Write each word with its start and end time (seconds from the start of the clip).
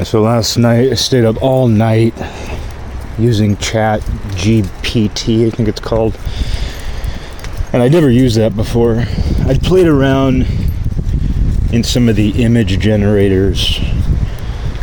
So 0.00 0.22
last 0.22 0.56
night 0.56 0.90
I 0.90 0.94
stayed 0.94 1.24
up 1.24 1.40
all 1.42 1.68
night 1.68 2.14
using 3.18 3.56
Chat 3.58 4.00
GPT, 4.32 5.46
I 5.46 5.50
think 5.50 5.68
it's 5.68 5.80
called. 5.80 6.18
And 7.72 7.82
I'd 7.82 7.92
never 7.92 8.10
used 8.10 8.36
that 8.36 8.56
before. 8.56 9.04
I'd 9.46 9.62
played 9.62 9.86
around 9.86 10.46
in 11.72 11.84
some 11.84 12.08
of 12.08 12.16
the 12.16 12.42
image 12.42 12.80
generators, 12.80 13.80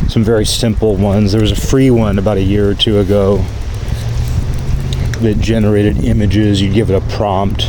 some 0.08 0.24
very 0.24 0.46
simple 0.46 0.96
ones. 0.96 1.32
There 1.32 1.40
was 1.42 1.52
a 1.52 1.56
free 1.56 1.90
one 1.90 2.18
about 2.18 2.38
a 2.38 2.42
year 2.42 2.70
or 2.70 2.74
two 2.74 3.00
ago 3.00 3.38
that 5.18 5.38
generated 5.40 6.04
images. 6.04 6.62
You'd 6.62 6.72
give 6.72 6.88
it 6.88 6.94
a 6.94 7.06
prompt. 7.16 7.64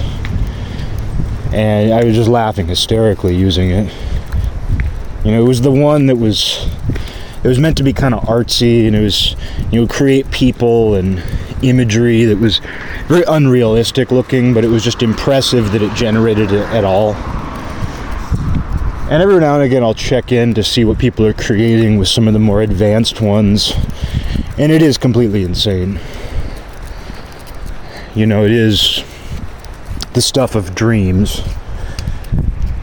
And 1.52 1.92
I 1.92 2.04
was 2.06 2.16
just 2.16 2.30
laughing 2.30 2.68
hysterically 2.68 3.36
using 3.36 3.72
it. 3.72 3.94
You 5.26 5.32
know, 5.32 5.44
it 5.44 5.48
was 5.48 5.62
the 5.62 5.72
one 5.72 6.06
that 6.06 6.16
was 6.16 6.68
it 7.44 7.48
was 7.48 7.58
meant 7.58 7.78
to 7.78 7.84
be 7.84 7.92
kind 7.92 8.14
of 8.14 8.24
artsy 8.24 8.86
and 8.86 8.96
it 8.96 9.02
was 9.02 9.36
you 9.72 9.82
know 9.82 9.88
create 9.88 10.30
people 10.32 10.96
and 10.96 11.24
imagery 11.64 12.26
that 12.26 12.38
was 12.38 12.60
very 13.08 13.24
unrealistic 13.28 14.12
looking 14.12 14.54
but 14.54 14.64
it 14.64 14.68
was 14.68 14.84
just 14.84 15.02
impressive 15.02 15.72
that 15.72 15.82
it 15.82 15.94
generated 15.94 16.52
it 16.52 16.66
at 16.70 16.84
all. 16.84 17.14
And 19.12 19.22
every 19.22 19.40
now 19.40 19.56
and 19.56 19.64
again 19.64 19.84
i'll 19.84 19.94
check 19.94 20.32
in 20.32 20.54
to 20.54 20.64
see 20.64 20.86
what 20.86 20.98
people 20.98 21.26
are 21.26 21.34
creating 21.34 21.98
with 21.98 22.08
some 22.08 22.28
of 22.28 22.34
the 22.34 22.40
more 22.40 22.62
advanced 22.62 23.22
ones. 23.22 23.74
And 24.58 24.72
it 24.72 24.82
is 24.82 24.98
completely 24.98 25.44
insane. 25.44 26.00
You 28.14 28.26
know 28.26 28.46
it 28.46 28.52
is 28.52 29.04
the 30.14 30.22
stuff 30.22 30.56
of 30.56 30.76
dreams. 30.76 31.42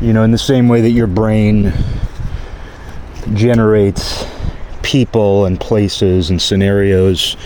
You 0.00 0.12
know 0.12 0.22
in 0.24 0.32
the 0.32 0.38
same 0.38 0.68
way 0.68 0.80
that 0.80 0.90
your 0.90 1.06
brain 1.06 1.72
generates 3.34 4.24
people 4.88 5.44
and 5.44 5.60
places 5.60 6.30
and 6.30 6.40
scenarios 6.40 7.36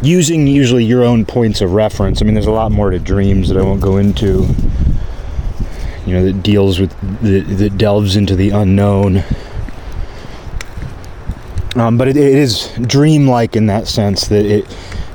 using 0.00 0.46
usually 0.46 0.82
your 0.82 1.04
own 1.04 1.26
points 1.26 1.60
of 1.60 1.72
reference. 1.72 2.22
I 2.22 2.24
mean, 2.24 2.32
there's 2.32 2.46
a 2.46 2.50
lot 2.50 2.72
more 2.72 2.88
to 2.88 2.98
dreams 2.98 3.50
that 3.50 3.58
I 3.58 3.62
won't 3.62 3.82
go 3.82 3.98
into. 3.98 4.48
You 6.06 6.14
know, 6.14 6.24
that 6.24 6.42
deals 6.42 6.80
with 6.80 6.98
that, 7.20 7.76
delves 7.76 8.16
into 8.16 8.34
the 8.34 8.50
unknown. 8.50 9.22
Um, 11.76 11.98
but 11.98 12.08
it, 12.08 12.16
it 12.16 12.34
is 12.34 12.70
dreamlike 12.80 13.54
in 13.54 13.66
that 13.66 13.86
sense 13.86 14.28
that 14.28 14.46
it 14.46 14.64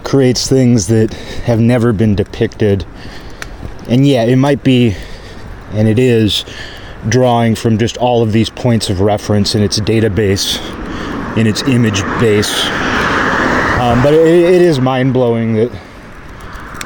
creates 0.03 0.47
things 0.47 0.87
that 0.87 1.11
have 1.45 1.59
never 1.59 1.91
been 1.91 2.13
depicted. 2.13 2.85
And 3.87 4.07
yeah, 4.07 4.25
it 4.25 4.35
might 4.35 4.63
be, 4.63 4.95
and 5.71 5.87
it 5.87 5.97
is, 5.97 6.45
drawing 7.07 7.55
from 7.55 7.79
just 7.79 7.97
all 7.97 8.21
of 8.21 8.31
these 8.31 8.51
points 8.51 8.91
of 8.91 8.99
reference 8.99 9.55
in 9.55 9.63
its 9.63 9.79
database 9.79 10.59
in 11.37 11.47
its 11.47 11.61
image 11.63 12.01
base. 12.19 12.65
Um, 13.79 14.03
but 14.03 14.13
it, 14.13 14.27
it 14.27 14.61
is 14.61 14.79
mind 14.79 15.13
blowing 15.13 15.53
that 15.53 15.71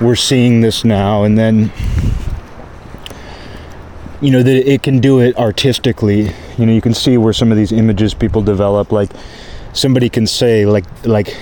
we're 0.01 0.15
seeing 0.15 0.61
this 0.61 0.83
now, 0.83 1.23
and 1.23 1.37
then 1.37 1.71
you 4.21 4.31
know 4.31 4.43
that 4.43 4.71
it 4.71 4.83
can 4.83 4.99
do 4.99 5.19
it 5.19 5.35
artistically. 5.37 6.31
You 6.57 6.65
know, 6.65 6.71
you 6.71 6.81
can 6.81 6.93
see 6.93 7.17
where 7.17 7.33
some 7.33 7.51
of 7.51 7.57
these 7.57 7.71
images 7.71 8.13
people 8.13 8.41
develop. 8.41 8.91
Like 8.91 9.11
somebody 9.73 10.09
can 10.09 10.27
say, 10.27 10.65
like 10.65 10.85
like 11.05 11.35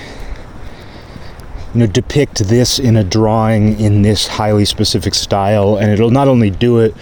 you 1.74 1.80
know, 1.80 1.88
depict 1.88 2.40
this 2.48 2.80
in 2.80 2.98
a 2.98 3.04
drawing 3.04 3.80
in 3.80 4.02
this 4.02 4.28
highly 4.28 4.66
specific 4.66 5.14
style, 5.14 5.78
and 5.78 5.92
it'll 5.92 6.12
not 6.12 6.28
only 6.28 6.50
do 6.50 6.80
it, 6.80 6.96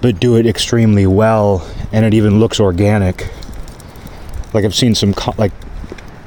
but 0.00 0.20
do 0.20 0.36
it 0.36 0.46
extremely 0.46 1.06
well, 1.06 1.68
and 1.92 2.04
it 2.04 2.14
even 2.14 2.40
looks 2.40 2.60
organic. 2.60 3.28
Like 4.52 4.64
I've 4.64 4.74
seen 4.74 4.94
some 4.94 5.14
co- 5.14 5.34
like 5.38 5.52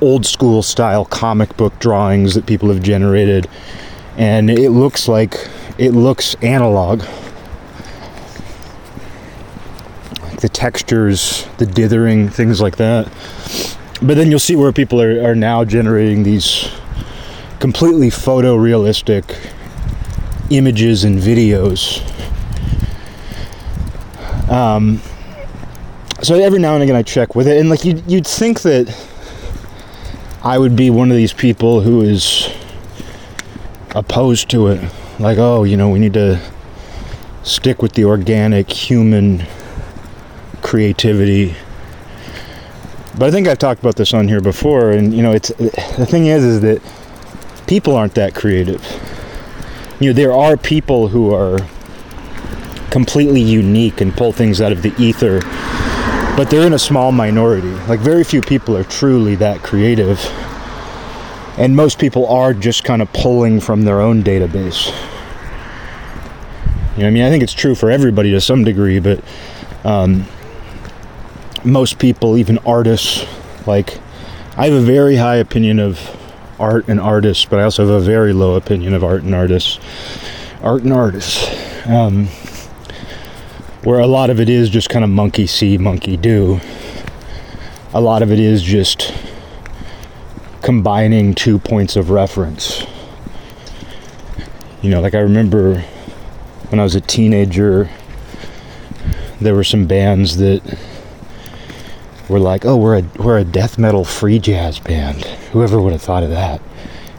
old 0.01 0.25
school 0.25 0.63
style 0.63 1.05
comic 1.05 1.55
book 1.57 1.77
drawings 1.79 2.33
that 2.35 2.45
people 2.45 2.69
have 2.69 2.81
generated, 2.81 3.47
and 4.17 4.49
it 4.49 4.71
looks 4.71 5.07
like 5.07 5.47
it 5.77 5.91
looks 5.91 6.35
analog. 6.35 7.03
Like 10.21 10.39
the 10.41 10.49
textures, 10.49 11.47
the 11.57 11.65
dithering, 11.65 12.29
things 12.29 12.61
like 12.61 12.77
that. 12.77 13.11
But 14.01 14.17
then 14.17 14.31
you'll 14.31 14.39
see 14.39 14.55
where 14.55 14.71
people 14.71 15.01
are, 15.01 15.23
are 15.23 15.35
now 15.35 15.63
generating 15.63 16.23
these 16.23 16.69
completely 17.59 18.09
photorealistic 18.09 19.35
images 20.49 21.03
and 21.03 21.19
videos. 21.19 22.01
Um, 24.49 24.99
so 26.21 26.35
every 26.35 26.59
now 26.59 26.75
and 26.75 26.83
again 26.83 26.95
I 26.95 27.03
check 27.03 27.35
with 27.35 27.47
it, 27.47 27.57
and 27.59 27.69
like 27.69 27.83
you, 27.83 28.01
you'd 28.07 28.27
think 28.27 28.61
that 28.61 28.95
I 30.43 30.57
would 30.57 30.75
be 30.75 30.89
one 30.89 31.11
of 31.11 31.17
these 31.17 31.33
people 31.33 31.81
who 31.81 32.01
is 32.01 32.49
opposed 33.95 34.49
to 34.49 34.67
it. 34.67 34.91
Like, 35.19 35.37
oh, 35.37 35.63
you 35.63 35.77
know, 35.77 35.89
we 35.89 35.99
need 35.99 36.13
to 36.13 36.39
stick 37.43 37.81
with 37.81 37.93
the 37.93 38.05
organic 38.05 38.69
human 38.71 39.45
creativity. 40.61 41.55
But 43.17 43.27
I 43.27 43.31
think 43.31 43.47
I've 43.47 43.59
talked 43.59 43.81
about 43.81 43.95
this 43.95 44.13
on 44.13 44.27
here 44.27 44.41
before, 44.41 44.91
and 44.91 45.13
you 45.13 45.21
know, 45.21 45.31
it's 45.31 45.49
the 45.49 46.07
thing 46.09 46.27
is, 46.27 46.43
is 46.43 46.61
that 46.61 46.81
people 47.67 47.95
aren't 47.95 48.15
that 48.15 48.35
creative. 48.35 48.83
You 49.99 50.09
know, 50.09 50.13
there 50.13 50.33
are 50.33 50.57
people 50.57 51.07
who 51.07 51.33
are 51.33 51.59
completely 52.89 53.41
unique 53.41 54.01
and 54.01 54.13
pull 54.13 54.31
things 54.31 54.59
out 54.59 54.71
of 54.71 54.81
the 54.81 54.93
ether 55.01 55.39
but 56.37 56.49
they're 56.49 56.65
in 56.65 56.73
a 56.73 56.79
small 56.79 57.11
minority. 57.11 57.71
Like 57.87 57.99
very 57.99 58.23
few 58.23 58.41
people 58.41 58.75
are 58.77 58.83
truly 58.83 59.35
that 59.35 59.61
creative. 59.61 60.19
And 61.57 61.75
most 61.75 61.99
people 61.99 62.25
are 62.27 62.53
just 62.53 62.83
kind 62.83 63.01
of 63.01 63.11
pulling 63.13 63.59
from 63.59 63.83
their 63.83 64.01
own 64.01 64.23
database. 64.23 64.87
You 66.95 67.03
know, 67.03 67.07
I 67.07 67.11
mean, 67.11 67.23
I 67.23 67.29
think 67.29 67.43
it's 67.43 67.53
true 67.53 67.75
for 67.75 67.91
everybody 67.91 68.31
to 68.31 68.41
some 68.41 68.63
degree, 68.63 68.99
but 68.99 69.23
um, 69.83 70.25
most 71.63 71.99
people, 71.99 72.37
even 72.37 72.57
artists, 72.59 73.25
like 73.67 73.99
I 74.57 74.65
have 74.65 74.73
a 74.73 74.81
very 74.81 75.15
high 75.15 75.37
opinion 75.37 75.79
of 75.79 75.99
art 76.59 76.87
and 76.87 76.99
artists, 76.99 77.45
but 77.45 77.59
I 77.59 77.63
also 77.63 77.85
have 77.85 78.01
a 78.01 78.05
very 78.05 78.33
low 78.33 78.55
opinion 78.55 78.93
of 78.93 79.03
art 79.03 79.23
and 79.23 79.33
artists. 79.33 79.79
Art 80.61 80.83
and 80.83 80.93
artists. 80.93 81.49
Um, 81.87 82.27
where 83.83 83.99
a 83.99 84.07
lot 84.07 84.29
of 84.29 84.39
it 84.39 84.49
is 84.49 84.69
just 84.69 84.89
kind 84.89 85.03
of 85.03 85.09
monkey 85.09 85.47
see, 85.47 85.77
monkey 85.77 86.17
do. 86.17 86.59
A 87.93 88.01
lot 88.01 88.21
of 88.21 88.31
it 88.31 88.39
is 88.39 88.61
just 88.61 89.13
combining 90.61 91.33
two 91.33 91.57
points 91.57 91.95
of 91.95 92.09
reference. 92.09 92.85
You 94.81 94.91
know, 94.91 95.01
like 95.01 95.15
I 95.15 95.19
remember 95.19 95.81
when 96.69 96.79
I 96.79 96.83
was 96.83 96.95
a 96.95 97.01
teenager, 97.01 97.89
there 99.39 99.55
were 99.55 99.63
some 99.63 99.87
bands 99.87 100.37
that 100.37 100.61
were 102.29 102.39
like, 102.39 102.65
"Oh, 102.65 102.77
we're 102.77 102.99
a 102.99 103.03
we're 103.17 103.39
a 103.39 103.43
death 103.43 103.77
metal 103.77 104.05
free 104.05 104.39
jazz 104.39 104.79
band." 104.79 105.25
Whoever 105.51 105.81
would 105.81 105.91
have 105.91 106.01
thought 106.01 106.23
of 106.23 106.29
that? 106.29 106.61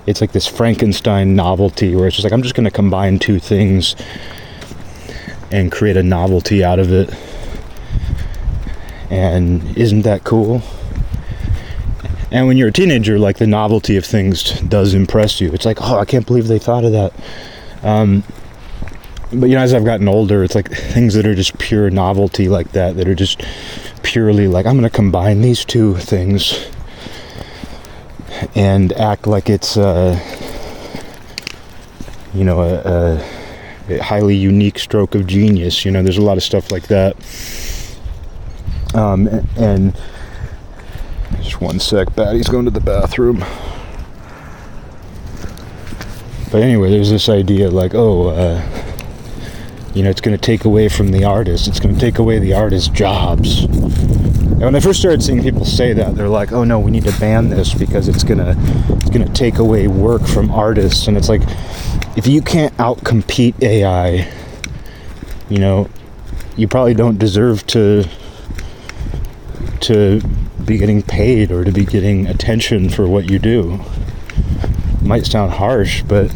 It's 0.06 0.20
like 0.20 0.32
this 0.32 0.46
Frankenstein 0.46 1.36
novelty 1.36 1.94
where 1.94 2.06
it's 2.06 2.16
just 2.16 2.24
like 2.24 2.32
I'm 2.32 2.42
just 2.42 2.54
going 2.54 2.64
to 2.64 2.70
combine 2.70 3.18
two 3.18 3.38
things 3.38 3.94
and 5.52 5.70
create 5.70 5.96
a 5.96 6.02
novelty 6.02 6.64
out 6.64 6.78
of 6.78 6.90
it. 6.90 7.14
And 9.10 9.76
isn't 9.76 10.02
that 10.02 10.24
cool? 10.24 10.62
And 12.30 12.46
when 12.46 12.56
you're 12.56 12.68
a 12.68 12.72
teenager, 12.72 13.18
like 13.18 13.36
the 13.36 13.46
novelty 13.46 13.98
of 13.98 14.06
things 14.06 14.58
does 14.62 14.94
impress 14.94 15.38
you. 15.40 15.52
It's 15.52 15.66
like, 15.66 15.82
oh, 15.82 15.98
I 15.98 16.06
can't 16.06 16.26
believe 16.26 16.48
they 16.48 16.58
thought 16.58 16.84
of 16.84 16.92
that. 16.92 17.12
Um, 17.82 18.24
but 19.30 19.50
you 19.50 19.54
know, 19.54 19.62
as 19.62 19.74
I've 19.74 19.84
gotten 19.84 20.08
older, 20.08 20.42
it's 20.42 20.54
like 20.54 20.70
things 20.70 21.12
that 21.14 21.26
are 21.26 21.34
just 21.34 21.58
pure 21.58 21.90
novelty, 21.90 22.48
like 22.48 22.72
that, 22.72 22.96
that 22.96 23.06
are 23.06 23.14
just 23.14 23.42
purely 24.02 24.48
like, 24.48 24.64
I'm 24.64 24.78
going 24.78 24.88
to 24.88 24.90
combine 24.90 25.42
these 25.42 25.64
two 25.64 25.96
things 25.96 26.66
and 28.54 28.94
act 28.94 29.26
like 29.26 29.50
it's, 29.50 29.76
uh, 29.76 30.18
you 32.32 32.44
know, 32.44 32.62
a, 32.62 32.80
a 32.84 33.41
highly 33.98 34.36
unique 34.36 34.78
stroke 34.78 35.14
of 35.14 35.26
genius. 35.26 35.84
You 35.84 35.90
know, 35.90 36.02
there's 36.02 36.18
a 36.18 36.22
lot 36.22 36.36
of 36.36 36.42
stuff 36.42 36.70
like 36.70 36.88
that. 36.88 37.16
Um, 38.94 39.28
and, 39.56 39.98
just 41.40 41.60
one 41.60 41.80
sec, 41.80 42.14
Batty's 42.14 42.48
going 42.48 42.64
to 42.66 42.70
the 42.70 42.80
bathroom. 42.80 43.44
But 46.50 46.62
anyway, 46.62 46.90
there's 46.90 47.10
this 47.10 47.28
idea 47.28 47.70
like, 47.70 47.94
oh, 47.94 48.28
uh, 48.28 48.60
you 49.94 50.02
know, 50.02 50.10
it's 50.10 50.20
going 50.20 50.36
to 50.36 50.40
take 50.40 50.64
away 50.64 50.88
from 50.88 51.10
the 51.10 51.24
artist. 51.24 51.68
It's 51.68 51.80
going 51.80 51.94
to 51.94 52.00
take 52.00 52.18
away 52.18 52.38
the 52.38 52.54
artist's 52.54 52.88
jobs. 52.88 53.64
And 53.64 54.68
when 54.68 54.76
I 54.76 54.80
first 54.80 55.00
started 55.00 55.22
seeing 55.22 55.42
people 55.42 55.64
say 55.64 55.92
that, 55.92 56.14
they're 56.14 56.28
like, 56.28 56.52
"Oh 56.52 56.62
no, 56.62 56.78
we 56.78 56.92
need 56.92 57.04
to 57.04 57.18
ban 57.18 57.48
this 57.48 57.74
because 57.74 58.06
it's 58.06 58.22
gonna, 58.22 58.54
it's 58.90 59.10
gonna 59.10 59.28
take 59.28 59.58
away 59.58 59.88
work 59.88 60.22
from 60.22 60.52
artists." 60.52 61.08
And 61.08 61.16
it's 61.16 61.28
like, 61.28 61.42
if 62.16 62.28
you 62.28 62.40
can't 62.42 62.72
outcompete 62.76 63.60
AI, 63.60 64.30
you 65.48 65.58
know, 65.58 65.90
you 66.56 66.68
probably 66.68 66.94
don't 66.94 67.18
deserve 67.18 67.66
to 67.68 68.04
to 69.80 70.20
be 70.64 70.78
getting 70.78 71.02
paid 71.02 71.50
or 71.50 71.64
to 71.64 71.72
be 71.72 71.84
getting 71.84 72.28
attention 72.28 72.88
for 72.88 73.08
what 73.08 73.28
you 73.28 73.40
do. 73.40 73.80
Might 75.00 75.26
sound 75.26 75.54
harsh, 75.54 76.02
but 76.04 76.32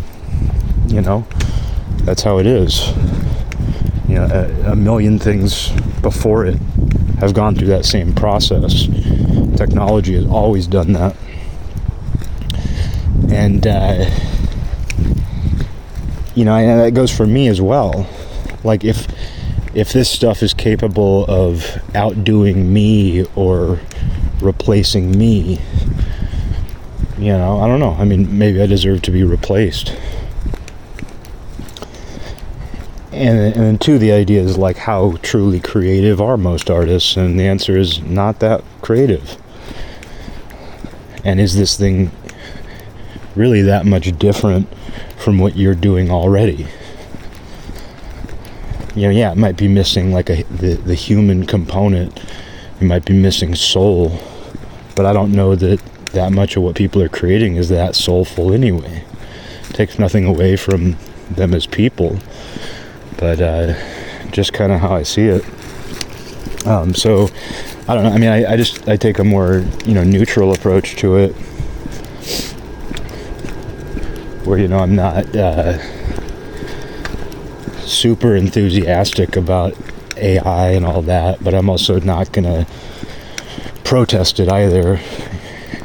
you 0.88 1.00
know, 1.00 1.28
that's 1.98 2.24
how 2.24 2.38
it 2.38 2.46
is. 2.46 2.92
You 4.16 4.22
know, 4.22 4.28
a, 4.64 4.72
a 4.72 4.76
million 4.76 5.18
things 5.18 5.70
before 6.00 6.46
it 6.46 6.56
have 7.20 7.34
gone 7.34 7.54
through 7.54 7.66
that 7.66 7.84
same 7.84 8.14
process. 8.14 8.86
Technology 9.58 10.14
has 10.14 10.24
always 10.24 10.66
done 10.66 10.94
that. 10.94 11.14
And, 13.30 13.66
uh, 13.66 14.08
you 16.34 16.46
know, 16.46 16.56
and 16.56 16.80
that 16.80 16.94
goes 16.94 17.14
for 17.14 17.26
me 17.26 17.48
as 17.48 17.60
well. 17.60 18.08
Like, 18.64 18.84
if 18.84 19.06
if 19.74 19.92
this 19.92 20.08
stuff 20.08 20.42
is 20.42 20.54
capable 20.54 21.26
of 21.26 21.78
outdoing 21.94 22.72
me 22.72 23.26
or 23.34 23.80
replacing 24.40 25.10
me, 25.10 25.60
you 27.18 27.32
know, 27.32 27.60
I 27.60 27.68
don't 27.68 27.80
know. 27.80 27.94
I 27.98 28.06
mean, 28.06 28.38
maybe 28.38 28.62
I 28.62 28.66
deserve 28.66 29.02
to 29.02 29.10
be 29.10 29.24
replaced. 29.24 29.94
And, 33.16 33.56
and 33.56 33.80
two, 33.80 33.98
the 33.98 34.12
idea 34.12 34.42
is 34.42 34.58
like 34.58 34.76
how 34.76 35.16
truly 35.22 35.58
creative 35.58 36.20
are 36.20 36.36
most 36.36 36.68
artists, 36.70 37.16
and 37.16 37.40
the 37.40 37.44
answer 37.44 37.74
is 37.78 38.02
not 38.02 38.40
that 38.40 38.62
creative. 38.82 39.38
And 41.24 41.40
is 41.40 41.56
this 41.56 41.78
thing 41.78 42.10
really 43.34 43.62
that 43.62 43.86
much 43.86 44.18
different 44.18 44.68
from 45.16 45.38
what 45.38 45.56
you're 45.56 45.74
doing 45.74 46.10
already? 46.10 46.66
You 48.94 49.04
know, 49.04 49.10
yeah, 49.10 49.32
it 49.32 49.38
might 49.38 49.56
be 49.56 49.66
missing 49.66 50.12
like 50.12 50.28
a 50.28 50.42
the, 50.44 50.74
the 50.74 50.94
human 50.94 51.46
component. 51.46 52.22
You 52.82 52.86
might 52.86 53.06
be 53.06 53.14
missing 53.14 53.54
soul, 53.54 54.20
but 54.94 55.06
I 55.06 55.14
don't 55.14 55.32
know 55.32 55.56
that 55.56 55.80
that 56.12 56.32
much 56.32 56.54
of 56.56 56.64
what 56.64 56.76
people 56.76 57.00
are 57.00 57.08
creating 57.08 57.56
is 57.56 57.70
that 57.70 57.96
soulful 57.96 58.52
anyway. 58.52 59.04
It 59.70 59.74
takes 59.74 59.98
nothing 59.98 60.26
away 60.26 60.56
from 60.56 60.98
them 61.30 61.54
as 61.54 61.66
people 61.66 62.18
but 63.18 63.40
uh, 63.40 63.74
just 64.30 64.52
kind 64.52 64.72
of 64.72 64.80
how 64.80 64.94
I 64.94 65.02
see 65.02 65.26
it. 65.26 65.44
Um, 66.66 66.94
so 66.94 67.28
I 67.88 67.94
don't 67.94 68.04
know. 68.04 68.10
I 68.10 68.18
mean, 68.18 68.30
I, 68.30 68.52
I, 68.52 68.56
just 68.56 68.88
I 68.88 68.96
take 68.96 69.18
a 69.18 69.24
more 69.24 69.64
you 69.84 69.94
know 69.94 70.04
neutral 70.04 70.52
approach 70.52 70.96
to 70.96 71.16
it, 71.16 71.32
where 74.44 74.58
you 74.58 74.68
know 74.68 74.78
I'm 74.78 74.96
not 74.96 75.34
uh, 75.34 75.78
super 77.80 78.34
enthusiastic 78.34 79.36
about 79.36 79.74
AI 80.16 80.70
and 80.70 80.84
all 80.84 81.02
that, 81.02 81.42
but 81.42 81.54
I'm 81.54 81.70
also 81.70 82.00
not 82.00 82.32
gonna 82.32 82.66
protest 83.84 84.40
it 84.40 84.48
either 84.48 85.00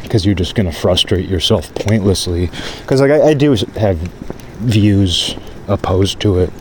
because 0.02 0.26
you're 0.26 0.36
just 0.36 0.56
gonna 0.56 0.72
frustrate 0.72 1.30
yourself 1.30 1.74
pointlessly. 1.76 2.50
Because 2.82 3.02
like 3.02 3.12
I, 3.12 3.30
I 3.30 3.34
do 3.36 3.54
have 3.78 3.98
views 4.62 5.36
opposed 5.68 6.20
to 6.22 6.40
it 6.40 6.52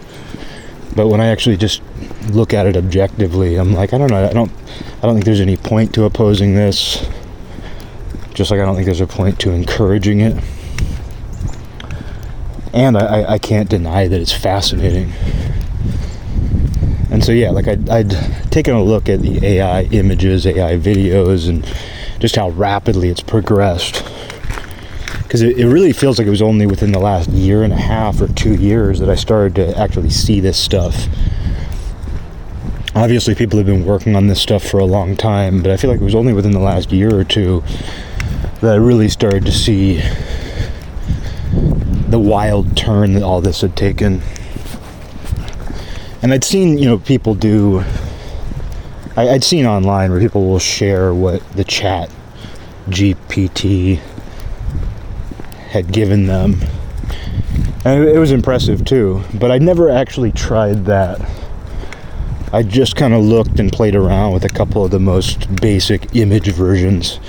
but 0.95 1.09
when 1.09 1.21
I 1.21 1.27
actually 1.27 1.57
just 1.57 1.83
look 2.29 2.53
at 2.53 2.67
it 2.67 2.77
objectively, 2.77 3.57
I'm 3.57 3.73
like, 3.73 3.93
I 3.93 3.99
don't 3.99 4.11
know. 4.11 4.29
I 4.29 4.33
don't. 4.33 4.51
I 4.99 5.03
don't 5.03 5.15
think 5.15 5.25
there's 5.25 5.41
any 5.41 5.57
point 5.57 5.95
to 5.95 6.05
opposing 6.05 6.55
this. 6.55 7.09
Just 8.35 8.51
like 8.51 8.61
I 8.61 8.65
don't 8.65 8.75
think 8.75 8.87
there's 8.87 9.01
a 9.01 9.07
point 9.07 9.39
to 9.41 9.51
encouraging 9.51 10.21
it. 10.21 10.43
And 12.73 12.97
I, 12.97 13.33
I 13.33 13.39
can't 13.39 13.69
deny 13.69 14.07
that 14.09 14.21
it's 14.21 14.33
fascinating. 14.33 15.13
And 17.11 17.25
so 17.25 17.33
yeah, 17.33 17.51
like 17.51 17.67
I'd, 17.67 17.89
I'd 17.91 18.11
taken 18.53 18.75
a 18.75 18.83
look 18.83 19.09
at 19.09 19.21
the 19.21 19.45
AI 19.45 19.83
images, 19.85 20.47
AI 20.47 20.77
videos, 20.77 21.49
and 21.49 21.67
just 22.21 22.37
how 22.37 22.51
rapidly 22.51 23.09
it's 23.09 23.23
progressed 23.23 24.05
because 25.31 25.43
it, 25.43 25.59
it, 25.59 25.69
really 25.69 25.93
feels 25.93 26.19
like 26.19 26.27
it 26.27 26.31
was 26.31 26.43
only 26.43 26.67
within 26.67 26.91
the 26.91 26.99
last 26.99 27.31
year 27.31 27.63
and 27.63 27.73
a 27.73 27.77
half 27.77 28.21
or 28.21 28.27
two 28.27 28.53
years 28.57 28.99
that 28.99 29.09
I 29.09 29.15
started 29.15 29.55
to 29.55 29.79
actually 29.79 30.11
see 30.11 30.41
this 30.41 30.59
stuff. 30.59 31.07
Obviously, 32.97 33.37
people 33.37 33.57
have 33.59 33.67
been 33.67 33.85
working 33.85 34.17
on 34.17 34.27
this 34.27 34.43
stuff 34.43 34.65
for 34.65 34.81
a 34.81 34.85
long 34.85 35.17
time, 35.17 35.63
but 35.63 35.71
I 35.71 35.77
feel 35.77 35.89
like 35.89 36.01
it 36.01 36.05
was 36.05 36.17
only 36.17 36.33
within 36.33 36.51
the 36.51 36.59
last 36.59 36.91
year 36.91 37.15
or 37.15 37.23
two 37.23 37.63
that 38.61 38.73
I 38.73 38.75
really 38.75 39.09
started 39.09 39.47
to 39.47 39.53
see 39.53 40.03
the 42.09 42.19
wild 42.19 42.77
turn 42.77 43.13
that 43.13 43.23
all 43.23 43.41
this 43.41 43.61
had 43.61 43.77
taken. 43.77 44.23
And 46.23 46.33
I'd 46.33 46.43
seen, 46.43 46.77
you 46.77 46.87
know, 46.87 46.99
people 46.99 47.37
do. 47.37 47.85
I, 49.17 49.27
would 49.27 49.45
seen 49.45 49.65
online 49.65 50.11
where 50.11 50.19
people 50.19 50.49
will 50.49 50.59
share 50.59 51.15
what 51.15 51.49
the 51.53 51.63
chat 51.63 52.11
GPT 52.89 54.01
had 55.71 55.93
given 55.93 56.27
them. 56.27 56.57
And 57.85 58.05
it 58.05 58.19
was 58.19 58.33
impressive 58.33 58.85
too, 58.85 59.23
but 59.35 59.51
I 59.51 59.59
never 59.59 59.89
actually 59.89 60.33
tried 60.33 60.85
that. 60.87 61.21
I 62.53 62.65
just 62.65 62.97
kind 62.97 63.15
of 63.15 63.23
looked 63.23 63.61
and 63.61 63.73
played 63.73 63.95
around 63.95 64.33
with 64.33 64.45
a 64.45 64.49
couple 64.49 64.85
of 64.85 64.91
the 64.91 64.99
most 64.99 65.55
basic 65.57 66.15
image 66.17 66.49
versions. 66.49 67.21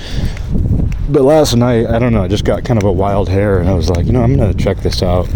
But 1.07 1.21
last 1.21 1.55
night, 1.55 1.85
I 1.85 1.99
don't 1.99 2.11
know, 2.11 2.23
I 2.23 2.27
just 2.27 2.43
got 2.43 2.65
kind 2.65 2.81
of 2.81 2.83
a 2.83 2.91
wild 2.91 3.29
hair 3.29 3.59
and 3.59 3.69
I 3.69 3.75
was 3.75 3.89
like, 3.89 4.07
you 4.07 4.11
know, 4.11 4.23
I'm 4.23 4.35
going 4.35 4.51
to 4.51 4.63
check 4.63 4.77
this 4.77 5.03
out. 5.03 5.29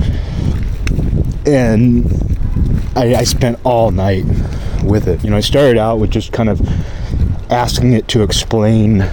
And 1.46 2.06
I, 2.96 3.16
I 3.16 3.24
spent 3.24 3.60
all 3.63 3.92
night 3.92 4.25
with 4.84 5.08
it. 5.08 5.24
You 5.24 5.30
know, 5.30 5.38
I 5.38 5.42
started 5.42 5.78
out 5.78 6.00
with 6.00 6.10
just 6.10 6.31
kind 6.31 6.50
of 6.50 6.62
asking 7.51 7.94
it 7.94 8.08
to 8.08 8.24
explain 8.24 9.08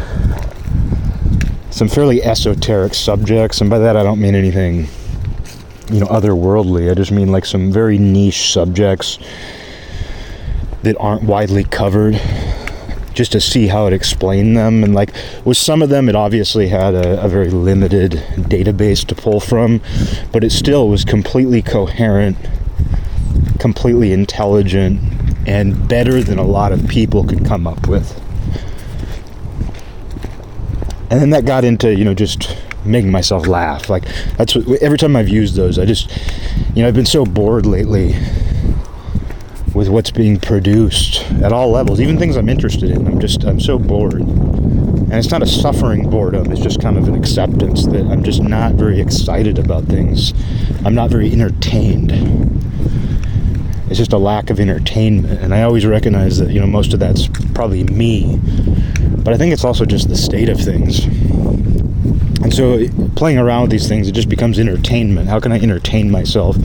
some 1.72 1.88
fairly 1.88 2.22
esoteric 2.22 2.94
subjects, 2.94 3.60
and 3.60 3.70
by 3.70 3.78
that 3.78 3.96
I 3.96 4.02
don't 4.02 4.20
mean 4.20 4.34
anything, 4.34 4.88
you 5.90 6.00
know, 6.00 6.06
otherworldly. 6.06 6.90
I 6.90 6.94
just 6.94 7.10
mean 7.10 7.32
like 7.32 7.46
some 7.46 7.72
very 7.72 7.98
niche 7.98 8.52
subjects 8.52 9.18
that 10.82 10.96
aren't 10.98 11.22
widely 11.22 11.64
covered, 11.64 12.20
just 13.14 13.32
to 13.32 13.40
see 13.40 13.68
how 13.68 13.86
it 13.86 13.94
explained 13.94 14.54
them. 14.54 14.84
And 14.84 14.94
like 14.94 15.14
with 15.46 15.56
some 15.56 15.80
of 15.80 15.88
them, 15.88 16.10
it 16.10 16.14
obviously 16.14 16.68
had 16.68 16.94
a, 16.94 17.22
a 17.24 17.28
very 17.28 17.48
limited 17.48 18.12
database 18.36 19.06
to 19.06 19.14
pull 19.14 19.40
from, 19.40 19.80
but 20.30 20.44
it 20.44 20.50
still 20.50 20.88
was 20.88 21.06
completely 21.06 21.62
coherent, 21.62 22.36
completely 23.58 24.12
intelligent, 24.12 25.00
and 25.46 25.88
better 25.88 26.22
than 26.22 26.38
a 26.38 26.44
lot 26.44 26.70
of 26.70 26.86
people 26.86 27.24
could 27.24 27.46
come 27.46 27.66
up 27.66 27.88
with 27.88 28.21
and 31.12 31.20
then 31.20 31.28
that 31.28 31.44
got 31.44 31.62
into 31.62 31.94
you 31.94 32.06
know 32.06 32.14
just 32.14 32.56
making 32.86 33.10
myself 33.10 33.46
laugh. 33.46 33.90
Like 33.90 34.04
that's 34.38 34.56
what 34.56 34.82
every 34.82 34.96
time 34.96 35.14
i've 35.14 35.28
used 35.28 35.54
those 35.54 35.78
i 35.78 35.84
just 35.84 36.10
you 36.74 36.82
know 36.82 36.88
i've 36.88 36.94
been 36.94 37.06
so 37.06 37.24
bored 37.26 37.66
lately 37.66 38.14
with 39.74 39.88
what's 39.88 40.10
being 40.10 40.40
produced 40.40 41.22
at 41.42 41.52
all 41.52 41.70
levels 41.70 42.00
even 42.00 42.18
things 42.18 42.36
i'm 42.36 42.48
interested 42.48 42.90
in. 42.90 43.06
I'm 43.06 43.20
just 43.20 43.44
i'm 43.44 43.60
so 43.60 43.78
bored. 43.78 44.22
And 44.22 45.12
it's 45.12 45.30
not 45.30 45.42
a 45.42 45.46
suffering 45.46 46.08
boredom 46.08 46.50
it's 46.50 46.62
just 46.62 46.80
kind 46.80 46.96
of 46.96 47.06
an 47.08 47.14
acceptance 47.14 47.84
that 47.86 48.06
i'm 48.06 48.24
just 48.24 48.42
not 48.42 48.72
very 48.74 48.98
excited 48.98 49.58
about 49.58 49.84
things. 49.84 50.32
I'm 50.84 50.94
not 50.94 51.10
very 51.10 51.30
entertained. 51.30 52.10
It's 53.88 53.98
just 53.98 54.14
a 54.14 54.18
lack 54.18 54.48
of 54.48 54.58
entertainment. 54.58 55.40
And 55.42 55.54
i 55.54 55.62
always 55.62 55.84
recognize 55.84 56.38
that 56.38 56.50
you 56.50 56.60
know 56.60 56.66
most 56.66 56.94
of 56.94 57.00
that's 57.00 57.28
probably 57.52 57.84
me 57.84 58.40
but 59.24 59.32
I 59.32 59.36
think 59.36 59.52
it's 59.52 59.64
also 59.64 59.84
just 59.84 60.08
the 60.08 60.16
state 60.16 60.48
of 60.48 60.58
things. 60.58 61.04
And 62.42 62.52
so 62.52 62.86
playing 63.14 63.38
around 63.38 63.62
with 63.62 63.70
these 63.70 63.88
things, 63.88 64.08
it 64.08 64.12
just 64.12 64.28
becomes 64.28 64.58
entertainment. 64.58 65.28
How 65.28 65.38
can 65.38 65.52
I 65.52 65.60
entertain 65.60 66.10
myself? 66.10 66.56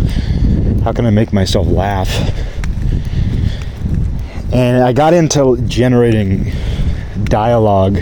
How 0.84 0.92
can 0.92 1.06
I 1.06 1.12
make 1.12 1.32
myself 1.34 1.68
laugh? 1.68 2.10
And 4.52 4.84
I 4.84 4.94
got 4.94 5.14
into 5.14 5.58
generating 5.68 6.52
dialogue. 7.26 8.00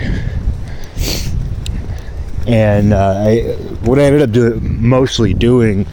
And 2.46 2.92
uh, 2.92 3.14
I, 3.26 3.40
what 3.84 3.98
I 3.98 4.04
ended 4.04 4.22
up 4.22 4.30
do, 4.30 4.60
mostly 4.60 5.34
doing 5.34 5.86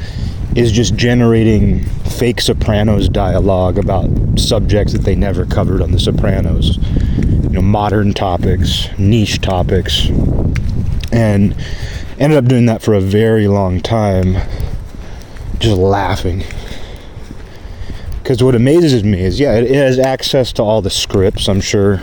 is 0.56 0.72
just 0.72 0.96
generating 0.96 1.86
fake 2.18 2.42
Sopranos 2.42 3.10
dialogue 3.10 3.78
about 3.78 4.10
subjects 4.40 4.94
that 4.94 5.04
they 5.04 5.16
never 5.16 5.46
covered 5.46 5.82
on 5.82 5.92
The 5.92 6.00
Sopranos 6.00 6.78
you 7.54 7.60
know 7.60 7.62
modern 7.62 8.14
topics, 8.14 8.88
niche 8.98 9.40
topics, 9.40 10.08
and 11.12 11.56
ended 12.18 12.38
up 12.38 12.46
doing 12.46 12.66
that 12.66 12.82
for 12.82 12.96
a 12.96 13.02
very 13.02 13.48
long 13.48 13.80
time, 13.80 14.38
just 15.60 15.78
laughing. 15.78 16.44
Because 18.18 18.42
what 18.42 18.56
amazes 18.56 19.04
me 19.04 19.20
is, 19.20 19.40
yeah, 19.40 19.54
it, 19.54 19.70
has 19.70 20.00
access 20.00 20.52
to 20.54 20.64
all 20.64 20.82
the 20.82 20.90
scripts. 20.90 21.48
I'm 21.48 21.62
sure 21.62 22.02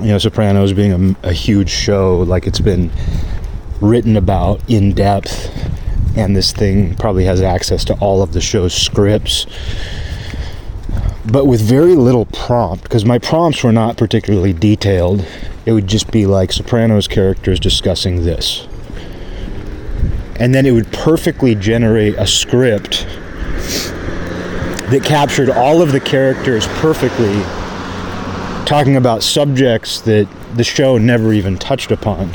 you 0.00 0.08
know, 0.08 0.18
Sopranos 0.18 0.72
being 0.72 1.16
a, 1.22 1.28
a, 1.28 1.32
huge 1.32 1.70
show, 1.70 2.18
like 2.18 2.46
it's 2.46 2.60
been 2.60 2.90
written 3.80 4.16
about 4.16 4.60
in 4.68 4.92
depth, 4.92 5.50
and 6.16 6.36
this 6.36 6.52
thing 6.52 6.94
probably 6.96 7.24
has 7.24 7.40
access 7.40 7.84
to 7.86 7.94
all 7.94 8.22
of 8.22 8.32
the 8.32 8.40
show's 8.40 8.74
scripts. 8.74 9.46
but 11.24 11.46
with 11.46 11.60
very 11.60 11.94
little 11.94 12.26
prompt 12.26 12.82
because 12.82 13.04
my 13.04 13.18
prompts 13.18 13.62
were 13.62 13.72
not 13.72 13.96
particularly 13.96 14.52
detailed. 14.52 15.24
It 15.64 15.72
would 15.72 15.86
just 15.86 16.10
be 16.10 16.26
like 16.26 16.50
Sopranos 16.52 17.06
characters 17.06 17.60
discussing 17.60 18.24
this. 18.24 18.66
And 20.36 20.52
then 20.52 20.66
it 20.66 20.72
would 20.72 20.92
perfectly 20.92 21.54
generate 21.54 22.16
a 22.16 22.26
script 22.26 23.06
that 24.90 25.02
captured 25.04 25.48
all 25.48 25.80
of 25.80 25.92
the 25.92 26.00
characters 26.00 26.66
perfectly, 26.66 27.40
talking 28.66 28.96
about 28.96 29.22
subjects 29.22 30.00
that 30.00 30.28
the 30.54 30.64
show 30.64 30.98
never 30.98 31.32
even 31.32 31.56
touched 31.56 31.92
upon. 31.92 32.34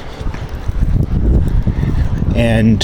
And 2.35 2.81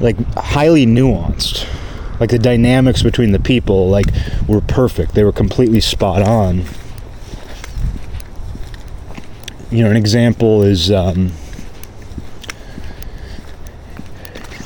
like 0.00 0.16
highly 0.34 0.86
nuanced. 0.86 1.66
Like 2.18 2.30
the 2.30 2.38
dynamics 2.38 3.02
between 3.02 3.32
the 3.32 3.38
people 3.38 3.88
like 3.88 4.06
were 4.46 4.60
perfect. 4.60 5.14
They 5.14 5.24
were 5.24 5.32
completely 5.32 5.80
spot 5.80 6.22
on. 6.22 6.64
You 9.70 9.84
know 9.84 9.90
an 9.90 9.96
example 9.96 10.62
is 10.62 10.90
um, 10.90 11.32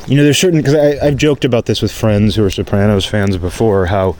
you 0.07 0.17
know 0.17 0.23
there's 0.23 0.39
certain 0.39 0.61
because 0.61 0.75
i've 0.75 1.17
joked 1.17 1.45
about 1.45 1.67
this 1.67 1.81
with 1.81 1.91
friends 1.91 2.37
who 2.37 2.45
are 2.45 2.51
sopranos 2.51 3.07
fans 3.07 3.37
before 3.39 3.87
how 3.87 4.17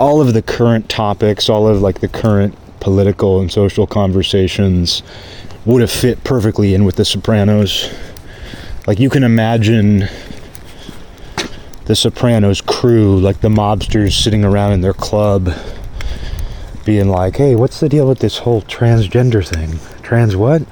all 0.00 0.20
of 0.20 0.32
the 0.32 0.40
current 0.40 0.88
topics 0.88 1.48
all 1.48 1.68
of 1.68 1.82
like 1.82 2.00
the 2.00 2.08
current 2.08 2.56
political 2.80 3.40
and 3.40 3.52
social 3.52 3.86
conversations 3.86 5.02
would 5.66 5.82
have 5.82 5.90
fit 5.90 6.22
perfectly 6.24 6.74
in 6.74 6.84
with 6.84 6.96
the 6.96 7.04
sopranos 7.04 7.92
like 8.88 8.98
you 8.98 9.10
can 9.10 9.22
imagine 9.22 10.08
the 11.84 11.94
Sopranos 11.94 12.62
crew, 12.62 13.20
like 13.20 13.42
the 13.42 13.50
mobsters 13.50 14.12
sitting 14.12 14.46
around 14.46 14.72
in 14.72 14.80
their 14.80 14.94
club, 14.94 15.52
being 16.86 17.10
like, 17.10 17.36
hey, 17.36 17.54
what's 17.54 17.80
the 17.80 17.88
deal 17.90 18.08
with 18.08 18.20
this 18.20 18.38
whole 18.38 18.62
transgender 18.62 19.46
thing? 19.46 19.78
Trans 20.00 20.36
what? 20.36 20.62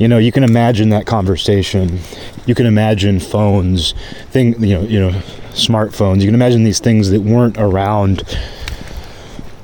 You 0.00 0.08
know, 0.08 0.18
you 0.18 0.32
can 0.32 0.42
imagine 0.42 0.88
that 0.88 1.06
conversation. 1.06 2.00
You 2.44 2.56
can 2.56 2.66
imagine 2.66 3.20
phones, 3.20 3.94
thing, 4.32 4.60
you 4.60 4.74
know, 4.74 4.82
you 4.82 4.98
know, 4.98 5.10
smartphones. 5.52 6.22
You 6.22 6.26
can 6.26 6.34
imagine 6.34 6.64
these 6.64 6.80
things 6.80 7.10
that 7.10 7.20
weren't 7.20 7.56
around 7.56 8.24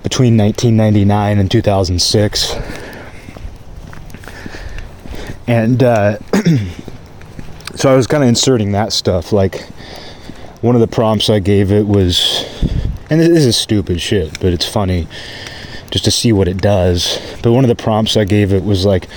between 0.04 0.36
1999 0.36 1.38
and 1.40 1.50
2006. 1.50 2.54
And 5.48 5.82
uh, 5.82 6.18
so 7.74 7.92
I 7.92 7.96
was 7.96 8.06
kind 8.06 8.22
of 8.22 8.28
inserting 8.28 8.72
that 8.72 8.92
stuff, 8.92 9.32
like 9.32 9.62
one 10.60 10.74
of 10.74 10.80
the 10.80 10.88
prompts 10.88 11.30
I 11.30 11.38
gave 11.38 11.72
it 11.72 11.86
was, 11.86 12.44
and 13.08 13.20
this 13.20 13.44
is 13.46 13.56
stupid 13.56 14.00
shit, 14.00 14.38
but 14.40 14.52
it's 14.52 14.66
funny 14.66 15.08
just 15.90 16.04
to 16.04 16.10
see 16.10 16.32
what 16.32 16.48
it 16.48 16.58
does. 16.58 17.18
But 17.42 17.52
one 17.52 17.64
of 17.64 17.68
the 17.68 17.82
prompts 17.82 18.16
I 18.16 18.24
gave 18.24 18.52
it 18.52 18.62
was 18.64 18.84
like, 18.84 19.08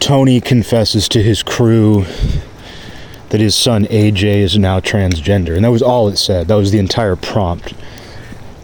Tony 0.00 0.40
confesses 0.40 1.08
to 1.08 1.22
his 1.22 1.42
crew 1.42 2.04
that 3.30 3.40
his 3.40 3.54
son 3.54 3.84
AJ 3.86 4.22
is 4.22 4.56
now 4.56 4.80
transgender. 4.80 5.54
And 5.54 5.64
that 5.64 5.70
was 5.70 5.82
all 5.82 6.08
it 6.08 6.16
said. 6.16 6.48
That 6.48 6.54
was 6.54 6.70
the 6.70 6.78
entire 6.78 7.16
prompt. 7.16 7.74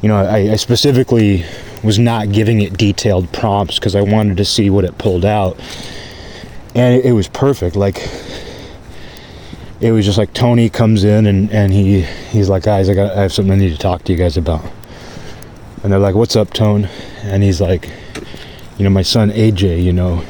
You 0.00 0.09
know, 0.09 0.16
I, 0.16 0.52
I 0.52 0.56
specifically 0.56 1.44
was 1.83 1.99
not 1.99 2.33
giving 2.33 2.61
it 2.61 2.78
detailed 2.78 3.33
prompts 3.33 3.78
because 3.78 3.94
I 3.94 4.00
wanted 4.00 4.37
to 4.38 4.44
see 4.44 4.71
what 4.71 4.85
it 4.85 4.97
pulled 4.97 5.25
out. 5.25 5.59
And 6.75 6.94
it, 6.94 7.06
it 7.06 7.12
was 7.12 7.28
perfect. 7.28 7.76
Like, 7.76 7.97
it 9.84 9.92
was 9.92 10.06
just 10.06 10.16
like 10.16 10.32
Tony 10.32 10.70
comes 10.70 11.04
in 11.04 11.26
and, 11.26 11.52
and 11.52 11.70
he 11.70 12.00
he's 12.00 12.48
like, 12.48 12.62
guys, 12.62 12.88
I 12.88 12.94
got 12.94 13.14
I 13.14 13.20
have 13.20 13.34
something 13.34 13.52
I 13.52 13.56
need 13.56 13.72
to 13.72 13.78
talk 13.78 14.02
to 14.04 14.12
you 14.12 14.16
guys 14.16 14.38
about. 14.38 14.64
And 15.82 15.92
they're 15.92 16.00
like, 16.00 16.14
what's 16.14 16.36
up, 16.36 16.54
Tone? 16.54 16.88
And 17.22 17.42
he's 17.42 17.60
like, 17.60 17.90
you 18.78 18.84
know, 18.84 18.88
my 18.88 19.02
son 19.02 19.30
AJ, 19.30 19.82
you 19.82 19.92
know, 19.92 20.24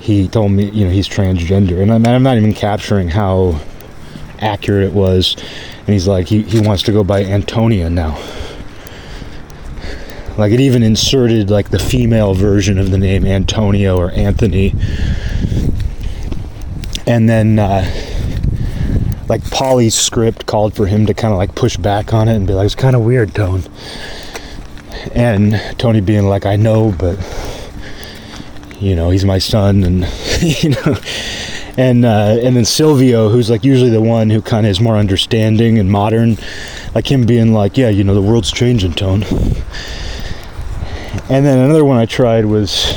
he 0.00 0.26
told 0.26 0.50
me, 0.50 0.68
you 0.70 0.84
know, 0.84 0.90
he's 0.90 1.08
transgender, 1.08 1.80
and 1.80 1.92
I'm, 1.92 2.04
I'm 2.04 2.24
not 2.24 2.36
even 2.38 2.54
capturing 2.54 3.08
how 3.08 3.60
accurate 4.40 4.88
it 4.88 4.92
was. 4.92 5.36
And 5.78 5.90
he's 5.90 6.08
like, 6.08 6.26
he, 6.26 6.42
he 6.42 6.58
wants 6.58 6.82
to 6.84 6.92
go 6.92 7.04
by 7.04 7.22
Antonia 7.22 7.88
now. 7.88 8.20
Like 10.36 10.50
it 10.50 10.58
even 10.58 10.82
inserted 10.82 11.50
like 11.50 11.70
the 11.70 11.78
female 11.78 12.34
version 12.34 12.78
of 12.78 12.90
the 12.90 12.98
name 12.98 13.24
Antonio 13.24 13.96
or 13.96 14.10
Anthony 14.10 14.74
and 17.06 17.28
then 17.28 17.58
uh, 17.58 17.84
like 19.28 19.42
Paulie's 19.50 19.94
script 19.94 20.46
called 20.46 20.74
for 20.74 20.86
him 20.86 21.06
to 21.06 21.14
kind 21.14 21.32
of 21.32 21.38
like 21.38 21.54
push 21.54 21.76
back 21.76 22.12
on 22.12 22.28
it 22.28 22.36
and 22.36 22.46
be 22.46 22.54
like, 22.54 22.66
it's 22.66 22.74
kind 22.74 22.94
of 22.94 23.02
weird, 23.02 23.34
Tone. 23.34 23.62
And 25.14 25.60
Tony 25.78 26.00
being 26.00 26.26
like, 26.26 26.46
I 26.46 26.56
know, 26.56 26.92
but 26.92 27.18
you 28.78 28.96
know, 28.96 29.10
he's 29.10 29.24
my 29.24 29.38
son, 29.38 29.84
and 29.84 30.00
you 30.40 30.70
know, 30.70 30.96
and 31.76 32.04
uh, 32.04 32.38
and 32.42 32.56
then 32.56 32.64
Silvio, 32.64 33.28
who's 33.28 33.48
like 33.48 33.64
usually 33.64 33.90
the 33.90 34.00
one 34.00 34.28
who 34.28 34.42
kind 34.42 34.66
of 34.66 34.70
is 34.70 34.80
more 34.80 34.96
understanding 34.96 35.78
and 35.78 35.90
modern, 35.90 36.36
like 36.94 37.10
him 37.10 37.24
being 37.24 37.52
like, 37.52 37.76
yeah, 37.76 37.88
you 37.88 38.04
know, 38.04 38.14
the 38.14 38.22
world's 38.22 38.52
changing, 38.52 38.92
Tone. 38.92 39.22
And 41.30 41.46
then 41.46 41.58
another 41.58 41.84
one 41.84 41.98
I 41.98 42.06
tried 42.06 42.44
was 42.44 42.92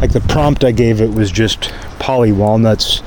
like 0.00 0.12
the 0.12 0.20
prompt 0.28 0.64
I 0.64 0.72
gave 0.72 1.00
it 1.00 1.10
was 1.10 1.30
just 1.30 1.72
Paulie 2.08 2.34
Walnuts. 2.34 3.02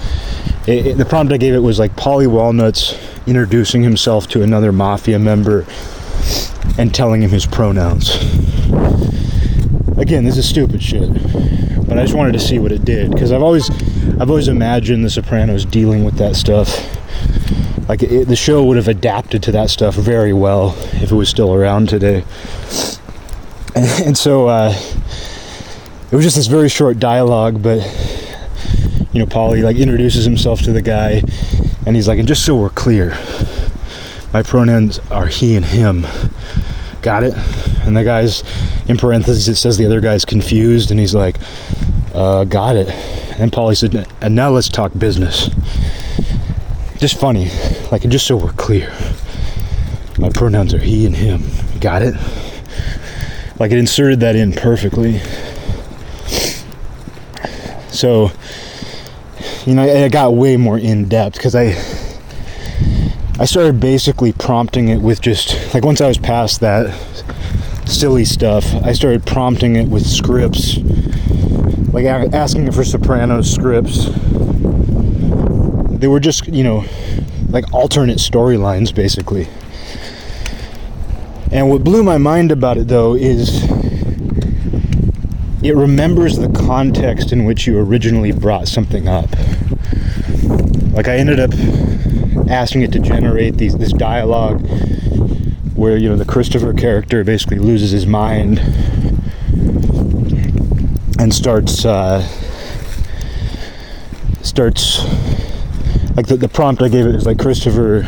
It, 0.68 0.86
it, 0.86 0.98
the 1.00 1.06
prompt 1.06 1.34
I 1.34 1.38
gave 1.38 1.56
it 1.56 1.60
was 1.60 1.80
like 1.80 1.96
Paulie 1.96 2.28
Walnuts 2.28 2.96
introducing 3.26 3.82
himself 3.82 4.28
to 4.28 4.44
another 4.44 4.72
mafia 4.72 5.18
member 5.18 5.66
and 6.78 6.94
telling 6.94 7.24
him 7.24 7.32
his 7.32 7.48
pronouns. 7.48 8.16
Again, 9.98 10.24
this 10.24 10.38
is 10.38 10.48
stupid 10.48 10.84
shit, 10.84 11.12
but 11.88 11.98
I 11.98 12.04
just 12.04 12.14
wanted 12.14 12.34
to 12.34 12.40
see 12.40 12.60
what 12.60 12.72
it 12.72 12.86
did 12.86 13.10
because 13.10 13.32
I've 13.32 13.42
always, 13.42 13.72
I've 14.20 14.30
always 14.30 14.48
imagined 14.48 15.04
The 15.04 15.10
Sopranos 15.10 15.66
dealing 15.66 16.04
with 16.04 16.18
that 16.18 16.36
stuff. 16.36 16.70
Like 17.90 18.04
it, 18.04 18.28
the 18.28 18.36
show 18.36 18.64
would 18.66 18.78
have 18.78 18.88
adapted 18.88 19.42
to 19.44 19.52
that 19.54 19.72
stuff 19.72 19.96
very 19.96 20.32
well 20.32 20.76
if 21.02 21.12
it 21.12 21.16
was 21.16 21.28
still 21.28 21.56
around 21.56 21.90
today. 21.90 22.24
And, 23.74 24.06
and 24.06 24.18
so 24.18 24.48
uh, 24.48 24.80
it 26.12 26.16
was 26.16 26.24
just 26.24 26.36
this 26.36 26.46
very 26.46 26.70
short 26.70 27.00
dialogue, 27.00 27.64
but 27.64 27.80
you 29.14 29.20
know, 29.20 29.26
Paulie 29.26 29.64
like 29.64 29.78
introduces 29.78 30.26
himself 30.26 30.62
to 30.62 30.72
the 30.72 30.82
guy, 30.82 31.22
and 31.86 31.96
he's 31.96 32.08
like, 32.08 32.20
and 32.20 32.28
just 32.28 32.46
so 32.46 32.56
we're 32.56 32.70
clear, 32.70 33.18
my 34.34 34.44
pronouns 34.44 35.00
are 35.12 35.28
he 35.28 35.56
and 35.56 35.66
him. 35.66 36.06
Got 37.02 37.24
it? 37.24 37.34
And 37.86 37.98
the 37.98 38.04
guy's 38.04 38.44
in 38.88 38.98
parentheses. 38.98 39.48
It 39.48 39.56
says 39.56 39.78
the 39.78 39.86
other 39.86 40.02
guy's 40.02 40.24
confused, 40.24 40.92
and 40.92 41.00
he's 41.00 41.16
like, 41.16 41.36
uh, 42.14 42.44
got 42.44 42.76
it. 42.76 42.90
And 43.40 43.52
Paulie 43.52 43.76
said, 43.76 44.08
and 44.22 44.36
now 44.36 44.52
let's 44.52 44.70
talk 44.70 44.92
business. 44.98 45.50
Just 47.00 47.20
funny, 47.20 47.50
like, 47.92 48.04
just 48.04 48.28
so 48.28 48.38
we're 48.38 48.52
clear, 48.54 48.94
my 50.20 50.30
pronouns 50.30 50.74
are 50.74 50.80
he 50.80 51.08
and 51.08 51.16
him. 51.16 51.44
Got 51.80 52.04
it? 52.04 52.14
Like 53.62 53.72
it 53.72 53.78
inserted 53.78 54.22
that 54.22 54.36
in 54.36 54.54
perfectly. 54.54 55.20
So 57.90 58.32
you 59.66 59.76
know, 59.76 59.84
it 59.84 60.12
got 60.12 60.34
way 60.34 60.58
more 60.58 60.78
in 60.78 61.08
depth 61.08 61.36
because 61.36 61.56
I 61.56 61.76
I 63.40 63.46
started 63.46 63.80
basically 63.80 64.34
prompting 64.34 64.90
it 64.90 65.02
with 65.02 65.22
just 65.22 65.74
like 65.74 65.84
once 65.84 66.02
I 66.02 66.08
was 66.08 66.18
past 66.18 66.60
that 66.62 66.96
silly 67.88 68.26
stuff, 68.26 68.66
I 68.84 68.94
started 68.94 69.26
prompting 69.26 69.76
it 69.76 69.88
with 69.88 70.06
scripts, 70.06 70.78
like 71.94 72.06
asking 72.06 72.68
it 72.68 72.74
for 72.74 72.84
soprano 72.84 73.42
scripts. 73.42 74.10
They 76.00 76.08
were 76.08 76.20
just, 76.20 76.48
you 76.48 76.64
know, 76.64 76.86
like 77.50 77.72
alternate 77.74 78.18
storylines 78.18 78.94
basically. 78.94 79.48
And 81.52 81.70
what 81.70 81.84
blew 81.84 82.02
my 82.02 82.18
mind 82.18 82.52
about 82.52 82.78
it 82.78 82.88
though 82.88 83.14
is 83.16 83.62
it 85.64 85.76
remembers 85.76 86.38
the 86.38 86.50
context 86.50 87.32
in 87.32 87.46
which 87.46 87.68
you 87.68 87.78
originally 87.80 88.32
brought 88.32 88.68
something 88.68 89.08
up. 89.08 89.30
Like 90.94 91.08
I 91.08 91.18
ended 91.18 91.40
up 91.40 91.52
asking 92.50 92.82
it 92.82 92.92
to 92.92 93.00
generate 93.00 93.58
these 93.58 93.78
this 93.78 93.94
dialogue 93.94 94.60
where 95.76 95.98
you 95.98 96.10
know 96.10 96.16
the 96.16 96.26
Christopher 96.26 96.74
character 96.74 97.24
basically 97.24 97.60
loses 97.60 97.92
his 97.92 98.06
mind 98.06 98.60
and 101.20 101.34
starts 101.34 101.86
uh, 101.86 102.22
starts 104.42 105.04
like 106.16 106.28
the, 106.28 106.38
the 106.38 106.50
prompt 106.50 106.82
I 106.82 106.90
gave 106.90 107.06
it 107.06 107.16
is 107.16 107.26
like 107.26 107.40
Christopher 107.40 108.08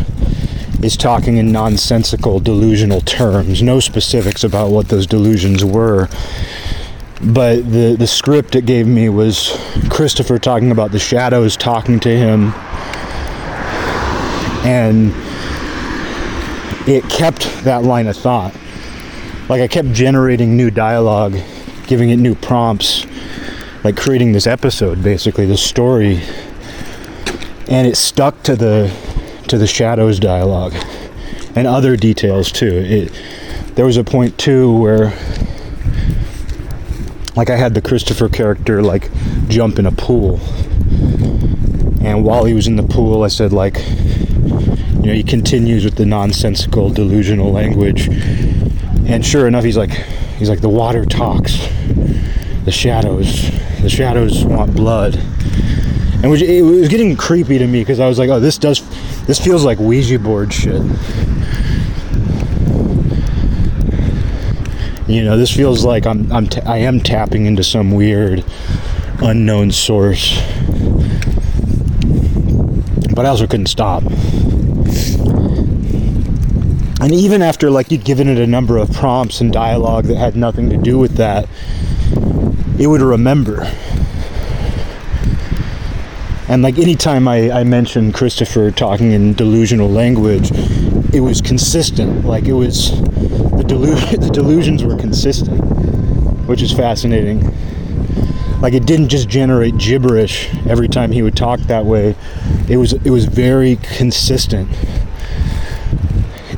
is 0.82 0.98
talking 0.98 1.38
in 1.38 1.52
nonsensical 1.52 2.40
delusional 2.40 3.00
terms 3.02 3.62
no 3.62 3.80
specifics 3.80 4.44
about 4.44 4.72
what 4.72 4.90
those 4.90 5.08
delusions 5.08 5.64
were 5.64 6.10
but 7.26 7.58
the 7.72 7.96
the 7.98 8.08
script 8.08 8.56
it 8.56 8.66
gave 8.66 8.88
me 8.88 9.10
was 9.10 9.58
Christopher 9.90 10.40
talking 10.40 10.72
about 10.72 10.92
the 10.92 11.00
shadows 11.00 11.56
talking 11.56 12.00
to 12.02 12.10
him 12.10 12.54
and 14.66 15.14
it 16.88 17.08
kept 17.10 17.64
that 17.64 17.84
line 17.84 18.08
of 18.08 18.18
thought. 18.18 18.54
Like 19.50 19.62
I 19.62 19.68
kept 19.68 19.92
generating 19.94 20.56
new 20.58 20.72
dialogue, 20.72 21.38
giving 21.88 22.10
it 22.10 22.18
new 22.18 22.36
prompts, 22.36 23.06
like 23.84 23.98
creating 23.98 24.32
this 24.32 24.48
episode, 24.48 25.04
basically 25.04 25.46
this 25.46 25.62
story, 25.62 26.22
and 27.68 27.88
it 27.88 27.98
stuck 27.98 28.42
to 28.44 28.56
the 28.56 28.94
to 29.48 29.58
the 29.58 29.68
shadows 29.68 30.20
dialogue 30.20 30.74
and 31.56 31.68
other 31.68 31.96
details 31.96 32.52
too. 32.52 32.72
It 32.86 33.22
there 33.76 33.86
was 33.86 33.98
a 33.98 34.04
point 34.04 34.38
too 34.38 34.78
where 34.78 35.10
like 37.36 37.50
I 37.50 37.56
had 37.56 37.74
the 37.74 37.82
Christopher 37.82 38.30
character 38.30 38.82
like 38.82 39.10
jump 39.48 39.80
in 39.80 39.86
a 39.86 39.92
pool. 39.92 40.40
And 42.02 42.24
while 42.24 42.46
he 42.46 42.54
was 42.54 42.68
in 42.68 42.76
the 42.76 42.84
pool, 42.84 43.24
I 43.24 43.28
said 43.28 43.54
like 43.54 43.78
you 43.78 45.10
know, 45.10 45.14
he 45.14 45.24
continues 45.24 45.84
with 45.84 45.96
the 45.96 46.06
nonsensical 46.06 46.90
delusional 46.90 47.52
language. 47.52 48.08
And 49.08 49.26
sure 49.26 49.48
enough, 49.48 49.64
he's 49.64 49.78
like 49.78 49.92
he's 50.38 50.50
like 50.50 50.62
the 50.62 50.70
water 50.70 51.06
talks. 51.06 51.58
The 52.66 52.72
shadows, 52.72 53.52
the 53.82 53.90
shadows 53.90 54.46
want 54.46 54.74
blood. 54.74 55.16
And 55.16 56.26
it 56.26 56.62
was 56.62 56.88
getting 56.88 57.18
creepy 57.18 57.58
to 57.58 57.68
me 57.68 57.82
because 57.82 58.00
I 58.00 58.08
was 58.08 58.18
like, 58.18 58.30
oh, 58.30 58.40
this 58.40 58.58
does 58.58 58.82
this 59.26 59.40
feels 59.40 59.66
like 59.66 59.80
Ouija 59.80 60.20
board 60.20 60.54
shit. 60.54 60.82
You 65.14 65.24
know, 65.24 65.38
this 65.38 65.56
feels 65.56 65.86
like 65.86 66.08
I'm 66.08 66.32
I'm 66.32 66.48
t- 66.48 66.62
I 66.62 66.78
am 66.78 67.00
tapping 67.00 67.46
into 67.46 67.64
some 67.64 67.92
weird 67.92 68.44
unknown 69.22 69.70
source. 69.70 70.42
But 73.14 73.24
I 73.24 73.30
also 73.30 73.46
couldn't 73.46 73.68
stop. 73.68 74.02
And 77.00 77.12
even 77.12 77.44
after 77.44 77.70
like 77.70 77.92
you'd 77.92 78.04
given 78.04 78.28
it 78.28 78.40
a 78.40 78.48
number 78.48 78.78
of 78.78 78.92
prompts 78.92 79.40
and 79.40 79.54
dialogue 79.54 80.06
that 80.06 80.16
had 80.16 80.36
nothing 80.36 80.72
to 80.72 80.78
do 80.78 80.98
with 80.98 81.18
that, 81.18 81.48
it 82.80 82.88
would 82.88 83.02
remember. 83.02 83.72
And 86.48 86.64
like 86.64 86.80
anytime 86.80 87.28
I, 87.28 87.52
I 87.52 87.64
mentioned 87.64 88.16
Christopher 88.16 88.72
talking 88.72 89.12
in 89.12 89.34
delusional 89.34 89.92
language, 89.92 90.50
it 91.14 91.20
was 91.20 91.40
consistent. 91.40 92.26
Like 92.26 92.46
it 92.46 92.54
was 92.54 92.90
the 94.18 94.30
delusions 94.32 94.84
were 94.84 94.96
consistent, 94.96 95.60
which 96.48 96.62
is 96.62 96.72
fascinating. 96.72 97.44
Like 98.62 98.74
it 98.74 98.86
didn't 98.86 99.10
just 99.10 99.28
generate 99.28 99.78
gibberish 99.78 100.54
every 100.68 100.88
time 100.88 101.12
he 101.12 101.22
would 101.22 101.36
talk 101.36 101.60
that 101.62 101.86
way. 101.86 102.16
It 102.70 102.78
was 102.78 102.94
it 102.94 103.10
was 103.10 103.26
very 103.26 103.76
consistent 103.78 104.70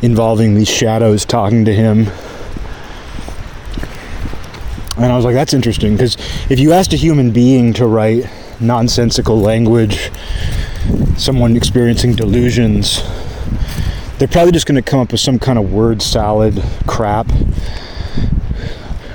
involving 0.02 0.54
these 0.54 0.70
shadows 0.70 1.26
talking 1.26 1.66
to 1.66 1.74
him. 1.74 2.08
And 4.98 5.12
I 5.12 5.16
was 5.16 5.26
like, 5.26 5.34
that's 5.34 5.54
interesting 5.54 5.94
because 5.94 6.16
if 6.50 6.60
you 6.60 6.74
asked 6.74 6.94
a 6.94 6.96
human 6.96 7.32
being 7.32 7.74
to 7.74 7.88
write 7.88 8.30
nonsensical 8.60 9.40
language, 9.40 10.12
someone 11.18 11.58
experiencing 11.58 12.16
delusions, 12.16 13.02
they're 14.18 14.28
probably 14.28 14.52
just 14.52 14.66
going 14.66 14.82
to 14.82 14.82
come 14.82 15.00
up 15.00 15.12
with 15.12 15.20
some 15.20 15.40
kind 15.40 15.60
of 15.60 15.74
word 15.74 16.02
salad 16.02 16.64
crap. 16.88 17.28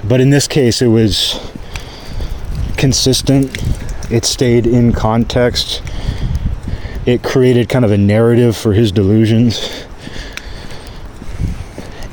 But 0.04 0.20
in 0.20 0.30
this 0.30 0.46
case, 0.46 0.82
it 0.82 0.88
was 0.88 1.38
consistent, 2.76 3.56
it 4.10 4.24
stayed 4.24 4.66
in 4.66 4.92
context, 4.92 5.82
it 7.06 7.22
created 7.22 7.68
kind 7.68 7.84
of 7.84 7.90
a 7.90 7.98
narrative 7.98 8.56
for 8.56 8.72
his 8.72 8.92
delusions. 8.92 9.86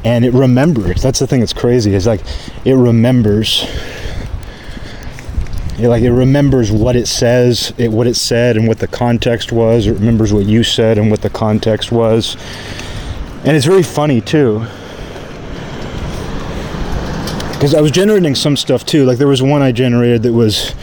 And 0.05 0.23
it 0.23 0.33
remembers. 0.33 1.01
That's 1.01 1.19
the 1.19 1.27
thing 1.27 1.41
that's 1.41 1.53
crazy. 1.53 1.93
Is 1.93 2.07
like 2.07 2.21
it 2.63 2.75
remembers 2.75 3.65
it, 5.79 5.87
like 5.87 6.03
it 6.03 6.11
remembers 6.11 6.71
what 6.71 6.95
it 6.95 7.07
says, 7.07 7.73
it, 7.77 7.91
what 7.91 8.07
it 8.07 8.15
said, 8.15 8.57
and 8.57 8.67
what 8.67 8.79
the 8.79 8.87
context 8.87 9.51
was. 9.51 9.87
It 9.87 9.93
remembers 9.93 10.33
what 10.33 10.45
you 10.45 10.63
said 10.63 10.97
and 10.97 11.11
what 11.11 11.21
the 11.21 11.29
context 11.29 11.91
was, 11.91 12.35
and 13.45 13.55
it's 13.55 13.65
very 13.65 13.83
funny 13.83 14.21
too. 14.21 14.65
Because 17.53 17.73
I 17.73 17.81
was 17.81 17.91
generating 17.91 18.35
some 18.35 18.55
stuff 18.55 18.85
too. 18.85 19.05
Like 19.05 19.17
there 19.17 19.27
was 19.27 19.41
one 19.41 19.61
I 19.61 19.71
generated 19.71 20.23
that 20.23 20.33
was 20.33 20.75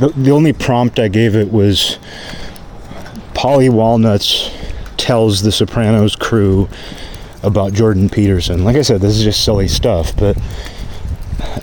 the, 0.00 0.08
the 0.16 0.30
only 0.30 0.52
prompt 0.52 0.98
I 0.98 1.08
gave 1.08 1.36
it 1.36 1.52
was 1.52 1.98
Paulie 3.34 3.70
Walnuts 3.70 4.50
tells 4.96 5.42
the 5.42 5.52
Sopranos 5.52 6.16
crew 6.16 6.68
about 7.42 7.72
Jordan 7.72 8.08
Peterson. 8.08 8.64
Like 8.64 8.76
I 8.76 8.82
said, 8.82 9.00
this 9.00 9.16
is 9.16 9.24
just 9.24 9.44
silly 9.44 9.68
stuff, 9.68 10.16
but 10.16 10.36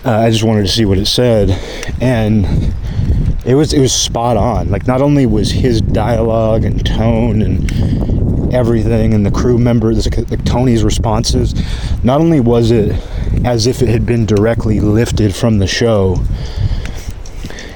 uh, 0.04 0.18
I 0.18 0.30
just 0.30 0.44
wanted 0.44 0.62
to 0.62 0.68
see 0.68 0.84
what 0.84 0.98
it 0.98 1.06
said, 1.06 1.50
and 2.00 2.46
it 3.44 3.54
was 3.54 3.72
it 3.72 3.80
was 3.80 3.92
spot 3.92 4.36
on. 4.36 4.70
Like 4.70 4.86
not 4.86 5.00
only 5.00 5.26
was 5.26 5.50
his 5.50 5.80
dialogue 5.80 6.64
and 6.64 6.84
tone 6.84 7.42
and 7.42 8.52
everything, 8.52 9.14
and 9.14 9.24
the 9.24 9.30
crew 9.30 9.58
members, 9.58 10.06
like 10.30 10.44
Tony's 10.44 10.84
responses, 10.84 11.54
not 12.04 12.20
only 12.20 12.40
was 12.40 12.70
it 12.70 12.92
as 13.44 13.66
if 13.66 13.82
it 13.82 13.88
had 13.88 14.06
been 14.06 14.26
directly 14.26 14.80
lifted 14.80 15.34
from 15.34 15.58
the 15.58 15.66
show, 15.66 16.22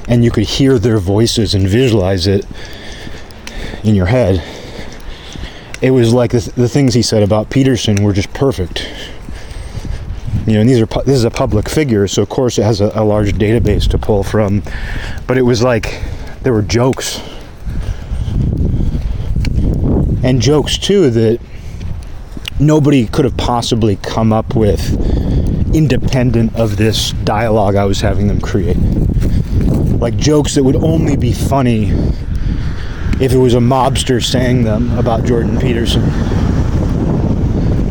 and 0.08 0.24
you 0.24 0.30
could 0.30 0.44
hear 0.44 0.78
their 0.78 0.98
voices 0.98 1.54
and 1.54 1.68
visualize 1.68 2.26
it 2.26 2.46
in 3.84 3.94
your 3.94 4.06
head. 4.06 4.42
It 5.80 5.92
was 5.92 6.12
like 6.12 6.32
the, 6.32 6.52
the 6.56 6.68
things 6.68 6.94
he 6.94 7.02
said 7.02 7.22
about 7.22 7.50
Peterson 7.50 8.02
were 8.02 8.12
just 8.12 8.32
perfect 8.32 8.88
you 10.50 10.56
know, 10.56 10.60
and 10.60 10.70
these 10.70 10.80
are 10.80 10.86
this 11.04 11.16
is 11.16 11.24
a 11.24 11.30
public 11.30 11.68
figure, 11.68 12.06
so 12.08 12.22
of 12.22 12.28
course 12.28 12.58
it 12.58 12.62
has 12.62 12.80
a, 12.80 12.90
a 12.94 13.04
large 13.04 13.32
database 13.32 13.88
to 13.90 13.98
pull 13.98 14.22
from. 14.22 14.62
But 15.26 15.38
it 15.38 15.42
was 15.42 15.62
like 15.62 16.02
there 16.42 16.52
were 16.52 16.62
jokes 16.62 17.20
and 20.22 20.40
jokes 20.40 20.78
too 20.78 21.10
that 21.10 21.40
nobody 22.60 23.06
could 23.06 23.24
have 23.24 23.36
possibly 23.36 23.96
come 23.96 24.32
up 24.32 24.54
with 24.54 24.94
independent 25.74 26.54
of 26.56 26.76
this 26.76 27.12
dialogue 27.24 27.76
I 27.76 27.84
was 27.84 28.00
having 28.00 28.28
them 28.28 28.40
create. 28.40 28.76
Like 30.00 30.16
jokes 30.16 30.54
that 30.54 30.64
would 30.64 30.76
only 30.76 31.16
be 31.16 31.32
funny 31.32 31.90
if 33.20 33.32
it 33.32 33.38
was 33.38 33.54
a 33.54 33.58
mobster 33.58 34.24
saying 34.24 34.64
them 34.64 34.96
about 34.98 35.24
Jordan 35.24 35.58
Peterson. 35.58 36.02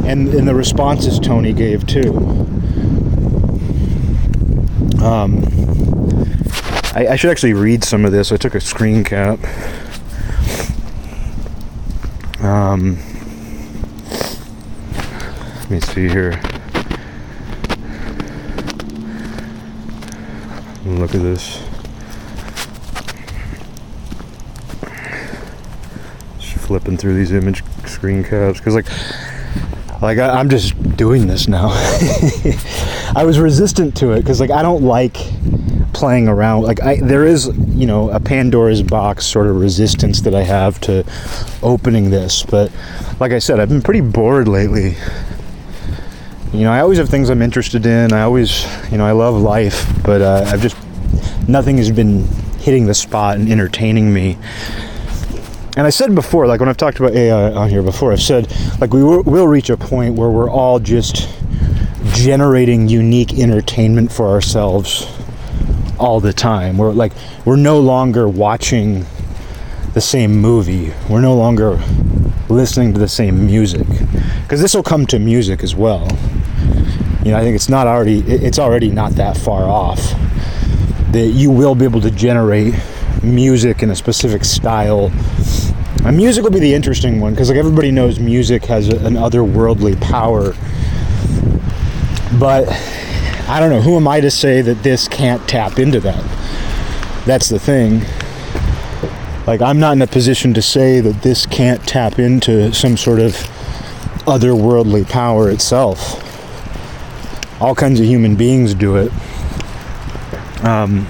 And, 0.07 0.47
the 0.47 0.55
responses 0.55 1.19
Tony 1.19 1.51
gave 1.51 1.85
too. 1.85 2.13
Um, 5.03 5.43
I, 6.95 7.07
I 7.11 7.15
should 7.17 7.29
actually 7.29 7.53
read 7.53 7.83
some 7.83 8.05
of 8.05 8.13
this. 8.13 8.31
I 8.31 8.37
took 8.37 8.55
a 8.55 8.61
screen 8.61 9.03
cap. 9.03 9.37
Um, 12.39 12.97
let 15.59 15.69
me 15.69 15.79
see 15.81 16.07
here. 16.07 16.41
Look 20.85 21.13
at 21.13 21.21
this. 21.21 21.61
Just 26.39 26.53
flipping 26.65 26.97
through 26.97 27.15
these 27.15 27.33
image 27.33 27.61
screen 27.85 28.23
caps 28.23 28.59
because, 28.59 28.73
like, 28.73 28.87
like 30.01 30.17
I, 30.19 30.39
am 30.39 30.49
just 30.49 30.95
doing 30.95 31.27
this 31.27 31.47
now. 31.47 31.69
I 33.15 33.23
was 33.25 33.39
resistant 33.39 33.97
to 33.97 34.11
it 34.11 34.21
because 34.21 34.39
like 34.39 34.51
I 34.51 34.61
don't 34.61 34.83
like 34.83 35.17
playing 35.93 36.27
around. 36.27 36.63
Like 36.63 36.81
I 36.81 36.97
there 36.97 37.25
is 37.25 37.47
you 37.69 37.87
know 37.87 38.09
a 38.11 38.19
Pandora's 38.19 38.83
box 38.83 39.25
sort 39.25 39.47
of 39.47 39.59
resistance 39.59 40.21
that 40.21 40.35
I 40.35 40.43
have 40.43 40.79
to 40.81 41.03
opening 41.63 42.09
this, 42.09 42.43
but 42.43 42.71
like 43.19 43.31
I 43.31 43.39
said, 43.39 43.59
I've 43.59 43.69
been 43.69 43.81
pretty 43.81 44.01
bored 44.01 44.47
lately. 44.47 44.95
You 46.53 46.61
know, 46.61 46.71
I 46.71 46.79
always 46.79 46.97
have 46.97 47.09
things 47.09 47.29
I'm 47.29 47.41
interested 47.41 47.85
in. 47.85 48.13
I 48.13 48.21
always, 48.21 48.65
you 48.91 48.97
know, 48.97 49.05
I 49.05 49.11
love 49.11 49.35
life, 49.35 49.85
but 50.03 50.21
uh, 50.21 50.45
I've 50.47 50.61
just 50.61 50.77
nothing 51.47 51.77
has 51.77 51.91
been 51.91 52.25
hitting 52.59 52.85
the 52.85 52.93
spot 52.93 53.37
and 53.37 53.49
entertaining 53.49 54.13
me 54.13 54.37
and 55.77 55.85
I 55.85 55.91
said 55.91 56.15
before, 56.15 56.47
like 56.47 56.59
when 56.59 56.69
I've 56.69 56.77
talked 56.77 56.99
about 56.99 57.13
AI 57.13 57.53
on 57.53 57.69
here 57.69 57.83
before, 57.83 58.11
I've 58.11 58.19
said 58.19 58.51
like 58.81 58.93
we 58.93 59.03
will, 59.03 59.47
reach 59.47 59.69
a 59.69 59.77
point 59.77 60.15
where 60.15 60.27
we're 60.27 60.49
all 60.49 60.79
just 60.79 61.29
generating 62.13 62.89
unique 62.89 63.37
entertainment 63.37 64.11
for 64.11 64.25
ourselves 64.27 65.07
all 65.99 66.19
the 66.19 66.33
time. 66.33 66.79
We're 66.79 66.93
like 66.93 67.13
we're 67.45 67.57
no 67.57 67.79
longer 67.79 68.27
watching 68.27 69.05
the 69.93 70.01
same 70.01 70.35
movie. 70.37 70.93
We're 71.07 71.21
no 71.21 71.35
longer 71.35 71.79
listening 72.49 72.93
to 72.93 72.99
the 72.99 73.07
same 73.07 73.45
music 73.45 73.85
because 74.41 74.59
this 74.59 74.73
will 74.73 74.81
come 74.81 75.05
to 75.05 75.19
music 75.19 75.61
as 75.61 75.75
well. 75.75 76.07
You 77.23 77.33
know, 77.33 77.37
I 77.37 77.41
think 77.41 77.55
it's 77.55 77.69
not 77.69 77.85
already 77.85 78.21
it's 78.21 78.57
already 78.57 78.89
not 78.89 79.11
that 79.11 79.37
far 79.37 79.65
off 79.65 79.99
that 81.11 81.27
you 81.35 81.51
will 81.51 81.75
be 81.75 81.85
able 81.85 82.01
to 82.01 82.09
generate 82.09 82.73
music 83.33 83.83
in 83.83 83.89
a 83.89 83.95
specific 83.95 84.43
style 84.45 85.11
And 86.05 86.15
music 86.15 86.43
will 86.43 86.51
be 86.51 86.59
the 86.59 86.73
interesting 86.73 87.19
one 87.19 87.33
because 87.33 87.49
like 87.49 87.57
everybody 87.57 87.91
knows 87.91 88.19
music 88.19 88.65
has 88.65 88.87
an 88.87 89.15
otherworldly 89.15 89.99
power. 90.01 90.53
But 92.39 92.67
I 93.49 93.59
don't 93.59 93.69
know, 93.69 93.81
who 93.81 93.95
am 93.97 94.07
I 94.07 94.21
to 94.21 94.31
say 94.31 94.61
that 94.61 94.83
this 94.83 95.07
can't 95.07 95.45
tap 95.49 95.79
into 95.79 95.99
that? 96.01 96.23
That's 97.25 97.49
the 97.49 97.59
thing. 97.59 98.03
Like 99.45 99.61
I'm 99.61 99.79
not 99.79 99.93
in 99.93 100.01
a 100.01 100.07
position 100.07 100.53
to 100.53 100.61
say 100.61 100.99
that 101.01 101.23
this 101.23 101.45
can't 101.45 101.85
tap 101.87 102.19
into 102.19 102.73
some 102.73 102.95
sort 102.95 103.19
of 103.19 103.33
otherworldly 104.25 105.09
power 105.09 105.49
itself. 105.49 106.23
All 107.61 107.75
kinds 107.75 107.99
of 107.99 108.05
human 108.05 108.35
beings 108.35 108.73
do 108.73 108.97
it. 108.97 109.11
Um, 110.63 111.07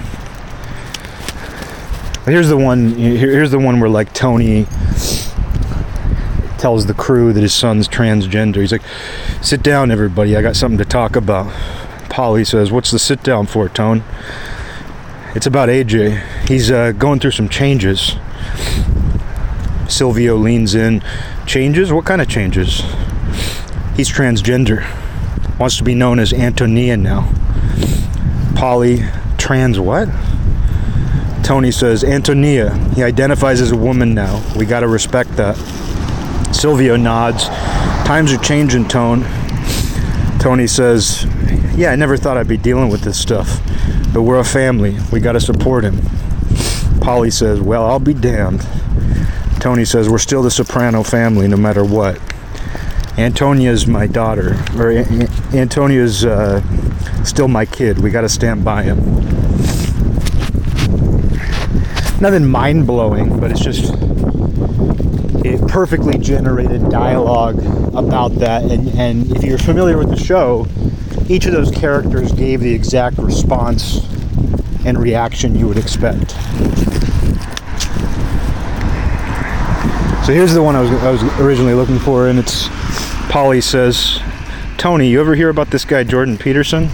here's 2.28 2.48
the 2.48 2.56
one. 2.56 2.94
Here's 2.94 3.50
the 3.50 3.58
one 3.58 3.80
where 3.80 3.90
like 3.90 4.12
Tony 4.12 4.66
tells 6.58 6.86
the 6.86 6.94
crew 6.94 7.32
that 7.32 7.40
his 7.40 7.54
son's 7.54 7.88
transgender. 7.88 8.56
He's 8.56 8.72
like, 8.72 8.82
"Sit 9.40 9.62
down, 9.62 9.90
everybody. 9.90 10.36
I 10.36 10.42
got 10.42 10.56
something 10.56 10.78
to 10.78 10.84
talk 10.84 11.16
about." 11.16 11.46
Paulie 12.10 12.46
says, 12.46 12.72
"What's 12.72 12.90
the 12.90 12.98
sit 12.98 13.22
down 13.22 13.46
for, 13.46 13.68
Tone?" 13.68 14.02
It's 15.34 15.46
about 15.46 15.68
AJ. 15.68 16.48
He's 16.48 16.70
uh, 16.70 16.92
going 16.92 17.20
through 17.20 17.32
some 17.32 17.48
changes. 17.48 18.16
Silvio 19.88 20.36
leans 20.36 20.74
in. 20.74 21.02
Changes? 21.46 21.92
What 21.92 22.04
kind 22.04 22.20
of 22.20 22.28
changes? 22.28 22.82
He's 23.96 24.10
transgender. 24.10 24.86
Wants 25.58 25.76
to 25.78 25.84
be 25.84 25.94
known 25.94 26.18
as 26.18 26.32
Antonia 26.32 26.96
now. 26.96 27.30
Paulie, 28.54 29.08
trans 29.38 29.78
what? 29.78 30.08
Tony 31.48 31.70
says, 31.70 32.04
Antonia. 32.04 32.74
He 32.94 33.02
identifies 33.02 33.62
as 33.62 33.70
a 33.70 33.76
woman 33.76 34.12
now. 34.12 34.44
We 34.54 34.66
gotta 34.66 34.86
respect 34.86 35.34
that. 35.36 35.56
Silvio 36.54 36.94
nods. 36.94 37.46
Times 38.06 38.34
are 38.34 38.36
changing, 38.36 38.86
Tone. 38.86 39.24
Tony 40.40 40.66
says, 40.66 41.24
Yeah, 41.74 41.90
I 41.90 41.96
never 41.96 42.18
thought 42.18 42.36
I'd 42.36 42.48
be 42.48 42.58
dealing 42.58 42.90
with 42.90 43.00
this 43.00 43.18
stuff. 43.18 43.62
But 44.12 44.24
we're 44.24 44.38
a 44.38 44.44
family. 44.44 44.98
We 45.10 45.20
gotta 45.20 45.40
support 45.40 45.84
him. 45.84 45.94
Paulie 47.00 47.32
says, 47.32 47.62
Well, 47.62 47.86
I'll 47.86 47.98
be 47.98 48.12
damned. 48.12 48.60
Tony 49.58 49.86
says, 49.86 50.06
We're 50.10 50.18
still 50.18 50.42
the 50.42 50.50
Soprano 50.50 51.02
family 51.02 51.48
no 51.48 51.56
matter 51.56 51.82
what. 51.82 52.20
Antonia's 53.16 53.86
my 53.86 54.06
daughter, 54.06 54.62
or 54.76 54.90
Antonia's 55.54 56.26
uh, 56.26 56.60
still 57.24 57.48
my 57.48 57.64
kid. 57.64 58.00
We 58.00 58.10
gotta 58.10 58.28
stand 58.28 58.66
by 58.66 58.82
him. 58.82 58.98
Nothing 62.20 62.46
mind 62.46 62.86
blowing, 62.86 63.38
but 63.38 63.52
it's 63.52 63.60
just 63.60 63.94
a 65.44 65.64
perfectly 65.68 66.18
generated 66.18 66.90
dialogue 66.90 67.58
about 67.94 68.34
that. 68.36 68.64
And, 68.64 68.88
and 68.98 69.36
if 69.36 69.44
you're 69.44 69.56
familiar 69.56 69.96
with 69.96 70.10
the 70.10 70.16
show, 70.16 70.66
each 71.28 71.46
of 71.46 71.52
those 71.52 71.70
characters 71.70 72.32
gave 72.32 72.60
the 72.60 72.74
exact 72.74 73.18
response 73.18 74.04
and 74.84 74.98
reaction 74.98 75.54
you 75.54 75.68
would 75.68 75.78
expect. 75.78 76.32
So 80.26 80.34
here's 80.34 80.52
the 80.52 80.62
one 80.62 80.74
I 80.74 80.80
was, 80.80 80.90
I 80.90 81.10
was 81.10 81.22
originally 81.40 81.74
looking 81.74 81.98
for, 81.98 82.28
and 82.28 82.38
it's 82.38 82.66
Paulie 83.28 83.62
says, 83.62 84.20
Tony, 84.76 85.08
you 85.08 85.20
ever 85.20 85.34
hear 85.34 85.50
about 85.50 85.70
this 85.70 85.84
guy, 85.84 86.02
Jordan 86.02 86.36
Peterson? 86.36 86.90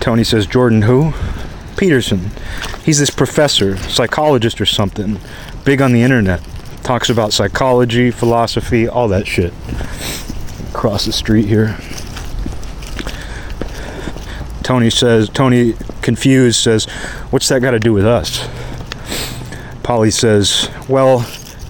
Tony 0.00 0.24
says, 0.24 0.46
Jordan 0.46 0.82
who? 0.82 1.12
Peterson. 1.76 2.30
He's 2.84 2.98
this 2.98 3.10
professor, 3.10 3.76
psychologist 3.76 4.60
or 4.60 4.66
something, 4.66 5.20
big 5.64 5.80
on 5.80 5.92
the 5.92 6.02
internet. 6.02 6.42
Talks 6.82 7.08
about 7.08 7.32
psychology, 7.32 8.10
philosophy, 8.10 8.88
all 8.88 9.06
that 9.08 9.26
shit. 9.26 9.52
Across 10.70 11.04
the 11.06 11.12
street 11.12 11.46
here. 11.46 11.78
Tony 14.64 14.90
says, 14.90 15.28
Tony, 15.28 15.74
confused, 16.02 16.60
says, 16.60 16.86
What's 17.30 17.48
that 17.48 17.62
got 17.62 17.72
to 17.72 17.78
do 17.78 17.92
with 17.92 18.06
us? 18.06 18.40
Paulie 19.82 20.12
says, 20.12 20.68
Well, 20.88 21.26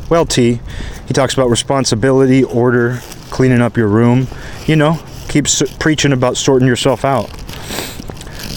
well, 0.08 0.24
T, 0.24 0.60
he 1.06 1.12
talks 1.12 1.34
about 1.34 1.50
responsibility, 1.50 2.42
order, 2.44 3.00
cleaning 3.30 3.60
up 3.60 3.76
your 3.76 3.88
room. 3.88 4.28
You 4.66 4.76
know, 4.76 4.98
keeps 5.28 5.62
preaching 5.78 6.12
about 6.12 6.36
sorting 6.36 6.68
yourself 6.68 7.04
out. 7.04 7.28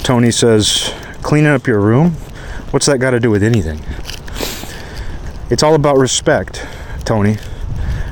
Tony 0.04 0.32
says, 0.32 0.94
Cleaning 1.22 1.52
up 1.52 1.68
your 1.68 1.82
room? 1.82 2.16
What's 2.76 2.88
that 2.88 2.98
got 2.98 3.12
to 3.12 3.22
do 3.22 3.32
with 3.32 3.42
anything? 3.42 3.80
It's 5.50 5.64
all 5.64 5.76
about 5.76 5.98
respect, 5.98 6.68
Tony. 7.06 7.38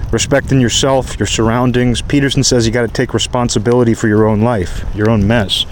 Respecting 0.09 0.61
yourself, 0.61 1.19
your 1.19 1.27
surroundings. 1.27 2.01
Peterson 2.01 2.45
says 2.45 2.65
you 2.65 2.71
got 2.71 2.83
to 2.83 2.87
take 2.87 3.13
responsibility 3.13 3.93
for 3.93 4.07
your 4.07 4.25
own 4.25 4.39
life, 4.39 4.85
your 4.95 5.09
own 5.09 5.27
mess. 5.27 5.65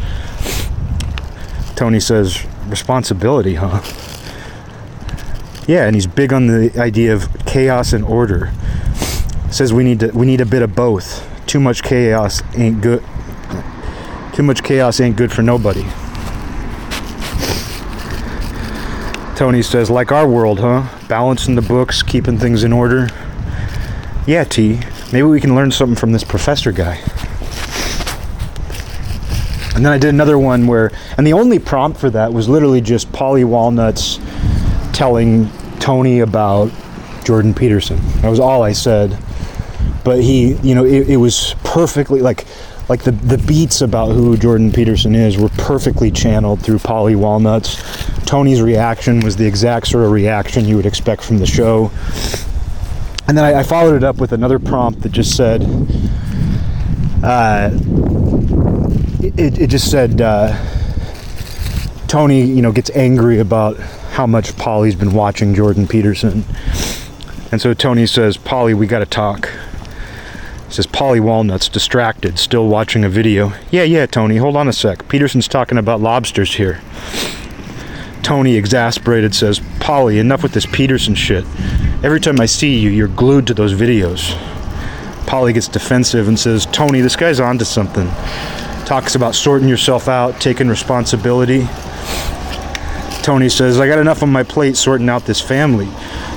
Tony 1.78 2.02
says, 2.02 2.46
Responsibility, 2.68 3.56
huh? 3.56 3.82
Yeah, 5.70 5.86
and 5.86 5.96
he's 5.96 6.06
big 6.06 6.34
on 6.34 6.48
the 6.48 6.78
idea 6.78 7.14
of 7.14 7.30
chaos 7.46 7.94
and 7.94 8.04
order. 8.04 8.52
Says 9.52 9.72
we 9.72 9.86
need 9.86 10.02
to 10.02 10.12
we 10.12 10.26
need 10.26 10.42
a 10.42 10.46
bit 10.46 10.64
of 10.64 10.76
both. 10.76 11.26
Too 11.48 11.62
much 11.62 11.82
chaos 11.82 12.42
ain't 12.58 12.82
good. 12.82 13.02
Too 14.34 14.44
much 14.44 14.64
chaos 14.64 15.00
ain't 15.00 15.16
good 15.16 15.32
for 15.32 15.44
nobody. 15.44 15.86
Tony 19.42 19.64
says, 19.64 19.90
like 19.90 20.12
our 20.12 20.28
world, 20.28 20.60
huh? 20.60 20.88
Balancing 21.08 21.56
the 21.56 21.64
books, 21.64 22.04
keeping 22.04 22.38
things 22.38 22.64
in 22.64 22.72
order. 22.72 23.10
Yeah, 24.28 24.44
T. 24.44 24.80
Maybe 25.12 25.24
we 25.24 25.42
can 25.42 25.56
learn 25.56 25.72
something 25.72 25.96
from 25.96 26.12
this 26.12 26.24
professor 26.24 26.72
guy. 26.72 26.98
And 29.74 29.84
then 29.84 29.92
I 29.92 29.98
did 29.98 30.10
another 30.10 30.38
one 30.38 30.68
where, 30.68 30.92
and 31.18 31.26
the 31.26 31.34
only 31.34 31.58
prompt 31.58 32.00
for 32.00 32.12
that 32.12 32.32
was 32.32 32.48
literally 32.48 32.82
just 32.82 33.12
Paulie 33.12 33.44
Walnuts 33.44 34.20
telling 34.94 35.50
Tony 35.80 36.20
about 36.20 36.72
Jordan 37.24 37.56
Peterson. 37.56 37.98
That 38.22 38.30
was 38.30 38.40
all 38.40 38.62
I 38.62 38.74
said. 38.74 39.18
But 40.04 40.22
he, 40.22 40.54
you 40.58 40.76
know, 40.76 40.86
it, 40.86 41.10
it 41.10 41.18
was 41.18 41.56
perfectly 41.64 42.22
like, 42.22 42.46
like 42.90 43.04
the, 43.04 43.12
the 43.12 43.38
beats 43.38 43.82
about 43.82 44.12
who 44.12 44.36
Jordan 44.38 44.72
Peterson 44.72 45.16
is 45.16 45.38
were 45.38 45.50
perfectly 45.50 46.12
channeled 46.12 46.62
through 46.62 46.80
Paulie 46.80 47.16
Walnuts. 47.16 47.82
Tony's 48.26 48.62
reaction 48.62 49.22
was 49.22 49.36
the 49.36 49.46
exact 49.46 49.88
sort 49.88 50.06
of 50.06 50.12
reaction 50.12 50.66
you 50.66 50.76
would 50.76 50.86
expect 50.86 51.24
from 51.24 51.38
the 51.38 51.46
show. 51.46 51.92
And 53.28 53.38
then 53.38 53.46
I, 53.46 53.60
I 53.60 53.64
followed 53.64 53.96
it 53.96 54.04
up 54.04 54.18
with 54.18 54.34
another 54.34 54.60
prompt 54.60 55.02
that 55.02 55.12
just 55.12 55.38
said, 55.38 55.62
uh, 57.24 57.70
it, 59.22 59.60
it 59.60 59.68
just 59.70 59.90
said, 59.90 60.20
uh, 60.20 60.58
Tony, 62.08 62.42
you 62.42 62.62
know, 62.62 62.74
gets 62.74 62.90
angry 62.90 63.40
about 63.40 63.78
how 63.78 64.28
much 64.28 64.52
Paulie's 64.54 64.96
been 64.96 65.14
watching 65.14 65.56
Jordan 65.56 65.88
Peterson. 65.88 66.44
And 67.52 67.62
so 67.62 67.74
Tony 67.74 68.06
says, 68.06 68.38
Paulie, 68.38 68.76
we 68.76 68.88
got 68.88 69.00
to 69.00 69.06
talk. 69.06 69.50
Says, 70.72 70.88
Paulie 70.88 71.20
Walnut's 71.20 71.68
distracted, 71.68 72.40
still 72.40 72.70
watching 72.70 73.04
a 73.04 73.10
video. 73.10 73.52
Yeah, 73.72 73.84
yeah, 73.84 74.06
Tony, 74.06 74.38
hold 74.38 74.56
on 74.56 74.70
a 74.70 74.74
sec. 74.74 75.10
Peterson's 75.10 75.50
talking 75.50 75.78
about 75.78 76.00
lobsters 76.00 76.56
here. 76.56 76.80
Tony, 78.24 78.56
exasperated, 78.56 79.36
says, 79.36 79.60
Paulie, 79.60 80.18
enough 80.18 80.44
with 80.44 80.54
this 80.54 80.66
Peterson 80.66 81.14
shit. 81.14 81.44
Every 82.04 82.22
time 82.22 82.40
I 82.40 82.46
see 82.46 82.80
you, 82.80 82.90
you're 82.90 83.10
glued 83.10 83.48
to 83.48 83.54
those 83.54 83.74
videos. 83.74 84.32
Paulie 85.26 85.54
gets 85.54 85.68
defensive 85.68 86.30
and 86.30 86.40
says, 86.40 86.66
Tony, 86.68 87.02
this 87.02 87.18
guy's 87.18 87.42
onto 87.42 87.66
something. 87.66 88.08
Talks 88.86 89.16
about 89.16 89.36
sorting 89.36 89.68
yourself 89.68 90.08
out, 90.08 90.40
taking 90.40 90.70
responsibility. 90.70 91.68
Tony 93.24 93.50
says, 93.50 93.78
I 93.80 93.88
got 93.90 94.00
enough 94.00 94.24
on 94.24 94.32
my 94.32 94.44
plate 94.44 94.78
sorting 94.78 95.10
out 95.10 95.26
this 95.26 95.42
family. 95.42 95.88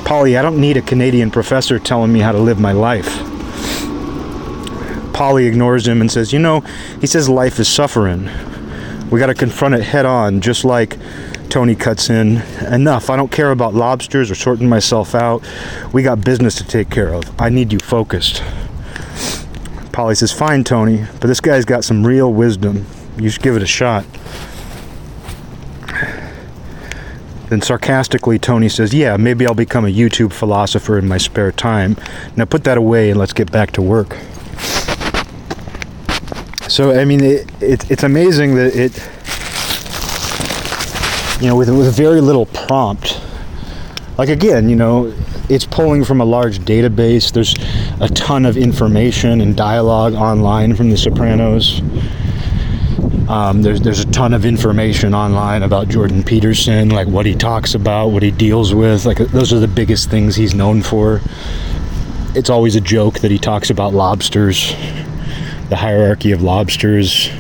Paulie, 0.05 0.37
I 0.37 0.43
don't 0.43 0.61
need 0.61 0.77
a 0.77 0.83
Canadian 0.83 1.31
professor 1.31 1.79
telling 1.79 2.13
me 2.13 2.19
how 2.19 2.33
to 2.33 2.39
live 2.39 2.59
my 2.59 2.73
life. 2.73 3.34
Paulie 5.15 5.47
ignores 5.47 5.87
him 5.87 6.01
and 6.01 6.11
says, 6.11 6.33
You 6.33 6.41
know, 6.41 6.61
he 7.01 7.07
says 7.07 7.29
life 7.29 7.59
is 7.59 7.69
suffering. 7.69 8.29
We 9.11 9.21
got 9.21 9.27
to 9.27 9.35
confront 9.35 9.77
it 9.77 9.83
head 9.83 10.05
on, 10.05 10.41
just 10.41 10.65
like 10.65 10.99
Tony 11.49 11.77
cuts 11.77 12.11
in. 12.11 12.39
Enough. 12.71 13.11
I 13.11 13.17
don't 13.17 13.31
care 13.31 13.53
about 13.53 13.75
lobsters 13.75 14.29
or 14.31 14.35
sorting 14.35 14.69
myself 14.69 15.15
out. 15.15 15.49
We 15.93 16.03
got 16.03 16.25
business 16.25 16.57
to 16.57 16.65
take 16.65 16.91
care 16.91 17.15
of. 17.15 17.41
I 17.41 17.49
need 17.49 17.73
you 17.73 17.79
focused. 17.79 18.43
Paulie 19.93 20.17
says, 20.17 20.33
Fine, 20.33 20.65
Tony, 20.65 21.05
but 21.21 21.29
this 21.29 21.41
guy's 21.41 21.65
got 21.65 21.85
some 21.85 22.05
real 22.05 22.33
wisdom. 22.33 22.85
You 23.17 23.31
should 23.31 23.43
give 23.43 23.55
it 23.55 23.63
a 23.63 23.67
shot. 23.67 24.05
Then 27.51 27.63
sarcastically, 27.63 28.41
Tony 28.41 28.69
says, 28.69 28.93
Yeah, 28.93 29.17
maybe 29.17 29.47
I'll 29.47 29.55
become 29.55 29.85
a 29.85 29.89
YouTube 29.89 30.33
philosopher 30.33 30.99
in 30.99 31.07
my 31.07 31.19
spare 31.19 31.53
time. 31.53 31.97
Now 32.35 32.47
put 32.47 32.65
that 32.65 32.77
away 32.77 33.11
and 33.11 33.21
let's 33.21 33.33
get 33.33 33.53
back 33.53 33.71
to 33.73 33.83
work. 33.83 34.17
So, 36.75 36.91
I 36.93 37.05
mean, 37.05 37.23
it, 37.23 37.49
it, 37.63 37.89
it's 37.89 38.03
amazing 38.03 38.57
that 38.57 38.75
it, 38.75 39.01
you 41.41 41.47
know, 41.47 41.55
with, 41.55 41.69
with 41.69 41.95
very 41.95 42.21
little 42.21 42.47
prompt, 42.47 43.21
like 44.19 44.29
again, 44.29 44.69
you 44.69 44.75
know, 44.75 45.15
it's 45.49 45.65
pulling 45.65 46.05
from 46.05 46.21
a 46.21 46.25
large 46.25 46.59
database. 46.59 47.33
There's 47.33 47.55
a 48.01 48.13
ton 48.13 48.45
of 48.45 48.57
information 48.57 49.41
and 49.41 49.57
dialogue 49.57 50.15
online 50.15 50.75
from 50.75 50.91
The 50.91 50.97
Sopranos. 50.97 51.81
Um, 53.29 53.63
there's 53.63 53.81
there's 53.81 54.01
a 54.01 54.11
ton 54.11 54.35
of 54.35 54.45
information 54.45 55.15
online 55.15 55.63
about 55.63 55.87
Jordan 55.87 56.25
Peterson, 56.25 56.89
like 56.89 57.07
what 57.07 57.25
he 57.25 57.37
talks 57.37 57.77
about, 57.77 58.09
what 58.09 58.25
he 58.25 58.33
deals 58.33 58.75
with. 58.75 59.07
Like 59.07 59.19
those 59.19 59.53
are 59.53 59.61
the 59.61 59.69
biggest 59.69 60.11
things 60.11 60.35
he's 60.35 60.57
known 60.57 60.83
for. 60.83 61.21
It's 62.35 62.51
always 62.51 62.75
a 62.75 62.81
joke 62.81 63.21
that 63.21 63.31
he 63.31 63.39
talks 63.39 63.71
about 63.71 63.95
lobsters, 63.95 64.75
the 65.69 65.77
hierarchy 65.77 66.33
of 66.33 66.43
lobsters. 66.43 67.31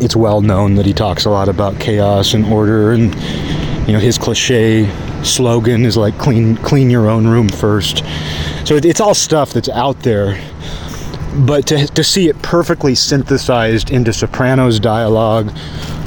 It's 0.00 0.16
well 0.16 0.40
known 0.40 0.74
that 0.74 0.86
he 0.86 0.92
talks 0.92 1.24
a 1.24 1.30
lot 1.30 1.48
about 1.48 1.80
chaos 1.80 2.34
and 2.34 2.44
order, 2.46 2.92
and 2.92 3.14
you 3.86 3.92
know 3.92 4.00
his 4.00 4.18
cliche 4.18 4.90
slogan 5.22 5.84
is 5.84 5.96
like 5.96 6.18
clean 6.18 6.56
clean 6.58 6.90
your 6.90 7.08
own 7.08 7.26
room 7.26 7.48
first. 7.48 8.04
So 8.64 8.74
it, 8.74 8.84
it's 8.84 9.00
all 9.00 9.14
stuff 9.14 9.52
that's 9.52 9.68
out 9.68 10.00
there 10.00 10.40
but 11.34 11.66
to, 11.66 11.86
to 11.86 12.04
see 12.04 12.28
it 12.28 12.40
perfectly 12.42 12.94
synthesized 12.94 13.90
into 13.90 14.12
Sopranos 14.12 14.78
dialogue 14.78 15.52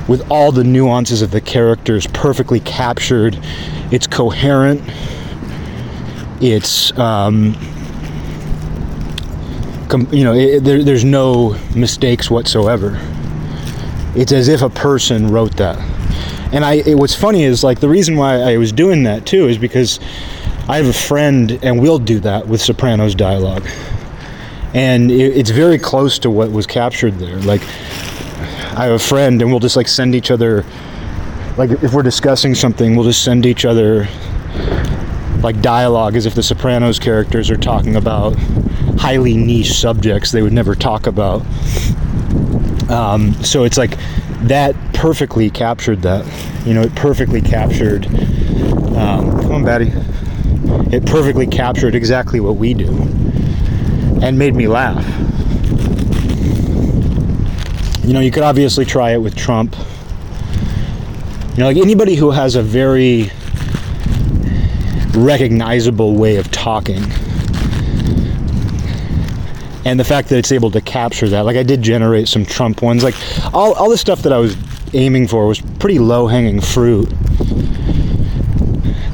with 0.08 0.26
all 0.32 0.54
the 0.54 0.64
nuances 0.64 1.22
of 1.22 1.32
the 1.32 1.42
characters 1.42 2.08
perfectly 2.08 2.62
captured, 2.62 3.38
it's 3.92 4.08
coherent. 4.08 4.82
It's 6.40 6.98
um, 6.98 7.56
you 10.12 10.24
know 10.24 10.34
it, 10.34 10.64
there, 10.64 10.84
there's 10.84 11.06
no 11.06 11.58
mistakes 11.76 12.30
whatsoever. 12.30 13.00
It's 14.16 14.32
as 14.32 14.48
if 14.48 14.62
a 14.62 14.70
person 14.70 15.32
wrote 15.32 15.56
that. 15.58 15.78
And 16.52 16.64
I, 16.64 16.76
it, 16.76 16.98
what's 16.98 17.14
funny 17.14 17.44
is 17.44 17.64
like 17.64 17.80
the 17.80 17.90
reason 17.90 18.16
why 18.16 18.36
I 18.40 18.58
was 18.58 18.72
doing 18.72 19.04
that 19.04 19.26
too 19.26 19.48
is 19.48 19.58
because 19.58 20.00
I 20.68 20.78
have 20.78 20.88
a 20.88 20.94
friend, 20.94 21.60
and 21.64 21.80
we'll 21.80 22.00
do 22.00 22.20
that 22.22 22.48
with 22.48 22.62
Sopranos 22.62 23.16
dialogue 23.16 23.66
and 24.74 25.10
it, 25.10 25.36
it's 25.36 25.50
very 25.50 25.78
close 25.78 26.20
to 26.20 26.30
what 26.30 26.52
was 26.52 26.68
captured 26.68 27.16
there. 27.16 27.38
Like, 27.40 27.62
I 28.78 28.86
have 28.86 28.94
a 28.94 29.00
friend, 29.00 29.42
and 29.42 29.50
we'll 29.50 29.60
just 29.60 29.76
like 29.76 29.88
send 29.88 30.16
each 30.16 30.32
other, 30.32 30.64
like 31.58 31.72
if 31.72 31.94
we're 31.94 32.04
discussing 32.04 32.54
something, 32.54 32.96
we'll 32.96 33.06
just 33.06 33.24
send 33.24 33.46
each 33.46 33.66
other 33.66 34.08
like 35.42 35.62
dialogue 35.62 36.16
as 36.16 36.26
if 36.26 36.36
the 36.36 36.44
Sopranos 36.44 37.00
characters 37.00 37.50
are 37.50 37.58
talking 37.58 37.96
about 37.96 38.36
highly 38.98 39.36
niche 39.36 39.74
subjects 39.74 40.32
they 40.32 40.42
would 40.42 40.54
never 40.54 40.76
talk 40.76 41.08
about. 41.08 41.42
Um, 42.90 43.34
so 43.44 43.64
it's 43.64 43.78
like 43.78 43.98
that 44.48 44.76
perfectly 44.94 45.50
captured 45.50 46.02
that. 46.04 46.26
You 46.66 46.74
know, 46.74 46.82
it 46.82 46.96
perfectly 46.96 47.42
captured. 47.42 48.06
Um, 48.96 49.40
come 49.42 49.52
on, 49.52 49.66
Batty. 49.66 49.92
It 50.96 51.06
perfectly 51.06 51.48
captured 51.48 51.96
exactly 51.96 52.40
what 52.40 52.56
we 52.56 52.74
do 52.74 52.90
and 54.22 54.38
made 54.38 54.56
me 54.56 54.68
laugh. 54.68 55.06
You 58.06 58.14
know, 58.14 58.20
you 58.22 58.32
could 58.32 58.44
obviously 58.44 58.86
try 58.86 59.12
it 59.12 59.18
with 59.18 59.36
Trump. 59.36 59.76
You 61.52 61.58
know, 61.58 61.68
like 61.68 61.78
anybody 61.78 62.16
who 62.16 62.32
has 62.32 62.56
a 62.56 62.64
very 62.64 63.32
recognizable 65.14 66.16
way 66.16 66.38
of 66.38 66.50
talking. 66.52 67.04
And 69.88 69.98
the 69.98 70.04
fact 70.04 70.28
that 70.30 70.38
it's 70.38 70.52
able 70.52 70.70
to 70.72 70.82
capture 70.82 71.30
that, 71.30 71.46
like 71.46 71.56
I 71.56 71.64
did 71.64 71.82
generate 71.82 72.28
some 72.28 72.46
Trump 72.46 72.82
ones, 72.82 73.04
like 73.04 73.16
all, 73.54 73.74
all 73.74 73.90
the 73.90 73.98
stuff 73.98 74.22
that 74.24 74.34
I 74.34 74.38
was 74.38 74.58
aiming 74.94 75.28
for 75.28 75.48
was 75.48 75.62
pretty 75.62 75.98
low 75.98 76.28
hanging 76.28 76.60
fruit. 76.60 77.10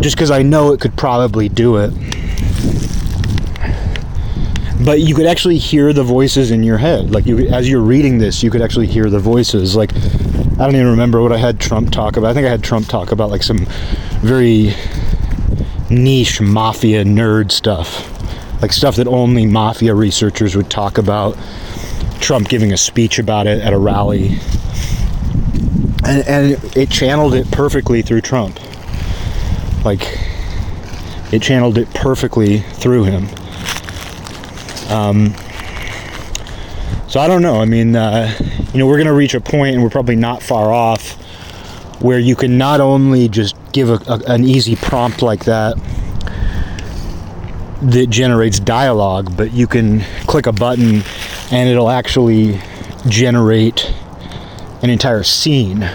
Just 0.01 0.15
because 0.15 0.31
I 0.31 0.41
know 0.41 0.73
it 0.73 0.81
could 0.81 0.97
probably 0.97 1.47
do 1.47 1.77
it 1.77 1.93
but 4.83 4.99
you 4.99 5.15
could 5.15 5.25
actually 5.25 5.57
hear 5.57 5.93
the 5.93 6.03
voices 6.03 6.51
in 6.51 6.61
your 6.63 6.77
head. 6.77 7.11
Like 7.11 7.25
you, 7.25 7.47
as 7.47 7.69
you're 7.69 7.81
reading 7.81 8.17
this, 8.17 8.43
you 8.43 8.49
could 8.49 8.61
actually 8.61 8.87
hear 8.87 9.09
the 9.09 9.19
voices. 9.19 9.75
Like 9.75 9.95
I 9.95 10.65
don't 10.65 10.75
even 10.75 10.87
remember 10.87 11.21
what 11.21 11.31
I 11.31 11.37
had 11.37 11.59
Trump 11.59 11.91
talk 11.91 12.17
about. 12.17 12.31
I 12.31 12.33
think 12.33 12.45
I 12.45 12.49
had 12.49 12.63
Trump 12.63 12.87
talk 12.87 13.11
about 13.11 13.29
like 13.29 13.43
some 13.43 13.65
very 14.21 14.73
niche 15.89 16.41
mafia 16.41 17.05
nerd 17.05 17.51
stuff, 17.51 18.12
like 18.63 18.73
stuff 18.73 18.95
that 18.95 19.07
only 19.07 19.45
mafia 19.45 19.93
researchers 19.93 20.55
would 20.55 20.71
talk 20.71 20.97
about. 20.97 21.37
Trump 22.19 22.47
giving 22.47 22.71
a 22.71 22.77
speech 22.77 23.19
about 23.19 23.45
it 23.45 23.61
at 23.61 23.73
a 23.73 23.77
rally, 23.77 24.37
and, 26.05 26.27
and 26.27 26.75
it 26.75 26.89
channeled 26.89 27.33
it 27.33 27.51
perfectly 27.51 28.01
through 28.01 28.21
Trump. 28.21 28.57
Like 29.85 30.17
it 31.31 31.41
channeled 31.41 31.77
it 31.77 31.93
perfectly 31.93 32.59
through 32.59 33.03
him 33.03 33.27
um, 34.89 35.33
so 37.07 37.19
I 37.19 37.27
don't 37.27 37.41
know. 37.41 37.61
I 37.61 37.65
mean, 37.65 37.95
uh, 37.95 38.33
you 38.73 38.79
know, 38.79 38.87
we're 38.87 38.97
going 38.97 39.07
to 39.07 39.13
reach 39.13 39.33
a 39.33 39.41
point, 39.41 39.75
and 39.75 39.83
we're 39.83 39.89
probably 39.89 40.15
not 40.15 40.43
far 40.43 40.71
off, 40.71 41.13
where 42.01 42.19
you 42.19 42.35
can 42.35 42.57
not 42.57 42.79
only 42.79 43.27
just 43.27 43.55
give 43.71 43.89
a, 43.89 43.99
a, 44.07 44.19
an 44.27 44.43
easy 44.43 44.75
prompt 44.75 45.21
like 45.21 45.45
that 45.45 45.77
that 47.83 48.09
generates 48.09 48.59
dialogue, 48.59 49.35
but 49.35 49.51
you 49.51 49.67
can 49.67 50.01
click 50.25 50.45
a 50.45 50.51
button 50.53 51.03
and 51.51 51.69
it'll 51.69 51.89
actually 51.89 52.59
generate 53.07 53.93
an 54.81 54.89
entire 54.89 55.23
scene. 55.23 55.89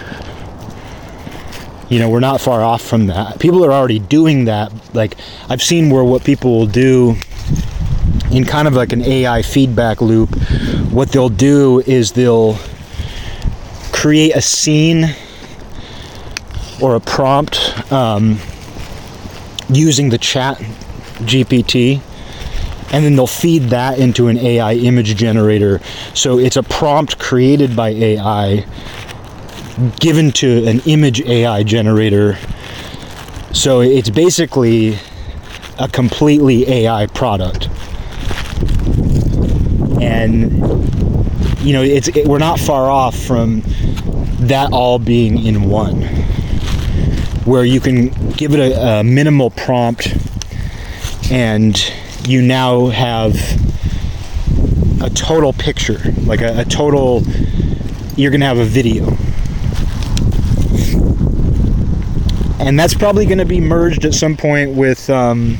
You 1.89 1.99
know, 1.99 2.09
we're 2.09 2.19
not 2.19 2.39
far 2.41 2.61
off 2.61 2.83
from 2.83 3.07
that. 3.07 3.39
People 3.39 3.65
are 3.65 3.71
already 3.71 3.97
doing 3.97 4.45
that. 4.45 4.71
Like, 4.93 5.15
I've 5.49 5.63
seen 5.63 5.89
where 5.89 6.03
what 6.03 6.23
people 6.23 6.57
will 6.57 6.67
do 6.67 7.15
in 8.31 8.45
kind 8.45 8.67
of 8.67 8.75
like 8.75 8.93
an 8.93 9.01
AI 9.01 9.41
feedback 9.41 10.01
loop, 10.01 10.35
what 10.91 11.11
they'll 11.11 11.29
do 11.29 11.79
is 11.81 12.11
they'll 12.11 12.57
create 13.91 14.35
a 14.35 14.41
scene 14.41 15.15
or 16.81 16.95
a 16.95 16.99
prompt 16.99 17.91
um, 17.91 18.37
using 19.69 20.09
the 20.09 20.17
chat 20.17 20.61
GPT 21.19 22.01
and 22.91 23.05
then 23.05 23.15
they'll 23.15 23.27
feed 23.27 23.63
that 23.63 23.99
into 23.99 24.27
an 24.27 24.37
AI 24.37 24.73
image 24.73 25.15
generator. 25.15 25.79
So 26.13 26.39
it's 26.39 26.55
a 26.57 26.63
prompt 26.63 27.19
created 27.19 27.75
by 27.75 27.89
AI 27.89 28.65
given 29.99 30.31
to 30.31 30.65
an 30.67 30.81
image 30.81 31.21
AI 31.21 31.63
generator. 31.63 32.37
So 33.53 33.81
it's 33.81 34.09
basically 34.09 34.97
a 35.77 35.87
completely 35.87 36.67
AI 36.67 37.07
product 37.07 37.69
and 40.01 40.51
you 41.61 41.73
know 41.73 41.81
it's 41.81 42.07
it, 42.09 42.27
we're 42.27 42.37
not 42.37 42.59
far 42.59 42.89
off 42.89 43.17
from 43.17 43.61
that 44.39 44.71
all 44.71 44.99
being 44.99 45.45
in 45.45 45.69
one 45.69 46.01
where 47.45 47.63
you 47.63 47.79
can 47.79 48.09
give 48.31 48.53
it 48.53 48.59
a, 48.59 48.99
a 48.99 49.03
minimal 49.03 49.49
prompt 49.49 50.13
and 51.31 51.93
you 52.27 52.41
now 52.41 52.87
have 52.87 53.35
a 55.01 55.09
total 55.09 55.53
picture 55.53 55.99
like 56.23 56.41
a, 56.41 56.61
a 56.61 56.65
total 56.65 57.21
you're 58.15 58.31
gonna 58.31 58.45
have 58.45 58.57
a 58.57 58.65
video 58.65 59.15
and 62.59 62.77
that's 62.77 62.93
probably 62.93 63.25
going 63.25 63.37
to 63.37 63.45
be 63.45 63.61
merged 63.61 64.05
at 64.05 64.13
some 64.13 64.35
point 64.35 64.75
with 64.75 65.09
um, 65.09 65.55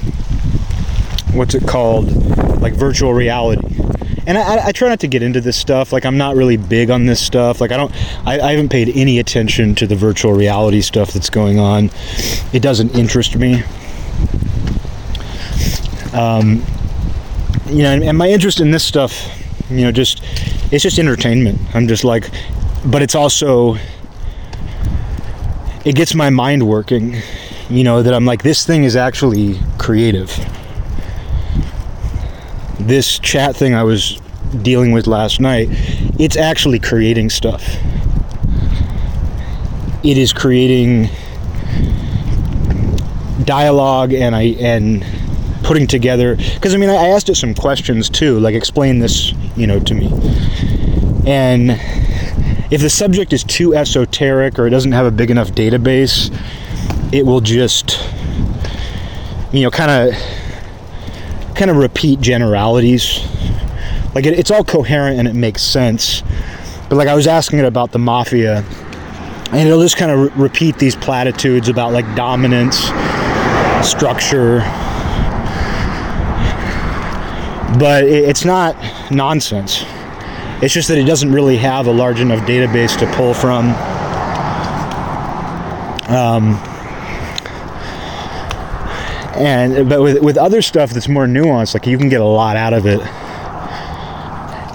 what's 1.34 1.55
it 1.55 1.65
called 1.65 2.12
like 2.62 2.73
virtual 2.73 3.13
reality 3.13 3.65
and 4.27 4.38
I, 4.38 4.67
I, 4.67 4.71
try 4.73 4.89
not 4.89 4.99
to 4.99 5.08
get 5.08 5.23
into 5.23 5.41
this 5.41 5.58
stuff. 5.58 5.91
Like 5.91 6.05
I'm 6.05 6.17
not 6.17 6.36
really 6.36 6.55
big 6.55 6.91
on 6.91 7.08
this 7.08 7.19
stuff. 7.19 7.60
Like 7.60 7.71
I 7.71 7.77
don't, 7.77 7.91
I, 8.27 8.39
I, 8.39 8.51
haven't 8.51 8.69
paid 8.69 8.89
any 8.89 9.17
attention 9.17 9.73
to 9.73 9.88
the 9.88 9.95
virtual 9.95 10.34
reality 10.34 10.82
stuff 10.82 11.12
that's 11.13 11.32
going 11.32 11.58
on. 11.58 11.89
It 12.53 12.62
doesn't 12.62 12.95
interest 12.95 13.36
me. 13.36 13.63
Um, 16.13 16.63
you 17.67 17.84
know, 17.84 17.91
and, 17.91 18.04
and 18.04 18.17
my 18.17 18.30
interest 18.30 18.60
in 18.60 18.72
this 18.72 18.84
stuff, 18.84 19.13
you 19.69 19.82
know, 19.82 19.91
just 19.91 20.24
it's 20.72 20.84
just 20.84 21.00
entertainment. 21.00 21.60
I'm 21.74 21.88
just 21.88 22.04
like, 22.04 22.30
but 22.86 23.02
it's 23.02 23.15
also 23.15 23.76
it 25.86 25.95
gets 25.95 26.15
my 26.15 26.30
mind 26.30 26.67
working. 26.67 27.17
You 27.69 27.84
know 27.84 28.02
that 28.02 28.13
I'm 28.13 28.26
like 28.26 28.43
this 28.43 28.65
thing 28.65 28.84
is 28.84 28.95
actually 28.95 29.60
creative 29.78 30.32
this 32.80 33.19
chat 33.19 33.56
thing 33.56 33.76
I 33.76 33.84
was 33.84 34.19
dealing 34.62 34.91
with 34.91 35.06
last 35.06 35.39
night, 35.39 35.67
it's 36.19 36.38
actually 36.38 36.80
creating 36.80 37.30
stuff. 37.30 37.63
It 40.04 40.17
is 40.17 40.34
creating 40.34 41.10
dialogue 43.43 44.13
and 44.13 44.36
I 44.36 44.56
and 44.60 45.06
putting 45.69 45.86
together 45.86 46.36
because 46.55 46.73
I 46.73 46.77
mean 46.77 46.89
I 46.89 47.10
asked 47.10 47.29
it 47.29 47.36
some 47.36 47.53
questions 47.53 48.10
too, 48.10 48.39
like 48.39 48.55
explain 48.55 48.97
this, 48.97 49.34
you 49.55 49.67
know, 49.67 49.79
to 49.79 49.93
me. 49.93 50.08
And 51.27 51.79
if 52.71 52.82
the 52.82 52.89
subject 52.89 53.34
is 53.34 53.43
too 53.43 53.75
esoteric 53.75 54.58
or 54.58 54.65
it 54.65 54.71
doesn't 54.71 54.93
have 54.93 55.05
a 55.05 55.12
big 55.12 55.29
enough 55.29 55.51
database, 55.51 56.36
it 57.13 57.23
will 57.23 57.39
just 57.39 57.99
you 59.51 59.62
know, 59.62 59.69
kind 59.69 59.91
of 59.91 61.55
kind 61.55 61.69
of 61.69 61.77
repeat 61.77 62.19
generalities. 62.19 63.19
Like 64.15 64.25
it, 64.25 64.39
it's 64.39 64.49
all 64.49 64.63
coherent 64.63 65.19
and 65.19 65.27
it 65.27 65.36
makes 65.36 65.62
sense. 65.62 66.23
But 66.89 66.95
like 66.95 67.08
I 67.08 67.13
was 67.13 67.27
asking 67.27 67.60
it 67.60 67.65
about 67.65 67.91
the 67.91 67.99
mafia, 67.99 68.63
and 69.51 69.67
it'll 69.67 69.82
just 69.84 69.97
kind 69.97 70.12
of 70.12 70.19
re- 70.19 70.45
repeat 70.45 70.79
these 70.79 70.95
platitudes 70.95 71.69
about 71.69 71.93
like 71.93 72.15
dominance, 72.15 72.86
structure. 73.88 74.62
But 77.79 78.03
it's 78.03 78.43
not 78.45 78.75
nonsense. 79.09 79.83
It's 80.61 80.73
just 80.73 80.89
that 80.89 80.97
it 80.97 81.05
doesn't 81.05 81.31
really 81.31 81.55
have 81.57 81.87
a 81.87 81.91
large 81.91 82.19
enough 82.19 82.45
database 82.45 82.99
to 82.99 83.11
pull 83.15 83.33
from. 83.33 83.69
Um, 86.09 86.55
and 89.39 89.87
but 89.87 90.01
with 90.01 90.21
with 90.21 90.37
other 90.37 90.61
stuff 90.61 90.91
that's 90.91 91.07
more 91.07 91.25
nuanced, 91.25 91.73
like 91.73 91.87
you 91.87 91.97
can 91.97 92.09
get 92.09 92.19
a 92.19 92.25
lot 92.25 92.57
out 92.57 92.73
of 92.73 92.85
it, 92.85 92.99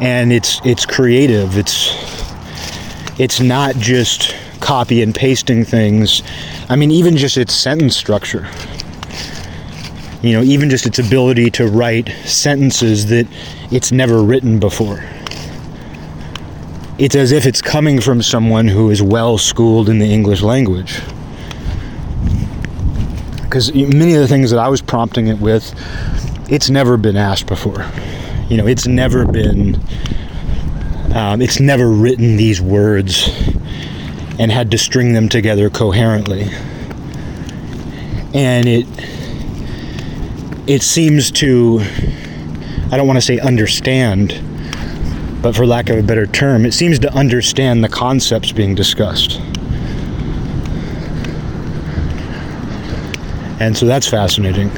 and 0.01 0.33
it's 0.33 0.61
it's 0.65 0.87
creative. 0.87 1.59
It's 1.59 1.93
it's 3.21 3.41
not 3.41 3.77
just 3.77 4.35
copy 4.61 5.03
and 5.03 5.15
pasting 5.15 5.65
things. 5.65 6.23
I 6.71 6.77
mean, 6.77 6.91
even 6.91 7.19
just 7.19 7.37
its 7.37 7.53
sentence 7.53 7.95
structure. 7.95 8.49
You 10.25 10.33
know, 10.33 10.43
even 10.43 10.71
just 10.71 10.87
its 10.87 10.99
ability 10.99 11.51
to 11.51 11.67
write 11.67 12.09
sentences 12.25 13.07
that 13.07 13.29
it's 13.71 13.93
never 13.93 14.23
written 14.23 14.59
before. 14.59 15.05
It's 16.99 17.15
as 17.15 17.31
if 17.31 17.45
it's 17.45 17.61
coming 17.61 18.01
from 18.01 18.23
someone 18.23 18.67
who 18.69 18.91
is 18.91 19.03
well 19.03 19.37
schooled 19.37 19.89
in 19.89 19.99
the 19.99 20.11
English 20.11 20.41
language 20.41 21.03
because 23.55 23.73
many 23.73 24.15
of 24.15 24.21
the 24.21 24.27
things 24.27 24.51
that 24.51 24.59
I 24.59 24.67
was 24.69 24.83
prompting 24.83 25.29
it 25.29 25.39
with, 25.39 25.73
it's 26.51 26.71
never 26.71 26.97
been 26.97 27.17
asked 27.17 27.47
before. 27.47 27.87
You 28.49 28.57
know, 28.57 28.67
it's 28.67 28.89
never 28.89 29.25
been, 29.25 29.77
um, 31.15 31.41
it's 31.41 31.61
never 31.61 31.89
written 31.89 32.37
these 32.37 32.61
words 32.61 33.29
and 34.41 34.51
had 34.51 34.73
to 34.73 34.79
string 34.79 35.13
them 35.13 35.29
together 35.29 35.71
coherently. 35.71 36.49
And 38.35 38.67
it, 38.67 38.87
it 40.67 40.83
seems 40.83 41.31
to, 41.31 41.81
I 42.91 42.97
don't 42.97 43.07
want 43.07 43.19
to 43.19 43.21
say 43.21 43.39
understand, 43.39 44.41
but 45.43 45.55
for 45.55 45.67
lack 45.67 45.91
of 45.91 45.99
a 45.99 46.03
better 46.03 46.27
term, 46.27 46.65
it 46.65 46.73
seems 46.73 46.99
to 47.01 47.13
understand 47.13 47.85
the 47.85 47.89
concepts 47.89 48.51
being 48.51 48.75
discussed. 48.75 49.41
And 53.61 53.77
so 53.77 53.85
that's 53.87 54.09
fascinating. 54.09 54.71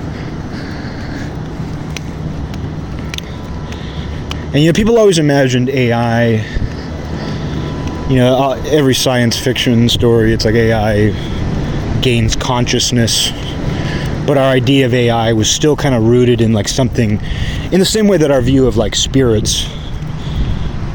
And 4.53 4.65
you 4.65 4.67
know, 4.67 4.73
people 4.73 4.99
always 4.99 5.19
imagined 5.19 5.69
AI. 5.69 6.45
You 8.09 8.17
know, 8.17 8.37
uh, 8.37 8.63
every 8.67 8.95
science 8.95 9.39
fiction 9.39 9.89
story, 9.89 10.33
it's 10.33 10.45
like 10.45 10.55
AI 10.55 11.11
gains 12.01 12.35
consciousness. 12.35 13.31
But 14.27 14.39
our 14.39 14.51
idea 14.51 14.87
of 14.87 14.95
AI 14.95 15.33
was 15.33 15.51
still 15.51 15.77
kind 15.77 15.95
of 15.95 16.03
rooted 16.03 16.41
in 16.41 16.53
like 16.53 16.69
something, 16.69 17.21
in 17.73 17.79
the 17.79 17.87
same 17.87 18.09
way 18.09 18.17
that 18.17 18.31
our 18.31 18.41
view 18.41 18.67
of 18.67 18.77
like 18.77 18.95
spirits 18.95 19.69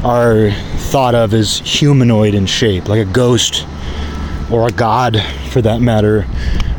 are 0.04 0.50
thought 0.90 1.14
of 1.14 1.32
as 1.32 1.58
humanoid 1.60 2.34
in 2.34 2.46
shape, 2.46 2.88
like 2.88 3.00
a 3.00 3.10
ghost 3.10 3.66
or 4.50 4.68
a 4.68 4.70
god 4.72 5.22
for 5.50 5.62
that 5.62 5.80
matter 5.80 6.26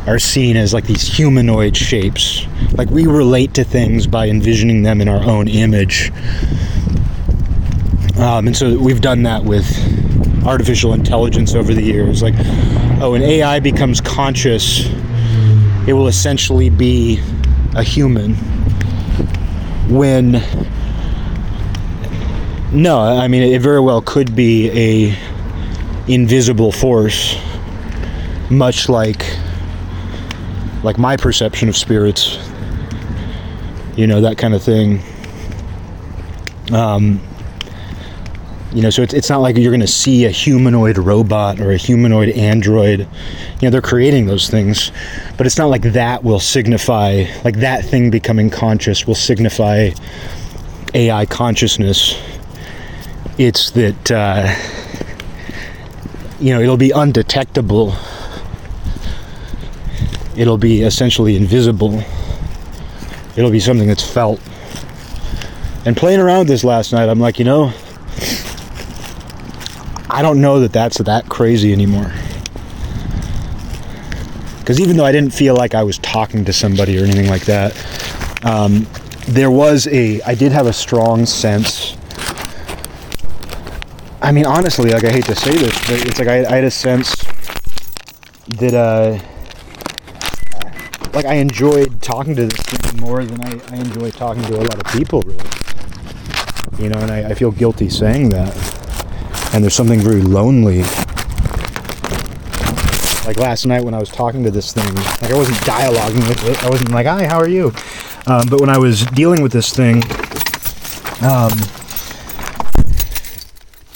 are 0.06 0.20
seen 0.20 0.58
as 0.58 0.74
like 0.74 0.86
these 0.86 1.08
humanoid 1.08 1.76
shapes. 1.76 2.46
Like 2.74 2.90
we 2.90 3.08
relate 3.08 3.54
to 3.56 3.64
things 3.64 4.06
by 4.06 4.28
envisioning 4.28 4.84
them 4.84 5.02
in 5.02 5.08
our 5.08 5.24
own 5.24 5.48
image. 5.48 6.12
Um, 8.20 8.48
and 8.48 8.56
so 8.56 8.78
we've 8.78 9.02
done 9.02 9.24
that 9.24 9.44
with 9.44 9.66
artificial 10.46 10.94
intelligence 10.94 11.56
over 11.56 11.74
the 11.74 11.82
years. 11.82 12.22
Like, 12.22 12.36
oh, 13.02 13.12
when 13.12 13.22
AI 13.22 13.60
becomes 13.60 14.02
conscious, 14.02 14.88
it 15.88 15.94
will 15.94 16.08
essentially 16.08 16.70
be 16.70 17.20
a 17.76 17.84
human. 17.84 18.36
When 19.90 20.42
no, 22.72 23.00
I 23.00 23.28
mean 23.28 23.44
it 23.44 23.62
very 23.62 23.80
well 23.80 24.02
could 24.02 24.36
be 24.36 24.70
a 24.72 25.18
invisible 26.08 26.72
force, 26.72 27.38
much 28.50 28.90
like 28.90 29.26
like 30.84 30.98
my 30.98 31.16
perception 31.16 31.70
of 31.70 31.78
spirits, 31.78 32.38
you 33.96 34.08
know, 34.08 34.22
that 34.22 34.38
kind 34.38 34.54
of 34.54 34.62
thing. 34.62 35.02
Um, 36.72 37.22
you 38.74 38.82
know, 38.82 38.90
so 38.90 39.02
it's, 39.02 39.14
it's 39.14 39.30
not 39.30 39.38
like 39.38 39.56
you're 39.58 39.72
going 39.72 39.82
to 39.82 39.88
see 39.88 40.26
a 40.26 40.30
humanoid 40.30 40.98
robot 40.98 41.60
or 41.60 41.72
a 41.72 41.78
humanoid 41.78 42.30
android. 42.30 43.00
You 43.02 43.08
know, 43.62 43.70
they're 43.70 43.82
creating 43.82 44.26
those 44.26 44.50
things, 44.50 44.92
but 45.38 45.46
it's 45.46 45.58
not 45.58 45.68
like 45.68 45.84
that 45.84 46.24
will 46.24 46.40
signify, 46.40 47.26
like 47.44 47.58
that 47.58 47.86
thing 47.86 48.10
becoming 48.10 48.50
conscious 48.50 49.06
will 49.06 49.16
signify 49.16 49.92
AI 50.94 51.26
consciousness. 51.28 52.20
It's 53.38 53.72
that, 53.72 54.12
uh, 54.12 54.56
you 56.40 56.54
know, 56.54 56.62
it'll 56.62 56.78
be 56.78 56.92
undetectable 56.92 57.96
it'll 60.36 60.58
be 60.58 60.82
essentially 60.82 61.36
invisible. 61.36 62.04
It'll 63.36 63.52
be 63.52 63.60
something 63.60 63.88
that's 63.88 64.04
felt. 64.04 64.40
And 65.86 65.98
playing 65.98 66.20
around 66.20 66.48
this 66.48 66.64
last 66.64 66.94
night, 66.94 67.10
I'm 67.10 67.20
like, 67.20 67.40
you 67.40 67.46
know, 67.46 67.74
I 70.14 70.22
don't 70.22 70.40
know 70.42 70.60
that 70.60 70.72
that's 70.72 71.00
that 71.00 71.28
crazy 71.28 71.74
anymore. 71.74 72.14
Because 74.60 74.80
even 74.80 74.96
though 74.96 75.06
I 75.06 75.12
didn't 75.12 75.32
feel 75.32 75.56
like 75.56 75.74
I 75.74 75.82
was 75.82 75.98
talking 75.98 76.46
to 76.46 76.54
somebody 76.54 77.00
or 77.00 77.04
anything 77.04 77.30
like 77.30 77.46
that, 77.46 77.76
um, 78.46 78.86
there 79.28 79.50
was 79.50 79.88
a, 79.88 80.22
I 80.22 80.36
did 80.36 80.52
have 80.52 80.68
a 80.68 80.72
strong 80.72 81.26
sense. 81.26 81.98
I 84.22 84.32
mean, 84.32 84.46
honestly, 84.46 84.92
like 84.92 85.04
I 85.04 85.10
hate 85.12 85.26
to 85.26 85.36
say 85.36 85.58
this, 85.58 85.76
but 85.88 86.08
it's 86.08 86.20
like 86.20 86.28
I, 86.28 86.46
I 86.46 86.56
had 86.58 86.64
a 86.64 86.72
sense 86.72 87.16
that, 88.60 88.76
uh, 88.76 89.18
like 91.14 91.26
I 91.26 91.34
enjoyed 91.34 92.04
talking 92.04 92.36
to 92.36 92.46
this 92.46 92.62
thing 92.62 93.02
more 93.02 93.26
than 93.26 93.42
I, 93.42 93.60
I 93.76 93.78
enjoy 93.78 94.12
talking 94.12 94.44
to 94.44 94.58
a 94.58 94.62
lot 94.62 94.80
of 94.80 94.86
people, 94.94 95.24
really. 95.24 95.50
You 96.78 96.90
know, 96.90 97.00
and 97.00 97.10
I, 97.10 97.32
I 97.32 97.34
feel 97.34 97.50
guilty 97.50 97.90
saying 97.90 98.30
that. 98.30 98.83
And 99.54 99.64
there's 99.64 99.76
something 99.76 100.00
very 100.00 100.22
lonely. 100.22 100.82
Like 103.26 103.38
last 103.38 103.66
night 103.66 103.84
when 103.84 103.94
I 103.94 104.00
was 104.00 104.10
talking 104.10 104.44
to 104.44 104.52
this 104.52 104.74
thing, 104.74 104.94
like 104.96 105.32
I 105.32 105.36
wasn't 105.36 105.58
dialoguing 105.60 106.28
with 106.28 106.44
it. 106.46 106.64
I 106.64 106.70
wasn't 106.70 106.92
like, 106.92 107.06
"Hi, 107.06 107.26
how 107.26 107.38
are 107.38 107.48
you?" 107.48 107.74
Um, 108.28 108.48
but 108.50 108.60
when 108.60 108.70
I 108.70 108.78
was 108.78 109.06
dealing 109.08 109.42
with 109.42 109.52
this 109.52 109.72
thing, 109.74 110.04
um, 111.24 111.52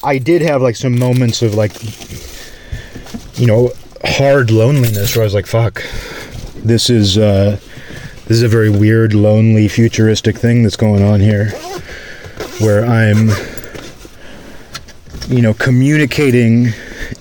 I 0.04 0.18
did 0.18 0.42
have 0.42 0.62
like 0.62 0.76
some 0.76 0.98
moments 0.98 1.42
of 1.42 1.56
like, 1.56 1.74
you 3.38 3.48
know, 3.48 3.72
hard 4.06 4.52
loneliness 4.52 5.16
where 5.16 5.24
I 5.24 5.26
was 5.26 5.34
like, 5.34 5.48
"Fuck." 5.48 5.84
this 6.68 6.90
is 6.90 7.18
uh, 7.18 7.58
this 8.28 8.38
is 8.38 8.44
a 8.44 8.48
very 8.48 8.70
weird, 8.70 9.14
lonely, 9.14 9.68
futuristic 9.68 10.38
thing 10.38 10.64
that's 10.64 10.76
going 10.76 11.04
on 11.04 11.20
here, 11.20 11.52
where 12.60 12.86
I'm, 12.86 13.30
you 15.28 15.42
know, 15.42 15.54
communicating 15.54 16.70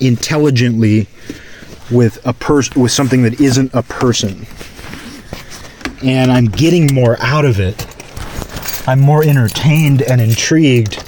intelligently 0.00 1.08
with 1.90 2.24
a 2.26 2.32
person 2.32 2.80
with 2.80 2.92
something 2.92 3.22
that 3.22 3.40
isn't 3.40 3.74
a 3.74 3.82
person, 3.82 4.46
and 6.04 6.30
I'm 6.30 6.46
getting 6.46 6.94
more 6.94 7.16
out 7.20 7.44
of 7.44 7.58
it. 7.60 7.86
I'm 8.88 9.00
more 9.00 9.24
entertained 9.24 10.02
and 10.02 10.20
intrigued 10.20 11.02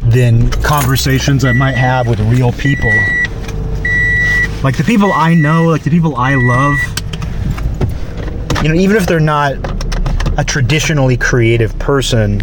than 0.00 0.50
conversations 0.62 1.44
I 1.44 1.52
might 1.52 1.76
have 1.76 2.08
with 2.08 2.20
real 2.20 2.52
people. 2.52 2.92
Like 4.62 4.76
the 4.76 4.84
people 4.84 5.12
I 5.12 5.34
know, 5.34 5.64
like 5.64 5.82
the 5.82 5.90
people 5.90 6.16
I 6.16 6.34
love, 6.36 6.78
you 8.62 8.68
know, 8.68 8.74
even 8.74 8.96
if 8.96 9.06
they're 9.06 9.20
not 9.20 9.54
a 10.38 10.44
traditionally 10.44 11.16
creative 11.16 11.78
person, 11.78 12.40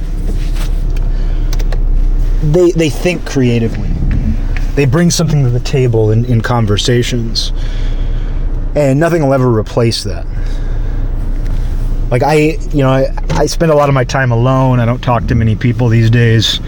they 2.41 2.71
they 2.71 2.89
think 2.89 3.25
creatively. 3.25 3.89
They 4.75 4.85
bring 4.85 5.11
something 5.11 5.43
to 5.43 5.49
the 5.49 5.59
table 5.59 6.11
in, 6.11 6.25
in 6.25 6.41
conversations. 6.41 7.51
And 8.75 8.99
nothing 8.99 9.23
will 9.23 9.33
ever 9.33 9.49
replace 9.49 10.03
that. 10.03 10.25
Like 12.11 12.23
I, 12.23 12.57
you 12.71 12.83
know, 12.83 12.89
I, 12.89 13.07
I 13.31 13.45
spend 13.45 13.71
a 13.71 13.75
lot 13.75 13.89
of 13.89 13.95
my 13.95 14.03
time 14.03 14.31
alone. 14.31 14.79
I 14.79 14.85
don't 14.85 15.01
talk 15.01 15.27
to 15.27 15.35
many 15.35 15.55
people 15.55 15.89
these 15.89 16.09
days. 16.09 16.59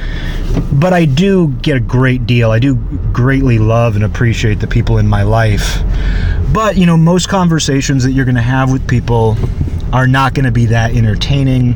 But 0.73 0.93
I 0.93 1.05
do 1.05 1.49
get 1.61 1.77
a 1.77 1.79
great 1.79 2.25
deal. 2.25 2.51
I 2.51 2.59
do 2.59 2.75
greatly 3.13 3.59
love 3.59 3.95
and 3.95 4.03
appreciate 4.03 4.59
the 4.59 4.67
people 4.67 4.97
in 4.97 5.07
my 5.07 5.23
life 5.23 5.81
but, 6.53 6.75
you 6.75 6.85
know, 6.85 6.97
most 6.97 7.29
conversations 7.29 8.03
that 8.03 8.11
you're 8.11 8.25
going 8.25 8.35
to 8.35 8.41
have 8.41 8.71
with 8.71 8.85
people 8.85 9.37
are 9.93 10.07
not 10.07 10.33
going 10.33 10.45
to 10.45 10.51
be 10.51 10.65
that 10.67 10.91
entertaining. 10.91 11.73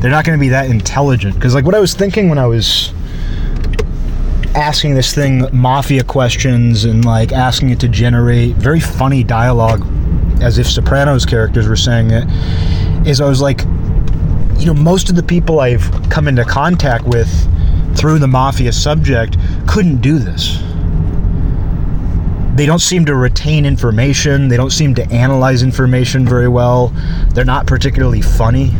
They're 0.00 0.10
not 0.10 0.24
going 0.24 0.36
to 0.36 0.40
be 0.40 0.48
that 0.48 0.68
intelligent. 0.68 1.36
Because, 1.36 1.54
like, 1.54 1.64
what 1.64 1.76
I 1.76 1.80
was 1.80 1.94
thinking 1.94 2.28
when 2.28 2.38
I 2.38 2.46
was 2.46 2.92
asking 4.56 4.94
this 4.94 5.14
thing 5.14 5.46
mafia 5.52 6.02
questions 6.02 6.86
and 6.86 7.04
like 7.04 7.30
asking 7.30 7.68
it 7.68 7.78
to 7.78 7.88
generate 7.88 8.56
very 8.56 8.80
funny 8.80 9.22
dialogue 9.22 9.86
as 10.40 10.56
if 10.56 10.66
Sopranos 10.66 11.26
characters 11.26 11.68
were 11.68 11.76
saying 11.76 12.10
it 12.10 12.26
is 13.06 13.20
I 13.20 13.28
was 13.28 13.42
like 13.42 13.60
you 14.58 14.64
know 14.64 14.74
most 14.74 15.10
of 15.10 15.16
the 15.16 15.22
people 15.22 15.60
I've 15.60 15.90
come 16.08 16.26
into 16.26 16.42
contact 16.42 17.04
with 17.04 17.28
through 17.98 18.18
the 18.18 18.28
mafia 18.28 18.72
subject 18.72 19.36
couldn't 19.66 20.00
do 20.00 20.18
this. 20.18 20.58
They 22.56 22.64
don't 22.64 22.80
seem 22.80 23.04
to 23.04 23.14
retain 23.14 23.66
information. 23.66 24.48
They 24.48 24.56
don't 24.56 24.70
seem 24.70 24.94
to 24.94 25.10
analyze 25.10 25.62
information 25.62 26.26
very 26.26 26.48
well. 26.48 26.88
They're 27.34 27.44
not 27.44 27.66
particularly 27.66 28.22
funny. 28.22 28.70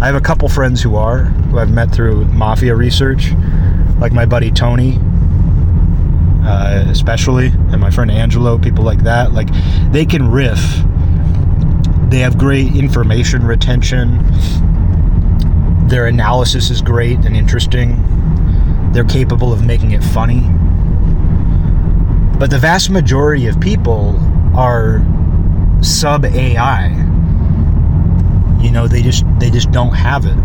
I 0.00 0.06
have 0.06 0.14
a 0.14 0.20
couple 0.20 0.48
friends 0.48 0.80
who 0.80 0.94
are 0.94 1.24
who 1.24 1.58
I've 1.58 1.72
met 1.72 1.92
through 1.92 2.26
mafia 2.26 2.76
research 2.76 3.32
like 3.98 4.12
my 4.12 4.26
buddy 4.26 4.50
Tony 4.50 5.00
uh, 6.46 6.84
especially, 6.88 7.46
and 7.46 7.80
my 7.80 7.90
friend 7.90 8.08
Angelo, 8.08 8.56
people 8.56 8.84
like 8.84 9.02
that, 9.02 9.32
like 9.32 9.48
they 9.90 10.06
can 10.06 10.30
riff. 10.30 10.60
They 12.08 12.18
have 12.18 12.38
great 12.38 12.76
information 12.76 13.44
retention. 13.44 14.24
Their 15.88 16.06
analysis 16.06 16.70
is 16.70 16.80
great 16.80 17.24
and 17.24 17.36
interesting. 17.36 18.00
They're 18.92 19.04
capable 19.04 19.52
of 19.52 19.66
making 19.66 19.90
it 19.90 20.04
funny. 20.04 20.40
But 22.38 22.50
the 22.50 22.58
vast 22.58 22.90
majority 22.90 23.48
of 23.48 23.60
people 23.60 24.16
are 24.54 25.04
sub 25.82 26.24
AI. 26.24 26.90
You 28.62 28.70
know, 28.70 28.86
they 28.86 29.02
just 29.02 29.24
they 29.40 29.50
just 29.50 29.72
don't 29.72 29.94
have 29.94 30.26
it. 30.26 30.36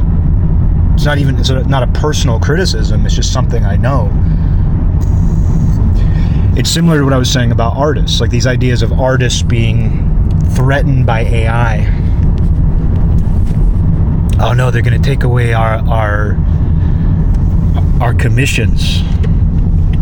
It's 0.96 1.06
not 1.06 1.20
even 1.20 1.38
it's 1.38 1.52
not 1.52 1.84
a 1.84 1.88
personal 2.00 2.40
criticism, 2.40 3.06
it's 3.06 3.16
just 3.16 3.32
something 3.32 3.64
I 3.64 3.76
know 3.76 4.10
it's 6.58 6.70
similar 6.70 7.00
to 7.00 7.04
what 7.04 7.14
I 7.14 7.18
was 7.18 7.32
saying 7.32 7.52
about 7.52 7.78
artists, 7.78 8.20
like 8.20 8.30
these 8.30 8.48
ideas 8.48 8.82
of 8.82 8.92
artists 8.92 9.42
being 9.42 10.30
threatened 10.56 11.06
by 11.06 11.22
AI. 11.22 11.88
Oh 14.40 14.54
no, 14.54 14.70
they're 14.70 14.82
going 14.82 15.00
to 15.02 15.10
take 15.10 15.24
away 15.24 15.54
our 15.54 15.78
our 15.88 16.38
our 18.02 18.14
commissions. 18.14 19.02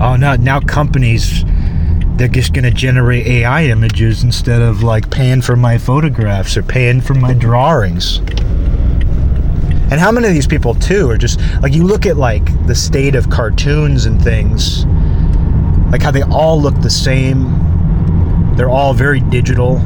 Oh 0.01 0.15
no, 0.17 0.35
now 0.37 0.59
companies 0.59 1.43
they're 2.15 2.27
just 2.27 2.51
going 2.51 2.65
to 2.65 2.71
generate 2.71 3.25
AI 3.27 3.65
images 3.65 4.23
instead 4.23 4.61
of 4.61 4.83
like 4.83 5.09
paying 5.09 5.41
for 5.41 5.55
my 5.55 5.77
photographs 5.77 6.57
or 6.57 6.63
paying 6.63 6.99
for 6.99 7.13
my 7.13 7.33
drawings. 7.33 8.17
And 9.91 9.99
how 9.99 10.11
many 10.11 10.27
of 10.27 10.33
these 10.33 10.47
people 10.47 10.73
too 10.73 11.09
are 11.09 11.17
just 11.17 11.39
like 11.61 11.73
you 11.73 11.83
look 11.83 12.05
at 12.05 12.17
like 12.17 12.67
the 12.67 12.75
state 12.75 13.15
of 13.15 13.29
cartoons 13.29 14.05
and 14.05 14.21
things 14.21 14.85
like 15.91 16.01
how 16.01 16.11
they 16.11 16.21
all 16.23 16.61
look 16.61 16.79
the 16.81 16.89
same. 16.89 18.55
They're 18.55 18.69
all 18.69 18.93
very 18.93 19.19
digital. 19.19 19.81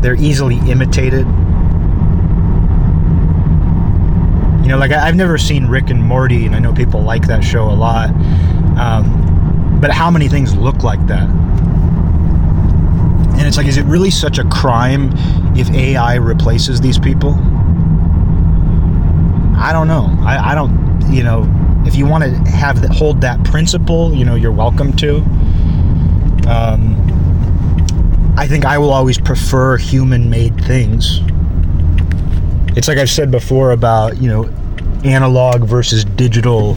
They're 0.00 0.16
easily 0.16 0.58
imitated. 0.70 1.26
You 4.62 4.70
know, 4.70 4.78
like 4.78 4.92
I, 4.92 5.06
have 5.06 5.16
never 5.16 5.38
seen 5.38 5.66
Rick 5.66 5.90
and 5.90 6.02
Morty, 6.02 6.46
and 6.46 6.54
I 6.54 6.58
know 6.58 6.72
people 6.72 7.02
like 7.02 7.26
that 7.26 7.42
show 7.44 7.70
a 7.70 7.72
lot. 7.72 8.10
Um, 8.78 9.78
but 9.80 9.90
how 9.90 10.10
many 10.10 10.28
things 10.28 10.54
look 10.54 10.82
like 10.82 11.06
that? 11.06 11.28
And 13.38 13.46
it's 13.46 13.56
like, 13.56 13.66
is 13.66 13.76
it 13.76 13.84
really 13.84 14.10
such 14.10 14.38
a 14.38 14.44
crime 14.44 15.12
if 15.56 15.70
AI 15.70 16.14
replaces 16.16 16.80
these 16.80 16.98
people? 16.98 17.34
I 19.56 19.70
don't 19.72 19.86
know. 19.86 20.08
I, 20.22 20.52
I 20.52 20.54
don't, 20.54 21.12
you 21.12 21.22
know, 21.22 21.42
if 21.86 21.96
you 21.96 22.06
want 22.06 22.24
to 22.24 22.30
have 22.50 22.78
hold 22.90 23.20
that 23.20 23.42
principle, 23.44 24.14
you 24.14 24.24
know, 24.24 24.34
you're 24.34 24.52
welcome 24.52 24.94
to. 24.96 25.16
Um, 26.48 27.00
I 28.36 28.46
think 28.46 28.64
I 28.64 28.78
will 28.78 28.90
always 28.90 29.18
prefer 29.18 29.76
human-made 29.76 30.64
things. 30.64 31.20
It's 32.76 32.88
like 32.88 32.98
I've 32.98 33.10
said 33.10 33.30
before 33.30 33.70
about 33.70 34.20
you 34.20 34.28
know 34.28 34.44
analog 35.04 35.64
versus 35.64 36.04
digital 36.04 36.76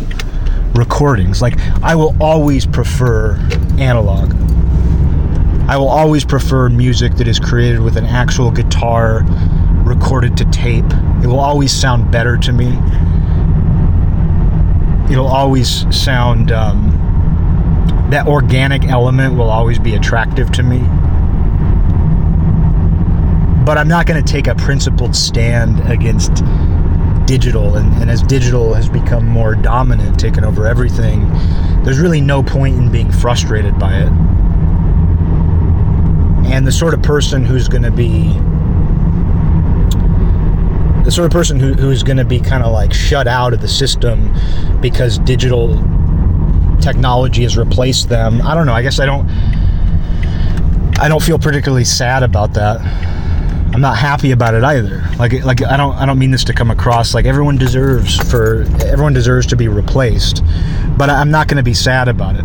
recordings. 0.73 1.41
Like 1.41 1.59
I 1.81 1.95
will 1.95 2.15
always 2.21 2.65
prefer 2.65 3.35
analog. 3.79 4.33
I 5.69 5.75
will 5.75 5.89
always 5.89 6.23
prefer 6.23 6.69
music 6.69 7.15
that 7.15 7.27
is 7.27 7.39
created 7.39 7.79
with 7.79 7.97
an 7.97 8.05
actual 8.05 8.51
guitar 8.51 9.25
recorded 9.83 10.37
to 10.37 10.45
tape. 10.45 10.85
It 11.23 11.27
will 11.27 11.39
always 11.39 11.73
sound 11.73 12.11
better 12.11 12.37
to 12.37 12.53
me 12.53 12.77
it'll 15.11 15.27
always 15.27 15.85
sound 15.95 16.51
um, 16.51 16.91
that 18.11 18.27
organic 18.27 18.85
element 18.85 19.35
will 19.35 19.49
always 19.49 19.79
be 19.79 19.95
attractive 19.95 20.51
to 20.53 20.63
me. 20.63 20.79
But 23.65 23.77
i'm 23.77 23.89
not 23.89 24.05
going 24.05 24.23
to 24.23 24.31
take 24.31 24.47
a 24.47 24.55
principled 24.55 25.13
stand 25.13 25.81
against 25.91 26.43
digital 27.25 27.75
and, 27.75 27.93
and, 28.01 28.09
as 28.09 28.21
digital 28.23 28.73
has 28.73 28.87
become 28.87 29.27
more 29.27 29.55
dominant 29.55 30.17
taken 30.17 30.45
over 30.45 30.65
everything 30.65 31.29
there's 31.87 31.99
really 31.99 32.19
no 32.19 32.43
point 32.43 32.75
in 32.75 32.91
being 32.91 33.09
frustrated 33.09 33.79
by 33.79 33.95
it. 33.95 34.11
And 36.51 36.67
the 36.67 36.71
sort 36.73 36.93
of 36.93 37.01
person 37.01 37.45
who's 37.45 37.69
going 37.69 37.83
to 37.83 37.91
be 37.91 38.37
the 41.07 41.11
sort 41.13 41.25
of 41.25 41.31
person 41.31 41.57
who, 41.57 41.71
who's 41.71 42.03
going 42.03 42.17
to 42.17 42.25
be 42.25 42.37
kind 42.37 42.61
of 42.61 42.73
like 42.73 42.93
shut 42.93 43.29
out 43.29 43.53
of 43.53 43.61
the 43.61 43.67
system 43.67 44.29
because 44.81 45.19
digital 45.19 45.81
technology 46.81 47.43
has 47.43 47.55
replaced 47.57 48.09
them. 48.09 48.41
I 48.41 48.53
don't 48.53 48.65
know. 48.65 48.73
I 48.73 48.81
guess 48.81 48.99
I 48.99 49.05
don't. 49.05 49.25
I 50.99 51.07
don't 51.07 51.23
feel 51.23 51.39
particularly 51.39 51.85
sad 51.85 52.23
about 52.23 52.55
that. 52.55 52.81
I'm 53.73 53.79
not 53.79 53.97
happy 53.97 54.31
about 54.31 54.53
it 54.53 54.65
either. 54.65 55.01
Like, 55.17 55.31
like 55.45 55.63
I 55.63 55.77
don't, 55.77 55.95
I 55.95 56.05
don't 56.05 56.19
mean 56.19 56.31
this 56.31 56.43
to 56.43 56.53
come 56.53 56.71
across 56.71 57.13
like 57.13 57.23
everyone 57.25 57.57
deserves 57.57 58.17
for 58.29 58.63
everyone 58.85 59.13
deserves 59.13 59.47
to 59.47 59.55
be 59.55 59.69
replaced, 59.69 60.43
but 60.97 61.09
I'm 61.09 61.31
not 61.31 61.47
going 61.47 61.55
to 61.55 61.63
be 61.63 61.73
sad 61.73 62.09
about 62.09 62.35
it. 62.35 62.43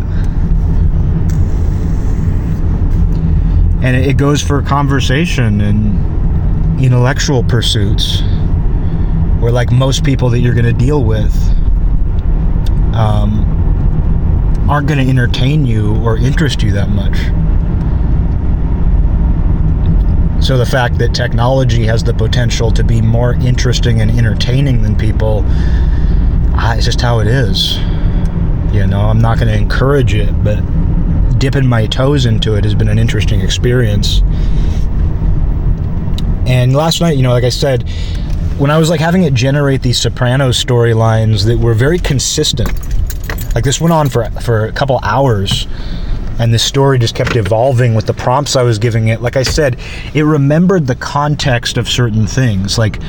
And 3.83 3.97
it 3.97 4.15
goes 4.15 4.41
for 4.41 4.61
conversation 4.61 5.59
and 5.59 6.81
intellectual 6.81 7.43
pursuits 7.43 8.23
where 9.43 9.51
like 9.51 9.73
most 9.73 10.05
people 10.05 10.29
that 10.29 10.39
you're 10.39 10.53
going 10.53 10.65
to 10.65 10.71
deal 10.71 11.03
with 11.03 11.35
um, 12.95 13.43
aren't 14.69 14.87
going 14.87 15.03
to 15.03 15.09
entertain 15.09 15.65
you 15.65 15.97
or 15.97 16.15
interest 16.15 16.63
you 16.63 16.71
that 16.71 16.87
much. 16.87 17.17
So 20.41 20.57
the 20.57 20.65
fact 20.65 20.97
that 20.99 21.13
technology 21.13 21.85
has 21.85 22.05
the 22.05 22.13
potential 22.13 22.71
to 22.71 22.85
be 22.85 23.01
more 23.01 23.33
interesting 23.33 23.99
and 23.99 24.09
entertaining 24.11 24.81
than 24.81 24.95
people, 24.95 25.43
it's 26.55 26.85
just 26.85 27.01
how 27.01 27.19
it 27.19 27.27
is. 27.27 27.77
You 28.73 28.87
know, 28.87 29.01
I'm 29.01 29.19
not 29.19 29.39
going 29.39 29.49
to 29.49 29.57
encourage 29.57 30.13
it, 30.13 30.31
but 30.41 30.61
dipping 31.37 31.67
my 31.67 31.85
toes 31.85 32.25
into 32.25 32.55
it 32.55 32.63
has 32.63 32.75
been 32.75 32.87
an 32.87 32.97
interesting 32.97 33.41
experience. 33.41 34.21
And 36.47 36.73
last 36.73 37.01
night, 37.01 37.17
you 37.17 37.23
know, 37.23 37.31
like 37.31 37.43
I 37.43 37.49
said, 37.49 37.89
when 38.63 38.71
I 38.71 38.77
was 38.77 38.89
like 38.89 39.01
having 39.01 39.23
it 39.23 39.33
generate 39.33 39.81
these 39.81 39.99
Sopranos 39.99 40.63
storylines 40.63 41.45
that 41.47 41.59
were 41.59 41.73
very 41.73 41.99
consistent. 41.99 42.71
Like 43.53 43.65
this 43.65 43.81
went 43.81 43.91
on 43.91 44.07
for 44.07 44.31
for 44.39 44.67
a 44.67 44.71
couple 44.71 45.01
hours 45.03 45.67
and 46.39 46.53
the 46.53 46.57
story 46.57 46.97
just 46.97 47.13
kept 47.13 47.35
evolving 47.35 47.93
with 47.93 48.07
the 48.07 48.13
prompts 48.13 48.55
I 48.55 48.63
was 48.63 48.79
giving 48.79 49.09
it. 49.09 49.21
Like 49.21 49.35
I 49.35 49.43
said, 49.43 49.77
it 50.13 50.21
remembered 50.21 50.87
the 50.87 50.95
context 50.95 51.75
of 51.75 51.89
certain 51.89 52.25
things. 52.25 52.77
Like 52.77 53.01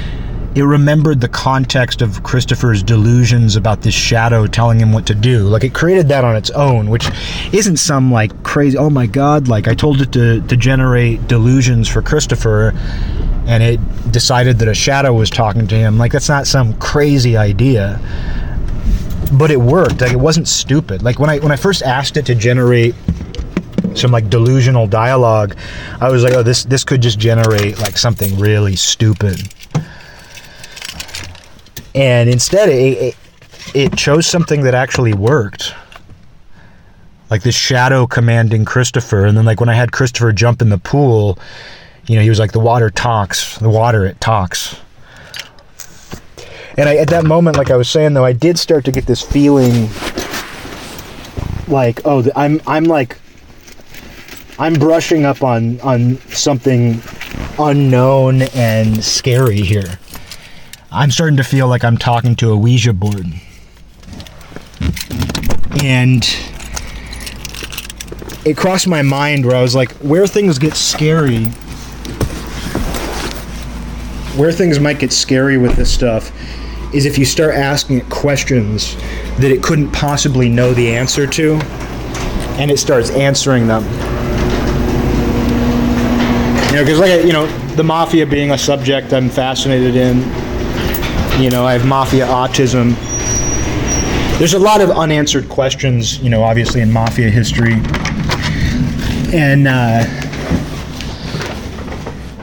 it 0.57 0.63
remembered 0.63 1.21
the 1.21 1.29
context 1.29 2.03
of 2.03 2.25
Christopher's 2.25 2.83
delusions 2.83 3.55
about 3.55 3.83
this 3.83 3.95
shadow 3.95 4.49
telling 4.49 4.81
him 4.81 4.93
what 4.93 5.07
to 5.07 5.15
do. 5.15 5.45
Like 5.45 5.63
it 5.63 5.73
created 5.73 6.09
that 6.09 6.25
on 6.25 6.35
its 6.35 6.51
own, 6.51 6.91
which 6.91 7.09
isn't 7.53 7.77
some 7.77 8.11
like 8.11 8.43
crazy, 8.43 8.77
oh 8.77 8.91
my 8.91 9.07
god, 9.07 9.47
like 9.47 9.69
I 9.69 9.75
told 9.75 10.01
it 10.01 10.11
to, 10.15 10.41
to 10.41 10.57
generate 10.57 11.29
delusions 11.29 11.89
for 11.89 12.03
Christopher 12.03 12.73
and 13.47 13.63
it 13.63 14.13
decided 14.13 14.59
that 14.59 14.69
a 14.69 14.75
shadow 14.75 15.13
was 15.13 15.31
talking 15.31 15.67
to 15.67 15.75
him. 15.75 15.99
Like 15.99 16.13
that's 16.13 16.29
not 16.29 16.47
some 16.47 16.75
crazy 16.79 17.37
idea. 17.37 18.01
But 19.33 19.51
it 19.51 19.61
worked. 19.61 20.01
Like 20.01 20.13
it 20.13 20.21
wasn't 20.21 20.49
stupid. 20.49 21.03
Like 21.03 21.19
when 21.19 21.31
I 21.31 21.39
when 21.39 21.53
I 21.53 21.57
first 21.57 21.83
asked 21.83 22.17
it 22.17 22.27
to 22.27 22.35
generate 22.35 22.95
some 23.95 24.11
like 24.11 24.31
delusional 24.31 24.87
dialogue, 24.87 25.57
I 26.01 26.11
was 26.11 26.23
like, 26.23 26.35
oh, 26.35 26.43
this 26.43 26.65
this 26.65 26.85
could 26.85 27.03
just 27.03 27.19
generate 27.19 27.79
like 27.79 27.97
something 27.97 28.39
really 28.39 28.77
stupid. 28.77 29.53
And 31.95 32.29
instead, 32.29 32.69
it, 32.71 32.99
it, 32.99 33.17
it 33.73 33.97
chose 33.97 34.27
something 34.27 34.63
that 34.63 34.75
actually 34.75 35.15
worked. 35.15 35.75
Like 37.31 37.43
this 37.43 37.55
shadow 37.55 38.07
commanding 38.07 38.65
Christopher, 38.65 39.25
and 39.25 39.37
then 39.37 39.45
like 39.45 39.59
when 39.59 39.69
I 39.69 39.75
had 39.75 39.93
Christopher 39.93 40.33
jump 40.33 40.61
in 40.61 40.69
the 40.69 40.79
pool, 40.79 41.39
You 42.07 42.17
know, 42.17 42.23
he 42.23 42.29
was 42.29 42.39
like, 42.39 42.53
the 42.53 42.61
water 42.61 42.91
talks, 42.91 43.59
the 43.59 43.71
water, 43.71 44.05
it 44.05 44.21
talks. 44.21 44.77
And 46.77 46.89
I, 46.89 46.97
at 46.97 47.09
that 47.09 47.25
moment, 47.25 47.57
like 47.57 47.71
I 47.71 47.77
was 47.77 47.89
saying, 47.89 48.15
though, 48.15 48.25
I 48.25 48.33
did 48.33 48.59
start 48.59 48.85
to 48.87 48.93
get 48.93 49.07
this 49.07 49.23
feeling 49.23 49.89
like, 51.69 52.01
oh, 52.05 52.29
I'm, 52.37 52.61
I'm 52.67 52.85
like, 52.85 53.19
I'm 54.59 54.75
brushing 54.75 55.25
up 55.25 55.43
on, 55.43 55.81
on 55.81 56.19
something 56.31 57.01
unknown 57.59 58.43
and 58.55 59.03
scary 59.03 59.61
here. 59.61 59.99
I'm 60.91 61.11
starting 61.11 61.37
to 61.39 61.45
feel 61.45 61.69
like 61.69 61.85
I'm 61.85 61.97
talking 61.97 62.37
to 62.37 62.53
a 62.53 62.57
Ouija 62.57 62.93
board. 62.93 63.27
And 65.83 66.25
it 68.45 68.57
crossed 68.57 68.87
my 68.87 69.03
mind 69.03 69.47
where 69.47 69.57
I 69.57 69.63
was 69.63 69.75
like, 69.75 69.91
where 69.95 70.27
things 70.27 70.59
get 70.59 70.75
scary, 70.75 71.47
where 74.37 74.51
things 74.51 74.81
might 74.81 74.99
get 74.99 75.13
scary 75.13 75.59
with 75.59 75.77
this 75.77 75.93
stuff 75.93 76.33
is 76.95 77.07
if 77.07 77.19
you 77.19 77.25
start 77.25 77.55
asking 77.55 77.99
it 77.99 78.09
questions 78.09 78.97
that 79.39 79.51
it 79.51 79.63
couldn't 79.63 79.91
possibly 79.91 80.49
know 80.49 80.73
the 80.75 80.95
answer 80.95 81.27
to, 81.27 81.55
and 82.59 82.71
it 82.71 82.79
starts 82.79 83.11
answering 83.11 83.67
them. 83.67 83.83
You 86.71 86.77
know, 86.77 86.85
because 86.85 86.99
like 86.99 87.25
you 87.25 87.33
know, 87.33 87.47
the 87.75 87.85
mafia 87.85 88.27
being 88.27 88.53
a 88.53 88.59
subject 88.59 89.13
I'm 89.13 89.29
fascinated 89.29 89.97
in. 89.97 90.19
You 91.41 91.51
know, 91.51 91.67
I 91.67 91.73
have 91.73 91.85
mafia 91.87 92.27
autism. 92.27 92.95
There's 94.39 94.55
a 94.55 94.59
lot 94.59 94.81
of 94.81 94.91
unanswered 94.91 95.49
questions, 95.49 96.19
you 96.19 96.31
know, 96.31 96.43
obviously 96.43 96.81
in 96.81 96.93
mafia 96.93 97.31
history, 97.31 97.75
and. 99.33 99.69
Uh, 99.69 100.24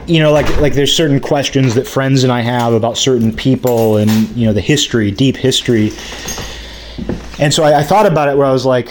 you 0.06 0.18
know, 0.20 0.32
like 0.32 0.56
like 0.58 0.74
there's 0.74 0.94
certain 0.94 1.20
questions 1.20 1.74
that 1.74 1.86
friends 1.86 2.24
and 2.24 2.32
I 2.32 2.40
have 2.40 2.72
about 2.72 2.96
certain 2.96 3.34
people 3.34 3.96
and 3.96 4.10
you 4.36 4.46
know 4.46 4.52
the 4.52 4.60
history, 4.60 5.10
deep 5.10 5.36
history. 5.36 5.92
And 7.38 7.52
so 7.52 7.64
I, 7.64 7.80
I, 7.80 7.82
thought 7.82 8.06
about 8.06 8.28
it 8.28 8.36
where 8.36 8.46
I 8.46 8.52
was 8.52 8.66
like, 8.66 8.88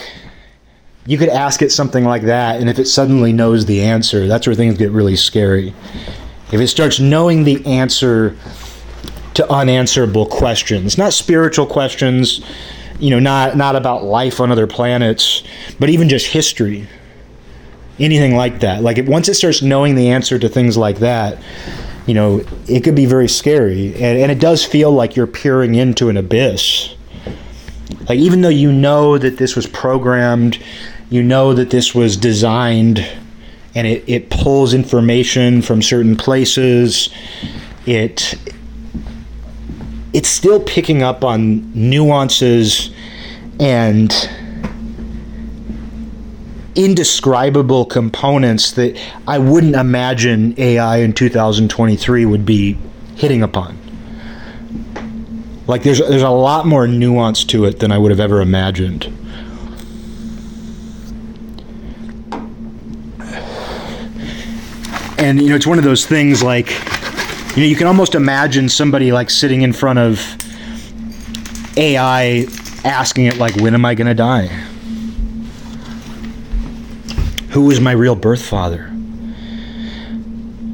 you 1.06 1.16
could 1.16 1.28
ask 1.28 1.62
it 1.62 1.70
something 1.70 2.04
like 2.04 2.22
that, 2.22 2.60
and 2.60 2.68
if 2.68 2.78
it 2.78 2.86
suddenly 2.86 3.32
knows 3.32 3.66
the 3.66 3.82
answer, 3.82 4.26
that's 4.26 4.46
where 4.46 4.56
things 4.56 4.76
get 4.76 4.90
really 4.90 5.16
scary. 5.16 5.74
If 6.50 6.60
it 6.60 6.68
starts 6.68 7.00
knowing 7.00 7.44
the 7.44 7.64
answer 7.64 8.36
to 9.34 9.50
unanswerable 9.50 10.26
questions, 10.26 10.98
not 10.98 11.12
spiritual 11.12 11.66
questions, 11.66 12.42
you 12.98 13.10
know, 13.10 13.18
not 13.18 13.56
not 13.56 13.76
about 13.76 14.04
life 14.04 14.40
on 14.40 14.50
other 14.50 14.66
planets, 14.66 15.42
but 15.78 15.88
even 15.88 16.08
just 16.08 16.26
history 16.26 16.86
anything 18.02 18.36
like 18.36 18.60
that. 18.60 18.82
Like 18.82 18.98
it, 18.98 19.06
once 19.06 19.28
it 19.28 19.34
starts 19.34 19.62
knowing 19.62 19.94
the 19.94 20.10
answer 20.10 20.38
to 20.38 20.48
things 20.48 20.76
like 20.76 20.98
that, 20.98 21.38
you 22.06 22.14
know, 22.14 22.44
it 22.66 22.82
could 22.82 22.94
be 22.94 23.06
very 23.06 23.28
scary, 23.28 23.94
and, 23.94 24.18
and 24.18 24.32
it 24.32 24.40
does 24.40 24.64
feel 24.64 24.90
like 24.90 25.14
you're 25.14 25.26
peering 25.26 25.74
into 25.74 26.08
an 26.08 26.16
abyss. 26.16 26.94
Like 28.08 28.18
even 28.18 28.40
though 28.40 28.48
you 28.48 28.72
know 28.72 29.18
that 29.18 29.38
this 29.38 29.54
was 29.54 29.66
programmed, 29.66 30.58
you 31.10 31.22
know 31.22 31.54
that 31.54 31.70
this 31.70 31.94
was 31.94 32.16
designed, 32.16 33.06
and 33.74 33.86
it, 33.86 34.04
it 34.08 34.30
pulls 34.30 34.74
information 34.74 35.62
from 35.62 35.80
certain 35.80 36.16
places. 36.16 37.08
It 37.86 38.34
it's 40.12 40.28
still 40.28 40.60
picking 40.60 41.02
up 41.02 41.24
on 41.24 41.72
nuances 41.72 42.90
and 43.60 44.12
indescribable 46.74 47.84
components 47.84 48.72
that 48.72 48.98
I 49.26 49.38
wouldn't 49.38 49.76
imagine 49.76 50.54
AI 50.58 50.98
in 50.98 51.12
2023 51.12 52.26
would 52.26 52.46
be 52.46 52.78
hitting 53.16 53.42
upon. 53.42 53.78
Like 55.66 55.82
there's 55.82 55.98
there's 55.98 56.22
a 56.22 56.30
lot 56.30 56.66
more 56.66 56.88
nuance 56.88 57.44
to 57.44 57.64
it 57.64 57.78
than 57.78 57.92
I 57.92 57.98
would 57.98 58.10
have 58.10 58.20
ever 58.20 58.40
imagined. 58.40 59.04
And 65.18 65.40
you 65.40 65.50
know, 65.50 65.54
it's 65.54 65.66
one 65.66 65.78
of 65.78 65.84
those 65.84 66.04
things 66.04 66.42
like 66.42 66.70
you 67.56 67.62
know, 67.62 67.68
you 67.68 67.76
can 67.76 67.86
almost 67.86 68.14
imagine 68.14 68.68
somebody 68.68 69.12
like 69.12 69.30
sitting 69.30 69.62
in 69.62 69.72
front 69.72 69.98
of 69.98 70.20
AI 71.76 72.46
asking 72.84 73.26
it 73.26 73.36
like 73.36 73.54
when 73.56 73.74
am 73.74 73.84
I 73.84 73.94
going 73.94 74.08
to 74.08 74.14
die? 74.14 74.50
Who 77.52 77.70
is 77.70 77.80
my 77.80 77.92
real 77.92 78.14
birth 78.16 78.44
father. 78.44 78.90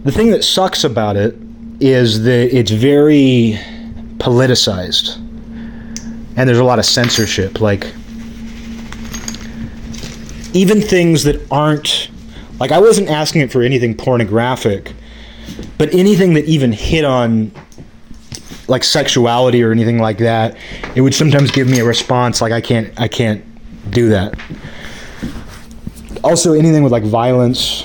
The 0.05 0.13
thing 0.13 0.31
that 0.31 0.45
sucks 0.45 0.85
about 0.85 1.17
it 1.17 1.35
is 1.81 2.23
that 2.23 2.57
it's 2.57 2.71
very 2.71 3.59
politicized 4.19 5.17
and 6.37 6.49
there's 6.49 6.61
a 6.61 6.65
lot 6.65 6.79
of 6.79 6.85
censorship. 6.85 7.61
Like, 7.61 7.85
even 10.55 10.81
things 10.81 11.25
that 11.25 11.45
aren't, 11.51 12.11
like, 12.61 12.71
I 12.71 12.79
wasn't 12.79 13.09
asking 13.09 13.41
it 13.43 13.51
for 13.51 13.63
anything 13.63 13.97
pornographic, 13.97 14.93
but 15.79 15.93
anything 15.93 16.35
that 16.35 16.45
even 16.45 16.71
hit 16.71 17.05
on 17.05 17.51
like 18.69 18.85
sexuality 18.85 19.65
or 19.65 19.73
anything 19.73 19.99
like 19.99 20.19
that, 20.19 20.57
it 20.95 21.01
would 21.01 21.15
sometimes 21.15 21.51
give 21.51 21.69
me 21.69 21.81
a 21.81 21.85
response 21.85 22.41
like 22.41 22.53
I 22.53 22.61
can't 22.61 22.93
I 23.01 23.09
can't 23.09 23.43
do 23.91 24.11
that 24.11 24.39
also 26.25 26.53
anything 26.53 26.83
with 26.83 26.93
like 26.93 27.05
violence 27.05 27.85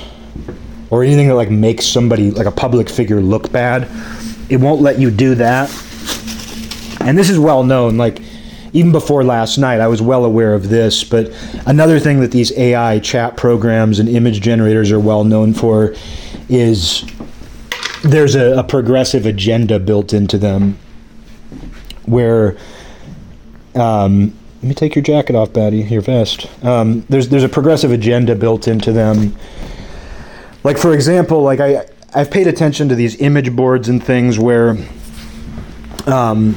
or 0.89 1.03
anything 1.03 1.27
that 1.27 1.35
like 1.35 1.49
makes 1.49 1.85
somebody 1.85 2.31
like 2.31 2.47
a 2.47 2.51
public 2.51 2.89
figure 2.89 3.19
look 3.19 3.51
bad 3.51 3.89
it 4.49 4.57
won't 4.57 4.81
let 4.81 4.99
you 4.99 5.09
do 5.09 5.35
that. 5.35 5.69
And 6.99 7.17
this 7.17 7.29
is 7.29 7.39
well 7.39 7.63
known 7.63 7.97
like 7.97 8.21
even 8.71 8.91
before 8.91 9.23
last 9.23 9.59
night 9.59 9.79
i 9.79 9.87
was 9.87 10.01
well 10.01 10.25
aware 10.25 10.55
of 10.55 10.69
this 10.69 11.03
but 11.03 11.31
another 11.67 11.99
thing 11.99 12.21
that 12.21 12.31
these 12.31 12.51
ai 12.57 12.97
chat 12.97 13.37
programs 13.37 13.99
and 13.99 14.09
image 14.09 14.41
generators 14.41 14.91
are 14.91 14.99
well 14.99 15.23
known 15.23 15.53
for 15.53 15.93
is 16.49 17.05
there's 18.03 18.33
a, 18.33 18.57
a 18.57 18.63
progressive 18.63 19.27
agenda 19.27 19.79
built 19.79 20.11
into 20.11 20.39
them 20.39 20.75
where 22.05 22.57
um, 23.75 24.33
let 24.63 24.69
me 24.69 24.75
take 24.75 24.95
your 24.95 25.03
jacket 25.03 25.35
off, 25.35 25.51
Batty, 25.51 25.79
your 25.79 26.01
vest. 26.01 26.47
Um, 26.63 27.01
there's 27.09 27.27
there's 27.27 27.43
a 27.43 27.49
progressive 27.49 27.91
agenda 27.91 28.33
built 28.33 28.65
into 28.69 28.93
them. 28.93 29.35
Like 30.63 30.77
for 30.77 30.93
example, 30.93 31.41
like 31.41 31.59
I 31.59 31.85
I've 32.15 32.31
paid 32.31 32.47
attention 32.47 32.87
to 32.87 32.95
these 32.95 33.19
image 33.19 33.53
boards 33.53 33.89
and 33.89 34.01
things 34.01 34.39
where, 34.39 34.77
um, 36.05 36.55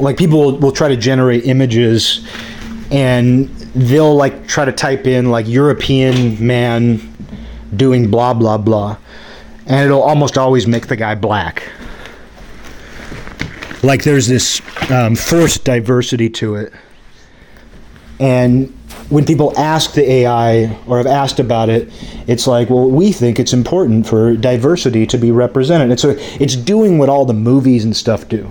like 0.00 0.16
people 0.16 0.40
will, 0.40 0.58
will 0.58 0.72
try 0.72 0.88
to 0.88 0.96
generate 0.96 1.44
images, 1.44 2.26
and 2.90 3.48
they'll 3.76 4.16
like 4.16 4.48
try 4.48 4.64
to 4.64 4.72
type 4.72 5.06
in 5.06 5.30
like 5.30 5.46
European 5.46 6.44
man 6.44 7.14
doing 7.76 8.10
blah 8.10 8.34
blah 8.34 8.58
blah, 8.58 8.96
and 9.66 9.86
it'll 9.86 10.02
almost 10.02 10.36
always 10.36 10.66
make 10.66 10.88
the 10.88 10.96
guy 10.96 11.14
black 11.14 11.62
like 13.84 14.02
there's 14.02 14.26
this 14.26 14.60
um, 14.90 15.14
forced 15.14 15.62
diversity 15.62 16.28
to 16.28 16.56
it. 16.56 16.72
And 18.20 18.74
when 19.10 19.24
people 19.24 19.58
ask 19.58 19.94
the 19.94 20.10
AI 20.10 20.76
or 20.86 20.98
have 20.98 21.06
asked 21.06 21.38
about 21.38 21.68
it, 21.68 21.90
it's 22.26 22.46
like, 22.46 22.68
well, 22.68 22.90
we 22.90 23.12
think 23.12 23.38
it's 23.38 23.52
important 23.52 24.06
for 24.06 24.36
diversity 24.36 25.06
to 25.06 25.18
be 25.18 25.30
represented. 25.30 25.98
So 25.98 26.14
it's 26.40 26.56
doing 26.56 26.98
what 26.98 27.08
all 27.08 27.24
the 27.24 27.34
movies 27.34 27.84
and 27.84 27.96
stuff 27.96 28.28
do. 28.28 28.50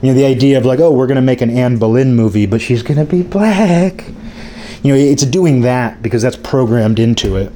You 0.00 0.08
know, 0.10 0.14
the 0.14 0.24
idea 0.24 0.56
of 0.56 0.64
like, 0.64 0.78
oh, 0.78 0.92
we're 0.92 1.08
going 1.08 1.16
to 1.16 1.22
make 1.22 1.40
an 1.40 1.50
Anne 1.50 1.78
Boleyn 1.78 2.14
movie, 2.14 2.46
but 2.46 2.60
she's 2.60 2.82
going 2.82 2.98
to 2.98 3.04
be 3.04 3.22
black. 3.22 4.06
You 4.82 4.94
know, 4.94 4.98
it's 4.98 5.24
doing 5.24 5.62
that 5.62 6.02
because 6.02 6.22
that's 6.22 6.36
programmed 6.36 7.00
into 7.00 7.36
it, 7.36 7.50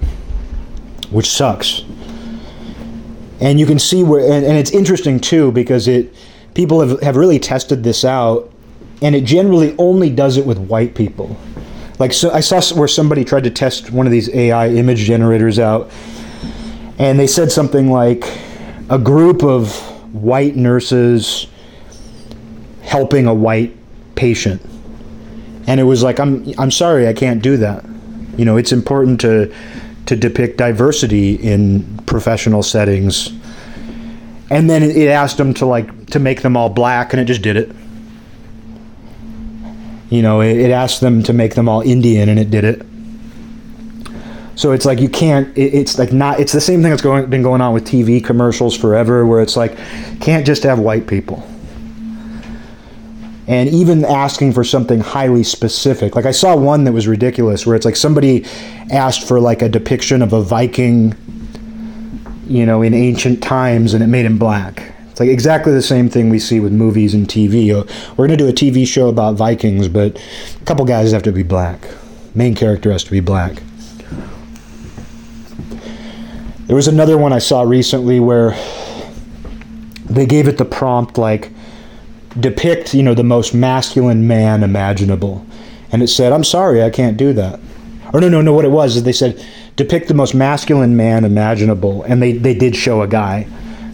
which 1.11 1.30
sucks. 1.30 1.83
And 3.41 3.59
you 3.59 3.66
can 3.66 3.78
see 3.78 4.03
where, 4.03 4.20
and, 4.20 4.45
and 4.45 4.57
it's 4.57 4.72
interesting 4.72 5.20
too 5.20 5.53
because 5.53 5.87
it, 5.87 6.12
people 6.55 6.80
have, 6.80 7.01
have 7.01 7.16
really 7.16 7.39
tested 7.39 7.85
this 7.85 8.05
out 8.05 8.51
and 9.03 9.14
it 9.14 9.24
generally 9.24 9.74
only 9.78 10.09
does 10.09 10.36
it 10.36 10.46
with 10.46 10.59
white 10.59 10.94
people. 10.94 11.36
Like 11.98 12.12
so, 12.12 12.30
I 12.30 12.40
saw 12.40 12.61
where 12.76 12.88
somebody 12.88 13.24
tried 13.24 13.44
to 13.44 13.50
test 13.50 13.90
one 13.90 14.07
of 14.07 14.12
these 14.12 14.28
AI 14.30 14.68
image 14.68 15.00
generators 15.00 15.59
out, 15.59 15.90
and 16.98 17.18
they 17.18 17.26
said 17.26 17.53
something 17.53 17.90
like 17.90 18.24
a 18.88 18.98
group 18.98 19.42
of 19.42 19.76
white 20.14 20.57
nurses 20.57 21.46
helping 22.82 23.26
a 23.26 23.34
white 23.34 23.76
patient, 24.14 24.62
and 25.66 25.78
it 25.78 25.84
was 25.84 26.03
like, 26.03 26.18
I'm 26.18 26.53
I'm 26.59 26.70
sorry, 26.70 27.07
I 27.09 27.12
can't 27.12 27.42
do 27.42 27.57
that. 27.59 27.84
You 28.36 28.44
know, 28.44 28.57
it's 28.57 28.72
important 28.72 29.20
to 29.22 29.55
to 30.07 30.16
depict 30.16 30.59
diversity 30.59 31.34
in 31.34 31.98
professional 32.07 32.62
settings. 32.62 33.32
And 34.50 34.68
then 34.68 34.82
it 34.82 35.09
asked 35.09 35.38
them 35.38 35.55
to 35.55 35.66
like 35.66 36.07
to 36.11 36.18
make 36.18 36.42
them 36.42 36.57
all 36.57 36.68
black, 36.68 37.12
and 37.12 37.20
it 37.20 37.24
just 37.26 37.42
did 37.42 37.57
it. 37.57 37.70
You 40.12 40.20
know, 40.20 40.42
it, 40.42 40.58
it 40.58 40.70
asked 40.70 41.00
them 41.00 41.22
to 41.22 41.32
make 41.32 41.54
them 41.54 41.70
all 41.70 41.80
Indian, 41.80 42.28
and 42.28 42.38
it 42.38 42.50
did 42.50 42.64
it. 42.64 42.84
So 44.56 44.72
it's 44.72 44.84
like 44.84 45.00
you 45.00 45.08
can't. 45.08 45.56
It, 45.56 45.72
it's 45.72 45.98
like 45.98 46.12
not. 46.12 46.38
It's 46.38 46.52
the 46.52 46.60
same 46.60 46.82
thing 46.82 46.90
that's 46.90 47.00
going 47.00 47.30
been 47.30 47.42
going 47.42 47.62
on 47.62 47.72
with 47.72 47.86
TV 47.86 48.22
commercials 48.22 48.76
forever, 48.76 49.24
where 49.24 49.40
it's 49.40 49.56
like 49.56 49.74
can't 50.20 50.44
just 50.44 50.64
have 50.64 50.78
white 50.78 51.06
people. 51.06 51.42
And 53.46 53.70
even 53.70 54.04
asking 54.04 54.52
for 54.52 54.64
something 54.64 55.00
highly 55.00 55.44
specific, 55.44 56.14
like 56.14 56.26
I 56.26 56.30
saw 56.30 56.54
one 56.54 56.84
that 56.84 56.92
was 56.92 57.08
ridiculous, 57.08 57.64
where 57.64 57.74
it's 57.74 57.86
like 57.86 57.96
somebody 57.96 58.44
asked 58.90 59.26
for 59.26 59.40
like 59.40 59.62
a 59.62 59.68
depiction 59.70 60.20
of 60.20 60.34
a 60.34 60.42
Viking, 60.42 61.14
you 62.46 62.66
know, 62.66 62.82
in 62.82 62.92
ancient 62.92 63.42
times, 63.42 63.94
and 63.94 64.04
it 64.04 64.08
made 64.08 64.26
him 64.26 64.38
black. 64.38 64.91
It's 65.12 65.20
like 65.20 65.28
exactly 65.28 65.74
the 65.74 65.82
same 65.82 66.08
thing 66.08 66.30
we 66.30 66.38
see 66.38 66.58
with 66.58 66.72
movies 66.72 67.12
and 67.12 67.28
TV. 67.28 67.70
Uh, 67.70 67.84
we're 68.12 68.26
going 68.26 68.38
to 68.38 68.44
do 68.44 68.48
a 68.48 68.52
TV 68.52 68.86
show 68.86 69.10
about 69.10 69.34
Vikings, 69.34 69.86
but 69.86 70.18
a 70.58 70.64
couple 70.64 70.86
guys 70.86 71.12
have 71.12 71.22
to 71.24 71.32
be 71.32 71.42
black. 71.42 71.86
Main 72.34 72.54
character 72.54 72.90
has 72.90 73.04
to 73.04 73.10
be 73.10 73.20
black. 73.20 73.62
There 76.64 76.74
was 76.74 76.88
another 76.88 77.18
one 77.18 77.30
I 77.34 77.40
saw 77.40 77.60
recently 77.60 78.20
where 78.20 78.56
they 80.06 80.24
gave 80.24 80.48
it 80.48 80.56
the 80.56 80.64
prompt 80.64 81.18
like 81.18 81.50
depict, 82.40 82.94
you 82.94 83.02
know, 83.02 83.12
the 83.12 83.22
most 83.22 83.52
masculine 83.52 84.26
man 84.26 84.62
imaginable. 84.62 85.44
And 85.90 86.02
it 86.02 86.08
said, 86.08 86.32
"I'm 86.32 86.42
sorry, 86.44 86.82
I 86.82 86.88
can't 86.88 87.18
do 87.18 87.34
that." 87.34 87.60
Or 88.14 88.20
no, 88.22 88.30
no, 88.30 88.40
no, 88.40 88.54
what 88.54 88.64
it 88.64 88.70
was 88.70 88.96
is 88.96 89.02
they 89.02 89.12
said 89.12 89.44
depict 89.76 90.08
the 90.08 90.14
most 90.14 90.34
masculine 90.34 90.96
man 90.96 91.26
imaginable 91.26 92.02
and 92.04 92.22
they 92.22 92.32
they 92.32 92.54
did 92.54 92.74
show 92.74 93.02
a 93.02 93.06
guy. 93.06 93.46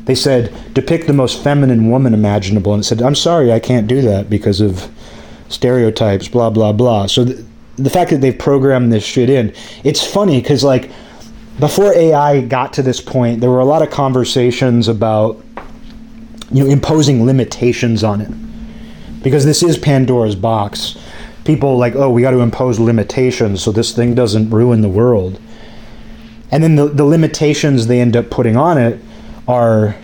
They 0.09 0.15
said 0.15 0.51
depict 0.73 1.07
the 1.07 1.13
most 1.13 1.43
feminine 1.45 1.91
woman 1.91 2.15
imaginable 2.15 2.73
and 2.73 2.83
it 2.83 2.87
said, 2.87 3.03
"I'm 3.03 3.15
sorry, 3.15 3.53
I 3.53 3.59
can't 3.59 3.87
do 3.87 4.01
that 4.01 4.31
because 4.31 4.63
of 4.63 4.89
stereotypes, 5.51 6.29
blah 6.29 6.49
blah 6.49 6.73
blah." 6.73 7.07
So 7.09 7.27
th- 7.27 7.41
the 7.77 7.91
fact 7.91 8.11
that 8.11 8.23
they've 8.23 8.37
programmed 8.37 8.91
this 8.91 9.05
shit 9.05 9.29
in, 9.29 9.53
it's 9.85 10.03
funny 10.03 10.41
cuz 10.41 10.65
like 10.65 10.91
before 11.61 11.93
AI 11.93 12.41
got 12.41 12.73
to 12.73 12.83
this 12.83 13.03
point, 13.03 13.43
there 13.43 13.51
were 13.51 13.61
a 13.61 13.67
lot 13.67 13.83
of 13.83 13.91
conversations 13.91 14.89
about 14.89 15.45
you 16.51 16.65
know 16.65 16.71
imposing 16.71 17.27
limitations 17.27 18.03
on 18.03 18.23
it 18.23 18.31
because 19.23 19.45
this 19.45 19.63
is 19.63 19.77
Pandora's 19.77 20.37
box. 20.37 20.97
People 21.45 21.77
like, 21.77 21.95
oh, 21.97 22.09
we 22.09 22.23
got 22.23 22.31
to 22.31 22.41
impose 22.41 22.81
limitations 22.81 23.63
so 23.63 23.73
this 23.73 23.93
thing 23.93 24.15
doesn't 24.15 24.49
ruin 24.49 24.81
the 24.81 24.89
world. 24.89 25.39
And 26.51 26.63
then 26.63 26.77
the, 26.77 26.87
the 26.87 27.05
limitations 27.05 27.89
they 27.89 28.01
end 28.01 28.17
up 28.17 28.31
putting 28.31 28.57
on 28.57 28.79
it 28.79 28.99
are 29.49 29.97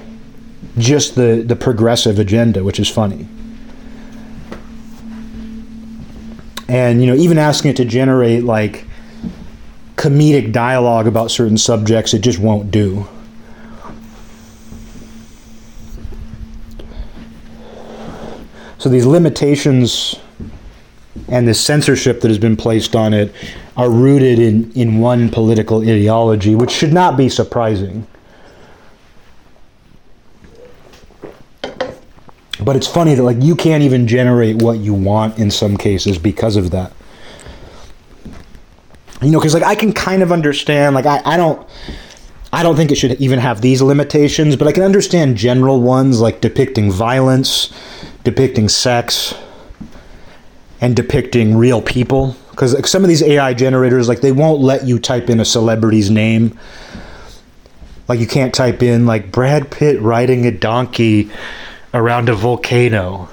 just 0.79 1.15
the, 1.15 1.45
the 1.47 1.55
progressive 1.55 2.19
agenda, 2.19 2.65
which 2.65 2.81
is 2.81 2.89
funny. 2.89 3.29
And 6.67 7.01
you 7.01 7.07
know, 7.07 7.15
even 7.15 7.39
asking 7.39 7.73
it 7.73 7.77
to 7.77 7.85
generate 7.85 8.43
like 8.43 8.87
comedic 9.97 10.51
dialogue 10.51 11.07
about 11.07 11.31
certain 11.31 11.59
subjects, 11.59 12.15
it 12.15 12.21
just 12.21 12.39
won't 12.39 12.71
do. 12.71 13.07
So 18.79 18.89
these 18.89 19.07
limitations 19.07 20.17
and 21.29 21.47
this 21.47 21.61
censorship 21.61 22.21
that 22.21 22.29
has 22.29 22.39
been 22.39 22.57
placed 22.57 22.97
on 22.97 23.15
it 23.15 23.33
are 23.77 23.91
rooted 23.91 24.39
in, 24.39 24.73
in 24.73 24.99
one 24.99 25.31
political 25.31 25.81
ideology, 25.81 26.55
which 26.55 26.71
should 26.71 26.93
not 26.93 27.17
be 27.17 27.29
surprising. 27.29 28.07
But 32.61 32.77
it's 32.77 32.87
funny 32.87 33.15
that 33.15 33.23
like 33.23 33.39
you 33.41 33.57
can't 33.57 33.83
even 33.83 34.07
generate 34.07 34.57
what 34.57 34.79
you 34.79 34.95
want 34.95 35.39
in 35.39 35.51
some 35.51 35.77
cases 35.77 36.19
because 36.19 36.57
of 36.57 36.71
that. 36.71 36.93
You 39.23 39.31
know 39.31 39.39
because 39.39 39.55
like 39.55 39.63
i 39.63 39.75
can 39.75 39.95
kind 39.95 40.23
of 40.23 40.33
understand 40.33 40.95
like 40.95 41.07
I, 41.07 41.23
I 41.25 41.39
don't 41.39 41.67
i 42.53 42.63
don't 42.63 42.77
think 42.77 42.91
it 42.91 42.97
should 42.97 43.13
even 43.13 43.39
have 43.39 43.63
these 43.63 43.81
limitations 43.81 44.55
but 44.55 44.69
i 44.69 44.73
can 44.73 44.83
understand 44.83 45.39
general 45.39 45.81
ones 45.81 46.21
like 46.21 46.43
depicting 46.43 46.91
violence 46.91 47.73
depicting 48.25 48.69
sex 48.69 49.35
and 50.81 50.97
depicting 50.97 51.57
real 51.57 51.81
people. 51.81 52.37
Because 52.51 52.75
like, 52.75 52.87
some 52.87 53.03
of 53.05 53.09
these 53.09 53.23
ai 53.23 53.55
generators 53.55 54.09
like 54.09 54.21
they 54.21 54.33
won't 54.33 54.61
let 54.61 54.85
you 54.87 54.99
type 54.99 55.31
in 55.31 55.41
a 55.41 55.45
celebrity's 55.45 56.11
name. 56.11 56.59
Like 58.09 58.21
you 58.21 58.27
can't 58.27 58.55
type 58.55 58.83
in 58.83 59.07
like 59.07 59.33
brad 59.33 59.71
pitt 59.71 60.01
riding 60.01 60.47
a 60.47 60.51
donkey 60.51 61.31
around 61.95 62.29
a 62.29 62.35
volcano 62.35 63.29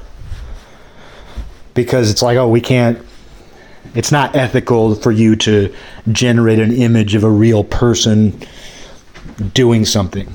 because 1.73 2.09
it's 2.09 2.21
like 2.21 2.37
oh 2.37 2.47
we 2.47 2.61
can't 2.61 2.97
it's 3.93 4.11
not 4.11 4.35
ethical 4.35 4.95
for 4.95 5.11
you 5.11 5.35
to 5.35 5.73
generate 6.11 6.59
an 6.59 6.71
image 6.71 7.15
of 7.15 7.23
a 7.23 7.29
real 7.29 7.63
person 7.63 8.39
doing 9.53 9.85
something. 9.85 10.31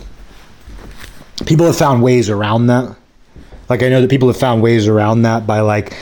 People 1.47 1.67
have 1.67 1.77
found 1.77 2.03
ways 2.03 2.29
around 2.29 2.67
that. 2.67 2.97
Like 3.69 3.83
I 3.83 3.89
know 3.89 4.01
that 4.01 4.11
people 4.11 4.29
have 4.29 4.37
found 4.37 4.63
ways 4.63 4.87
around 4.87 5.23
that 5.23 5.47
by 5.47 5.61
like 5.61 5.97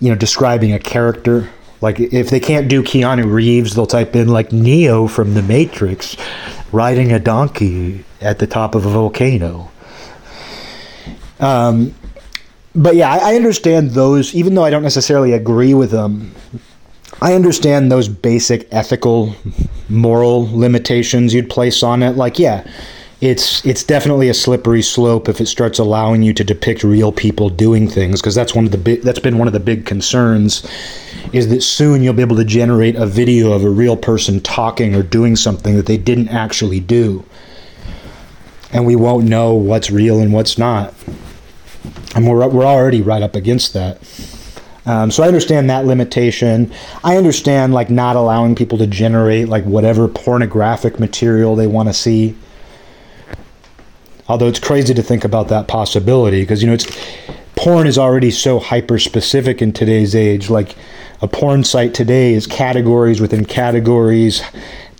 you 0.00 0.10
know 0.10 0.16
describing 0.16 0.72
a 0.72 0.78
character. 0.78 1.48
Like 1.80 2.00
if 2.00 2.30
they 2.30 2.40
can't 2.40 2.68
do 2.68 2.82
Keanu 2.82 3.30
Reeves, 3.32 3.74
they'll 3.74 3.86
type 3.86 4.16
in 4.16 4.28
like 4.28 4.52
Neo 4.52 5.06
from 5.06 5.34
the 5.34 5.42
Matrix 5.42 6.16
riding 6.72 7.12
a 7.12 7.18
donkey 7.18 8.04
at 8.20 8.38
the 8.38 8.46
top 8.46 8.74
of 8.74 8.86
a 8.86 8.90
volcano. 8.90 9.70
Um, 11.40 11.94
but 12.74 12.94
yeah, 12.94 13.10
I, 13.10 13.32
I 13.32 13.36
understand 13.36 13.92
those, 13.92 14.34
even 14.34 14.54
though 14.54 14.64
I 14.64 14.70
don't 14.70 14.82
necessarily 14.82 15.32
agree 15.32 15.74
with 15.74 15.90
them. 15.90 16.32
I 17.22 17.32
understand 17.32 17.90
those 17.90 18.08
basic 18.08 18.68
ethical, 18.72 19.34
moral 19.88 20.42
limitations 20.52 21.32
you'd 21.32 21.48
place 21.48 21.82
on 21.82 22.02
it. 22.02 22.16
Like, 22.16 22.38
yeah, 22.38 22.66
it's 23.20 23.64
it's 23.64 23.82
definitely 23.82 24.28
a 24.28 24.34
slippery 24.34 24.82
slope 24.82 25.28
if 25.28 25.40
it 25.40 25.46
starts 25.46 25.78
allowing 25.78 26.22
you 26.22 26.34
to 26.34 26.44
depict 26.44 26.84
real 26.84 27.10
people 27.10 27.48
doing 27.48 27.88
things 27.88 28.20
because 28.20 28.34
that's 28.34 28.54
one 28.54 28.66
of 28.66 28.72
the 28.72 28.78
big 28.78 29.00
that's 29.02 29.18
been 29.18 29.38
one 29.38 29.46
of 29.46 29.54
the 29.54 29.60
big 29.60 29.86
concerns 29.86 30.68
is 31.32 31.48
that 31.48 31.62
soon 31.62 32.02
you'll 32.02 32.12
be 32.12 32.20
able 32.20 32.36
to 32.36 32.44
generate 32.44 32.94
a 32.94 33.06
video 33.06 33.52
of 33.52 33.64
a 33.64 33.70
real 33.70 33.96
person 33.96 34.38
talking 34.40 34.94
or 34.94 35.02
doing 35.02 35.34
something 35.34 35.76
that 35.76 35.86
they 35.86 35.96
didn't 35.96 36.28
actually 36.28 36.78
do 36.78 37.24
and 38.70 38.84
we 38.84 38.94
won't 38.94 39.26
know 39.26 39.54
what's 39.54 39.90
real 39.90 40.20
and 40.20 40.34
what's 40.34 40.58
not 40.58 40.92
and 42.14 42.26
we're, 42.28 42.46
we're 42.48 42.64
already 42.64 43.02
right 43.02 43.22
up 43.22 43.34
against 43.34 43.72
that. 43.74 43.98
Um, 44.86 45.10
so 45.10 45.24
I 45.24 45.26
understand 45.26 45.68
that 45.68 45.84
limitation. 45.84 46.72
I 47.02 47.16
understand 47.16 47.74
like 47.74 47.90
not 47.90 48.14
allowing 48.14 48.54
people 48.54 48.78
to 48.78 48.86
generate 48.86 49.48
like 49.48 49.64
whatever 49.64 50.06
pornographic 50.06 51.00
material 51.00 51.56
they 51.56 51.66
want 51.66 51.88
to 51.88 51.92
see. 51.92 52.36
Although 54.28 54.46
it's 54.46 54.60
crazy 54.60 54.94
to 54.94 55.02
think 55.02 55.24
about 55.24 55.48
that 55.48 55.68
possibility 55.68 56.42
because 56.42 56.62
you 56.62 56.68
know 56.68 56.74
it's 56.74 56.86
porn 57.56 57.86
is 57.86 57.98
already 57.98 58.30
so 58.30 58.60
hyper 58.60 58.98
specific 58.98 59.60
in 59.60 59.72
today's 59.72 60.14
age. 60.14 60.50
Like 60.50 60.76
a 61.20 61.26
porn 61.26 61.64
site 61.64 61.94
today 61.94 62.34
is 62.34 62.46
categories 62.46 63.20
within 63.20 63.44
categories, 63.44 64.42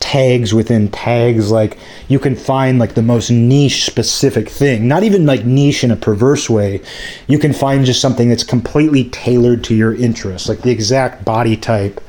tags 0.00 0.52
within 0.52 0.88
tags 0.88 1.50
like 1.50 1.78
you 2.08 2.18
can 2.18 2.36
find 2.36 2.78
like 2.78 2.94
the 2.94 3.02
most 3.02 3.30
niche 3.30 3.86
specific 3.86 4.48
thing. 4.48 4.86
Not 4.88 5.02
even 5.02 5.26
like 5.26 5.44
niche 5.44 5.84
in 5.84 5.90
a 5.90 5.96
perverse 5.96 6.50
way. 6.50 6.82
You 7.26 7.38
can 7.38 7.52
find 7.52 7.84
just 7.84 8.00
something 8.00 8.28
that's 8.28 8.44
completely 8.44 9.04
tailored 9.04 9.64
to 9.64 9.74
your 9.74 9.94
interests 9.94 10.48
like 10.48 10.62
the 10.62 10.70
exact 10.70 11.24
body 11.24 11.56
type 11.56 12.00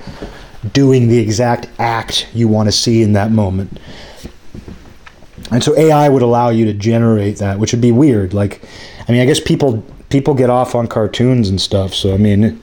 doing 0.74 1.08
the 1.08 1.20
exact 1.20 1.68
act 1.80 2.28
you 2.34 2.48
want 2.48 2.68
to 2.68 2.72
see 2.72 3.02
in 3.02 3.14
that 3.14 3.32
moment. 3.32 3.80
And 5.52 5.64
so 5.64 5.78
ai 5.78 6.10
would 6.10 6.22
allow 6.22 6.50
you 6.50 6.66
to 6.66 6.74
generate 6.74 7.38
that 7.38 7.58
which 7.58 7.72
would 7.72 7.80
be 7.80 7.94
weird 7.94 8.34
like 8.34 8.62
i 9.08 9.12
mean 9.14 9.22
i 9.22 9.26
guess 9.26 9.40
people 9.40 9.82
people 10.10 10.34
get 10.34 10.50
off 10.50 10.76
on 10.76 10.88
cartoons 10.88 11.48
and 11.48 11.62
stuff 11.62 11.94
so 11.94 12.14
i 12.14 12.18
mean 12.18 12.62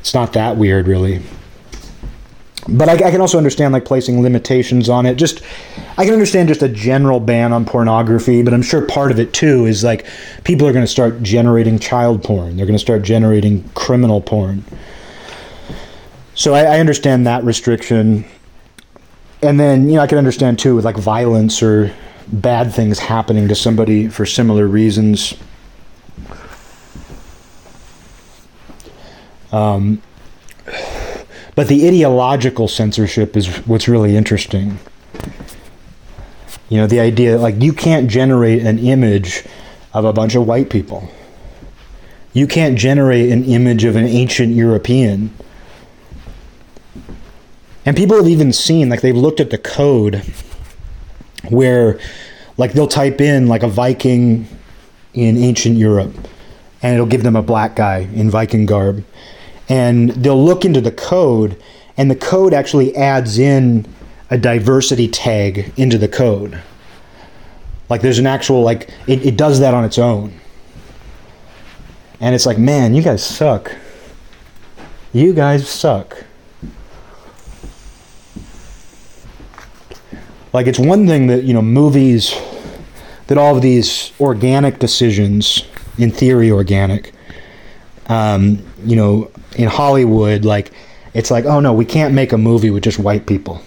it's 0.00 0.12
not 0.12 0.32
that 0.32 0.56
weird 0.56 0.88
really 0.88 1.22
but 2.68 2.88
I, 2.88 2.92
I, 2.94 3.10
can 3.10 3.20
also 3.20 3.38
understand 3.38 3.72
like 3.72 3.84
placing 3.84 4.22
limitations 4.22 4.88
on 4.88 5.06
it. 5.06 5.14
Just 5.14 5.40
I 5.96 6.04
can 6.04 6.12
understand 6.12 6.48
just 6.48 6.62
a 6.62 6.68
general 6.68 7.20
ban 7.20 7.52
on 7.52 7.64
pornography, 7.64 8.42
but 8.42 8.52
I'm 8.52 8.62
sure 8.62 8.84
part 8.84 9.10
of 9.10 9.18
it 9.18 9.32
too 9.32 9.66
is 9.66 9.84
like 9.84 10.06
people 10.44 10.66
are 10.66 10.72
going 10.72 10.84
to 10.84 10.90
start 10.90 11.22
generating 11.22 11.78
child 11.78 12.24
porn. 12.24 12.56
They're 12.56 12.66
going 12.66 12.78
to 12.78 12.82
start 12.82 13.02
generating 13.02 13.68
criminal 13.70 14.20
porn. 14.20 14.64
So 16.34 16.54
I, 16.54 16.62
I 16.64 16.80
understand 16.80 17.26
that 17.26 17.44
restriction, 17.44 18.24
and 19.42 19.58
then 19.58 19.88
you 19.88 19.94
know 19.94 20.00
I 20.00 20.06
can 20.06 20.18
understand 20.18 20.58
too 20.58 20.74
with 20.74 20.84
like 20.84 20.96
violence 20.96 21.62
or 21.62 21.92
bad 22.28 22.74
things 22.74 22.98
happening 22.98 23.48
to 23.48 23.54
somebody 23.54 24.08
for 24.08 24.26
similar 24.26 24.66
reasons. 24.66 25.34
Um, 29.52 30.02
but 31.56 31.66
the 31.66 31.88
ideological 31.88 32.68
censorship 32.68 33.36
is 33.36 33.48
what's 33.66 33.88
really 33.88 34.16
interesting. 34.16 34.78
You 36.68 36.78
know, 36.78 36.86
the 36.86 37.00
idea 37.00 37.38
like 37.38 37.60
you 37.60 37.72
can't 37.72 38.08
generate 38.08 38.62
an 38.62 38.78
image 38.78 39.44
of 39.92 40.04
a 40.04 40.12
bunch 40.12 40.36
of 40.36 40.46
white 40.46 40.70
people. 40.70 41.08
You 42.32 42.46
can't 42.46 42.78
generate 42.78 43.32
an 43.32 43.44
image 43.44 43.82
of 43.82 43.96
an 43.96 44.04
ancient 44.04 44.54
European 44.54 45.30
And 47.86 47.96
people 47.96 48.16
have 48.16 48.26
even 48.26 48.52
seen, 48.52 48.88
like, 48.88 49.00
they've 49.00 49.16
looked 49.16 49.38
at 49.38 49.50
the 49.50 49.58
code 49.58 50.20
where, 51.48 52.00
like, 52.56 52.72
they'll 52.72 52.88
type 52.88 53.20
in, 53.20 53.46
like, 53.46 53.62
a 53.62 53.68
Viking 53.68 54.48
in 55.14 55.36
ancient 55.36 55.76
Europe, 55.76 56.12
and 56.82 56.94
it'll 56.94 57.06
give 57.06 57.22
them 57.22 57.36
a 57.36 57.42
black 57.42 57.76
guy 57.76 58.08
in 58.12 58.28
Viking 58.28 58.66
garb. 58.66 59.04
And 59.68 60.10
they'll 60.10 60.42
look 60.42 60.64
into 60.64 60.80
the 60.80 60.92
code, 60.92 61.60
and 61.96 62.10
the 62.10 62.16
code 62.16 62.54
actually 62.54 62.94
adds 62.96 63.38
in 63.38 63.86
a 64.30 64.38
diversity 64.38 65.08
tag 65.08 65.72
into 65.76 65.98
the 65.98 66.08
code. 66.08 66.60
Like, 67.88 68.00
there's 68.00 68.18
an 68.18 68.26
actual, 68.26 68.62
like, 68.62 68.90
it, 69.06 69.24
it 69.24 69.36
does 69.36 69.60
that 69.60 69.74
on 69.74 69.84
its 69.84 69.98
own. 69.98 70.38
And 72.20 72.34
it's 72.34 72.46
like, 72.46 72.58
man, 72.58 72.94
you 72.94 73.02
guys 73.02 73.24
suck. 73.24 73.74
You 75.12 75.32
guys 75.32 75.68
suck. 75.68 76.24
Like 80.52 80.66
it's 80.66 80.78
one 80.78 81.06
thing 81.06 81.26
that, 81.26 81.44
you 81.44 81.52
know, 81.52 81.60
movies 81.60 82.34
that 83.26 83.36
all 83.36 83.54
of 83.56 83.60
these 83.60 84.12
organic 84.18 84.78
decisions, 84.78 85.62
in 85.98 86.10
theory 86.10 86.50
organic, 86.50 87.12
um, 88.06 88.64
you 88.82 88.96
know, 88.96 89.30
in 89.56 89.68
Hollywood, 89.68 90.44
like 90.44 90.72
it's 91.14 91.30
like, 91.30 91.44
oh 91.44 91.60
no, 91.60 91.72
we 91.72 91.84
can't 91.84 92.14
make 92.14 92.32
a 92.32 92.38
movie 92.38 92.70
with 92.70 92.84
just 92.84 92.98
white 92.98 93.26
people. 93.26 93.62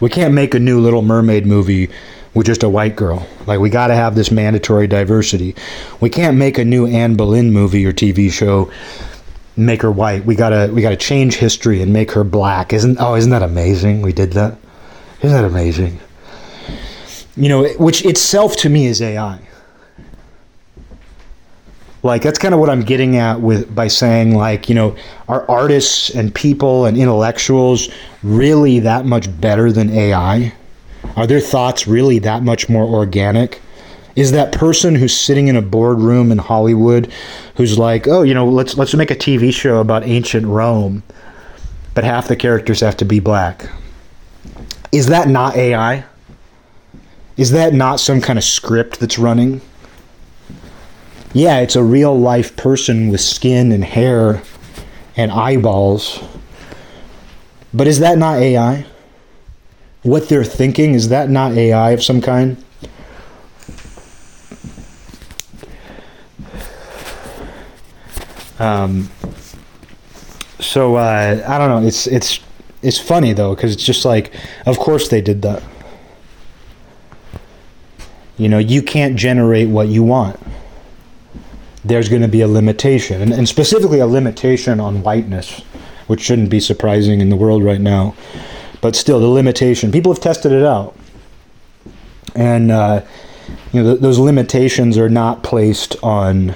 We 0.00 0.08
can't 0.08 0.34
make 0.34 0.54
a 0.54 0.58
new 0.58 0.80
Little 0.80 1.02
Mermaid 1.02 1.46
movie 1.46 1.88
with 2.34 2.46
just 2.46 2.62
a 2.62 2.68
white 2.68 2.96
girl. 2.96 3.26
Like 3.46 3.60
we 3.60 3.70
got 3.70 3.88
to 3.88 3.94
have 3.94 4.14
this 4.14 4.30
mandatory 4.30 4.86
diversity. 4.86 5.54
We 6.00 6.10
can't 6.10 6.36
make 6.36 6.58
a 6.58 6.64
new 6.64 6.86
Anne 6.86 7.14
Boleyn 7.14 7.52
movie 7.52 7.86
or 7.86 7.92
TV 7.92 8.30
show 8.30 8.70
make 9.56 9.82
her 9.82 9.90
white. 9.90 10.24
We 10.24 10.34
gotta 10.34 10.70
we 10.72 10.82
gotta 10.82 10.96
change 10.96 11.36
history 11.36 11.82
and 11.82 11.92
make 11.92 12.12
her 12.12 12.24
black. 12.24 12.72
Isn't 12.72 12.98
oh 13.00 13.14
isn't 13.14 13.30
that 13.30 13.42
amazing? 13.42 14.02
We 14.02 14.12
did 14.12 14.32
that. 14.32 14.56
Isn't 15.20 15.36
that 15.36 15.44
amazing? 15.44 16.00
You 17.36 17.48
know, 17.48 17.68
which 17.74 18.04
itself 18.04 18.56
to 18.56 18.68
me 18.68 18.86
is 18.86 19.00
AI. 19.00 19.40
Like 22.02 22.22
that's 22.22 22.38
kind 22.38 22.52
of 22.52 22.58
what 22.58 22.68
I'm 22.68 22.82
getting 22.82 23.16
at 23.16 23.40
with 23.40 23.72
by 23.74 23.86
saying 23.86 24.34
like, 24.34 24.68
you 24.68 24.74
know, 24.74 24.96
are 25.28 25.48
artists 25.48 26.10
and 26.10 26.34
people 26.34 26.84
and 26.84 26.96
intellectuals 26.96 27.88
really 28.22 28.80
that 28.80 29.06
much 29.06 29.40
better 29.40 29.70
than 29.70 29.90
AI? 29.90 30.52
Are 31.16 31.26
their 31.26 31.40
thoughts 31.40 31.86
really 31.86 32.18
that 32.20 32.42
much 32.42 32.68
more 32.68 32.84
organic? 32.84 33.60
Is 34.16 34.32
that 34.32 34.52
person 34.52 34.94
who's 34.94 35.16
sitting 35.16 35.48
in 35.48 35.56
a 35.56 35.62
boardroom 35.62 36.32
in 36.32 36.38
Hollywood 36.38 37.10
who's 37.56 37.78
like, 37.78 38.06
"Oh, 38.06 38.22
you 38.22 38.34
know, 38.34 38.46
let's 38.46 38.76
let's 38.76 38.94
make 38.94 39.10
a 39.10 39.16
TV 39.16 39.52
show 39.52 39.78
about 39.78 40.04
ancient 40.04 40.46
Rome, 40.46 41.02
but 41.94 42.04
half 42.04 42.28
the 42.28 42.36
characters 42.36 42.80
have 42.80 42.96
to 42.98 43.04
be 43.04 43.20
black." 43.20 43.70
Is 44.90 45.06
that 45.06 45.28
not 45.28 45.56
AI? 45.56 46.04
Is 47.38 47.52
that 47.52 47.72
not 47.72 48.00
some 48.00 48.20
kind 48.20 48.38
of 48.38 48.44
script 48.44 49.00
that's 49.00 49.18
running? 49.18 49.62
Yeah, 51.34 51.60
it's 51.60 51.76
a 51.76 51.82
real 51.82 52.18
life 52.18 52.56
person 52.56 53.08
with 53.08 53.20
skin 53.20 53.72
and 53.72 53.84
hair 53.84 54.42
and 55.16 55.32
eyeballs. 55.32 56.22
But 57.72 57.86
is 57.86 58.00
that 58.00 58.18
not 58.18 58.38
AI? 58.38 58.86
what 60.02 60.28
they're 60.28 60.44
thinking 60.44 60.94
is 60.94 61.08
that 61.10 61.30
not 61.30 61.52
AI 61.52 61.92
of 61.92 62.02
some 62.02 62.20
kind? 62.20 62.62
Um, 68.58 69.10
so 70.60 70.96
uh, 70.96 71.44
I 71.48 71.58
don't 71.58 71.68
know. 71.68 71.86
It's 71.86 72.06
it's 72.06 72.40
it's 72.82 72.98
funny 72.98 73.32
though 73.32 73.54
because 73.54 73.72
it's 73.72 73.84
just 73.84 74.04
like, 74.04 74.34
of 74.66 74.78
course 74.78 75.08
they 75.08 75.20
did 75.20 75.42
that. 75.42 75.62
You 78.38 78.48
know, 78.48 78.58
you 78.58 78.82
can't 78.82 79.16
generate 79.16 79.68
what 79.68 79.88
you 79.88 80.02
want. 80.02 80.38
There's 81.84 82.08
going 82.08 82.22
to 82.22 82.28
be 82.28 82.40
a 82.40 82.48
limitation, 82.48 83.20
and, 83.22 83.32
and 83.32 83.48
specifically 83.48 83.98
a 83.98 84.06
limitation 84.06 84.80
on 84.80 85.02
whiteness, 85.02 85.60
which 86.06 86.20
shouldn't 86.20 86.50
be 86.50 86.60
surprising 86.60 87.20
in 87.20 87.28
the 87.28 87.36
world 87.36 87.64
right 87.64 87.80
now 87.80 88.14
but 88.82 88.96
still 88.96 89.20
the 89.20 89.28
limitation. 89.28 89.90
People 89.90 90.12
have 90.12 90.20
tested 90.20 90.52
it 90.52 90.64
out, 90.64 90.94
and 92.34 92.70
uh, 92.70 93.02
you 93.72 93.82
know 93.82 93.92
th- 93.92 94.02
those 94.02 94.18
limitations 94.18 94.98
are 94.98 95.08
not 95.08 95.42
placed 95.42 95.96
on 96.02 96.54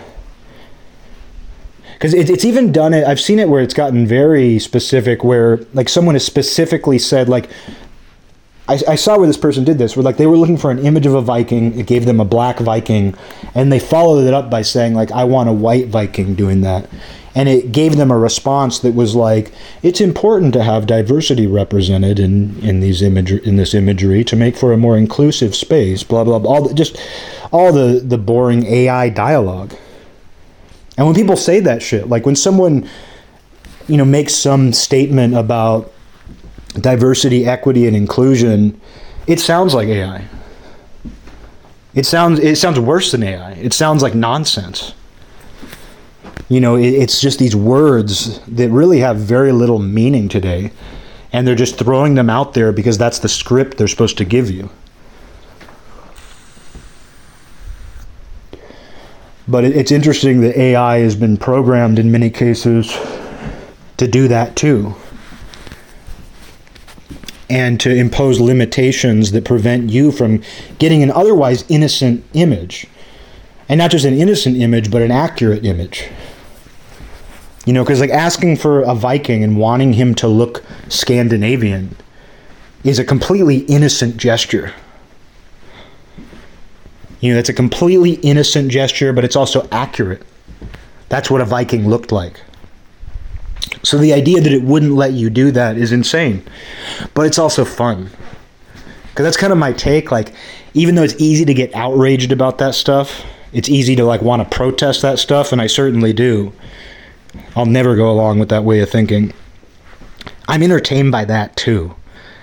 because 1.95 2.13
it, 2.13 2.29
it's 2.29 2.45
even 2.45 2.73
done 2.73 2.93
it. 2.93 3.07
I've 3.07 3.21
seen 3.21 3.39
it 3.39 3.49
where 3.49 3.63
it's 3.63 3.73
gotten 3.73 4.07
very 4.07 4.59
specific, 4.59 5.25
where 5.25 5.61
like 5.73 5.89
someone 5.89 6.15
has 6.17 6.27
specifically 6.27 6.99
said 6.99 7.31
like. 7.31 7.49
I, 8.69 8.81
I 8.89 8.95
saw 8.97 9.17
where 9.17 9.27
this 9.27 9.37
person 9.37 9.65
did 9.65 9.79
this, 9.79 9.97
where 9.97 10.03
like 10.03 10.17
they 10.17 10.27
were 10.27 10.37
looking 10.37 10.57
for 10.57 10.71
an 10.71 10.79
image 10.81 11.07
of 11.07 11.15
a 11.15 11.21
Viking, 11.21 11.79
it 11.79 11.87
gave 11.87 12.05
them 12.05 12.21
a 12.21 12.25
black 12.25 12.59
Viking, 12.59 13.15
and 13.55 13.73
they 13.73 13.79
followed 13.79 14.27
it 14.27 14.35
up 14.35 14.51
by 14.51 14.63
saying 14.63 14.95
like, 14.95 15.13
"I 15.13 15.25
want 15.25 15.49
a 15.49 15.53
white 15.53 15.87
Viking 15.89 16.35
doing 16.35 16.63
that," 16.63 16.89
and 17.37 17.49
it 17.49 17.71
gave 17.71 17.97
them 17.97 18.11
a 18.11 18.19
response 18.19 18.79
that 18.81 18.95
was 18.95 19.15
like 19.15 19.53
it's 19.83 20.01
important 20.01 20.53
to 20.55 20.65
have 20.65 20.87
diversity 20.87 21.47
represented 21.47 22.19
in 22.19 22.59
in 22.61 22.81
these 22.81 23.03
image 23.03 23.31
in 23.31 23.57
this 23.57 23.75
imagery 23.75 24.25
to 24.25 24.35
make 24.35 24.57
for 24.57 24.73
a 24.73 24.77
more 24.77 24.97
inclusive 24.97 25.55
space 25.55 26.03
blah 26.03 26.25
blah 26.25 26.39
blah 26.39 26.55
all 26.55 26.69
the, 26.69 26.75
just 26.75 26.97
all 27.53 27.73
the 27.73 28.01
the 28.01 28.19
boring 28.19 28.65
AI 28.67 29.11
dialogue. 29.11 29.75
And 30.99 31.07
when 31.07 31.15
people 31.15 31.37
say 31.37 31.61
that 31.61 31.83
shit 31.83 32.09
like 32.09 32.25
when 32.25 32.37
someone 32.37 32.89
you 33.87 33.97
know 33.99 34.05
makes 34.05 34.35
some 34.35 34.73
statement 34.73 35.35
about 35.35 35.93
diversity 36.81 37.47
equity 37.47 37.87
and 37.87 37.97
inclusion 37.97 38.81
it 39.27 39.41
sounds 39.41 39.75
like 39.75 39.89
AI 39.89 40.25
it 41.95 42.07
sounds 42.07 42.39
it 42.39 42.57
sounds 42.57 42.79
worse 42.79 43.13
than 43.13 43.23
AI 43.23 43.53
it 43.53 43.73
sounds 43.73 44.03
like 44.03 44.15
nonsense 44.15 44.95
you 46.49 46.61
know, 46.61 46.77
it, 46.77 46.89
it's 46.89 47.21
just 47.21 47.39
these 47.39 47.57
words 47.57 48.41
that 48.47 48.71
really 48.71 49.01
have 49.01 49.17
very 49.17 49.53
little 49.53 49.79
meaning 49.79 50.29
today. 50.29 50.71
And 51.33 51.47
they're 51.47 51.55
just 51.55 51.77
throwing 51.77 52.15
them 52.15 52.31
out 52.31 52.55
there 52.55 52.73
because 52.73 52.97
that's 52.97 53.19
the 53.19 53.29
script 53.29 53.77
they're 53.77 53.89
supposed 53.89 54.17
to 54.19 54.25
give 54.25 54.51
you. 54.51 54.71
But 59.49 59.65
it, 59.65 59.77
it's 59.77 59.93
interesting 59.93 60.41
that 60.43 60.57
AI 60.57 60.99
has 60.99 61.17
been 61.17 61.37
programmed 61.37 61.99
in 61.99 62.11
many 62.11 62.31
cases 62.31 62.97
to 63.97 64.07
do 64.07 64.29
that 64.29 64.57
too 64.57 64.95
and 67.49 67.79
to 67.81 67.95
impose 67.95 68.41
limitations 68.41 69.33
that 69.33 69.45
prevent 69.45 69.91
you 69.91 70.11
from 70.11 70.43
getting 70.79 71.03
an 71.03 71.11
otherwise 71.13 71.65
innocent 71.69 72.25
image. 72.33 72.87
And 73.69 73.79
not 73.79 73.91
just 73.91 74.05
an 74.05 74.15
innocent 74.15 74.57
image, 74.57 74.91
but 74.91 75.03
an 75.03 75.11
accurate 75.11 75.65
image. 75.65 76.09
You 77.65 77.73
know, 77.73 77.83
because 77.83 78.01
like 78.01 78.11
asking 78.11 78.57
for 78.57 78.83
a 78.83 78.95
Viking 78.95 79.43
and 79.43 79.57
wanting 79.59 79.93
him 79.93 80.15
to 80.17 80.29
look 80.29 80.63
Scandinavian 80.89 81.97
is 82.85 83.01
a 83.01 83.05
completely 83.05 83.59
innocent 83.59 84.17
gesture. 84.17 84.73
You 87.21 87.31
know, 87.31 87.37
that's 87.37 87.49
a 87.49 87.55
completely 87.55 88.13
innocent 88.13 88.71
gesture, 88.71 89.13
but 89.13 89.25
it's 89.25 89.35
also 89.35 89.67
accurate. 89.73 90.23
That's 91.09 91.29
what 91.29 91.41
a 91.41 91.45
Viking 91.45 91.89
looked 91.89 92.13
like. 92.13 92.41
So 93.87 93.99
the 93.99 94.13
idea 94.13 94.41
that 94.41 94.53
it 94.53 94.65
wouldn't 94.65 94.95
let 94.95 95.13
you 95.13 95.31
do 95.31 95.53
that 95.53 95.77
is 95.77 95.93
insane. 95.93 96.43
But 97.15 97.25
it's 97.27 97.39
also 97.39 97.65
fun. 97.65 98.11
Because 99.11 99.23
that's 99.23 99.37
kind 99.37 99.53
of 99.53 99.61
my 99.61 99.73
take. 99.73 100.11
Like, 100.11 100.35
even 100.75 100.97
though 100.97 101.05
it's 101.05 101.15
easy 101.21 101.45
to 101.45 101.55
get 101.55 101.73
outraged 101.73 102.33
about 102.33 102.59
that 102.59 102.75
stuff, 102.75 103.25
it's 103.53 103.69
easy 103.69 103.95
to 103.95 104.05
like 104.05 104.23
want 104.23 104.43
to 104.43 104.57
protest 104.57 105.03
that 105.03 105.21
stuff, 105.21 105.53
and 105.53 105.61
I 105.61 105.69
certainly 105.69 106.13
do. 106.13 106.53
I'll 107.55 107.65
never 107.65 107.95
go 107.95 108.11
along 108.11 108.41
with 108.41 108.49
that 108.49 108.65
way 108.65 108.81
of 108.81 108.91
thinking. 108.91 109.33
I'm 110.49 110.65
entertained 110.65 111.13
by 111.13 111.25
that 111.27 111.55
too. 111.55 111.95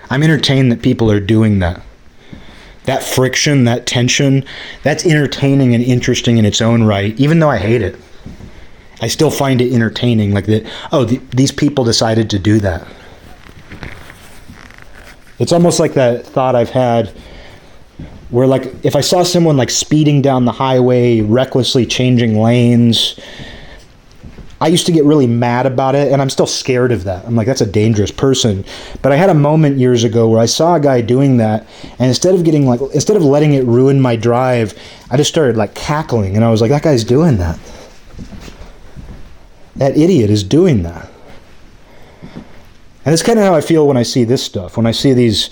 I'm 0.08 0.22
entertained 0.22 0.72
that 0.72 0.80
people 0.80 1.10
are 1.10 1.20
doing 1.20 1.58
that. 1.58 1.82
That 2.84 3.02
friction, 3.02 3.64
that 3.64 3.84
tension, 3.84 4.46
that's 4.82 5.04
entertaining 5.04 5.74
and 5.74 5.84
interesting 5.84 6.38
in 6.38 6.46
its 6.46 6.62
own 6.62 6.84
right, 6.84 7.14
even 7.20 7.40
though 7.40 7.50
I 7.50 7.58
hate 7.58 7.82
it. 7.82 7.96
I 9.04 9.08
still 9.08 9.30
find 9.30 9.60
it 9.60 9.70
entertaining, 9.70 10.32
like 10.32 10.46
that, 10.46 10.64
oh, 10.90 11.04
the, 11.04 11.18
these 11.36 11.52
people 11.52 11.84
decided 11.84 12.30
to 12.30 12.38
do 12.38 12.58
that. 12.60 12.88
It's 15.38 15.52
almost 15.52 15.78
like 15.78 15.92
that 15.92 16.24
thought 16.24 16.56
I've 16.56 16.70
had 16.70 17.10
where, 18.30 18.46
like, 18.46 18.82
if 18.82 18.96
I 18.96 19.02
saw 19.02 19.22
someone 19.22 19.58
like 19.58 19.68
speeding 19.68 20.22
down 20.22 20.46
the 20.46 20.52
highway, 20.52 21.20
recklessly 21.20 21.84
changing 21.84 22.40
lanes, 22.40 23.20
I 24.58 24.68
used 24.68 24.86
to 24.86 24.92
get 24.92 25.04
really 25.04 25.26
mad 25.26 25.66
about 25.66 25.94
it, 25.94 26.10
and 26.10 26.22
I'm 26.22 26.30
still 26.30 26.46
scared 26.46 26.90
of 26.90 27.04
that. 27.04 27.26
I'm 27.26 27.36
like, 27.36 27.46
that's 27.46 27.60
a 27.60 27.66
dangerous 27.66 28.10
person. 28.10 28.64
But 29.02 29.12
I 29.12 29.16
had 29.16 29.28
a 29.28 29.34
moment 29.34 29.76
years 29.76 30.02
ago 30.02 30.30
where 30.30 30.40
I 30.40 30.46
saw 30.46 30.76
a 30.76 30.80
guy 30.80 31.02
doing 31.02 31.36
that, 31.36 31.66
and 31.98 32.08
instead 32.08 32.34
of 32.34 32.42
getting 32.42 32.66
like, 32.66 32.80
instead 32.94 33.18
of 33.18 33.22
letting 33.22 33.52
it 33.52 33.66
ruin 33.66 34.00
my 34.00 34.16
drive, 34.16 34.72
I 35.10 35.18
just 35.18 35.28
started 35.28 35.58
like 35.58 35.74
cackling, 35.74 36.36
and 36.36 36.42
I 36.44 36.50
was 36.50 36.62
like, 36.62 36.70
that 36.70 36.82
guy's 36.82 37.04
doing 37.04 37.36
that. 37.36 37.60
That 39.76 39.96
idiot 39.96 40.30
is 40.30 40.42
doing 40.42 40.82
that. 40.84 41.10
And 43.04 43.12
that's 43.12 43.22
kind 43.22 43.38
of 43.38 43.44
how 43.44 43.54
I 43.54 43.60
feel 43.60 43.86
when 43.86 43.96
I 43.96 44.02
see 44.02 44.24
this 44.24 44.42
stuff. 44.42 44.76
When 44.76 44.86
I 44.86 44.92
see 44.92 45.12
these 45.12 45.50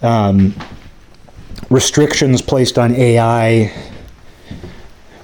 um, 0.00 0.54
restrictions 1.70 2.40
placed 2.40 2.78
on 2.78 2.94
AI, 2.94 3.72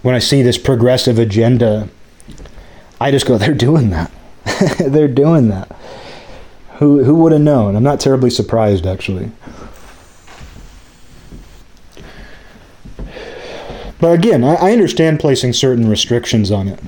when 0.02 0.14
I 0.14 0.18
see 0.18 0.42
this 0.42 0.58
progressive 0.58 1.18
agenda, 1.18 1.88
I 3.00 3.10
just 3.10 3.26
go, 3.26 3.38
they're 3.38 3.54
doing 3.54 3.90
that. 3.90 4.10
they're 4.78 5.06
doing 5.06 5.48
that. 5.48 5.70
Who, 6.78 7.04
who 7.04 7.14
would 7.16 7.32
have 7.32 7.40
known? 7.40 7.76
I'm 7.76 7.82
not 7.82 8.00
terribly 8.00 8.30
surprised, 8.30 8.86
actually. 8.86 9.30
But 14.00 14.12
again, 14.12 14.44
I, 14.44 14.54
I 14.54 14.72
understand 14.72 15.20
placing 15.20 15.52
certain 15.52 15.88
restrictions 15.88 16.50
on 16.50 16.68
it. 16.68 16.80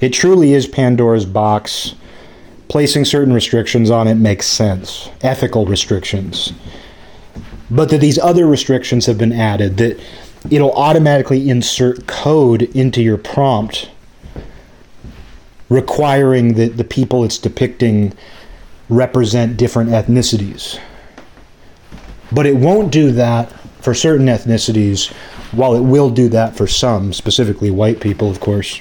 It 0.00 0.12
truly 0.12 0.52
is 0.52 0.66
Pandora's 0.66 1.26
box 1.26 1.94
placing 2.68 3.04
certain 3.04 3.32
restrictions 3.32 3.90
on 3.90 4.06
it 4.06 4.14
makes 4.14 4.46
sense, 4.46 5.08
ethical 5.22 5.66
restrictions. 5.66 6.52
But 7.70 7.90
that 7.90 8.00
these 8.00 8.18
other 8.18 8.46
restrictions 8.46 9.06
have 9.06 9.18
been 9.18 9.32
added, 9.32 9.78
that 9.78 10.00
it'll 10.50 10.72
automatically 10.72 11.50
insert 11.50 12.06
code 12.06 12.62
into 12.62 13.02
your 13.02 13.18
prompt 13.18 13.90
requiring 15.68 16.54
that 16.54 16.76
the 16.76 16.84
people 16.84 17.24
it's 17.24 17.38
depicting 17.38 18.14
represent 18.88 19.56
different 19.56 19.90
ethnicities. 19.90 20.78
But 22.32 22.46
it 22.46 22.56
won't 22.56 22.92
do 22.92 23.12
that 23.12 23.52
for 23.82 23.94
certain 23.94 24.26
ethnicities, 24.26 25.12
while 25.52 25.74
it 25.74 25.80
will 25.80 26.10
do 26.10 26.28
that 26.30 26.56
for 26.56 26.66
some, 26.66 27.12
specifically 27.12 27.70
white 27.70 28.00
people, 28.00 28.30
of 28.30 28.40
course. 28.40 28.80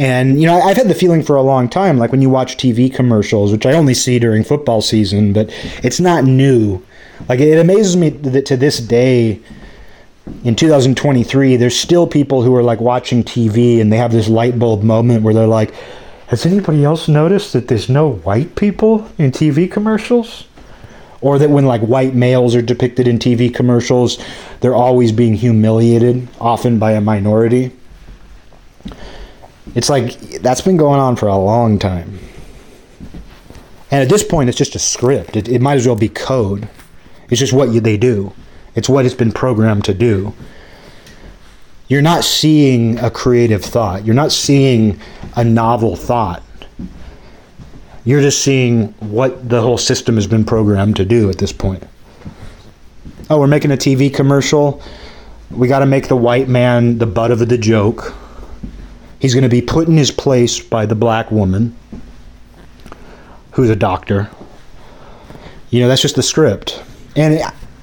And 0.00 0.40
you 0.40 0.46
know, 0.46 0.58
I've 0.58 0.78
had 0.78 0.88
the 0.88 0.94
feeling 0.94 1.22
for 1.22 1.36
a 1.36 1.42
long 1.42 1.68
time, 1.68 1.98
like 1.98 2.10
when 2.10 2.22
you 2.22 2.30
watch 2.30 2.56
TV 2.56 2.92
commercials, 2.92 3.52
which 3.52 3.66
I 3.66 3.74
only 3.74 3.92
see 3.92 4.18
during 4.18 4.42
football 4.42 4.80
season, 4.80 5.34
but 5.34 5.50
it's 5.84 6.00
not 6.00 6.24
new. 6.24 6.82
Like 7.28 7.38
it 7.38 7.58
amazes 7.58 7.98
me 7.98 8.08
that 8.08 8.46
to 8.46 8.56
this 8.56 8.78
day, 8.78 9.40
in 10.42 10.56
2023, 10.56 11.56
there's 11.56 11.78
still 11.78 12.06
people 12.06 12.40
who 12.40 12.56
are 12.56 12.62
like 12.62 12.80
watching 12.80 13.22
TV 13.22 13.78
and 13.78 13.92
they 13.92 13.98
have 13.98 14.10
this 14.10 14.26
light 14.26 14.58
bulb 14.58 14.82
moment 14.82 15.22
where 15.22 15.34
they're 15.34 15.46
like, 15.46 15.74
"Has 16.28 16.46
anybody 16.46 16.82
else 16.82 17.06
noticed 17.06 17.52
that 17.52 17.68
there's 17.68 17.90
no 17.90 18.12
white 18.24 18.56
people 18.56 19.06
in 19.18 19.32
TV 19.32 19.70
commercials?" 19.70 20.44
Or 21.20 21.38
that 21.38 21.50
when 21.50 21.66
like 21.66 21.82
white 21.82 22.14
males 22.14 22.54
are 22.54 22.62
depicted 22.62 23.06
in 23.06 23.18
TV 23.18 23.52
commercials, 23.52 24.16
they're 24.60 24.74
always 24.74 25.12
being 25.12 25.34
humiliated, 25.34 26.26
often 26.40 26.78
by 26.78 26.92
a 26.92 27.02
minority. 27.02 27.72
It's 29.74 29.88
like 29.88 30.18
that's 30.40 30.60
been 30.60 30.76
going 30.76 31.00
on 31.00 31.16
for 31.16 31.28
a 31.28 31.36
long 31.36 31.78
time. 31.78 32.18
And 33.90 34.02
at 34.02 34.08
this 34.08 34.22
point, 34.22 34.48
it's 34.48 34.58
just 34.58 34.74
a 34.74 34.78
script. 34.78 35.36
It, 35.36 35.48
it 35.48 35.60
might 35.60 35.74
as 35.74 35.86
well 35.86 35.96
be 35.96 36.08
code. 36.08 36.68
It's 37.28 37.40
just 37.40 37.52
what 37.52 37.70
you, 37.70 37.80
they 37.80 37.96
do. 37.96 38.32
It's 38.74 38.88
what 38.88 39.04
it's 39.04 39.14
been 39.14 39.32
programmed 39.32 39.84
to 39.86 39.94
do. 39.94 40.32
You're 41.88 42.02
not 42.02 42.22
seeing 42.22 42.98
a 43.00 43.10
creative 43.10 43.64
thought. 43.64 44.04
You're 44.04 44.14
not 44.14 44.30
seeing 44.30 45.00
a 45.34 45.42
novel 45.42 45.96
thought. 45.96 46.42
You're 48.04 48.20
just 48.20 48.42
seeing 48.42 48.88
what 49.00 49.48
the 49.48 49.60
whole 49.60 49.76
system 49.76 50.14
has 50.14 50.26
been 50.26 50.44
programmed 50.44 50.96
to 50.96 51.04
do 51.04 51.28
at 51.30 51.38
this 51.38 51.52
point. 51.52 51.82
Oh, 53.28 53.38
we're 53.38 53.48
making 53.48 53.72
a 53.72 53.76
TV 53.76 54.12
commercial. 54.12 54.80
We 55.50 55.66
got 55.68 55.80
to 55.80 55.86
make 55.86 56.08
the 56.08 56.16
white 56.16 56.48
man 56.48 56.98
the 56.98 57.06
butt 57.06 57.32
of 57.32 57.40
the 57.40 57.58
joke. 57.58 58.14
He's 59.20 59.34
going 59.34 59.44
to 59.44 59.50
be 59.50 59.62
put 59.62 59.86
in 59.86 59.96
his 59.96 60.10
place 60.10 60.58
by 60.58 60.86
the 60.86 60.94
black 60.94 61.30
woman 61.30 61.76
who's 63.52 63.70
a 63.70 63.76
doctor. 63.76 64.30
You 65.68 65.80
know, 65.80 65.88
that's 65.88 66.02
just 66.02 66.16
the 66.16 66.22
script. 66.22 66.82
And 67.14 67.40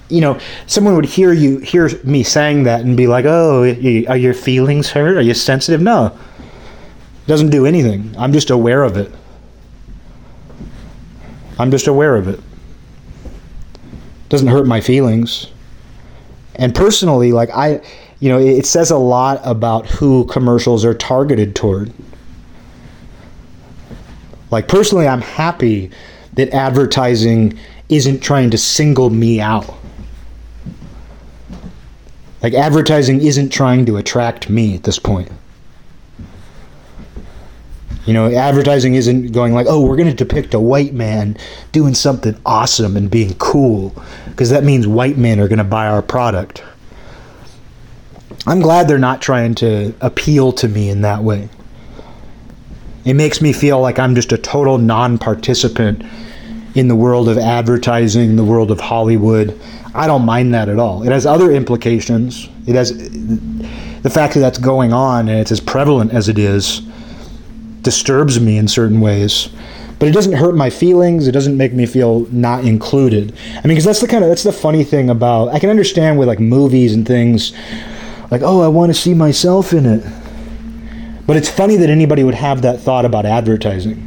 you 0.10 0.22
know, 0.22 0.40
someone 0.66 0.96
would 0.96 1.06
hear 1.06 1.34
you 1.34 1.60
hear 1.60 1.90
me 2.04 2.24
saying 2.24 2.64
that 2.64 2.82
and 2.82 2.98
be 2.98 3.08
like, 3.08 3.26
"Oh, 3.26 3.64
are 3.64 4.18
your 4.18 4.34
feelings 4.34 4.90
hurt? 4.90 5.18
Are 5.18 5.22
you 5.22 5.34
sensitive?" 5.34 5.82
No. 5.82 6.08
It 6.08 7.28
doesn't 7.28 7.50
do 7.50 7.66
anything. 7.66 8.16
I'm 8.18 8.34
just 8.34 8.50
aware 8.50 8.84
of 8.84 8.98
it. 8.98 9.12
I'm 11.60 11.72
just 11.72 11.88
aware 11.88 12.16
of 12.16 12.28
it. 12.28 12.40
it 12.40 14.30
doesn't 14.30 14.48
hurt 14.48 14.66
my 14.66 14.80
feelings. 14.80 15.48
And 16.56 16.74
personally, 16.74 17.32
like 17.32 17.50
I 17.54 17.82
you 18.20 18.30
know, 18.30 18.40
it 18.40 18.66
says 18.66 18.90
a 18.90 18.98
lot 18.98 19.40
about 19.44 19.86
who 19.88 20.26
commercials 20.26 20.84
are 20.84 20.94
targeted 20.94 21.56
toward. 21.56 21.94
Like, 24.50 24.68
personally, 24.68 25.08
I'm 25.08 25.22
happy 25.22 25.92
that 26.34 26.50
advertising 26.50 27.60
isn't 27.90 28.22
trying 28.22 28.50
to 28.52 28.58
single 28.58 29.10
me 29.10 29.40
out. 29.40 29.72
Like, 32.42 32.54
advertising 32.54 33.22
isn't 33.22 33.50
trying 33.50 33.86
to 33.88 33.98
attract 33.98 34.50
me 34.50 34.76
at 34.76 34.84
this 34.84 35.00
point. 35.00 35.32
You 38.06 38.14
know, 38.14 38.32
advertising 38.34 38.96
isn't 38.96 39.34
going 39.34 39.54
like, 39.54 39.68
oh, 39.68 39.86
we're 39.86 39.98
going 39.98 40.08
to 40.08 40.16
depict 40.16 40.54
a 40.54 40.60
white 40.60 40.94
man 40.94 41.38
doing 41.74 41.94
something 41.94 42.40
awesome 42.46 42.96
and 42.96 43.12
being 43.12 43.34
cool, 43.34 43.94
because 44.28 44.50
that 44.50 44.64
means 44.64 44.88
white 44.88 45.18
men 45.18 45.42
are 45.42 45.50
going 45.50 45.58
to 45.58 45.66
buy 45.66 45.88
our 45.88 46.02
product. 46.02 46.64
I'm 48.48 48.62
glad 48.62 48.88
they're 48.88 48.98
not 48.98 49.22
trying 49.22 49.56
to 49.56 49.94
appeal 50.00 50.54
to 50.54 50.70
me 50.70 50.90
in 50.90 51.02
that 51.02 51.22
way. 51.22 51.50
It 53.04 53.16
makes 53.16 53.42
me 53.42 53.52
feel 53.52 53.82
like 53.82 54.00
I'm 54.00 54.16
just 54.16 54.32
a 54.32 54.38
total 54.38 54.78
non 54.78 55.18
participant 55.18 56.02
in 56.74 56.88
the 56.88 56.96
world 56.96 57.28
of 57.28 57.38
advertising, 57.38 58.38
the 58.38 58.46
world 58.46 58.72
of 58.72 58.80
Hollywood. 58.80 59.60
I 59.94 60.08
don't 60.08 60.24
mind 60.24 60.54
that 60.54 60.70
at 60.70 60.80
all. 60.80 61.04
It 61.04 61.12
has 61.12 61.26
other 61.26 61.52
implications. 61.52 62.48
It 62.66 62.76
has 62.76 62.96
the 64.02 64.10
fact 64.10 64.36
that 64.36 64.40
that's 64.40 64.60
going 64.60 64.94
on 64.94 65.28
and 65.28 65.40
it's 65.40 65.52
as 65.52 65.60
prevalent 65.60 66.14
as 66.14 66.30
it 66.30 66.40
is 66.40 66.82
disturbs 67.82 68.40
me 68.40 68.58
in 68.58 68.68
certain 68.68 69.02
ways. 69.02 69.50
But 70.00 70.08
it 70.08 70.12
doesn't 70.12 70.34
hurt 70.34 70.56
my 70.56 70.70
feelings. 70.70 71.28
It 71.28 71.32
doesn't 71.34 71.58
make 71.58 71.74
me 71.74 71.86
feel 71.86 72.22
not 72.32 72.64
included. 72.64 73.34
I 73.50 73.56
mean, 73.56 73.70
because 73.70 73.86
that's 73.86 74.02
the 74.02 74.08
kind 74.08 74.24
of 74.24 74.30
that's 74.30 74.44
the 74.44 74.54
funny 74.54 74.86
thing 74.86 75.10
about 75.10 75.50
I 75.50 75.60
can 75.60 75.70
understand 75.70 76.18
with 76.18 76.30
like 76.30 76.40
movies 76.40 76.94
and 76.94 77.06
things 77.06 77.54
like, 78.30 78.42
oh, 78.44 78.62
I 78.62 78.68
want 78.68 78.94
to 78.94 79.00
see 79.00 79.14
myself 79.14 79.74
in 79.74 79.86
it. 79.86 80.04
But 81.26 81.38
it's 81.38 81.50
funny 81.50 81.76
that 81.78 81.90
anybody 81.90 82.24
would 82.24 82.36
have 82.36 82.62
that 82.62 82.80
thought 82.80 83.06
about 83.06 83.26
advertising. 83.26 84.04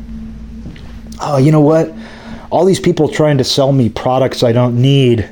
Oh, 1.20 1.36
you 1.36 1.52
know 1.52 1.60
what? 1.60 1.92
All 2.50 2.64
these 2.64 2.80
people 2.80 3.08
trying 3.08 3.38
to 3.38 3.44
sell 3.44 3.72
me 3.72 3.88
products 3.88 4.42
I 4.42 4.52
don't 4.52 4.80
need 4.80 5.28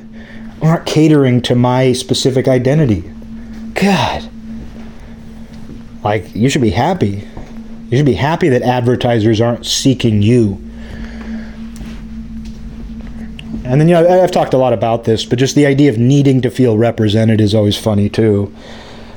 aren't 0.61 0.85
catering 0.85 1.41
to 1.43 1.55
my 1.55 1.93
specific 1.93 2.47
identity. 2.47 3.01
God. 3.73 4.29
Like, 6.03 6.33
you 6.35 6.49
should 6.49 6.61
be 6.61 6.69
happy. 6.69 7.27
You 7.89 7.97
should 7.97 8.05
be 8.05 8.13
happy 8.13 8.49
that 8.49 8.61
advertisers 8.61 9.41
aren't 9.41 9.65
seeking 9.65 10.21
you. 10.21 10.61
And 13.69 13.79
then, 13.79 13.87
you 13.87 13.93
know, 13.93 14.23
I've 14.23 14.31
talked 14.31 14.55
a 14.55 14.57
lot 14.57 14.73
about 14.73 15.03
this, 15.03 15.23
but 15.23 15.37
just 15.37 15.53
the 15.53 15.67
idea 15.67 15.91
of 15.91 15.99
needing 15.99 16.41
to 16.41 16.49
feel 16.49 16.75
represented 16.75 17.39
is 17.39 17.53
always 17.53 17.77
funny 17.77 18.09
too. 18.09 18.51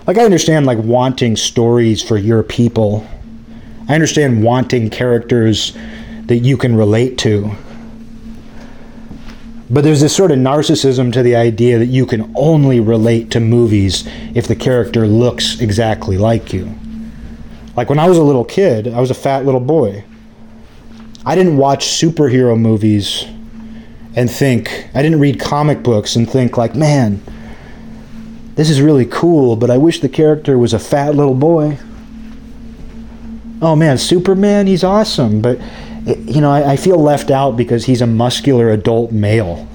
Like, 0.07 0.19
I 0.19 0.25
understand, 0.25 0.67
like, 0.67 0.77
wanting 0.77 1.37
stories 1.37 2.03
for 2.03 2.19
your 2.19 2.43
people. 2.43 3.07
I 3.89 3.95
understand 3.95 4.45
wanting 4.45 4.91
characters 4.91 5.75
that 6.27 6.41
you 6.41 6.59
can 6.59 6.77
relate 6.77 7.17
to. 7.19 7.51
But 9.71 9.85
there's 9.85 10.03
this 10.03 10.15
sort 10.15 10.31
of 10.31 10.37
narcissism 10.37 11.15
to 11.15 11.23
the 11.23 11.35
idea 11.35 11.79
that 11.79 11.87
you 11.87 12.05
can 12.05 12.31
only 12.37 12.79
relate 12.79 13.31
to 13.31 13.41
movies 13.41 14.07
if 14.35 14.49
the 14.49 14.57
character 14.57 15.07
looks 15.07 15.63
exactly 15.63 16.19
like 16.19 16.53
you. 16.53 16.75
Like 17.75 17.89
when 17.89 17.99
I 17.99 18.07
was 18.07 18.19
a 18.19 18.23
little 18.23 18.45
kid, 18.45 18.87
I 18.87 19.01
was 19.01 19.11
a 19.11 19.15
fat 19.15 19.47
little 19.47 19.61
boy. 19.61 20.05
I 21.25 21.35
didn't 21.35 21.57
watch 21.57 21.87
superhero 21.87 22.59
movies 22.61 23.25
and 24.15 24.31
think, 24.31 24.89
I 24.95 25.03
didn't 25.03 25.21
read 25.21 25.41
comic 25.41 25.83
books 25.83 26.17
and 26.17 26.29
think, 26.29 26.57
like, 26.57 26.75
man, 26.75 27.23
this 28.55 28.69
is 28.69 28.81
really 28.81 29.07
cool, 29.07 29.57
but 29.57 29.71
I 29.71 29.79
wish 29.79 30.01
the 30.01 30.09
character 30.09 30.59
was 30.59 30.75
a 30.75 30.79
fat 30.79 31.15
little 31.15 31.35
boy. 31.35 31.79
Oh 33.63 33.77
man, 33.77 33.97
Superman, 33.97 34.67
he's 34.67 34.85
awesome, 34.85 35.41
but, 35.41 35.59
eh, 36.07 36.17
you 36.19 36.41
know, 36.41 36.51
I, 36.51 36.73
I 36.73 36.77
feel 36.77 36.99
left 36.99 37.31
out 37.31 37.57
because 37.57 37.87
he's 37.87 38.03
a 38.03 38.07
muscular 38.07 38.71
adult 38.71 39.13
male. 39.13 39.69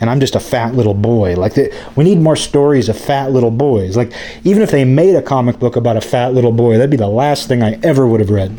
And 0.00 0.10
I'm 0.10 0.18
just 0.18 0.34
a 0.34 0.40
fat 0.40 0.74
little 0.74 0.94
boy. 0.94 1.36
Like, 1.36 1.54
the, 1.54 1.72
we 1.94 2.02
need 2.02 2.18
more 2.18 2.34
stories 2.34 2.88
of 2.88 2.98
fat 2.98 3.30
little 3.30 3.52
boys. 3.52 3.96
Like, 3.96 4.12
even 4.42 4.62
if 4.62 4.70
they 4.70 4.84
made 4.84 5.14
a 5.14 5.22
comic 5.22 5.60
book 5.60 5.76
about 5.76 5.96
a 5.96 6.00
fat 6.00 6.34
little 6.34 6.50
boy, 6.50 6.72
that'd 6.72 6.90
be 6.90 6.96
the 6.96 7.06
last 7.06 7.46
thing 7.46 7.62
I 7.62 7.78
ever 7.84 8.06
would 8.06 8.18
have 8.18 8.30
read. 8.30 8.58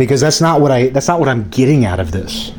Because 0.00 0.22
that's 0.22 0.40
not 0.40 0.62
what 0.62 0.70
I 0.70 0.88
that's 0.88 1.08
not 1.08 1.20
what 1.20 1.28
I'm 1.28 1.50
getting 1.50 1.84
out 1.84 2.00
of 2.00 2.10
this. 2.10 2.52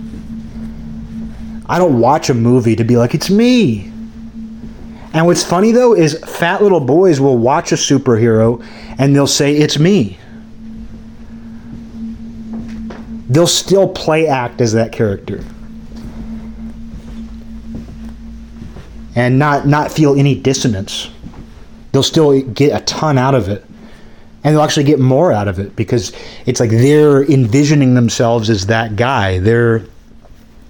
I 1.66 1.80
don't 1.80 2.00
watch 2.00 2.30
a 2.30 2.36
movie 2.36 2.76
to 2.76 2.84
be 2.84 2.98
like 2.98 3.16
it's 3.16 3.32
me. 3.32 3.92
And 5.14 5.26
what's 5.26 5.44
funny 5.44 5.72
though 5.72 5.96
is 5.96 6.20
fat 6.20 6.62
little 6.62 6.80
boys 6.80 7.20
will 7.20 7.40
watch 7.40 7.72
a 7.72 7.76
superhero 7.76 8.64
and 9.00 9.16
they'll 9.16 9.26
say, 9.26 9.56
It's 9.56 9.80
me. 9.80 10.20
They'll 13.28 13.48
still 13.48 13.90
play 13.90 14.28
act 14.28 14.62
as 14.62 14.74
that 14.74 14.92
character. 14.92 15.44
And 19.16 19.40
not, 19.40 19.66
not 19.66 19.92
feel 19.92 20.16
any 20.16 20.36
dissonance. 20.36 21.10
They'll 21.92 22.04
still 22.04 22.40
get 22.42 22.80
a 22.80 22.86
ton 22.86 23.18
out 23.18 23.34
of 23.34 23.50
it. 23.50 23.66
And 24.44 24.56
they'll 24.56 24.64
actually 24.64 24.86
get 24.86 25.00
more 25.00 25.32
out 25.32 25.48
of 25.48 25.60
it 25.60 25.76
because 25.76 26.12
it's 26.46 26.60
like 26.60 26.72
they're 26.72 27.24
envisioning 27.26 27.94
themselves 27.94 28.50
as 28.50 28.66
that 28.68 28.96
guy. 28.96 29.40
They're 29.40 29.84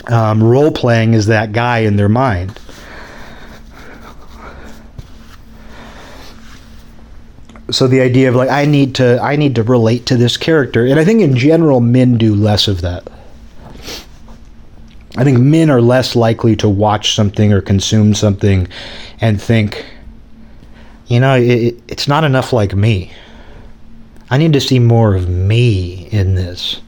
um, 0.07 0.43
role 0.43 0.71
playing 0.71 1.15
as 1.15 1.27
that 1.27 1.53
guy 1.53 1.79
in 1.79 1.95
their 1.95 2.09
mind. 2.09 2.59
so 7.71 7.87
the 7.87 8.01
idea 8.01 8.27
of 8.29 8.35
like 8.35 8.49
I 8.49 8.65
need 8.65 8.95
to 8.95 9.19
I 9.21 9.35
need 9.35 9.55
to 9.55 9.63
relate 9.63 10.05
to 10.07 10.17
this 10.17 10.37
character, 10.37 10.85
and 10.85 10.99
I 10.99 11.05
think 11.05 11.21
in 11.21 11.35
general 11.35 11.79
men 11.79 12.17
do 12.17 12.35
less 12.35 12.67
of 12.67 12.81
that. 12.81 13.07
I 15.17 15.23
think 15.23 15.39
men 15.39 15.69
are 15.69 15.81
less 15.81 16.15
likely 16.15 16.55
to 16.57 16.69
watch 16.69 17.15
something 17.15 17.51
or 17.51 17.61
consume 17.61 18.13
something 18.13 18.67
and 19.19 19.41
think, 19.41 19.85
you 21.07 21.19
know, 21.19 21.35
it, 21.35 21.81
it's 21.89 22.07
not 22.07 22.23
enough 22.23 22.53
like 22.53 22.73
me. 22.73 23.11
I 24.31 24.37
need 24.37 24.53
to 24.53 24.61
see 24.61 24.79
more 24.79 25.13
of 25.13 25.29
me 25.29 26.07
in 26.09 26.35
this. 26.35 26.81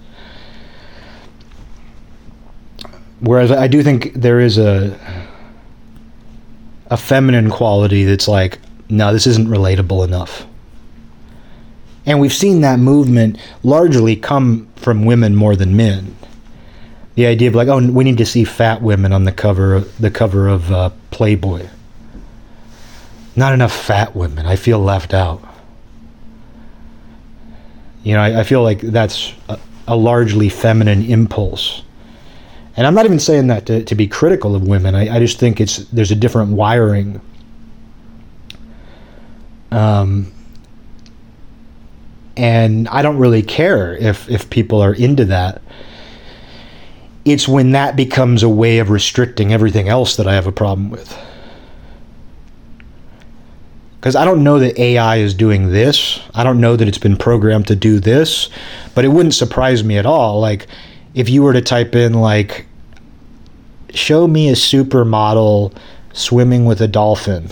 Whereas 3.20 3.52
I 3.52 3.68
do 3.68 3.84
think 3.84 4.14
there 4.14 4.40
is 4.40 4.58
a 4.58 4.98
a 6.88 6.98
feminine 6.98 7.50
quality 7.50 8.04
that's 8.06 8.28
like, 8.28 8.60
no, 8.90 9.12
this 9.12 9.26
isn't 9.28 9.48
relatable 9.48 10.06
enough. 10.06 10.46
And 12.06 12.20
we've 12.20 12.34
seen 12.34 12.62
that 12.62 12.80
movement 12.80 13.40
largely 13.64 14.16
come 14.16 14.68
from 14.76 15.06
women 15.06 15.36
more 15.36 15.56
than 15.56 15.76
men. 15.76 16.16
The 17.16 17.26
idea 17.26 17.50
of 17.50 17.56
like, 17.56 17.68
oh, 17.68 17.92
we 17.92 18.04
need 18.04 18.18
to 18.20 18.26
see 18.26 18.44
fat 18.44 18.82
women 18.82 19.12
on 19.12 19.24
the 19.24 19.32
cover, 19.32 19.80
the 20.00 20.12
cover 20.12 20.48
of 20.48 20.72
uh, 20.72 20.92
Playboy. 21.12 21.68
Not 23.36 23.54
enough 23.54 23.74
fat 23.74 24.16
women. 24.16 24.46
I 24.46 24.56
feel 24.56 24.80
left 24.80 25.14
out. 25.14 25.42
You 28.04 28.14
know, 28.14 28.22
I, 28.22 28.42
I 28.42 28.44
feel 28.44 28.64
like 28.64 28.82
that's 28.82 29.34
a, 29.50 29.58
a, 29.88 29.96
largely 29.96 30.50
feminine 30.50 31.04
impulse. 31.04 31.84
And 32.76 32.86
I'm 32.86 32.94
not 32.94 33.06
even 33.06 33.20
saying 33.20 33.48
that 33.48 33.66
to, 33.68 33.84
to 33.86 33.96
be 33.96 34.08
critical 34.08 34.56
of 34.56 34.68
women. 34.68 34.94
I, 34.94 35.16
I 35.16 35.20
just 35.20 35.40
think 35.40 35.62
it's 35.62 35.78
there's 35.86 36.12
a 36.12 36.16
different 36.16 36.52
wiring. 36.52 37.22
Um, 39.72 40.32
and 42.36 42.88
I 42.90 43.02
don't 43.02 43.18
really 43.18 43.42
care 43.42 43.96
if 43.96 44.30
if 44.30 44.50
people 44.50 44.82
are 44.82 44.94
into 44.94 45.26
that. 45.26 45.62
It's 47.26 47.48
when 47.48 47.72
that 47.72 47.96
becomes 47.96 48.44
a 48.44 48.50
way 48.50 48.80
of 48.80 48.90
restricting 48.90 49.54
everything 49.54 49.88
else 49.88 50.18
that 50.18 50.28
I 50.28 50.34
have 50.34 50.48
a 50.48 50.52
problem 50.52 50.90
with. 50.90 51.18
Because 54.04 54.18
I 54.18 54.26
don't 54.26 54.44
know 54.44 54.60
that 54.60 54.78
AI 54.78 55.16
is 55.16 55.34
doing 55.34 55.72
this. 55.72 56.20
I 56.34 56.44
don't 56.44 56.60
know 56.60 56.76
that 56.76 56.90
it's 56.90 56.98
been 56.98 57.16
programmed 57.16 57.68
to 57.68 57.76
do 57.78 58.02
this, 58.02 58.50
but 58.94 59.06
it 59.06 59.08
wouldn't 59.08 59.34
surprise 59.34 59.82
me 59.82 59.98
at 59.98 60.06
all. 60.06 60.42
Like, 60.42 60.68
if 61.14 61.30
you 61.30 61.42
were 61.42 61.54
to 61.54 61.62
type 61.62 61.96
in, 61.96 62.16
like, 62.16 62.66
show 63.94 64.28
me 64.28 64.50
a 64.50 64.56
supermodel 64.56 65.74
swimming 66.12 66.66
with 66.66 66.82
a 66.82 66.88
dolphin, 66.90 67.48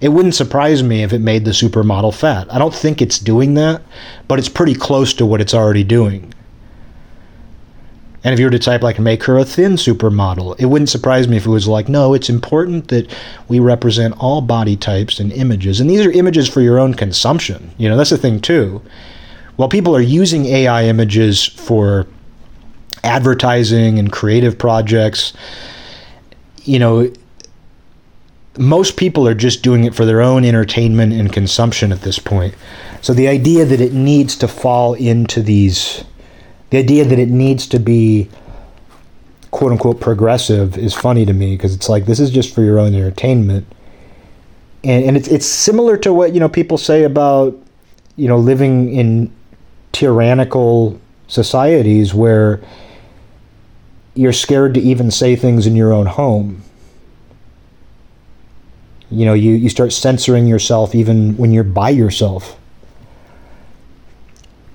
it 0.00 0.08
wouldn't 0.08 0.34
surprise 0.34 0.82
me 0.82 1.04
if 1.04 1.12
it 1.12 1.20
made 1.20 1.44
the 1.44 1.52
supermodel 1.52 2.16
fat. 2.16 2.52
I 2.52 2.58
don't 2.58 2.74
think 2.74 3.00
it's 3.00 3.20
doing 3.20 3.54
that, 3.54 3.80
but 4.26 4.40
it's 4.40 4.48
pretty 4.48 4.74
close 4.74 5.14
to 5.14 5.24
what 5.24 5.40
it's 5.40 5.54
already 5.54 5.84
doing. 5.84 6.34
And 8.22 8.34
if 8.34 8.38
you 8.38 8.46
were 8.46 8.50
to 8.50 8.58
type 8.58 8.82
like 8.82 8.98
make 8.98 9.24
her 9.24 9.38
a 9.38 9.44
thin 9.44 9.72
supermodel, 9.72 10.58
it 10.58 10.66
wouldn't 10.66 10.90
surprise 10.90 11.26
me 11.26 11.36
if 11.36 11.46
it 11.46 11.50
was 11.50 11.66
like, 11.66 11.88
no, 11.88 12.12
it's 12.12 12.28
important 12.28 12.88
that 12.88 13.10
we 13.48 13.60
represent 13.60 14.14
all 14.18 14.40
body 14.42 14.76
types 14.76 15.20
and 15.20 15.32
images. 15.32 15.80
And 15.80 15.88
these 15.88 16.04
are 16.04 16.10
images 16.10 16.48
for 16.48 16.60
your 16.60 16.78
own 16.78 16.94
consumption. 16.94 17.70
You 17.78 17.88
know, 17.88 17.96
that's 17.96 18.10
the 18.10 18.18
thing 18.18 18.40
too. 18.40 18.82
While 19.56 19.68
people 19.68 19.96
are 19.96 20.02
using 20.02 20.46
AI 20.46 20.84
images 20.84 21.44
for 21.44 22.06
advertising 23.04 23.98
and 23.98 24.12
creative 24.12 24.58
projects, 24.58 25.32
you 26.64 26.78
know, 26.78 27.10
most 28.58 28.96
people 28.96 29.26
are 29.26 29.34
just 29.34 29.62
doing 29.62 29.84
it 29.84 29.94
for 29.94 30.04
their 30.04 30.20
own 30.20 30.44
entertainment 30.44 31.12
and 31.12 31.32
consumption 31.32 31.92
at 31.92 32.02
this 32.02 32.18
point. 32.18 32.54
So 33.00 33.14
the 33.14 33.28
idea 33.28 33.64
that 33.64 33.80
it 33.80 33.92
needs 33.94 34.36
to 34.36 34.48
fall 34.48 34.94
into 34.94 35.40
these, 35.40 36.04
the 36.70 36.78
idea 36.78 37.04
that 37.04 37.18
it 37.18 37.28
needs 37.28 37.66
to 37.68 37.78
be 37.78 38.28
quote 39.50 39.72
unquote 39.72 40.00
progressive 40.00 40.78
is 40.78 40.94
funny 40.94 41.26
to 41.26 41.32
me 41.32 41.56
because 41.56 41.74
it's 41.74 41.88
like 41.88 42.06
this 42.06 42.20
is 42.20 42.30
just 42.30 42.54
for 42.54 42.62
your 42.62 42.78
own 42.78 42.94
entertainment. 42.94 43.66
And, 44.82 45.04
and 45.04 45.16
it's 45.16 45.28
it's 45.28 45.46
similar 45.46 45.96
to 45.98 46.12
what 46.12 46.32
you 46.32 46.40
know 46.40 46.48
people 46.48 46.78
say 46.78 47.04
about 47.04 47.56
you 48.16 48.28
know 48.28 48.38
living 48.38 48.92
in 48.94 49.32
tyrannical 49.92 50.98
societies 51.26 52.14
where 52.14 52.60
you're 54.14 54.32
scared 54.32 54.74
to 54.74 54.80
even 54.80 55.10
say 55.10 55.36
things 55.36 55.66
in 55.66 55.76
your 55.76 55.92
own 55.92 56.06
home 56.06 56.62
you 59.10 59.24
know 59.24 59.34
you, 59.34 59.52
you 59.52 59.68
start 59.68 59.92
censoring 59.92 60.46
yourself 60.46 60.94
even 60.94 61.36
when 61.36 61.52
you're 61.52 61.64
by 61.64 61.90
yourself 61.90 62.59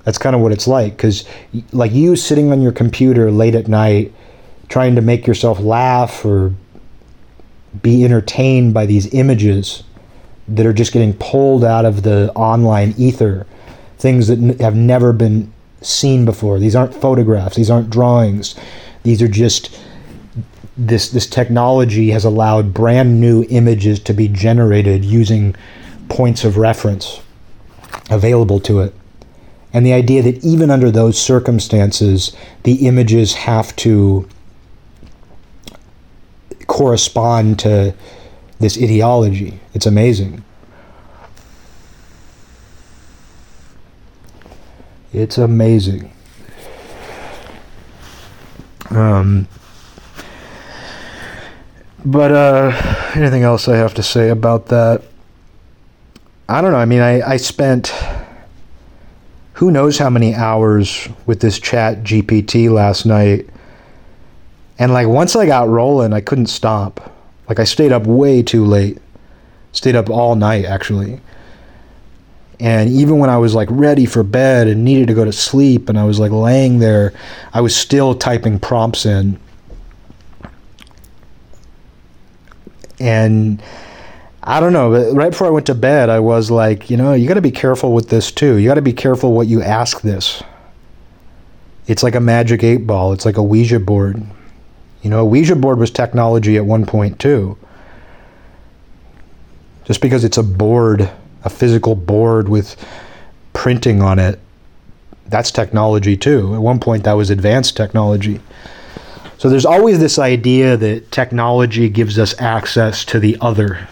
that's 0.06 0.18
kind 0.18 0.36
of 0.36 0.42
what 0.42 0.52
it's 0.52 0.68
like 0.68 0.96
because 0.96 1.26
like 1.72 1.92
you 1.92 2.16
sitting 2.16 2.52
on 2.52 2.62
your 2.62 2.72
computer 2.72 3.32
late 3.32 3.56
at 3.56 3.68
night 3.68 4.14
trying 4.70 4.96
to 4.96 5.02
make 5.02 5.28
yourself 5.28 5.60
laugh 5.60 6.24
or 6.26 6.54
be 7.82 8.06
entertained 8.06 8.74
by 8.74 8.86
these 8.86 9.14
images 9.14 9.84
that 10.48 10.66
are 10.66 10.74
just 10.74 10.94
getting 10.94 11.14
pulled 11.14 11.64
out 11.64 11.84
of 11.84 12.04
the 12.04 12.32
online 12.34 12.94
ether 12.98 13.46
things 13.98 14.28
that 14.28 14.40
n- 14.40 14.58
have 14.60 14.76
never 14.76 15.12
been 15.12 15.52
seen 15.82 16.24
before 16.24 16.60
these 16.60 16.76
aren't 16.76 16.94
photographs 16.94 17.58
these 17.58 17.70
aren't 17.70 17.90
drawings 17.90 18.56
these 19.04 19.22
are 19.22 19.28
just 19.28 19.78
this 20.78 21.10
this 21.10 21.28
technology 21.28 22.12
has 22.12 22.26
allowed 22.26 22.74
brand 22.74 23.20
new 23.20 23.46
images 23.50 24.00
to 24.00 24.14
be 24.14 24.28
generated 24.28 25.04
using 25.04 25.56
points 26.10 26.44
of 26.44 26.58
reference 26.58 27.22
available 28.10 28.60
to 28.62 28.82
it. 28.82 28.94
And 29.76 29.86
the 29.86 29.92
idea 29.92 30.22
that 30.22 30.42
even 30.42 30.72
under 30.72 30.90
those 30.90 31.20
circumstances, 31.20 32.34
the 32.64 32.88
images 32.88 33.34
have 33.34 33.76
to 33.76 34.26
correspond 36.68 37.60
to 37.60 37.94
this 38.58 38.82
ideology. 38.82 39.60
It's 39.74 39.86
amazing. 39.86 40.46
It's 45.12 45.38
amazing. 45.38 46.10
Um, 48.92 49.46
but 52.06 52.32
uh, 52.32 53.12
anything 53.14 53.44
else 53.44 53.68
I 53.68 53.76
have 53.76 53.94
to 53.96 54.04
say 54.04 54.30
about 54.30 54.68
that? 54.68 55.04
I 56.48 56.62
don't 56.62 56.72
know. 56.72 56.78
I 56.78 56.86
mean, 56.86 57.02
I, 57.02 57.32
I 57.32 57.36
spent 57.36 57.94
who 59.56 59.72
knows 59.72 59.98
how 59.98 60.10
many 60.10 60.36
hours 60.36 61.08
with 61.26 61.40
this 61.40 61.60
chat 61.60 62.04
GPT 62.04 62.70
last 62.70 63.06
night. 63.06 63.48
And 64.78 64.92
like 64.92 65.08
once 65.08 65.36
I 65.36 65.46
got 65.46 65.70
rolling, 65.70 66.14
I 66.14 66.22
couldn't 66.22 66.48
stop. 66.48 67.14
Like 67.48 67.60
I 67.60 67.64
stayed 67.64 67.92
up 67.92 68.06
way 68.06 68.44
too 68.44 68.66
late. 68.66 69.00
Stayed 69.72 69.96
up 69.96 70.10
all 70.10 70.36
night 70.36 70.66
actually. 70.66 71.22
And 72.60 72.90
even 72.90 73.18
when 73.20 73.30
I 73.30 73.38
was 73.38 73.56
like 73.56 73.70
ready 73.72 74.06
for 74.06 74.24
bed 74.24 74.68
and 74.68 74.84
needed 74.84 75.08
to 75.08 75.14
go 75.14 75.26
to 75.26 75.32
sleep 75.32 75.88
and 75.88 75.98
I 75.98 76.04
was 76.04 76.20
like 76.20 76.32
laying 76.32 76.80
there, 76.80 77.14
I 77.54 77.62
was 77.62 77.76
still 77.76 78.14
typing 78.14 78.60
prompts 78.60 79.06
in 79.06 79.40
and 83.00 83.62
I 84.48 84.60
don't 84.60 84.74
know, 84.74 84.92
but 84.92 85.14
right 85.16 85.32
before 85.32 85.48
I 85.48 85.50
went 85.50 85.66
to 85.66 85.76
bed, 85.76 86.08
I 86.08 86.20
was 86.20 86.52
like, 86.52 86.92
you 86.92 86.98
know, 86.98 87.14
you 87.14 87.28
got 87.28 87.34
to 87.34 87.42
be 87.42 87.52
careful 87.52 87.94
with 87.94 88.10
this 88.10 88.32
too. 88.32 88.58
You 88.58 88.70
got 88.70 88.76
to 88.76 88.82
be 88.82 88.94
careful 88.94 89.34
what 89.34 89.48
you 89.48 89.64
ask 89.64 90.02
this. 90.02 90.44
It's 91.88 92.04
like 92.04 92.14
a 92.14 92.20
magic 92.20 92.64
eight 92.64 92.86
ball. 92.86 93.12
It's 93.12 93.26
like 93.26 93.38
a 93.38 93.44
Ouija 93.44 93.80
board. 93.80 94.24
You 95.02 95.10
know, 95.10 95.20
a 95.20 95.26
Ouija 95.26 95.56
board 95.56 95.80
was 95.80 95.90
technology 95.90 96.58
at 96.58 96.66
one 96.66 96.86
point 96.86 97.20
too. 97.20 97.58
Just 99.86 100.00
because 100.00 100.24
it's 100.24 100.38
a 100.38 100.44
board, 100.44 101.10
a 101.44 101.50
physical 101.50 101.96
board 101.96 102.48
with 102.48 102.76
printing 103.54 104.02
on 104.04 104.20
it, 104.20 104.40
that's 105.28 105.50
technology 105.50 106.16
too. 106.16 106.54
At 106.54 106.62
one 106.62 106.80
point, 106.80 107.04
that 107.06 107.14
was 107.14 107.32
advanced 107.32 107.76
technology. 107.76 108.40
So 109.40 109.50
there's 109.50 109.66
always 109.66 110.00
this 110.00 110.20
idea 110.20 110.78
that 110.78 111.12
technology 111.12 111.90
gives 111.90 112.20
us 112.20 112.40
access 112.40 113.04
to 113.06 113.20
the 113.20 113.38
other. 113.42 113.88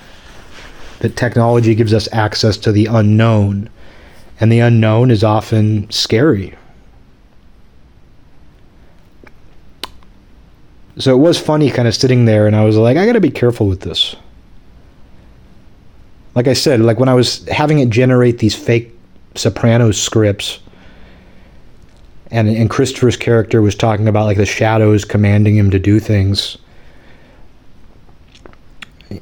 That 1.03 1.17
technology 1.17 1.75
gives 1.75 1.93
us 1.93 2.07
access 2.13 2.55
to 2.55 2.71
the 2.71 2.85
unknown, 2.85 3.69
and 4.39 4.49
the 4.49 4.59
unknown 4.59 5.11
is 5.11 5.21
often 5.21 5.91
scary. 5.91 6.55
So 10.97 11.13
it 11.13 11.17
was 11.17 11.37
funny 11.37 11.69
kind 11.69 11.89
of 11.89 11.93
sitting 11.93 12.23
there, 12.23 12.47
and 12.47 12.55
I 12.55 12.63
was 12.63 12.77
like, 12.77 12.95
I 12.95 13.05
gotta 13.05 13.19
be 13.19 13.31
careful 13.31 13.67
with 13.67 13.81
this. 13.81 14.15
Like 16.35 16.47
I 16.47 16.53
said, 16.53 16.79
like 16.79 16.99
when 16.99 17.09
I 17.09 17.15
was 17.15 17.45
having 17.49 17.79
it 17.79 17.89
generate 17.89 18.37
these 18.37 18.55
fake 18.55 18.97
Sopranos 19.35 20.01
scripts, 20.01 20.59
and 22.31 22.47
and 22.47 22.69
Christopher's 22.69 23.17
character 23.17 23.61
was 23.61 23.75
talking 23.75 24.07
about 24.07 24.23
like 24.23 24.37
the 24.37 24.45
shadows 24.45 25.03
commanding 25.03 25.57
him 25.57 25.69
to 25.71 25.79
do 25.79 25.99
things. 25.99 26.57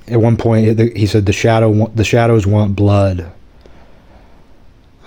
At 0.07 0.21
one 0.21 0.37
point, 0.37 0.79
he 0.95 1.05
said 1.05 1.25
the 1.25 1.33
shadow 1.33 1.87
the 1.87 2.03
shadows 2.03 2.45
want 2.45 2.75
blood. 2.75 3.31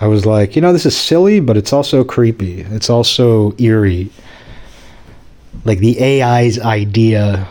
I 0.01 0.07
was 0.07 0.25
like, 0.25 0.55
you 0.55 0.61
know, 0.61 0.73
this 0.73 0.85
is 0.85 0.97
silly, 0.97 1.39
but 1.39 1.55
it's 1.55 1.71
also 1.71 2.03
creepy. 2.03 2.61
It's 2.61 2.89
also 2.89 3.55
eerie. 3.57 4.09
Like 5.63 5.79
the 5.79 6.01
AI's 6.01 6.59
idea 6.59 7.47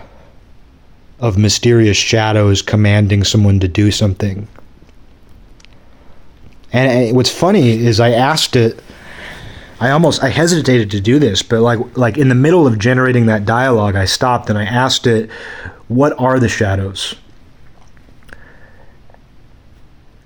of 1.21 1.39
mysterious 1.39 1.97
shadows 1.97 2.61
commanding 2.61 3.25
someone 3.25 3.61
to 3.61 3.69
do 3.69 3.91
something. 3.91 4.47
And 6.73 7.17
what's 7.17 7.31
funny 7.31 7.71
is 7.71 7.99
I 7.99 8.11
asked 8.11 8.57
it 8.57 8.83
I 9.81 9.91
almost 9.91 10.23
I 10.23 10.29
hesitated 10.29 10.91
to 10.93 11.01
do 11.01 11.19
this, 11.19 11.43
but 11.43 11.61
like 11.61 11.79
like 11.97 12.17
in 12.17 12.29
the 12.29 12.35
middle 12.35 12.67
of 12.67 12.79
generating 12.79 13.27
that 13.27 13.45
dialogue, 13.45 13.97
I 13.97 14.05
stopped 14.05 14.49
and 14.49 14.59
I 14.59 14.65
asked 14.65 15.07
it, 15.07 15.31
"What 15.89 16.19
are 16.19 16.39
the 16.39 16.49
shadows?" 16.49 17.17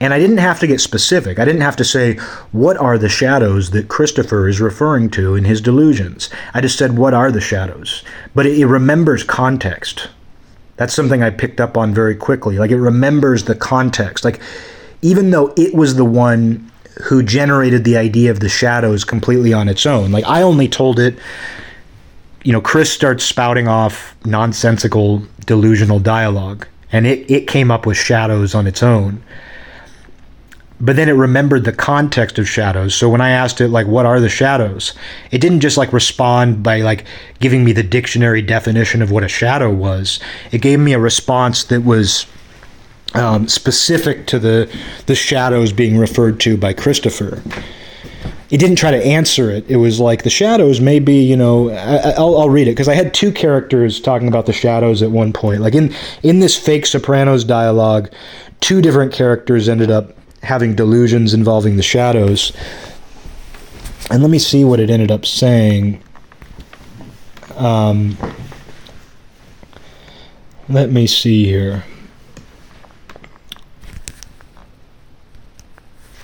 And 0.01 0.15
I 0.15 0.19
didn't 0.19 0.39
have 0.39 0.61
to 0.61 0.67
get 0.67 0.81
specific. 0.81 1.39
I 1.39 1.45
didn't 1.45 1.63
have 1.63 1.77
to 1.77 1.85
say, 1.85 2.17
What 2.53 2.77
are 2.77 2.99
the 2.99 3.09
shadows 3.09 3.71
that 3.71 3.89
Christopher 3.89 4.49
is 4.49 4.61
referring 4.61 5.11
to 5.11 5.35
in 5.35 5.45
his 5.45 5.61
delusions? 5.61 6.31
I 6.55 6.61
just 6.61 6.79
said, 6.79 6.97
What 6.97 7.15
are 7.15 7.33
the 7.33 7.41
shadows? 7.41 8.05
But 8.35 8.47
it, 8.47 8.59
it, 8.59 8.67
remembers 8.67 9.25
context. 9.25 10.09
That's 10.77 10.95
something 10.95 11.23
I 11.23 11.31
picked 11.31 11.61
up 11.61 11.77
on 11.77 11.93
very 11.93 12.15
quickly. 12.15 12.59
Like 12.59 12.71
it 12.71 12.79
remembers 12.79 13.45
the 13.45 13.57
context. 13.57 14.25
Like 14.25 14.41
even 15.03 15.31
though 15.31 15.53
it 15.57 15.75
was 15.75 15.97
the 15.97 16.05
one 16.05 16.71
who 17.03 17.23
generated 17.23 17.85
the 17.85 17.97
idea 17.97 18.31
of 18.31 18.41
the 18.41 18.49
shadows 18.49 19.05
completely 19.05 19.53
on 19.53 19.69
its 19.69 19.87
own. 19.87 20.11
Like 20.11 20.25
I 20.27 20.43
only 20.43 20.69
told 20.69 20.99
it, 20.99 21.19
you 22.43 22.53
know, 22.53 22.61
Chris 22.61 22.93
starts 22.93 23.25
spouting 23.25 23.69
off 23.69 24.17
nonsensical, 24.25 25.23
delusional 25.47 26.01
dialogue, 26.01 26.67
and 26.93 27.07
it, 27.07 27.31
it 27.31 27.47
came 27.47 27.71
up 27.71 27.87
with 27.87 27.97
shadows 27.97 28.55
on 28.55 28.67
its 28.67 28.83
own. 28.83 29.23
But 30.81 30.95
then 30.97 31.09
it 31.09 31.13
remembered 31.13 31.65
the 31.65 31.73
context 31.73 32.39
of 32.39 32.49
shadows. 32.49 32.95
So 32.95 33.09
when 33.09 33.21
I 33.21 33.31
asked 33.31 33.61
it, 33.61 33.69
like, 33.69 33.89
what 33.89 34.07
are 34.07 34.21
the 34.21 34.29
shadows? 34.29 34.93
It 35.33 35.41
didn't 35.41 35.61
just 35.61 35.77
like 35.77 35.93
respond 35.93 36.63
by 36.63 36.83
like 36.83 37.05
giving 37.41 37.65
me 37.65 37.73
the 37.73 37.83
dictionary 37.83 38.43
definition 38.43 39.03
of 39.03 39.11
what 39.11 39.25
a 39.25 39.29
shadow 39.29 39.73
was. 39.73 40.21
It 40.53 40.63
gave 40.63 40.79
me 40.79 40.93
a 40.93 40.99
response 41.01 41.65
that 41.65 41.85
was 41.85 42.27
um, 43.15 43.49
specific 43.49 44.27
to 44.29 44.39
the 44.39 44.73
the 45.07 45.15
shadows 45.15 45.73
being 45.73 45.99
referred 45.99 46.41
to 46.41 46.57
by 46.57 46.73
Christopher. 46.73 47.43
It 48.51 48.59
didn't 48.59 48.77
try 48.77 48.91
to 48.91 49.05
answer 49.05 49.51
it. 49.51 49.69
It 49.69 49.77
was 49.77 50.01
like 50.01 50.23
the 50.23 50.31
shadows 50.31 50.81
may 50.81 51.01
be, 51.01 51.23
you 51.23 51.37
know. 51.37 51.71
I, 51.71 52.19
will 52.19 52.41
I'll 52.41 52.49
read 52.49 52.67
it 52.67 52.73
because 52.73 52.89
I 52.89 52.95
had 52.95 53.13
two 53.13 53.31
characters 53.31 54.01
talking 54.01 54.29
about 54.29 54.47
the 54.47 54.53
shadows 54.53 55.03
at 55.03 55.11
one 55.11 55.33
point. 55.33 55.61
Like 55.61 55.75
in 55.75 55.95
in 56.23 56.41
this 56.41 56.57
fake 56.57 56.87
Sopranos 56.87 57.45
dialogue, 57.45 58.11
two 58.61 58.81
different 58.81 59.13
characters 59.13 59.69
ended 59.69 59.91
up 59.91 60.18
having 60.43 60.75
delusions 60.75 61.35
involving 61.35 61.77
the 61.77 61.83
shadows. 61.83 62.53
And 64.11 64.23
let 64.23 64.31
me 64.31 64.39
see 64.39 64.65
what 64.65 64.81
it 64.81 64.91
ended 64.91 65.11
up 65.11 65.27
saying. 65.27 66.03
Um, 67.57 68.17
let 70.69 70.91
me 70.91 71.07
see 71.07 71.45
here. 71.45 71.85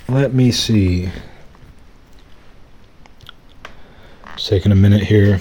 let 0.08 0.32
me 0.32 0.52
see. 0.52 1.10
It's 4.34 4.48
taking 4.48 4.70
a 4.70 4.76
minute 4.76 5.02
here. 5.02 5.40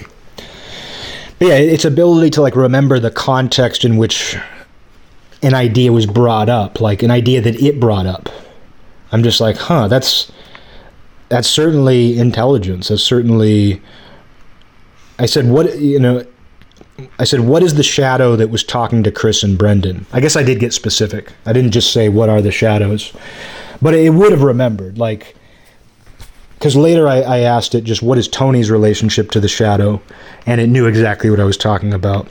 But 1.40 1.48
yeah, 1.48 1.56
its 1.56 1.86
ability 1.86 2.32
to 2.32 2.42
like 2.42 2.56
remember 2.56 3.00
the 3.00 3.12
context 3.12 3.86
in 3.86 3.98
which 3.98 4.36
an 5.42 5.54
idea 5.54 5.92
was 5.92 6.06
brought 6.06 6.50
up, 6.50 6.82
like 6.82 7.04
an 7.04 7.12
idea 7.12 7.42
that 7.42 7.62
it 7.62 7.80
brought 7.80 8.06
up. 8.06 8.30
I'm 9.14 9.24
just 9.24 9.40
like, 9.40 9.56
huh, 9.56 9.88
that's 9.88 10.32
that's 11.30 11.48
certainly 11.48 12.18
intelligence. 12.18 12.90
That's 12.90 13.04
certainly 13.04 13.82
I 15.18 15.26
said 15.26 15.48
what 15.48 15.80
you 15.80 16.00
know 16.00 16.26
I 17.18 17.24
said, 17.24 17.42
What 17.42 17.64
is 17.64 17.76
the 17.76 17.84
shadow 17.84 18.36
that 18.36 18.50
was 18.50 18.64
talking 18.64 19.04
to 19.04 19.12
Chris 19.12 19.44
and 19.44 19.58
Brendan? 19.58 20.06
I 20.14 20.20
guess 20.20 20.36
I 20.36 20.44
did 20.44 20.60
get 20.60 20.74
specific. 20.74 21.32
I 21.46 21.54
didn't 21.54 21.72
just 21.72 21.92
say, 21.92 22.10
What 22.10 22.30
are 22.30 22.42
the 22.42 22.52
shadows? 22.52 23.14
but 23.82 23.94
it 23.94 24.12
would 24.12 24.32
have 24.32 24.44
remembered 24.44 24.98
like 24.98 25.36
because 26.54 26.76
later 26.78 27.08
I, 27.08 27.20
I 27.20 27.38
asked 27.40 27.76
it 27.76 27.84
just 27.84 28.02
what 28.02 28.18
is 28.18 28.30
Tony's 28.30 28.72
relationship 28.72 29.30
to 29.32 29.42
the 29.42 29.50
shadow, 29.50 30.02
and 30.46 30.62
it 30.62 30.68
knew 30.68 30.86
exactly 30.86 31.30
what 31.30 31.42
I 31.42 31.44
was 31.44 31.58
talking 31.58 31.94
about. 31.94 32.30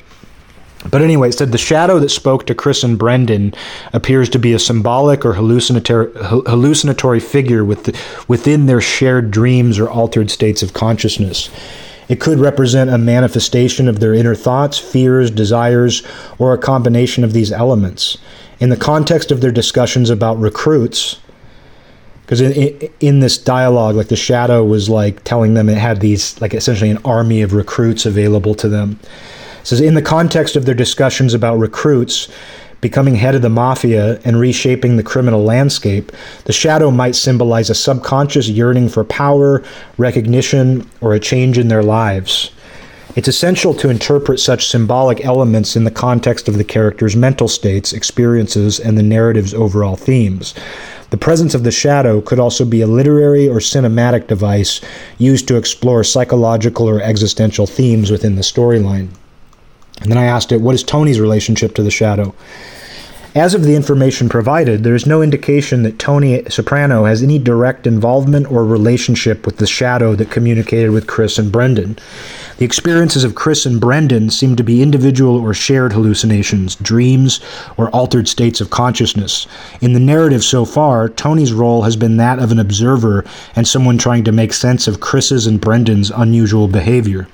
But 0.90 1.00
anyway, 1.00 1.28
it 1.28 1.32
said 1.32 1.52
the 1.52 1.58
shadow 1.58 1.98
that 2.00 2.08
spoke 2.08 2.46
to 2.46 2.54
Chris 2.54 2.82
and 2.82 2.98
Brendan 2.98 3.54
appears 3.92 4.28
to 4.30 4.38
be 4.38 4.52
a 4.52 4.58
symbolic 4.58 5.24
or 5.24 5.34
hallucinatory, 5.34 6.12
hallucinatory 6.14 7.20
figure 7.20 7.64
with 7.64 7.84
the, 7.84 7.98
within 8.26 8.66
their 8.66 8.80
shared 8.80 9.30
dreams 9.30 9.78
or 9.78 9.88
altered 9.88 10.30
states 10.30 10.62
of 10.62 10.72
consciousness. 10.72 11.50
It 12.08 12.20
could 12.20 12.40
represent 12.40 12.90
a 12.90 12.98
manifestation 12.98 13.88
of 13.88 14.00
their 14.00 14.12
inner 14.12 14.34
thoughts, 14.34 14.78
fears, 14.78 15.30
desires, 15.30 16.02
or 16.38 16.52
a 16.52 16.58
combination 16.58 17.22
of 17.22 17.32
these 17.32 17.52
elements. 17.52 18.18
In 18.58 18.68
the 18.68 18.76
context 18.76 19.30
of 19.30 19.40
their 19.40 19.52
discussions 19.52 20.10
about 20.10 20.38
recruits, 20.38 21.18
because 22.22 22.40
in, 22.40 22.90
in, 23.00 23.20
this 23.20 23.38
dialogue 23.38 23.94
like 23.94 24.08
the 24.08 24.16
shadow 24.16 24.64
was 24.64 24.88
like 24.88 25.22
telling 25.24 25.54
them 25.54 25.68
it 25.68 25.76
had 25.76 26.00
these 26.00 26.40
like 26.40 26.54
essentially 26.54 26.90
an 26.90 26.98
army 27.04 27.42
of 27.42 27.52
recruits 27.52 28.06
available 28.06 28.54
to 28.54 28.68
them 28.68 28.98
says 29.62 29.80
in 29.80 29.94
the 29.94 30.02
context 30.02 30.56
of 30.56 30.64
their 30.64 30.74
discussions 30.74 31.34
about 31.34 31.58
recruits 31.58 32.28
becoming 32.80 33.14
head 33.14 33.34
of 33.34 33.42
the 33.42 33.48
mafia 33.48 34.18
and 34.24 34.38
reshaping 34.38 34.96
the 34.96 35.02
criminal 35.02 35.44
landscape 35.44 36.12
the 36.44 36.52
shadow 36.52 36.90
might 36.90 37.14
symbolize 37.14 37.70
a 37.70 37.74
subconscious 37.74 38.48
yearning 38.48 38.88
for 38.88 39.04
power 39.04 39.62
recognition 39.98 40.88
or 41.00 41.14
a 41.14 41.20
change 41.20 41.58
in 41.58 41.68
their 41.68 41.82
lives 41.82 42.50
it's 43.14 43.28
essential 43.28 43.74
to 43.74 43.90
interpret 43.90 44.40
such 44.40 44.68
symbolic 44.68 45.22
elements 45.22 45.76
in 45.76 45.84
the 45.84 45.90
context 45.90 46.48
of 46.48 46.56
the 46.56 46.64
character's 46.64 47.14
mental 47.14 47.46
states, 47.46 47.92
experiences, 47.92 48.80
and 48.80 48.96
the 48.96 49.02
narrative's 49.02 49.52
overall 49.52 49.96
themes. 49.96 50.54
The 51.10 51.18
presence 51.18 51.54
of 51.54 51.62
the 51.62 51.70
shadow 51.70 52.22
could 52.22 52.38
also 52.38 52.64
be 52.64 52.80
a 52.80 52.86
literary 52.86 53.46
or 53.46 53.56
cinematic 53.56 54.28
device 54.28 54.80
used 55.18 55.46
to 55.48 55.56
explore 55.56 56.02
psychological 56.04 56.88
or 56.88 57.02
existential 57.02 57.66
themes 57.66 58.10
within 58.10 58.36
the 58.36 58.40
storyline. 58.40 59.08
And 60.02 60.10
then 60.10 60.18
I 60.18 60.24
asked 60.24 60.52
it, 60.52 60.60
what 60.60 60.74
is 60.74 60.82
Tony's 60.82 61.20
relationship 61.20 61.74
to 61.76 61.82
the 61.82 61.90
shadow? 61.90 62.34
As 63.34 63.54
of 63.54 63.62
the 63.62 63.74
information 63.74 64.28
provided, 64.28 64.84
there 64.84 64.94
is 64.94 65.06
no 65.06 65.22
indication 65.22 65.84
that 65.84 65.98
Tony 65.98 66.44
Soprano 66.50 67.06
has 67.06 67.22
any 67.22 67.38
direct 67.38 67.86
involvement 67.86 68.50
or 68.50 68.62
relationship 68.62 69.46
with 69.46 69.56
the 69.56 69.66
shadow 69.66 70.14
that 70.16 70.30
communicated 70.30 70.90
with 70.90 71.06
Chris 71.06 71.38
and 71.38 71.50
Brendan. 71.50 71.96
The 72.58 72.66
experiences 72.66 73.24
of 73.24 73.34
Chris 73.34 73.64
and 73.64 73.80
Brendan 73.80 74.28
seem 74.28 74.54
to 74.56 74.62
be 74.62 74.82
individual 74.82 75.38
or 75.38 75.54
shared 75.54 75.94
hallucinations, 75.94 76.74
dreams, 76.74 77.40
or 77.78 77.88
altered 77.88 78.28
states 78.28 78.60
of 78.60 78.68
consciousness. 78.68 79.46
In 79.80 79.94
the 79.94 80.00
narrative 80.00 80.44
so 80.44 80.66
far, 80.66 81.08
Tony's 81.08 81.54
role 81.54 81.84
has 81.84 81.96
been 81.96 82.18
that 82.18 82.38
of 82.38 82.52
an 82.52 82.60
observer 82.60 83.24
and 83.56 83.66
someone 83.66 83.96
trying 83.96 84.24
to 84.24 84.32
make 84.32 84.52
sense 84.52 84.86
of 84.86 85.00
Chris's 85.00 85.46
and 85.46 85.58
Brendan's 85.58 86.10
unusual 86.10 86.68
behavior. 86.68 87.26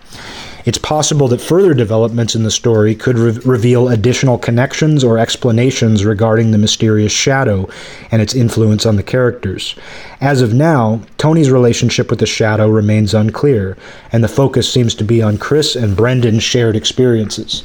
It's 0.64 0.78
possible 0.78 1.28
that 1.28 1.40
further 1.40 1.72
developments 1.72 2.35
in 2.35 2.43
the 2.43 2.51
story 2.51 2.94
could 2.94 3.18
re- 3.18 3.39
reveal 3.44 3.89
additional 3.89 4.39
connections 4.39 5.05
or 5.05 5.18
explanations 5.18 6.05
regarding 6.05 6.51
the 6.51 6.59
mysterious 6.59 7.12
shadow 7.12 7.68
and 8.10 8.20
its 8.20 8.35
influence 8.35 8.85
on 8.85 8.97
the 8.97 9.02
characters. 9.02 9.74
As 10.20 10.43
of 10.43 10.52
now, 10.52 11.01
Tony's 11.16 11.51
relationship 11.51 12.10
with 12.10 12.18
the 12.18 12.26
shadow 12.26 12.68
remains 12.68 13.14
unclear, 13.14 13.76
and 14.12 14.22
the 14.22 14.28
focus 14.28 14.70
seems 14.70 14.94
to 14.97 15.05
be 15.05 15.22
on 15.22 15.39
Chris 15.39 15.76
and 15.76 15.97
Brendan's 15.97 16.43
shared 16.43 16.76
experiences. 16.76 17.62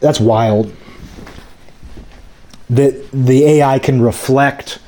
That's 0.00 0.20
wild. 0.20 0.72
That 2.68 3.08
the 3.12 3.44
AI 3.44 3.78
can 3.78 4.02
reflect 4.02 4.78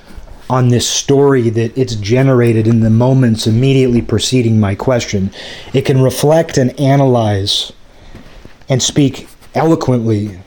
on 0.51 0.69
this 0.69 0.89
story 0.89 1.51
that 1.51 1.77
it's 1.77 1.95
generated 1.97 2.67
in 2.67 2.81
the 2.81 2.91
moments 2.91 3.47
immediately 3.47 4.01
preceding 4.01 4.59
my 4.59 4.75
question. 4.75 5.31
It 5.75 5.83
can 5.83 6.01
reflect 6.01 6.57
and 6.57 6.79
analyze 6.81 7.73
and 8.69 8.83
speak 8.83 9.29
eloquently 9.55 10.41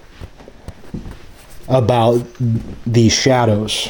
about 1.67 2.25
these 2.85 3.13
shadows. 3.13 3.89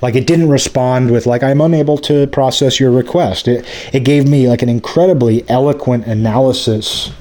Like 0.00 0.16
it 0.16 0.26
didn't 0.26 0.48
respond 0.48 1.10
with 1.10 1.26
like 1.26 1.42
I'm 1.42 1.60
unable 1.60 1.98
to 1.98 2.26
process 2.28 2.80
your 2.80 2.90
request. 2.90 3.46
It 3.46 3.64
it 3.92 4.00
gave 4.00 4.28
me 4.28 4.48
like 4.48 4.62
an 4.62 4.68
incredibly 4.68 5.48
eloquent 5.48 6.06
analysis 6.06 7.12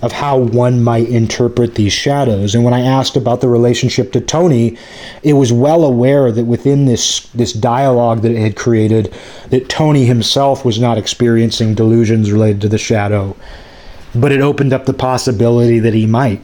of 0.00 0.12
how 0.12 0.38
one 0.38 0.82
might 0.82 1.08
interpret 1.08 1.74
these 1.74 1.92
shadows. 1.92 2.54
And 2.54 2.62
when 2.64 2.74
I 2.74 2.80
asked 2.80 3.16
about 3.16 3.40
the 3.40 3.48
relationship 3.48 4.12
to 4.12 4.20
Tony, 4.20 4.78
it 5.22 5.32
was 5.32 5.52
well 5.52 5.84
aware 5.84 6.30
that 6.30 6.44
within 6.44 6.84
this 6.84 7.28
this 7.30 7.52
dialogue 7.52 8.22
that 8.22 8.30
it 8.30 8.38
had 8.38 8.56
created, 8.56 9.12
that 9.50 9.68
Tony 9.68 10.04
himself 10.04 10.64
was 10.64 10.78
not 10.78 10.98
experiencing 10.98 11.74
delusions 11.74 12.30
related 12.30 12.60
to 12.60 12.68
the 12.68 12.78
shadow, 12.78 13.36
but 14.14 14.30
it 14.30 14.40
opened 14.40 14.72
up 14.72 14.86
the 14.86 14.94
possibility 14.94 15.80
that 15.80 15.94
he 15.94 16.06
might. 16.06 16.42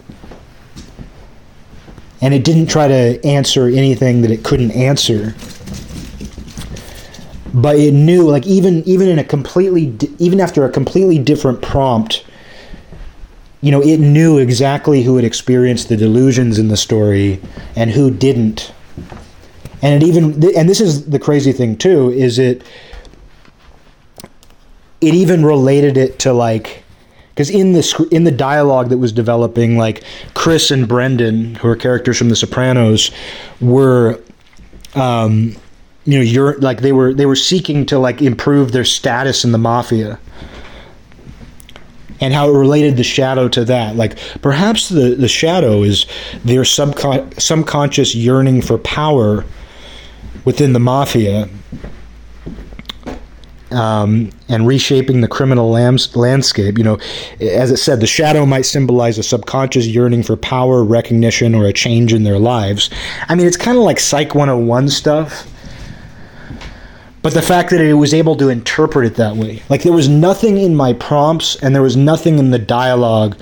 And 2.20 2.34
it 2.34 2.42
didn't 2.42 2.66
try 2.66 2.88
to 2.88 3.24
answer 3.24 3.68
anything 3.68 4.22
that 4.22 4.30
it 4.30 4.42
couldn't 4.42 4.72
answer. 4.72 5.34
But 7.52 7.76
it 7.76 7.92
knew, 7.92 8.28
like 8.28 8.46
even 8.48 8.82
even 8.82 9.08
in 9.08 9.20
a 9.20 9.24
completely 9.24 9.96
even 10.18 10.40
after 10.40 10.64
a 10.64 10.70
completely 10.70 11.20
different 11.20 11.62
prompt, 11.62 12.24
you 13.64 13.70
know, 13.70 13.82
it 13.82 13.98
knew 13.98 14.36
exactly 14.36 15.02
who 15.02 15.16
had 15.16 15.24
experienced 15.24 15.88
the 15.88 15.96
delusions 15.96 16.58
in 16.58 16.68
the 16.68 16.76
story 16.76 17.40
and 17.74 17.90
who 17.90 18.10
didn't. 18.10 18.74
And 19.80 20.02
it 20.02 20.06
even 20.06 20.34
and 20.54 20.68
this 20.68 20.82
is 20.82 21.06
the 21.06 21.18
crazy 21.18 21.50
thing 21.50 21.78
too 21.78 22.10
is 22.10 22.38
it 22.38 22.62
it 25.00 25.14
even 25.14 25.46
related 25.46 25.96
it 25.96 26.18
to 26.18 26.34
like 26.34 26.84
because 27.30 27.48
in 27.48 27.72
the 27.72 28.08
in 28.10 28.24
the 28.24 28.30
dialogue 28.30 28.90
that 28.90 28.98
was 28.98 29.12
developing 29.12 29.78
like 29.78 30.04
Chris 30.34 30.70
and 30.70 30.86
Brendan 30.86 31.54
who 31.54 31.68
are 31.68 31.76
characters 31.76 32.18
from 32.18 32.28
the 32.28 32.36
Sopranos 32.36 33.10
were 33.62 34.20
um 34.94 35.56
you 36.04 36.18
know 36.18 36.22
you're 36.22 36.58
like 36.58 36.82
they 36.82 36.92
were 36.92 37.14
they 37.14 37.26
were 37.26 37.36
seeking 37.36 37.86
to 37.86 37.98
like 37.98 38.20
improve 38.20 38.72
their 38.72 38.84
status 38.84 39.42
in 39.42 39.52
the 39.52 39.58
mafia 39.58 40.18
and 42.24 42.32
how 42.32 42.48
it 42.48 42.56
related 42.56 42.96
the 42.96 43.04
shadow 43.04 43.48
to 43.48 43.64
that. 43.66 43.96
Like 43.96 44.16
perhaps 44.40 44.88
the, 44.88 45.14
the 45.14 45.28
shadow 45.28 45.82
is 45.82 46.06
their 46.42 46.62
subcon- 46.62 47.38
subconscious 47.38 48.14
yearning 48.14 48.62
for 48.62 48.78
power 48.78 49.44
within 50.46 50.72
the 50.72 50.80
mafia 50.80 51.50
um, 53.70 54.30
and 54.48 54.66
reshaping 54.66 55.20
the 55.20 55.28
criminal 55.28 55.70
lams- 55.70 56.16
landscape. 56.16 56.78
You 56.78 56.84
know, 56.84 56.98
as 57.40 57.70
it 57.70 57.76
said, 57.76 58.00
the 58.00 58.06
shadow 58.06 58.46
might 58.46 58.62
symbolize 58.62 59.18
a 59.18 59.22
subconscious 59.22 59.86
yearning 59.86 60.22
for 60.22 60.36
power, 60.36 60.82
recognition, 60.82 61.54
or 61.54 61.66
a 61.66 61.74
change 61.74 62.14
in 62.14 62.24
their 62.24 62.38
lives. 62.38 62.88
I 63.28 63.34
mean, 63.34 63.46
it's 63.46 63.58
kind 63.58 63.76
of 63.76 63.84
like 63.84 64.00
Psych 64.00 64.34
101 64.34 64.88
stuff 64.88 65.50
but 67.24 67.32
the 67.32 67.40
fact 67.40 67.70
that 67.70 67.80
it 67.80 67.94
was 67.94 68.12
able 68.12 68.36
to 68.36 68.50
interpret 68.50 69.06
it 69.06 69.14
that 69.14 69.34
way. 69.34 69.62
Like 69.70 69.82
there 69.82 69.94
was 69.94 70.10
nothing 70.10 70.58
in 70.58 70.76
my 70.76 70.92
prompts 70.92 71.56
and 71.56 71.74
there 71.74 71.80
was 71.80 71.96
nothing 71.96 72.38
in 72.38 72.50
the 72.50 72.58
dialogue 72.58 73.38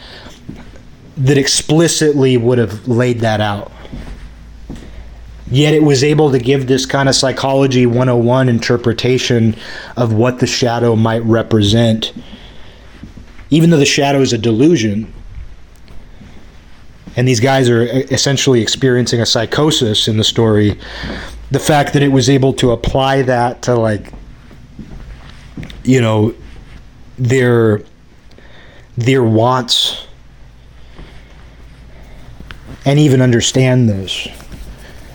that 1.17 1.37
explicitly 1.37 2.37
would 2.37 2.59
have 2.59 2.87
laid 2.87 3.19
that 3.21 3.41
out. 3.41 3.73
Yet 5.51 5.75
it 5.75 5.83
was 5.83 6.05
able 6.05 6.31
to 6.31 6.39
give 6.39 6.69
this 6.69 6.87
kind 6.87 7.09
of 7.09 7.17
psychology 7.17 7.85
101 7.85 8.49
interpretation 8.49 9.57
of 9.97 10.13
what 10.13 10.39
the 10.39 10.47
shadow 10.47 10.95
might 10.95 11.25
represent. 11.25 12.13
Even 13.51 13.71
though 13.71 13.79
the 13.79 13.85
shadow 13.85 14.21
is 14.21 14.33
a 14.33 14.39
delusion 14.39 15.13
and 17.17 17.29
these 17.29 17.41
guys 17.41 17.69
are 17.69 17.83
essentially 17.83 18.63
experiencing 18.63 19.21
a 19.21 19.27
psychosis 19.27 20.09
in 20.09 20.17
the 20.17 20.25
story 20.25 20.79
the 21.51 21.59
fact 21.59 21.93
that 21.93 22.03
it 22.03 22.09
was 22.09 22.31
able 22.31 22.53
to 22.53 22.71
apply 22.71 23.23
that 23.23 23.63
to 23.63 23.75
like 23.75 24.13
you 25.85 26.01
know 26.01 26.35
their 27.19 27.83
their 28.97 29.23
wants 29.23 30.07
and 32.85 32.99
even 32.99 33.21
understand 33.21 33.89
this 33.89 34.29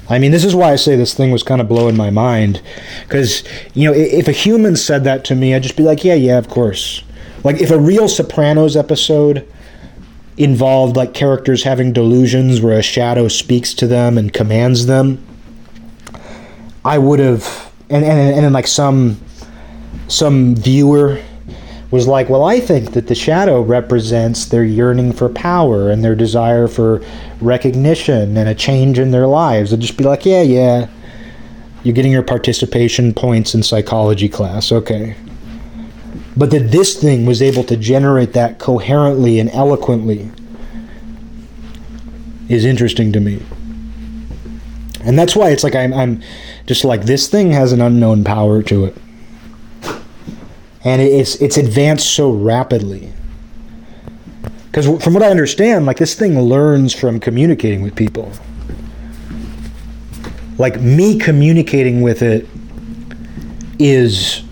I 0.09 0.19
mean, 0.19 0.31
this 0.31 0.45
is 0.45 0.55
why 0.55 0.71
I 0.71 0.77
say 0.77 0.95
this 0.95 1.13
thing 1.13 1.31
was 1.31 1.43
kind 1.43 1.59
of 1.59 1.67
blowing 1.67 1.97
my 1.97 2.09
mind. 2.09 2.61
Because, 3.03 3.43
you 3.73 3.89
know, 3.89 3.93
if 3.93 4.27
a 4.27 4.31
human 4.31 4.75
said 4.75 5.03
that 5.03 5.25
to 5.25 5.35
me, 5.35 5.53
I'd 5.53 5.63
just 5.63 5.75
be 5.75 5.83
like, 5.83 6.03
yeah, 6.03 6.13
yeah, 6.13 6.37
of 6.37 6.47
course. 6.47 7.03
Like, 7.43 7.59
if 7.61 7.71
a 7.71 7.79
real 7.79 8.07
Sopranos 8.07 8.77
episode 8.77 9.47
involved, 10.37 10.95
like, 10.95 11.13
characters 11.13 11.63
having 11.63 11.91
delusions 11.91 12.61
where 12.61 12.77
a 12.77 12.83
shadow 12.83 13.27
speaks 13.27 13.73
to 13.73 13.87
them 13.87 14.17
and 14.17 14.31
commands 14.31 14.85
them, 14.85 15.23
I 16.85 16.97
would 16.97 17.19
have, 17.19 17.71
and, 17.89 18.05
and 18.05 18.35
and 18.35 18.45
then 18.45 18.53
like 18.53 18.67
some 18.67 19.19
some 20.07 20.55
viewer 20.55 21.21
was 21.91 22.07
like, 22.07 22.29
well, 22.29 22.45
I 22.45 22.59
think 22.59 22.93
that 22.93 23.07
the 23.07 23.15
shadow 23.15 23.61
represents 23.61 24.45
their 24.45 24.63
yearning 24.63 25.11
for 25.13 25.29
power 25.29 25.89
and 25.89 26.03
their 26.03 26.15
desire 26.15 26.67
for 26.67 27.01
recognition 27.41 28.37
and 28.37 28.47
a 28.47 28.55
change 28.55 28.99
in 28.99 29.11
their 29.11 29.27
lives. 29.27 29.73
I'd 29.73 29.79
just 29.81 29.97
be 29.97 30.03
like, 30.03 30.25
yeah, 30.25 30.41
yeah, 30.41 30.87
you're 31.83 31.95
getting 31.95 32.11
your 32.11 32.23
participation 32.23 33.13
points 33.13 33.53
in 33.53 33.63
psychology 33.63 34.29
class, 34.29 34.71
okay. 34.71 35.15
But 36.37 36.51
that 36.51 36.71
this 36.71 37.01
thing 37.01 37.25
was 37.25 37.41
able 37.41 37.63
to 37.63 37.75
generate 37.75 38.33
that 38.33 38.59
coherently 38.59 39.39
and 39.39 39.49
eloquently 39.49 40.29
is 42.47 42.63
interesting 42.63 43.11
to 43.13 43.19
me. 43.19 43.41
And 45.03 45.17
that's 45.17 45.35
why 45.35 45.49
it's 45.49 45.63
like 45.63 45.73
I'm, 45.73 45.93
I'm 45.93 46.21
just 46.67 46.85
like 46.85 47.03
this 47.03 47.27
thing 47.27 47.51
has 47.51 47.71
an 47.71 47.81
unknown 47.81 48.23
power 48.23 48.61
to 48.63 48.85
it. 48.85 48.97
And 50.83 51.01
it's 51.01 51.35
it's 51.41 51.57
advanced 51.57 52.13
so 52.13 52.31
rapidly. 52.31 53.11
Because 54.65 55.03
from 55.03 55.15
what 55.15 55.23
I 55.23 55.29
understand, 55.29 55.87
like 55.87 55.97
this 55.97 56.13
thing 56.13 56.39
learns 56.39 56.93
from 56.93 57.19
communicating 57.19 57.81
with 57.81 57.95
people. 57.95 58.31
Like 60.59 60.79
me 60.79 61.17
communicating 61.17 62.01
with 62.01 62.21
it 62.21 62.47
is 63.79 64.43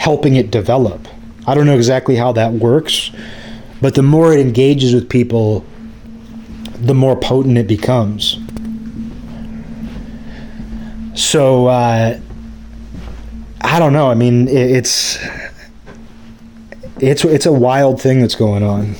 helping 0.00 0.36
it 0.36 0.50
develop. 0.50 1.06
I 1.46 1.54
don't 1.54 1.66
know 1.66 1.76
exactly 1.76 2.16
how 2.16 2.32
that 2.32 2.54
works, 2.54 3.10
but 3.82 3.94
the 3.94 4.02
more 4.02 4.32
it 4.32 4.40
engages 4.40 4.94
with 4.94 5.10
people, 5.10 5.62
the 6.78 6.94
more 6.94 7.14
potent 7.14 7.58
it 7.58 7.66
becomes. 7.66 8.38
So 11.14 11.66
uh, 11.66 12.18
I 13.60 13.78
don't 13.78 13.92
know. 13.92 14.10
I 14.10 14.14
mean, 14.14 14.48
it's 14.48 15.18
it's 16.98 17.22
it's 17.26 17.44
a 17.44 17.52
wild 17.52 18.00
thing 18.00 18.22
that's 18.22 18.34
going 18.34 18.62
on, 18.62 18.94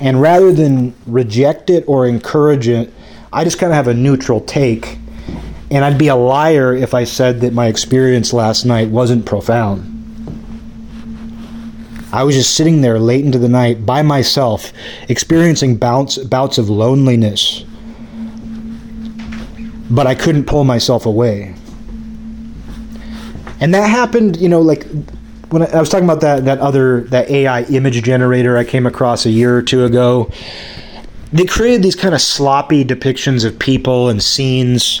and 0.00 0.20
rather 0.20 0.52
than 0.52 0.94
reject 1.06 1.70
it 1.70 1.84
or 1.86 2.08
encourage 2.08 2.66
it, 2.66 2.92
I 3.32 3.44
just 3.44 3.60
kind 3.60 3.70
of 3.70 3.76
have 3.76 3.86
a 3.86 3.94
neutral 3.94 4.40
take. 4.40 4.98
And 5.70 5.84
I'd 5.84 5.96
be 5.96 6.08
a 6.08 6.16
liar 6.16 6.74
if 6.74 6.92
I 6.92 7.04
said 7.04 7.40
that 7.42 7.54
my 7.54 7.68
experience 7.68 8.32
last 8.32 8.66
night 8.66 8.88
wasn't 8.88 9.24
profound. 9.24 9.91
I 12.12 12.24
was 12.24 12.34
just 12.34 12.54
sitting 12.54 12.82
there 12.82 12.98
late 12.98 13.24
into 13.24 13.38
the 13.38 13.48
night 13.48 13.86
by 13.86 14.02
myself, 14.02 14.72
experiencing 15.08 15.76
bouts, 15.76 16.18
bouts 16.18 16.58
of 16.58 16.68
loneliness 16.68 17.64
but 19.92 20.06
I 20.06 20.14
couldn't 20.14 20.44
pull 20.44 20.64
myself 20.64 21.04
away. 21.04 21.54
And 23.60 23.74
that 23.74 23.88
happened, 23.88 24.38
you 24.38 24.48
know, 24.48 24.60
like 24.60 24.86
when 25.50 25.62
I, 25.62 25.66
I 25.66 25.80
was 25.80 25.90
talking 25.90 26.04
about 26.06 26.22
that 26.22 26.46
that 26.46 26.58
other 26.58 27.02
that 27.02 27.30
AI 27.30 27.62
image 27.64 28.02
generator 28.02 28.56
I 28.56 28.64
came 28.64 28.86
across 28.86 29.26
a 29.26 29.30
year 29.30 29.56
or 29.56 29.62
two 29.62 29.84
ago. 29.84 30.30
They 31.32 31.44
created 31.44 31.82
these 31.82 31.96
kind 31.96 32.14
of 32.14 32.20
sloppy 32.20 32.84
depictions 32.84 33.44
of 33.44 33.58
people 33.58 34.08
and 34.08 34.22
scenes, 34.22 35.00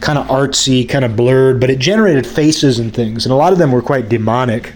kind 0.00 0.18
of 0.18 0.26
artsy, 0.26 0.86
kind 0.86 1.04
of 1.04 1.16
blurred, 1.16 1.58
but 1.58 1.70
it 1.70 1.78
generated 1.78 2.26
faces 2.26 2.78
and 2.78 2.92
things, 2.92 3.24
and 3.24 3.32
a 3.32 3.36
lot 3.36 3.52
of 3.52 3.58
them 3.58 3.72
were 3.72 3.82
quite 3.82 4.08
demonic. 4.08 4.74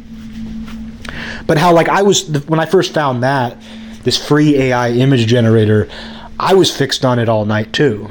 But 1.47 1.59
how, 1.59 1.73
like, 1.73 1.89
I 1.89 2.03
was 2.03 2.29
when 2.47 2.61
I 2.61 2.67
first 2.67 2.93
found 2.93 3.23
that 3.23 3.57
this 4.03 4.17
free 4.17 4.57
AI 4.57 4.91
image 4.91 5.27
generator, 5.27 5.89
I 6.39 6.55
was 6.55 6.77
fixed 6.77 7.05
on 7.05 7.19
it 7.19 7.29
all 7.29 7.45
night 7.45 7.73
too 7.73 8.09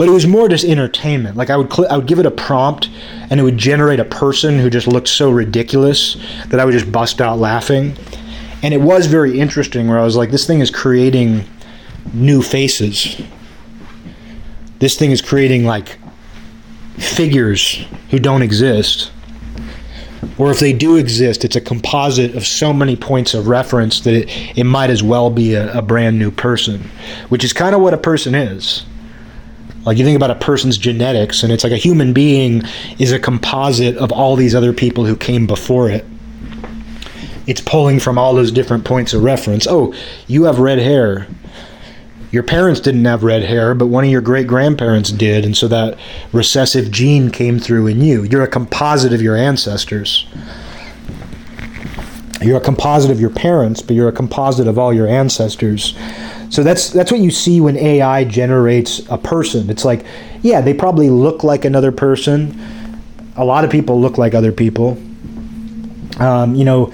but 0.00 0.08
it 0.08 0.12
was 0.12 0.26
more 0.26 0.48
just 0.48 0.64
entertainment. 0.64 1.36
Like 1.36 1.50
I 1.50 1.58
would 1.58 1.70
cl- 1.70 1.92
I 1.92 1.98
would 1.98 2.06
give 2.06 2.18
it 2.18 2.24
a 2.24 2.30
prompt, 2.30 2.88
and 3.28 3.38
it 3.38 3.42
would 3.42 3.58
generate 3.58 4.00
a 4.00 4.04
person 4.06 4.58
who 4.58 4.70
just 4.70 4.86
looked 4.86 5.08
so 5.08 5.30
ridiculous 5.30 6.16
that 6.48 6.58
I 6.58 6.64
would 6.64 6.72
just 6.72 6.90
bust 6.90 7.20
out 7.20 7.38
laughing. 7.38 7.98
And 8.62 8.72
it 8.72 8.80
was 8.80 9.04
very 9.08 9.38
interesting. 9.38 9.88
Where 9.88 9.98
I 9.98 10.02
was 10.02 10.16
like, 10.16 10.30
this 10.30 10.46
thing 10.46 10.60
is 10.60 10.70
creating 10.70 11.44
new 12.14 12.40
faces. 12.40 13.20
This 14.78 14.98
thing 14.98 15.10
is 15.10 15.20
creating 15.20 15.66
like 15.66 15.98
figures 16.96 17.84
who 18.08 18.18
don't 18.18 18.40
exist. 18.40 19.12
Or 20.40 20.50
if 20.50 20.58
they 20.58 20.72
do 20.72 20.96
exist, 20.96 21.44
it's 21.44 21.54
a 21.54 21.60
composite 21.60 22.34
of 22.34 22.46
so 22.46 22.72
many 22.72 22.96
points 22.96 23.34
of 23.34 23.46
reference 23.46 24.00
that 24.00 24.14
it, 24.14 24.58
it 24.58 24.64
might 24.64 24.88
as 24.88 25.02
well 25.02 25.28
be 25.28 25.52
a, 25.52 25.70
a 25.76 25.82
brand 25.82 26.18
new 26.18 26.30
person, 26.30 26.90
which 27.28 27.44
is 27.44 27.52
kind 27.52 27.74
of 27.74 27.82
what 27.82 27.92
a 27.92 27.98
person 27.98 28.34
is. 28.34 28.86
Like 29.84 29.98
you 29.98 30.04
think 30.04 30.16
about 30.16 30.30
a 30.30 30.34
person's 30.34 30.78
genetics, 30.78 31.42
and 31.42 31.52
it's 31.52 31.62
like 31.62 31.74
a 31.74 31.76
human 31.76 32.14
being 32.14 32.62
is 32.98 33.12
a 33.12 33.18
composite 33.18 33.98
of 33.98 34.12
all 34.12 34.34
these 34.34 34.54
other 34.54 34.72
people 34.72 35.04
who 35.04 35.14
came 35.14 35.46
before 35.46 35.90
it. 35.90 36.06
It's 37.46 37.60
pulling 37.60 38.00
from 38.00 38.16
all 38.16 38.32
those 38.32 38.50
different 38.50 38.86
points 38.86 39.12
of 39.12 39.22
reference. 39.22 39.66
Oh, 39.66 39.92
you 40.26 40.44
have 40.44 40.58
red 40.58 40.78
hair. 40.78 41.26
Your 42.30 42.42
parents 42.44 42.80
didn't 42.80 43.04
have 43.06 43.24
red 43.24 43.42
hair, 43.42 43.74
but 43.74 43.86
one 43.86 44.04
of 44.04 44.10
your 44.10 44.20
great 44.20 44.46
grandparents 44.46 45.10
did, 45.10 45.44
and 45.44 45.56
so 45.56 45.66
that 45.68 45.98
recessive 46.32 46.90
gene 46.90 47.30
came 47.30 47.58
through 47.58 47.88
in 47.88 48.00
you. 48.00 48.22
You're 48.22 48.44
a 48.44 48.48
composite 48.48 49.12
of 49.12 49.20
your 49.20 49.36
ancestors. 49.36 50.26
You're 52.40 52.58
a 52.58 52.60
composite 52.60 53.10
of 53.10 53.20
your 53.20 53.30
parents, 53.30 53.82
but 53.82 53.96
you're 53.96 54.08
a 54.08 54.12
composite 54.12 54.68
of 54.68 54.78
all 54.78 54.94
your 54.94 55.08
ancestors. 55.08 55.96
So 56.50 56.62
that's 56.62 56.90
that's 56.90 57.12
what 57.12 57.20
you 57.20 57.30
see 57.30 57.60
when 57.60 57.76
AI 57.76 58.24
generates 58.24 59.00
a 59.10 59.18
person. 59.18 59.68
It's 59.68 59.84
like, 59.84 60.06
yeah, 60.42 60.60
they 60.60 60.72
probably 60.72 61.10
look 61.10 61.44
like 61.44 61.64
another 61.64 61.92
person. 61.92 62.58
A 63.36 63.44
lot 63.44 63.64
of 63.64 63.70
people 63.70 64.00
look 64.00 64.18
like 64.18 64.34
other 64.34 64.52
people. 64.52 64.98
Um, 66.18 66.54
you 66.54 66.64
know, 66.64 66.92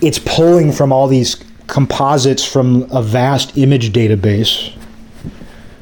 it's 0.00 0.18
pulling 0.18 0.72
from 0.72 0.92
all 0.92 1.08
these 1.08 1.36
composites 1.72 2.44
from 2.44 2.86
a 2.90 3.02
vast 3.02 3.56
image 3.56 3.94
database. 3.94 4.76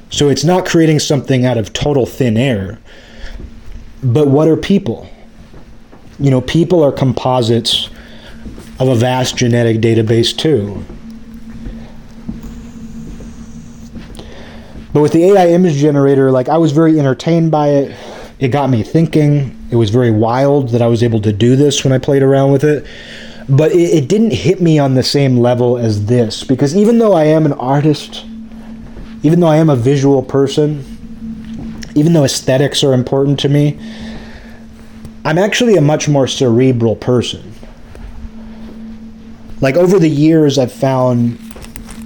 So 0.09 0.29
it's 0.29 0.45
not 0.45 0.65
creating 0.65 1.01
something 1.01 1.45
out 1.45 1.59
of 1.59 1.73
total 1.73 2.07
thin 2.07 2.37
air. 2.37 2.79
But 4.01 4.29
what 4.29 4.47
are 4.47 4.57
people? 4.57 5.11
You 6.21 6.31
know, 6.31 6.43
people 6.43 6.81
are 6.85 6.93
composites 6.93 7.91
of 8.79 8.87
a 8.87 8.95
vast 8.95 9.37
genetic 9.37 9.79
database 9.79 10.37
too. 10.37 10.85
But 14.93 15.01
with 15.01 15.13
the 15.13 15.25
AI 15.25 15.49
image 15.49 15.75
generator, 15.75 16.31
like 16.31 16.49
I 16.49 16.59
was 16.59 16.71
very 16.71 17.01
entertained 17.01 17.51
by 17.51 17.71
it. 17.71 17.97
It 18.39 18.49
got 18.49 18.71
me 18.71 18.85
thinking. 18.85 19.57
It 19.73 19.77
was 19.77 19.91
very 19.91 20.13
wild 20.13 20.69
that 20.69 20.83
I 20.83 20.87
was 20.87 21.03
able 21.03 21.21
to 21.23 21.33
do 21.33 21.57
this 21.57 21.83
when 21.83 21.93
I 21.93 21.99
played 21.99 22.23
around 22.23 22.53
with 22.53 22.63
it. 22.63 22.87
But 23.49 23.73
it, 23.73 24.05
it 24.05 24.09
didn't 24.09 24.33
hit 24.33 24.61
me 24.61 24.79
on 24.79 24.95
the 24.95 25.03
same 25.03 25.39
level 25.39 25.77
as 25.77 26.07
this 26.07 26.45
because 26.45 26.77
even 26.77 26.99
though 26.99 27.13
I 27.13 27.25
am 27.25 27.47
an 27.47 27.53
artist, 27.55 28.25
even 29.23 29.41
though 29.41 29.49
I 29.49 29.57
am 29.57 29.71
a 29.71 29.77
visual 29.77 30.23
person, 30.23 30.85
even 31.95 32.13
though 32.13 32.25
aesthetics 32.25 32.85
are 32.85 32.93
important 32.93 33.39
to 33.41 33.49
me, 33.49 33.79
I'm 35.25 35.39
actually 35.39 35.77
a 35.77 35.81
much 35.83 36.09
more 36.09 36.27
cerebral 36.27 36.97
person. 36.97 37.53
Like 39.61 39.77
over 39.77 39.99
the 39.99 40.09
years, 40.09 40.59
I've 40.59 40.73
found 40.73 41.39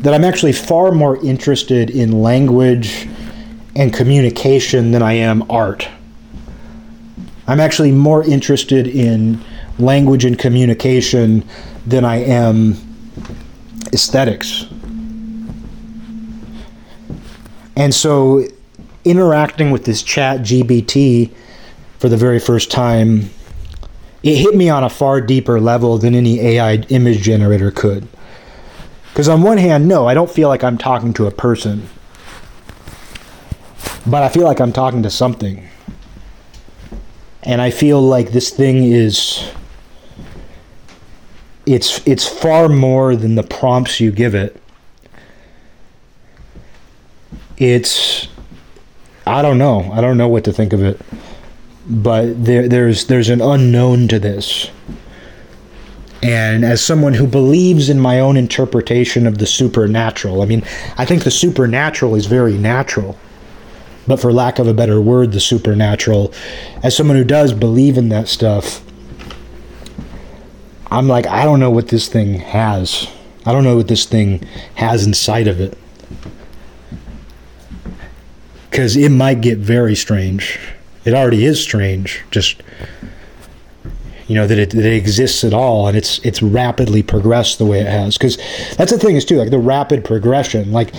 that 0.02 0.12
I'm 0.12 0.24
actually 0.24 0.52
far 0.52 0.90
more 0.90 1.24
interested 1.24 1.90
in 1.90 2.20
language 2.22 3.08
and 3.76 3.92
communication 3.92 4.90
than 4.90 5.02
I 5.02 5.14
am 5.14 5.48
art. 5.50 5.88
I'm 7.46 7.60
actually 7.60 7.92
more 7.92 8.24
interested 8.24 8.86
in 8.86 9.40
language 9.78 10.24
and 10.24 10.38
communication 10.38 11.44
than 11.86 12.04
I 12.04 12.16
am 12.16 12.76
aesthetics. 13.92 14.66
And 17.76 17.94
so, 17.94 18.46
interacting 19.04 19.70
with 19.70 19.84
this 19.84 20.02
chat 20.02 20.40
GPT 20.40 21.32
for 21.98 22.08
the 22.08 22.16
very 22.16 22.38
first 22.38 22.70
time, 22.70 23.30
it 24.22 24.36
hit 24.36 24.54
me 24.54 24.68
on 24.68 24.84
a 24.84 24.88
far 24.88 25.20
deeper 25.20 25.60
level 25.60 25.98
than 25.98 26.14
any 26.14 26.40
AI 26.40 26.76
image 26.88 27.20
generator 27.20 27.70
could. 27.70 28.08
Because 29.08 29.28
on 29.28 29.42
one 29.42 29.58
hand, 29.58 29.86
no, 29.86 30.08
I 30.08 30.14
don't 30.14 30.30
feel 30.30 30.48
like 30.48 30.64
I'm 30.64 30.78
talking 30.78 31.12
to 31.14 31.26
a 31.26 31.30
person, 31.30 31.88
but 34.06 34.22
I 34.22 34.28
feel 34.28 34.44
like 34.44 34.60
I'm 34.60 34.72
talking 34.72 35.02
to 35.02 35.10
something. 35.10 35.68
And 37.42 37.60
I 37.60 37.70
feel 37.70 38.00
like 38.00 38.30
this 38.30 38.50
thing 38.50 38.84
is 38.84 39.46
it's 41.66 42.06
it's 42.06 42.26
far 42.26 42.68
more 42.68 43.16
than 43.16 43.34
the 43.34 43.42
prompts 43.42 44.00
you 44.00 44.10
give 44.10 44.34
it. 44.34 44.60
It's 47.56 48.28
I 49.26 49.42
don't 49.42 49.58
know. 49.58 49.90
I 49.92 50.00
don't 50.00 50.18
know 50.18 50.28
what 50.28 50.44
to 50.44 50.52
think 50.52 50.72
of 50.72 50.82
it. 50.82 51.00
But 51.88 52.44
there 52.44 52.68
there's 52.68 53.06
there's 53.06 53.28
an 53.28 53.40
unknown 53.40 54.08
to 54.08 54.18
this. 54.18 54.70
And 56.22 56.64
as 56.64 56.82
someone 56.82 57.12
who 57.12 57.26
believes 57.26 57.90
in 57.90 58.00
my 58.00 58.18
own 58.18 58.38
interpretation 58.38 59.26
of 59.26 59.36
the 59.36 59.46
supernatural, 59.46 60.40
I 60.40 60.46
mean, 60.46 60.62
I 60.96 61.04
think 61.04 61.22
the 61.22 61.30
supernatural 61.30 62.14
is 62.14 62.24
very 62.24 62.54
natural. 62.54 63.18
But 64.06 64.20
for 64.20 64.32
lack 64.32 64.58
of 64.58 64.66
a 64.66 64.72
better 64.72 65.02
word, 65.02 65.32
the 65.32 65.40
supernatural, 65.40 66.32
as 66.82 66.96
someone 66.96 67.18
who 67.18 67.24
does 67.24 67.52
believe 67.52 67.98
in 67.98 68.08
that 68.08 68.28
stuff, 68.28 68.82
I'm 70.94 71.08
like, 71.08 71.26
I 71.26 71.44
don't 71.44 71.58
know 71.58 71.72
what 71.72 71.88
this 71.88 72.06
thing 72.06 72.34
has. 72.34 73.08
I 73.44 73.50
don't 73.50 73.64
know 73.64 73.74
what 73.76 73.88
this 73.88 74.06
thing 74.06 74.46
has 74.76 75.04
inside 75.04 75.48
of 75.48 75.60
it. 75.60 75.76
Because 78.70 78.96
it 78.96 79.08
might 79.08 79.40
get 79.40 79.58
very 79.58 79.96
strange. 79.96 80.56
It 81.04 81.12
already 81.12 81.44
is 81.44 81.60
strange. 81.60 82.22
Just 82.30 82.62
you 84.28 84.36
know 84.36 84.46
that 84.46 84.56
it, 84.56 84.70
that 84.70 84.84
it 84.84 84.92
exists 84.92 85.42
at 85.42 85.52
all 85.52 85.88
and 85.88 85.96
it's 85.96 86.18
it's 86.20 86.40
rapidly 86.42 87.02
progressed 87.02 87.58
the 87.58 87.66
way 87.66 87.80
it 87.80 87.86
has 87.88 88.16
because 88.16 88.38
that's 88.76 88.90
the 88.90 88.98
thing 88.98 89.16
is 89.16 89.24
too 89.26 89.36
like 89.36 89.50
the 89.50 89.58
rapid 89.58 90.02
progression 90.02 90.72
like 90.72 90.94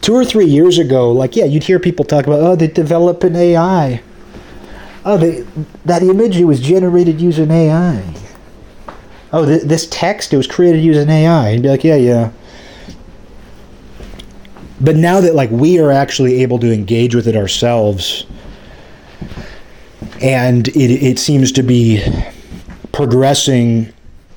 two 0.00 0.14
or 0.14 0.24
three 0.24 0.44
years 0.44 0.78
ago 0.78 1.10
like 1.10 1.34
yeah 1.34 1.44
you'd 1.44 1.64
hear 1.64 1.80
people 1.80 2.04
talk 2.04 2.28
about 2.28 2.38
oh 2.38 2.54
they 2.54 2.68
develop 2.68 3.24
an 3.24 3.34
ai 3.34 4.00
oh 5.04 5.16
they, 5.16 5.44
that 5.84 6.04
image 6.04 6.38
was 6.42 6.60
generated 6.60 7.20
using 7.20 7.50
ai 7.50 8.14
oh 9.32 9.44
th- 9.44 9.62
this 9.62 9.86
text 9.90 10.32
it 10.32 10.36
was 10.36 10.46
created 10.46 10.82
using 10.82 11.08
ai 11.08 11.50
and 11.50 11.62
be 11.62 11.68
like 11.68 11.84
yeah 11.84 11.96
yeah 11.96 12.30
but 14.80 14.96
now 14.96 15.20
that 15.20 15.34
like 15.34 15.50
we 15.50 15.78
are 15.78 15.90
actually 15.90 16.42
able 16.42 16.58
to 16.58 16.72
engage 16.72 17.14
with 17.14 17.26
it 17.26 17.36
ourselves 17.36 18.26
and 20.20 20.68
it, 20.68 20.90
it 20.90 21.18
seems 21.18 21.52
to 21.52 21.62
be 21.62 22.02
progressing. 22.92 23.92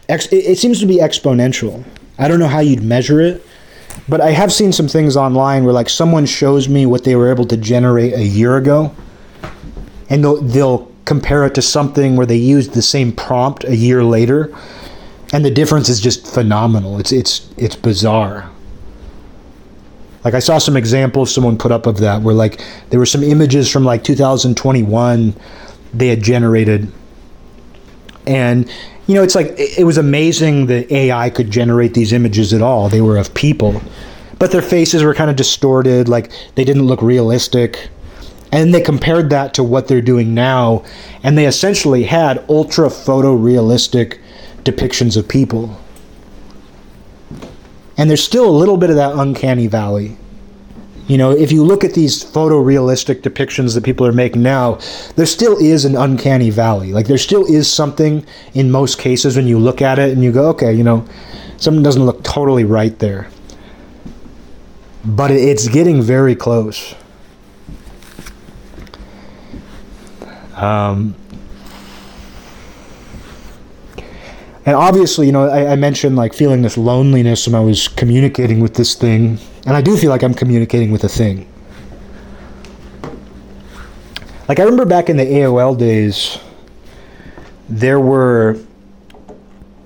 it 0.09 0.57
seems 0.57 0.79
to 0.79 0.85
be 0.85 0.97
exponential. 0.97 1.83
I 2.19 2.27
don't 2.27 2.39
know 2.39 2.47
how 2.47 2.59
you'd 2.59 2.83
measure 2.83 3.21
it, 3.21 3.45
but 4.07 4.21
I 4.21 4.31
have 4.31 4.51
seen 4.53 4.71
some 4.71 4.87
things 4.87 5.17
online 5.17 5.63
where 5.63 5.73
like 5.73 5.89
someone 5.89 6.25
shows 6.25 6.69
me 6.69 6.85
what 6.85 7.03
they 7.03 7.15
were 7.15 7.29
able 7.29 7.45
to 7.45 7.57
generate 7.57 8.13
a 8.13 8.23
year 8.23 8.57
ago, 8.57 8.93
and 10.09 10.23
they'll, 10.23 10.41
they'll 10.41 10.91
compare 11.05 11.45
it 11.45 11.55
to 11.55 11.61
something 11.61 12.15
where 12.15 12.27
they 12.27 12.37
used 12.37 12.73
the 12.73 12.81
same 12.81 13.11
prompt 13.11 13.63
a 13.63 13.75
year 13.75 14.03
later, 14.03 14.55
and 15.31 15.45
the 15.45 15.51
difference 15.51 15.89
is 15.89 15.99
just 15.99 16.25
phenomenal. 16.27 16.99
It's 16.99 17.11
it's 17.11 17.49
it's 17.57 17.75
bizarre. 17.75 18.49
Like 20.23 20.33
I 20.33 20.39
saw 20.39 20.57
some 20.57 20.77
examples 20.77 21.33
someone 21.33 21.57
put 21.57 21.71
up 21.71 21.87
of 21.87 21.97
that 21.99 22.21
where 22.21 22.35
like 22.35 22.63
there 22.89 22.99
were 22.99 23.05
some 23.05 23.23
images 23.23 23.69
from 23.69 23.83
like 23.83 24.03
2021 24.03 25.35
they 25.93 26.07
had 26.07 26.21
generated. 26.21 26.91
And 28.27 28.69
you 29.07 29.15
know 29.15 29.23
it's 29.23 29.35
like 29.35 29.53
it 29.57 29.85
was 29.85 29.97
amazing 29.97 30.67
that 30.67 30.91
ai 30.91 31.29
could 31.29 31.49
generate 31.49 31.93
these 31.93 32.13
images 32.13 32.53
at 32.53 32.61
all. 32.61 32.89
They 32.89 33.01
were 33.01 33.17
of 33.17 33.33
people. 33.33 33.81
But 34.37 34.51
their 34.51 34.61
faces 34.61 35.03
were 35.03 35.13
kind 35.13 35.29
of 35.29 35.35
distorted 35.35 36.09
like 36.09 36.31
they 36.55 36.63
didn't 36.65 36.83
look 36.83 37.01
realistic. 37.01 37.89
And 38.53 38.73
they 38.73 38.81
compared 38.81 39.29
that 39.29 39.53
to 39.53 39.63
what 39.63 39.87
they're 39.87 40.01
doing 40.01 40.33
now. 40.33 40.83
And 41.23 41.37
they 41.37 41.45
essentially 41.45 42.03
had 42.03 42.43
ultra 42.49 42.89
photorealistic 42.89 44.17
depictions 44.63 45.17
of 45.17 45.27
people 45.27 45.79
and 47.97 48.09
there's 48.09 48.23
still 48.23 48.49
a 48.49 48.51
little 48.51 48.77
bit 48.77 48.89
of 48.89 48.95
that 48.95 49.13
uncanny 49.15 49.67
valley 49.67 50.17
you 51.11 51.17
know, 51.17 51.31
if 51.31 51.51
you 51.51 51.65
look 51.65 51.83
at 51.83 51.93
these 51.93 52.23
photorealistic 52.23 53.21
depictions 53.21 53.73
that 53.75 53.83
people 53.83 54.07
are 54.07 54.13
making 54.13 54.43
now, 54.43 54.79
there 55.17 55.25
still 55.25 55.57
is 55.57 55.83
an 55.83 55.97
uncanny 55.97 56.49
valley. 56.51 56.93
Like 56.93 57.07
there 57.07 57.17
still 57.17 57.45
is 57.45 57.69
something 57.69 58.25
in 58.53 58.71
most 58.71 58.97
cases 58.97 59.35
when 59.35 59.45
you 59.45 59.59
look 59.59 59.81
at 59.81 59.99
it 59.99 60.11
and 60.11 60.23
you 60.23 60.31
go, 60.31 60.47
okay, 60.51 60.73
you 60.73 60.85
know, 60.85 61.05
something 61.57 61.83
doesn't 61.83 62.05
look 62.05 62.23
totally 62.23 62.63
right 62.63 62.97
there. 62.99 63.29
But 65.03 65.31
it's 65.31 65.67
getting 65.67 66.01
very 66.01 66.33
close. 66.33 66.95
Um, 70.55 71.15
and 74.65 74.75
obviously, 74.75 75.25
you 75.25 75.31
know, 75.31 75.49
I, 75.49 75.71
I, 75.71 75.75
mentioned 75.75 76.15
like 76.15 76.33
feeling 76.33 76.61
this 76.61 76.77
loneliness 76.77 77.47
when 77.47 77.55
I 77.55 77.61
was 77.61 77.87
communicating 77.87 78.59
with 78.59 78.75
this 78.75 78.93
thing, 78.93 79.39
and 79.65 79.75
I 79.75 79.81
do 79.81 79.97
feel 79.97 80.09
like 80.11 80.23
I'm 80.23 80.35
communicating 80.35 80.91
with 80.91 81.03
a 81.03 81.09
thing. 81.09 81.47
Like 84.47 84.59
I 84.59 84.63
remember 84.63 84.85
back 84.85 85.09
in 85.09 85.17
the 85.17 85.25
AOL 85.25 85.77
days, 85.77 86.37
there 87.69 87.99
were 87.99 88.59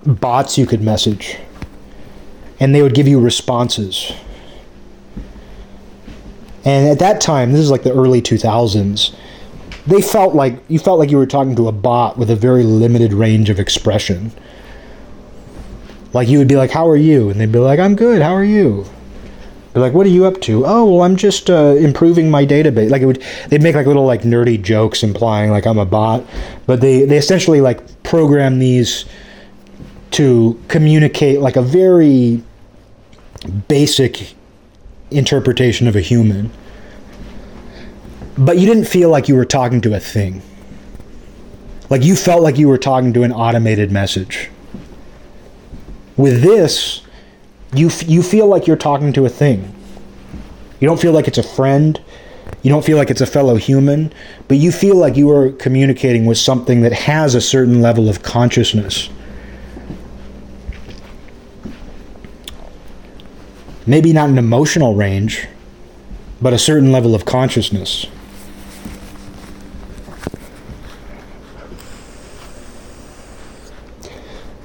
bots 0.05 0.57
you 0.57 0.65
could 0.65 0.81
message, 0.81 1.37
and 2.59 2.75
they 2.75 2.81
would 2.81 2.95
give 2.95 3.07
you 3.07 3.19
responses. 3.19 4.11
And 6.65 6.87
at 6.89 6.99
that 6.99 7.21
time, 7.21 7.51
this 7.51 7.61
is 7.61 7.69
like 7.69 7.83
the 7.83 7.93
early 7.93 8.21
2000s, 8.21 9.15
they 9.85 10.01
felt 10.01 10.33
like 10.33 10.57
you 10.67 10.79
felt 10.79 10.97
like 10.97 11.11
you 11.11 11.17
were 11.17 11.27
talking 11.27 11.55
to 11.55 11.67
a 11.67 11.71
bot 11.71 12.17
with 12.17 12.31
a 12.31 12.35
very 12.35 12.63
limited 12.63 13.13
range 13.13 13.49
of 13.49 13.59
expression. 13.59 14.31
Like 16.15 16.29
you 16.29 16.37
would 16.37 16.47
be 16.47 16.55
like, 16.55 16.71
"How 16.71 16.89
are 16.89 16.95
you?" 16.95 17.29
and 17.29 17.41
they'd 17.41 17.51
be 17.51 17.59
like, 17.59 17.77
"I'm 17.77 17.93
good. 17.93 18.21
How 18.21 18.33
are 18.33 18.43
you?" 18.43 18.85
Be 19.73 19.81
like, 19.81 19.91
"What 19.91 20.05
are 20.05 20.09
you 20.09 20.23
up 20.23 20.39
to?" 20.41 20.65
"Oh, 20.65 20.85
well, 20.85 21.01
I'm 21.01 21.17
just 21.17 21.49
uh, 21.49 21.75
improving 21.77 22.31
my 22.31 22.45
database." 22.45 22.89
Like 22.89 23.01
it 23.01 23.05
would, 23.05 23.21
they'd 23.49 23.61
make 23.61 23.75
like 23.75 23.85
little 23.85 24.05
like 24.05 24.21
nerdy 24.21 24.59
jokes 24.61 25.03
implying 25.03 25.51
like 25.51 25.67
I'm 25.67 25.77
a 25.77 25.85
bot, 25.85 26.23
but 26.65 26.79
they 26.79 27.03
they 27.03 27.17
essentially 27.17 27.59
like 27.59 28.01
program 28.03 28.59
these 28.59 29.03
to 30.11 30.57
communicate 30.69 31.41
like 31.41 31.57
a 31.57 31.61
very 31.61 32.41
basic 33.67 34.35
interpretation 35.11 35.85
of 35.85 35.97
a 35.97 36.01
human. 36.01 36.49
But 38.37 38.57
you 38.57 38.65
didn't 38.65 38.85
feel 38.85 39.09
like 39.09 39.27
you 39.27 39.35
were 39.35 39.43
talking 39.43 39.81
to 39.81 39.93
a 39.93 39.99
thing. 39.99 40.41
Like 41.89 42.03
you 42.03 42.15
felt 42.15 42.41
like 42.41 42.57
you 42.57 42.69
were 42.69 42.77
talking 42.77 43.11
to 43.13 43.23
an 43.23 43.33
automated 43.33 43.91
message. 43.91 44.49
With 46.17 46.41
this, 46.41 47.01
you 47.73 47.87
f- 47.87 48.07
you 48.07 48.23
feel 48.23 48.47
like 48.47 48.67
you're 48.67 48.77
talking 48.77 49.11
to 49.13 49.25
a 49.25 49.29
thing. 49.29 49.73
You 50.79 50.87
don't 50.87 50.99
feel 50.99 51.11
like 51.11 51.27
it's 51.27 51.37
a 51.37 51.43
friend. 51.43 51.99
You 52.61 52.69
don't 52.69 52.85
feel 52.85 52.97
like 52.97 53.09
it's 53.09 53.21
a 53.21 53.25
fellow 53.25 53.55
human, 53.55 54.13
but 54.47 54.57
you 54.57 54.71
feel 54.71 54.95
like 54.95 55.15
you 55.17 55.29
are 55.31 55.51
communicating 55.51 56.25
with 56.25 56.37
something 56.37 56.81
that 56.81 56.93
has 56.93 57.35
a 57.35 57.41
certain 57.41 57.81
level 57.81 58.09
of 58.09 58.23
consciousness. 58.23 59.09
Maybe 63.87 64.13
not 64.13 64.29
an 64.29 64.37
emotional 64.37 64.95
range, 64.95 65.47
but 66.41 66.53
a 66.53 66.57
certain 66.57 66.91
level 66.91 67.13
of 67.13 67.25
consciousness. 67.25 68.07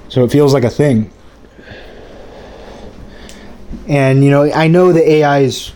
So 0.08 0.24
it 0.24 0.32
feels 0.32 0.54
like 0.54 0.64
a 0.64 0.70
thing. 0.70 1.10
And 3.90 4.22
you 4.22 4.30
know, 4.30 4.44
I 4.52 4.68
know 4.68 4.92
the 4.92 5.06
AI 5.10 5.40
is 5.40 5.70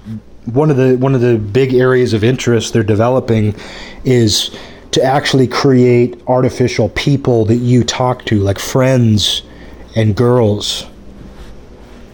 one 0.45 0.71
of 0.71 0.77
the 0.77 0.97
one 0.97 1.17
of 1.17 1.21
the 1.21 1.37
big 1.37 1.75
areas 1.75 2.13
of 2.13 2.23
interest 2.23 2.73
they're 2.73 2.85
developing 2.85 3.57
is 4.05 4.57
to 4.93 5.03
actually 5.03 5.49
create 5.49 6.23
artificial 6.29 6.91
people 6.91 7.45
that 7.47 7.57
you 7.57 7.83
talk 7.83 8.25
to, 8.27 8.39
like 8.39 8.61
friends 8.61 9.43
and 9.97 10.15
girls. 10.15 10.87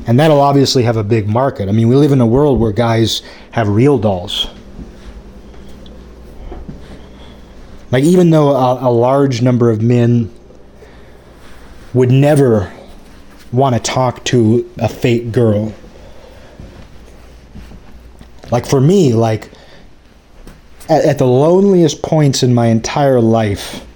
And 0.07 0.19
that'll 0.19 0.41
obviously 0.41 0.85
have 0.85 0.97
a 0.97 1.05
big 1.05 1.29
market. 1.29 1.69
I 1.69 1.73
mean, 1.73 1.89
we 1.89 1.97
live 1.97 2.13
in 2.13 2.21
a 2.23 2.27
world 2.27 2.59
where 2.59 2.73
guys 2.73 3.21
have 3.51 3.69
real 3.69 3.99
dolls. 3.99 4.49
Like, 7.91 8.05
even 8.05 8.31
though 8.31 8.57
a, 8.57 8.89
a 8.89 8.91
large 8.91 9.43
number 9.43 9.69
of 9.69 9.83
men 9.83 10.33
would 11.93 12.11
never 12.11 12.73
want 13.53 13.77
to 13.77 13.83
talk 13.83 14.25
to 14.25 14.71
a 14.79 14.89
fake 14.89 15.33
girl. 15.33 15.75
Like 18.51 18.67
for 18.67 18.81
me, 18.81 19.15
like 19.15 19.51
at, 20.89 21.05
at, 21.05 21.19
the 21.19 21.27
loneliest 21.27 22.03
points 22.03 22.43
in 22.43 22.55
my 22.55 22.67
entire 22.67 23.21
life, 23.21 23.87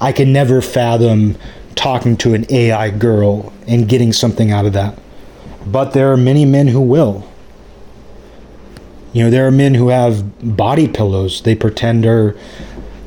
I 0.00 0.12
can 0.12 0.32
never 0.32 0.60
fathom 0.60 1.36
talking 1.74 2.16
to 2.18 2.34
an 2.34 2.44
AI 2.50 2.90
girl 2.90 3.52
and 3.66 3.88
getting 3.88 4.12
something 4.12 4.50
out 4.50 4.66
of 4.66 4.72
that. 4.72 4.98
But 5.66 5.92
there 5.92 6.12
are 6.12 6.16
many 6.16 6.44
men 6.44 6.68
who 6.68 6.80
will. 6.80 7.28
You 9.12 9.24
know, 9.24 9.30
there 9.30 9.46
are 9.46 9.50
men 9.50 9.74
who 9.74 9.88
have 9.88 10.56
body 10.56 10.88
pillows 10.88 11.42
they 11.42 11.54
pretend 11.54 12.04
are 12.04 12.36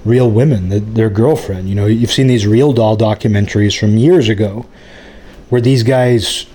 real 0.04 0.30
women, 0.30 0.94
their 0.94 1.10
girlfriend. 1.10 1.70
You 1.70 1.76
know, 1.76 1.86
you've 1.86 2.12
seen 2.12 2.28
these 2.28 2.48
real 2.48 2.74
doll 2.74 2.98
documentaries 2.98 3.78
from 3.78 3.98
years 3.98 4.30
ago 4.30 4.66
where 5.50 5.62
these 5.62 5.84
guys 5.84 6.48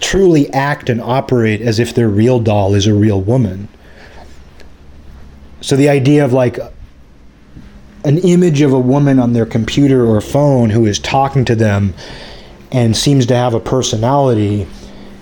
truly 0.00 0.50
act 0.52 0.88
and 0.88 1.00
operate 1.00 1.60
as 1.60 1.78
if 1.78 1.94
their 1.94 2.08
real 2.08 2.40
doll 2.40 2.74
is 2.74 2.86
a 2.86 2.94
real 2.94 3.20
woman. 3.20 3.68
So 5.60 5.76
the 5.76 5.88
idea 5.88 6.24
of 6.24 6.32
like 6.32 6.58
an 8.04 8.18
image 8.18 8.60
of 8.60 8.72
a 8.72 8.78
woman 8.78 9.18
on 9.18 9.32
their 9.32 9.46
computer 9.46 10.06
or 10.06 10.20
phone 10.20 10.70
who 10.70 10.86
is 10.86 10.98
talking 10.98 11.44
to 11.46 11.54
them 11.54 11.94
and 12.70 12.96
seems 12.96 13.26
to 13.26 13.34
have 13.34 13.54
a 13.54 13.60
personality, 13.60 14.66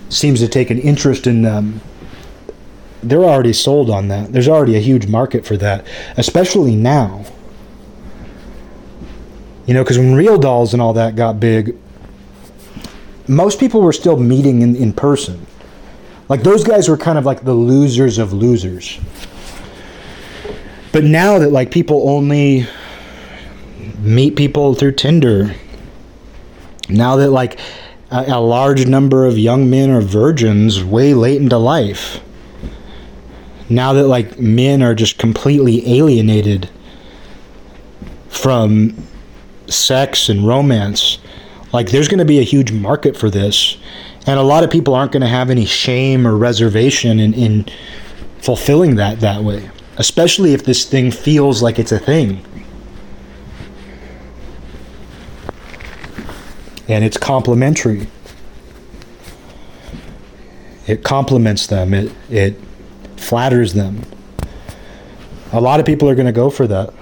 seems 0.09 0.40
to 0.40 0.48
take 0.48 0.70
an 0.70 0.78
interest 0.78 1.26
in 1.26 1.42
them. 1.42 1.80
They're 3.02 3.24
already 3.24 3.52
sold 3.52 3.90
on 3.90 4.09
that. 4.09 4.32
There's 4.32 4.48
already 4.48 4.76
a 4.76 4.80
huge 4.80 5.06
market 5.06 5.46
for 5.46 5.56
that, 5.59 5.86
especially 6.16 6.74
now 6.74 7.24
you 9.66 9.72
know, 9.72 9.82
because 9.82 9.98
when 9.98 10.14
Real 10.14 10.38
Dolls 10.38 10.72
and 10.72 10.82
all 10.82 10.92
that 10.94 11.16
got 11.16 11.40
big, 11.40 11.76
most 13.28 13.59
people 13.59 13.80
were 13.80 13.92
still 13.92 14.16
meeting 14.16 14.62
in, 14.62 14.76
in 14.76 14.92
person. 14.92 15.46
Like 16.28 16.42
those 16.42 16.64
guys 16.64 16.88
were 16.88 16.96
kind 16.96 17.18
of 17.18 17.24
like 17.24 17.44
the 17.44 17.55
losers 17.55 18.18
of 18.18 18.32
losers. 18.32 18.98
But 20.92 21.05
now 21.05 21.38
that 21.38 21.51
like 21.51 21.70
people 21.70 22.09
only 22.09 22.66
meet 23.98 24.36
people 24.36 24.74
through 24.74 24.92
Tinder, 24.92 25.55
now 26.88 27.16
that 27.16 27.30
like 27.30 27.59
a, 28.10 28.24
a 28.28 28.40
large 28.40 28.86
number 28.86 29.26
of 29.26 29.38
young 29.38 29.68
men 29.68 29.90
are 29.90 30.01
virgins 30.01 30.82
way 30.84 31.14
late 31.14 31.40
into 31.40 31.59
life, 31.59 32.20
now 33.68 33.92
that 33.94 34.06
like 34.06 34.38
men 34.38 34.82
are 34.82 34.94
just 34.94 35.18
completely 35.18 35.98
alienated 35.98 36.68
from 38.28 38.96
sex 39.66 40.28
and 40.28 40.46
romance, 40.46 41.18
like 41.74 41.90
there's 41.90 42.06
going 42.06 42.20
to 42.20 42.24
be 42.24 42.38
a 42.38 42.44
huge 42.44 42.70
market 42.70 43.16
for 43.16 43.28
this. 43.28 43.76
And 44.28 44.38
a 44.38 44.42
lot 44.42 44.62
of 44.62 44.70
people 44.70 44.94
aren't 44.94 45.10
going 45.10 45.22
to 45.22 45.26
have 45.26 45.51
any 45.51 45.64
shame 45.64 46.24
or 46.24 46.36
reservation 46.36 47.18
in, 47.18 47.34
in 47.34 47.66
fulfilling 48.38 48.94
that 48.94 49.18
that 49.20 49.42
way, 49.42 49.68
especially 49.96 50.55
if 50.55 50.64
this 50.64 50.84
thing 50.84 51.10
feels 51.10 51.62
like 51.62 51.80
it's 51.80 51.90
a 51.90 51.98
thing. 51.98 52.44
And 56.86 57.05
it's 57.05 57.16
complementary. 57.16 58.06
It 60.86 61.02
complements 61.02 61.66
them. 61.66 61.92
It 61.92 62.12
it 62.30 62.56
flatters 63.16 63.72
them. 63.72 64.02
A 65.52 65.60
lot 65.60 65.80
of 65.80 65.86
people 65.86 66.09
are 66.09 66.14
going 66.14 66.26
to 66.26 66.32
go 66.32 66.51
for 66.51 66.68
that. 66.68 66.94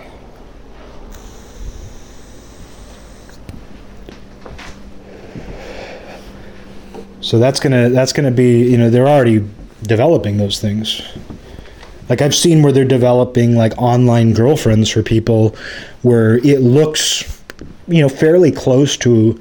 So 7.33 7.39
that's 7.39 7.61
gonna 7.61 7.89
that's 7.89 8.13
gonna 8.13 8.31
be 8.31 8.71
you 8.71 8.77
know 8.77 8.91
they're 8.91 9.09
already 9.09 9.43
developing 9.85 10.37
those 10.37 10.61
things. 10.61 11.01
Like 12.11 12.21
I've 12.21 12.35
seen 12.35 12.63
where 12.63 12.73
they're 12.73 12.85
developing 12.85 13.57
like 13.57 13.73
online 13.79 14.35
girlfriends 14.35 14.91
for 14.91 15.03
people, 15.03 15.57
where 16.03 16.37
it 16.47 16.61
looks 16.61 17.43
you 17.89 18.03
know 18.03 18.11
fairly 18.11 18.53
close 18.53 18.99
to 18.99 19.41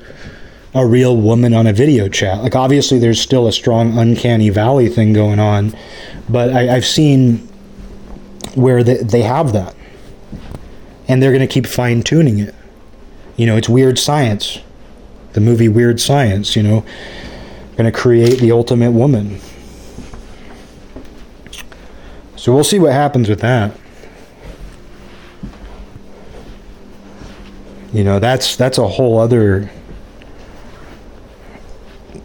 a 0.73 0.87
real 0.87 1.17
woman 1.17 1.53
on 1.53 1.67
a 1.67 1.73
video 1.73 2.07
chat. 2.07 2.41
Like 2.41 2.55
obviously 2.55 2.97
there's 2.97 3.19
still 3.19 3.45
a 3.45 3.51
strong 3.51 3.97
uncanny 3.97 4.49
valley 4.49 4.87
thing 4.87 5.11
going 5.11 5.39
on, 5.41 5.75
but 6.29 6.49
I, 6.53 6.67
have 6.67 6.85
seen 6.85 7.39
where 8.55 8.85
they, 8.85 9.03
they 9.03 9.23
have 9.23 9.51
that, 9.51 9.75
and 11.09 11.21
they're 11.21 11.37
to 11.37 11.45
keep 11.45 11.67
fine 11.67 12.03
tuning 12.03 12.39
it. 12.39 12.55
You 13.35 13.47
know, 13.47 13.57
it's 13.57 13.67
weird 13.67 13.99
science. 13.99 14.59
The 15.33 15.41
movie 15.41 15.67
Weird 15.67 15.99
Science. 15.99 16.55
You 16.55 16.63
know, 16.63 16.85
going 17.77 17.91
to 17.91 17.91
create 17.91 18.39
the 18.39 18.51
ultimate 18.51 18.91
woman. 18.91 19.39
So 22.35 22.53
we'll 22.53 22.63
see 22.63 22.79
what 22.79 22.93
happens 22.93 23.29
with 23.29 23.39
that. 23.41 23.77
You 27.93 28.03
know, 28.03 28.19
that's 28.19 28.55
that's 28.55 28.77
a 28.77 28.87
whole 28.87 29.19
other 29.19 29.69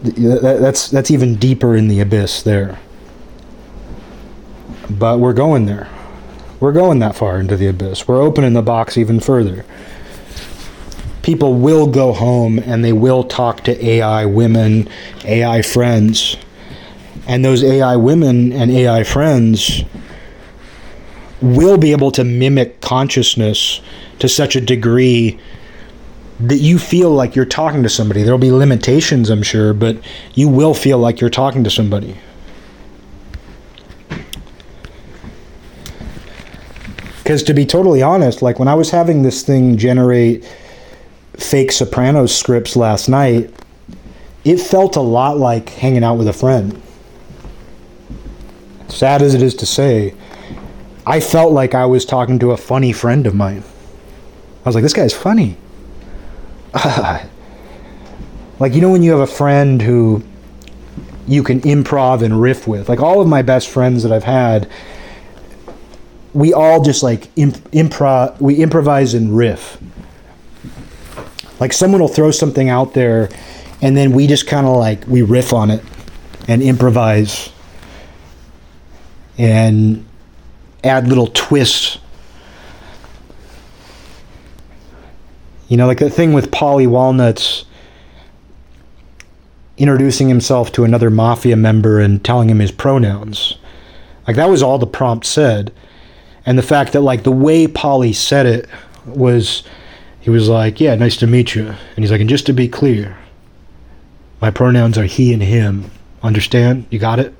that's 0.01 0.89
that's 0.89 1.11
even 1.11 1.35
deeper 1.35 1.75
in 1.75 1.87
the 1.87 1.99
abyss 1.99 2.41
there. 2.41 2.79
But 4.89 5.19
we're 5.19 5.33
going 5.33 5.65
there. 5.65 5.89
We're 6.59 6.71
going 6.71 6.99
that 6.99 7.15
far 7.15 7.39
into 7.39 7.57
the 7.57 7.67
abyss. 7.67 8.07
We're 8.07 8.21
opening 8.21 8.53
the 8.53 8.61
box 8.61 8.97
even 8.97 9.19
further 9.19 9.65
people 11.27 11.55
will 11.55 11.87
go 11.87 12.13
home 12.13 12.57
and 12.57 12.85
they 12.85 12.93
will 12.93 13.21
talk 13.21 13.61
to 13.65 13.85
AI 13.85 14.23
women, 14.23 14.87
AI 15.25 15.61
friends. 15.61 16.37
And 17.27 17.43
those 17.43 17.65
AI 17.65 17.97
women 17.97 18.53
and 18.53 18.71
AI 18.71 19.03
friends 19.03 19.83
will 21.41 21.77
be 21.77 21.91
able 21.91 22.11
to 22.11 22.23
mimic 22.23 22.79
consciousness 22.79 23.81
to 24.19 24.29
such 24.29 24.55
a 24.55 24.61
degree 24.61 25.37
that 26.39 26.59
you 26.59 26.79
feel 26.79 27.11
like 27.11 27.35
you're 27.35 27.43
talking 27.43 27.83
to 27.83 27.89
somebody. 27.89 28.23
There'll 28.23 28.39
be 28.39 28.53
limitations, 28.53 29.29
I'm 29.29 29.43
sure, 29.43 29.73
but 29.73 29.97
you 30.33 30.47
will 30.47 30.73
feel 30.73 30.97
like 30.97 31.19
you're 31.19 31.29
talking 31.29 31.61
to 31.65 31.69
somebody. 31.69 32.15
Because 37.21 37.43
to 37.43 37.53
be 37.53 37.65
totally 37.65 38.01
honest, 38.01 38.41
like 38.41 38.59
when 38.59 38.69
I 38.69 38.75
was 38.75 38.91
having 38.91 39.23
this 39.23 39.43
thing 39.43 39.75
generate 39.75 40.45
fake 41.37 41.71
Sopranos 41.71 42.35
scripts 42.35 42.75
last 42.75 43.07
night, 43.07 43.53
it 44.43 44.57
felt 44.57 44.95
a 44.95 45.01
lot 45.01 45.37
like 45.37 45.69
hanging 45.69 46.03
out 46.03 46.15
with 46.15 46.27
a 46.27 46.33
friend. 46.33 46.81
Sad 48.89 49.21
as 49.21 49.33
it 49.33 49.41
is 49.41 49.53
to 49.55 49.65
say, 49.65 50.13
I 51.05 51.19
felt 51.19 51.53
like 51.53 51.75
I 51.75 51.85
was 51.85 52.05
talking 52.05 52.39
to 52.39 52.51
a 52.51 52.57
funny 52.57 52.91
friend 52.91 53.27
of 53.27 53.35
mine. 53.35 53.63
I 54.65 54.69
was 54.69 54.75
like, 54.75 54.83
this 54.83 54.93
guy's 54.93 55.13
funny. 55.13 55.57
like, 58.59 58.73
you 58.73 58.81
know, 58.81 58.91
when 58.91 59.03
you 59.03 59.11
have 59.11 59.21
a 59.21 59.27
friend 59.27 59.81
who 59.81 60.23
you 61.27 61.43
can 61.43 61.61
improv 61.61 62.23
and 62.23 62.41
riff 62.41 62.67
with, 62.67 62.89
like 62.89 62.99
all 62.99 63.21
of 63.21 63.27
my 63.27 63.41
best 63.41 63.69
friends 63.69 64.03
that 64.03 64.11
I've 64.11 64.23
had, 64.23 64.69
we 66.33 66.53
all 66.53 66.83
just 66.83 67.03
like 67.03 67.29
imp- 67.35 67.71
improv, 67.71 68.39
we 68.41 68.55
improvise 68.55 69.13
and 69.13 69.35
riff. 69.35 69.77
Like, 71.59 71.73
someone 71.73 72.01
will 72.01 72.07
throw 72.07 72.31
something 72.31 72.69
out 72.69 72.93
there, 72.93 73.29
and 73.81 73.95
then 73.95 74.11
we 74.11 74.27
just 74.27 74.47
kind 74.47 74.67
of 74.67 74.77
like, 74.77 75.05
we 75.07 75.21
riff 75.21 75.53
on 75.53 75.71
it 75.71 75.83
and 76.47 76.61
improvise 76.61 77.51
and 79.37 80.05
add 80.83 81.07
little 81.07 81.27
twists 81.27 81.99
You 85.67 85.75
know, 85.75 85.85
like 85.85 85.99
the 85.99 86.09
thing 86.09 86.33
with 86.33 86.51
Paulie 86.51 86.87
Walnuts 86.87 87.65
introducing 89.77 90.29
himself 90.29 90.71
to 90.71 90.83
another 90.85 91.09
mafia 91.09 91.55
member 91.55 91.99
and 91.99 92.23
telling 92.23 92.49
him 92.49 92.59
his 92.59 92.71
pronouns. 92.71 93.57
Like 94.25 94.37
that 94.37 94.49
was 94.49 94.63
all 94.63 94.77
the 94.77 94.87
prompt 94.87 95.25
said. 95.25 95.73
And 96.45 96.57
the 96.57 96.63
fact 96.63 96.93
that 96.93 97.01
like 97.01 97.23
the 97.23 97.31
way 97.31 97.67
Polly 97.67 98.13
said 98.13 98.45
it 98.45 98.69
was 99.05 99.63
he 100.27 100.31
was 100.31 100.49
like, 100.49 100.81
"Yeah, 100.81 100.93
nice 100.95 101.15
to 101.17 101.25
meet 101.25 101.55
you." 101.55 101.67
And 101.67 102.03
he's 102.03 102.11
like, 102.11 102.19
"And 102.19 102.29
just 102.29 102.45
to 102.47 102.53
be 102.53 102.67
clear, 102.67 103.15
my 104.41 104.51
pronouns 104.51 104.97
are 104.97 105.05
he 105.05 105.31
and 105.31 105.41
him. 105.41 105.89
Understand? 106.21 106.85
You 106.89 106.99
got 106.99 107.17
it?" 107.17 107.33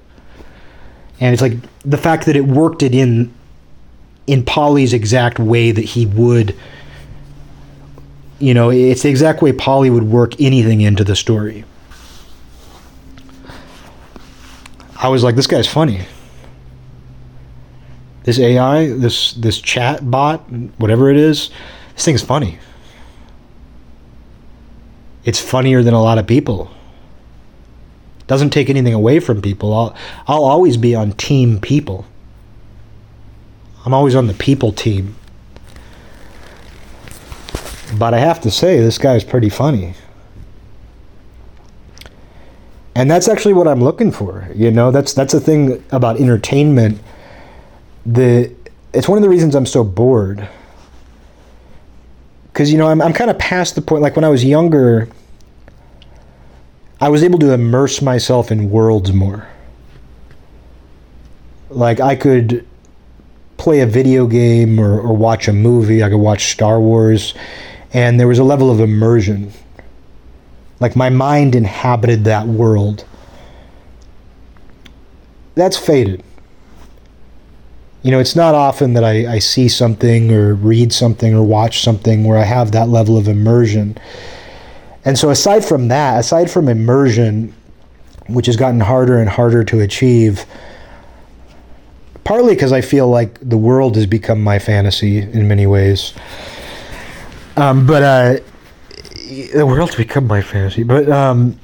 And 1.20 1.34
it's 1.34 1.42
like 1.42 1.58
the 1.84 1.98
fact 1.98 2.28
that 2.28 2.38
it 2.38 2.48
worked 2.48 2.84
it 2.84 2.96
in 2.96 3.34
in 4.26 4.44
Paulie's 4.44 4.94
exact 4.94 5.38
way 5.38 5.72
that 5.72 5.84
he 5.84 6.06
would 6.06 6.56
you 8.40 8.54
know, 8.54 8.70
it's 8.70 9.02
the 9.02 9.10
exact 9.10 9.42
way 9.42 9.52
Paulie 9.52 9.94
would 9.94 10.04
work 10.04 10.40
anything 10.40 10.80
into 10.80 11.04
the 11.04 11.16
story. 11.16 11.66
I 14.96 15.10
was 15.10 15.26
like, 15.26 15.36
this 15.36 15.48
guy's 15.48 15.68
funny. 15.68 16.06
This 18.24 18.40
AI, 18.40 18.88
this 18.88 19.34
this 19.34 19.60
chat 19.60 20.10
bot, 20.10 20.50
whatever 20.78 21.10
it 21.10 21.18
is, 21.18 21.50
this 21.96 22.06
thing's 22.06 22.24
funny. 22.24 22.60
It's 25.28 25.42
funnier 25.42 25.84
than 25.84 25.94
a 25.94 26.02
lot 26.02 26.18
of 26.18 26.26
people. 26.26 26.72
Doesn't 28.28 28.52
take 28.52 28.70
anything 28.70 28.94
away 28.94 29.20
from 29.20 29.42
people. 29.42 29.74
I'll 29.74 29.94
I'll 30.26 30.46
always 30.46 30.78
be 30.78 30.96
on 30.96 31.12
team 31.12 31.60
people. 31.60 32.06
I'm 33.86 33.94
always 33.94 34.16
on 34.16 34.28
the 34.28 34.34
people 34.34 34.72
team. 34.72 35.18
But 37.98 38.14
I 38.14 38.20
have 38.20 38.40
to 38.42 38.52
say, 38.52 38.80
this 38.80 38.98
guy's 38.98 39.26
pretty 39.26 39.50
funny. 39.50 39.96
And 42.96 43.12
that's 43.12 43.28
actually 43.28 43.54
what 43.54 43.68
I'm 43.68 43.84
looking 43.84 44.14
for. 44.14 44.50
You 44.56 44.72
know, 44.72 44.92
that's 44.92 45.14
that's 45.14 45.34
the 45.34 45.42
thing 45.42 45.84
about 45.92 46.22
entertainment. 46.22 47.02
The 48.06 48.56
it's 48.94 49.10
one 49.10 49.18
of 49.18 49.24
the 49.24 49.30
reasons 49.30 49.56
I'm 49.56 49.66
so 49.66 49.84
bored. 49.84 50.48
Because 52.58 52.72
you 52.72 52.80
know, 52.80 52.88
I'm 52.88 53.04
I'm 53.04 53.14
kind 53.14 53.30
of 53.30 53.38
past 53.38 53.76
the 53.76 53.84
point. 53.84 54.02
Like 54.02 54.16
when 54.16 54.26
I 54.26 54.30
was 54.30 54.44
younger, 54.44 55.08
I 57.00 57.08
was 57.08 57.24
able 57.24 57.38
to 57.38 57.52
immerse 57.52 58.02
myself 58.02 58.52
in 58.52 58.72
worlds 58.72 59.14
more. 59.14 59.48
Like 61.70 62.00
I 62.00 62.16
could 62.16 62.66
play 63.58 63.82
a 63.82 63.86
video 63.86 64.26
game 64.26 64.80
or, 64.80 65.00
or 65.00 65.16
watch 65.16 65.48
a 65.48 65.54
movie. 65.54 66.02
I 66.02 66.10
could 66.10 66.18
watch 66.18 66.52
Star 66.52 66.80
Wars 66.80 67.36
and 67.94 68.20
there 68.20 68.28
was 68.28 68.40
a 68.40 68.44
level 68.44 68.72
of 68.72 68.80
immersion. 68.80 69.52
Like 70.80 70.96
my 70.96 71.12
mind 71.12 71.54
inhabited 71.54 72.24
that 72.24 72.48
world. 72.48 73.06
That's 75.54 75.78
faded. 75.78 76.24
You 78.04 78.12
know, 78.12 78.20
it's 78.20 78.36
not 78.36 78.56
often 78.56 78.94
that 78.94 79.04
I, 79.04 79.34
I 79.34 79.40
see 79.40 79.68
something 79.68 80.32
or 80.32 80.54
read 80.54 80.94
something 80.94 81.34
or 81.34 81.44
watch 81.44 81.82
something 81.82 82.24
where 82.24 82.38
I 82.38 82.44
have 82.44 82.72
that 82.72 82.90
level 82.90 83.18
of 83.18 83.28
immersion. 83.28 83.98
And 85.04 85.18
so, 85.18 85.30
aside 85.30 85.66
from 85.66 85.88
that, 85.88 86.20
aside 86.20 86.50
from 86.52 86.68
immersion, 86.68 87.54
which 88.28 88.46
has 88.46 88.56
gotten 88.56 88.80
harder 88.80 89.20
and 89.20 89.30
harder 89.30 89.64
to 89.64 89.80
achieve, 89.80 90.46
partly 92.24 92.54
because 92.54 92.72
I 92.72 92.82
feel 92.82 93.08
like 93.08 93.40
the 93.42 93.58
world 93.58 93.96
has 93.96 94.06
become 94.06 94.44
my 94.44 94.60
fantasy 94.60 95.20
in 95.20 95.48
many 95.48 95.66
ways. 95.66 96.14
Um, 97.56 97.88
but 97.88 98.04
uh, 98.04 98.40
the 99.54 99.66
world's 99.66 99.96
become 99.96 100.28
my 100.28 100.42
fantasy. 100.42 100.84
But 100.84 101.10
um, 101.10 101.58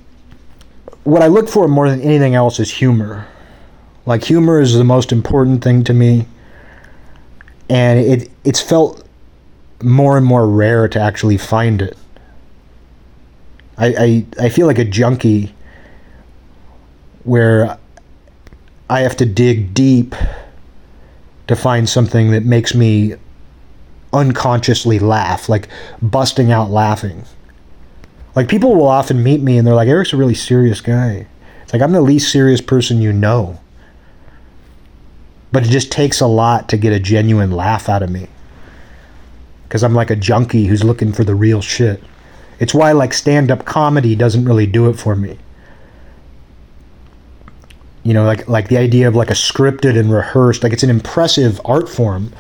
what 1.04 1.22
I 1.22 1.28
look 1.28 1.50
for 1.50 1.68
more 1.68 1.90
than 1.90 2.02
anything 2.02 2.36
else 2.36 2.60
is 2.60 2.72
humor. 2.72 3.28
Like 4.06 4.24
humor 4.24 4.60
is 4.60 4.74
the 4.74 4.84
most 4.84 5.12
important 5.12 5.64
thing 5.64 5.84
to 5.86 5.94
me, 5.94 6.28
and 7.70 8.00
it 8.00 8.30
it's 8.44 8.60
felt 8.62 9.08
more 9.82 10.18
and 10.18 10.26
more 10.26 10.48
rare 10.48 10.88
to 10.88 11.00
actually 11.00 11.38
find 11.38 11.82
it. 11.82 11.98
I, 13.78 13.88
I, 13.88 14.26
I 14.46 14.50
feel 14.50 14.68
like 14.68 14.78
a 14.78 14.86
junkie 14.86 15.54
where 17.24 17.78
I 18.90 19.02
have 19.02 19.18
to 19.18 19.26
dig 19.26 19.74
deep 19.74 20.16
to 21.48 21.56
find 21.56 21.90
something 21.90 22.32
that 22.32 22.44
makes 22.44 22.76
me 22.76 23.16
unconsciously 24.14 25.00
laugh, 25.00 25.50
like 25.50 25.68
busting 26.02 26.52
out 26.52 26.70
laughing. 26.70 27.24
Like 28.36 28.48
people 28.48 28.76
will 28.76 28.88
often 28.88 29.24
meet 29.24 29.42
me 29.42 29.58
and 29.58 29.68
they're 29.68 29.76
like, 29.76 29.88
Eric's 29.88 30.14
a 30.14 30.18
really 30.18 30.36
serious 30.36 30.82
guy. 30.82 31.28
It's 31.64 31.74
like 31.74 31.82
I'm 31.82 31.92
the 31.92 32.02
least 32.02 32.32
serious 32.32 32.62
person 32.62 33.02
you 33.02 33.12
know. 33.12 33.60
But 35.54 35.66
it 35.66 35.70
just 35.70 35.92
takes 35.92 36.20
a 36.20 36.28
lot 36.28 36.68
to 36.70 36.78
get 36.78 36.92
a 36.92 37.00
genuine 37.00 37.52
laugh 37.52 37.88
out 37.88 38.04
of 38.04 38.10
me. 38.10 38.28
Because 39.64 39.84
I'm 39.84 39.94
like 39.94 40.10
a 40.10 40.16
junkie 40.16 40.66
who's 40.66 40.84
looking 40.84 41.14
for 41.14 41.24
the 41.24 41.36
real 41.36 41.62
shit. 41.62 42.04
It's 42.60 42.74
why 42.74 42.92
like 42.92 43.14
stand 43.14 43.52
up 43.52 43.64
comedy 43.64 44.16
doesn't 44.16 44.46
really 44.46 44.66
do 44.66 44.90
it 44.90 44.96
for 44.96 45.16
me. 45.16 45.38
You 48.02 48.14
know, 48.14 48.26
like 48.26 48.48
like 48.50 48.68
the 48.68 48.78
idea 48.78 49.08
of 49.08 49.16
like 49.16 49.30
a 49.30 49.36
scripted 49.36 49.98
and 49.98 50.12
rehearsed, 50.12 50.64
like 50.64 50.74
it's 50.74 50.84
an 50.84 50.90
impressive 50.90 51.62
art 51.64 51.88
form 51.88 52.34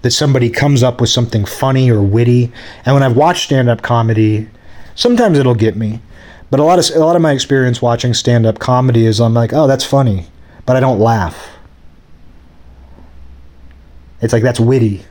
that 0.00 0.10
somebody 0.10 0.50
comes 0.50 0.82
up 0.82 1.00
with 1.00 1.10
something 1.10 1.44
funny 1.44 1.90
or 1.90 2.02
witty. 2.02 2.50
And 2.84 2.94
when 2.94 3.02
I've 3.02 3.16
watched 3.16 3.44
stand 3.44 3.68
up 3.68 3.82
comedy, 3.82 4.48
sometimes 4.94 5.38
it'll 5.38 5.54
get 5.54 5.76
me. 5.76 6.00
But 6.50 6.60
a 6.60 6.64
lot 6.64 6.78
of 6.78 6.96
a 6.96 6.98
lot 6.98 7.14
of 7.14 7.22
my 7.22 7.32
experience 7.32 7.82
watching 7.82 8.14
stand 8.14 8.46
up 8.46 8.58
comedy 8.58 9.04
is 9.04 9.20
I'm 9.20 9.34
like, 9.34 9.52
oh, 9.52 9.66
that's 9.66 9.84
funny, 9.84 10.26
but 10.64 10.76
I 10.76 10.80
don't 10.80 10.98
laugh. 10.98 11.48
It's 14.22 14.32
like 14.32 14.42
that's 14.42 14.60
witty. 14.60 15.04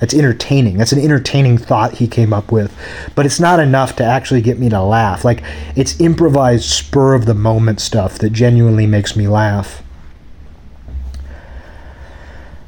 That's 0.00 0.14
entertaining. 0.14 0.78
That's 0.78 0.92
an 0.92 0.98
entertaining 0.98 1.58
thought 1.58 1.92
he 1.92 2.08
came 2.08 2.32
up 2.32 2.50
with. 2.50 2.74
But 3.14 3.26
it's 3.26 3.38
not 3.38 3.60
enough 3.60 3.96
to 3.96 4.04
actually 4.04 4.40
get 4.40 4.58
me 4.58 4.70
to 4.70 4.82
laugh. 4.82 5.24
Like 5.24 5.42
it's 5.76 6.00
improvised 6.00 6.64
spur 6.64 7.14
of 7.14 7.26
the 7.26 7.34
moment 7.34 7.80
stuff 7.80 8.18
that 8.20 8.30
genuinely 8.30 8.86
makes 8.86 9.14
me 9.14 9.28
laugh. 9.28 9.82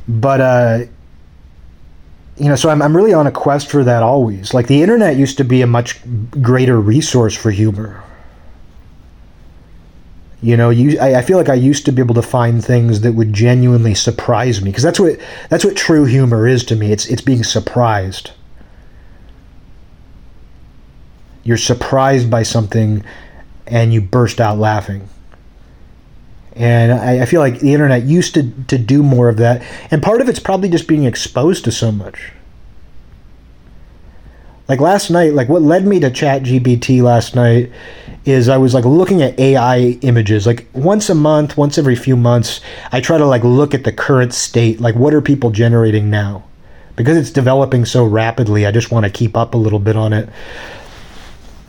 But 0.06 0.40
uh 0.40 0.78
you 2.36 2.48
know, 2.48 2.56
so 2.56 2.70
I'm, 2.70 2.82
I'm 2.82 2.96
really 2.96 3.12
on 3.12 3.26
a 3.26 3.30
quest 3.30 3.70
for 3.70 3.84
that 3.84 4.02
always. 4.02 4.52
Like 4.52 4.66
the 4.66 4.82
internet 4.82 5.16
used 5.16 5.36
to 5.38 5.44
be 5.44 5.62
a 5.62 5.66
much 5.66 6.00
greater 6.42 6.80
resource 6.80 7.36
for 7.36 7.50
humor. 7.50 8.02
You 10.42 10.56
know, 10.56 10.70
you 10.70 10.98
I, 10.98 11.18
I 11.18 11.22
feel 11.22 11.38
like 11.38 11.48
I 11.48 11.54
used 11.54 11.86
to 11.86 11.92
be 11.92 12.02
able 12.02 12.16
to 12.16 12.22
find 12.22 12.64
things 12.64 13.00
that 13.02 13.12
would 13.12 13.32
genuinely 13.32 13.94
surprise 13.94 14.60
me 14.60 14.70
because 14.70 14.82
that's 14.82 14.98
what 14.98 15.18
that's 15.48 15.64
what 15.64 15.76
true 15.76 16.04
humor 16.04 16.48
is 16.48 16.64
to 16.64 16.76
me. 16.76 16.90
It's 16.90 17.06
it's 17.06 17.22
being 17.22 17.44
surprised. 17.44 18.32
You're 21.44 21.56
surprised 21.56 22.28
by 22.28 22.42
something, 22.42 23.04
and 23.66 23.92
you 23.92 24.00
burst 24.00 24.40
out 24.40 24.58
laughing. 24.58 25.08
And 26.54 26.92
I, 26.92 27.22
I, 27.22 27.26
feel 27.26 27.40
like 27.40 27.60
the 27.60 27.72
internet 27.72 28.02
used 28.02 28.34
to, 28.34 28.52
to 28.68 28.76
do 28.76 29.02
more 29.02 29.30
of 29.30 29.38
that. 29.38 29.62
And 29.90 30.02
part 30.02 30.20
of 30.20 30.28
it's 30.28 30.38
probably 30.38 30.68
just 30.68 30.86
being 30.86 31.04
exposed 31.04 31.64
to 31.64 31.72
so 31.72 31.90
much. 31.90 32.32
Like 34.72 34.80
last 34.80 35.10
night, 35.10 35.34
like 35.34 35.50
what 35.50 35.60
led 35.60 35.86
me 35.86 36.00
to 36.00 36.10
Chat 36.10 36.44
GPT 36.44 37.02
last 37.02 37.34
night 37.34 37.70
is 38.24 38.48
I 38.48 38.56
was 38.56 38.72
like 38.72 38.86
looking 38.86 39.20
at 39.20 39.38
AI 39.38 39.98
images. 40.00 40.46
Like 40.46 40.66
once 40.72 41.10
a 41.10 41.14
month, 41.14 41.58
once 41.58 41.76
every 41.76 41.94
few 41.94 42.16
months, 42.16 42.62
I 42.90 43.02
try 43.02 43.18
to 43.18 43.26
like 43.26 43.44
look 43.44 43.74
at 43.74 43.84
the 43.84 43.92
current 43.92 44.32
state. 44.32 44.80
Like 44.80 44.94
what 44.94 45.12
are 45.12 45.20
people 45.20 45.50
generating 45.50 46.08
now? 46.08 46.44
Because 46.96 47.18
it's 47.18 47.30
developing 47.30 47.84
so 47.84 48.06
rapidly, 48.06 48.64
I 48.64 48.70
just 48.70 48.90
want 48.90 49.04
to 49.04 49.12
keep 49.12 49.36
up 49.36 49.52
a 49.52 49.58
little 49.58 49.78
bit 49.78 49.94
on 49.94 50.14
it. 50.14 50.30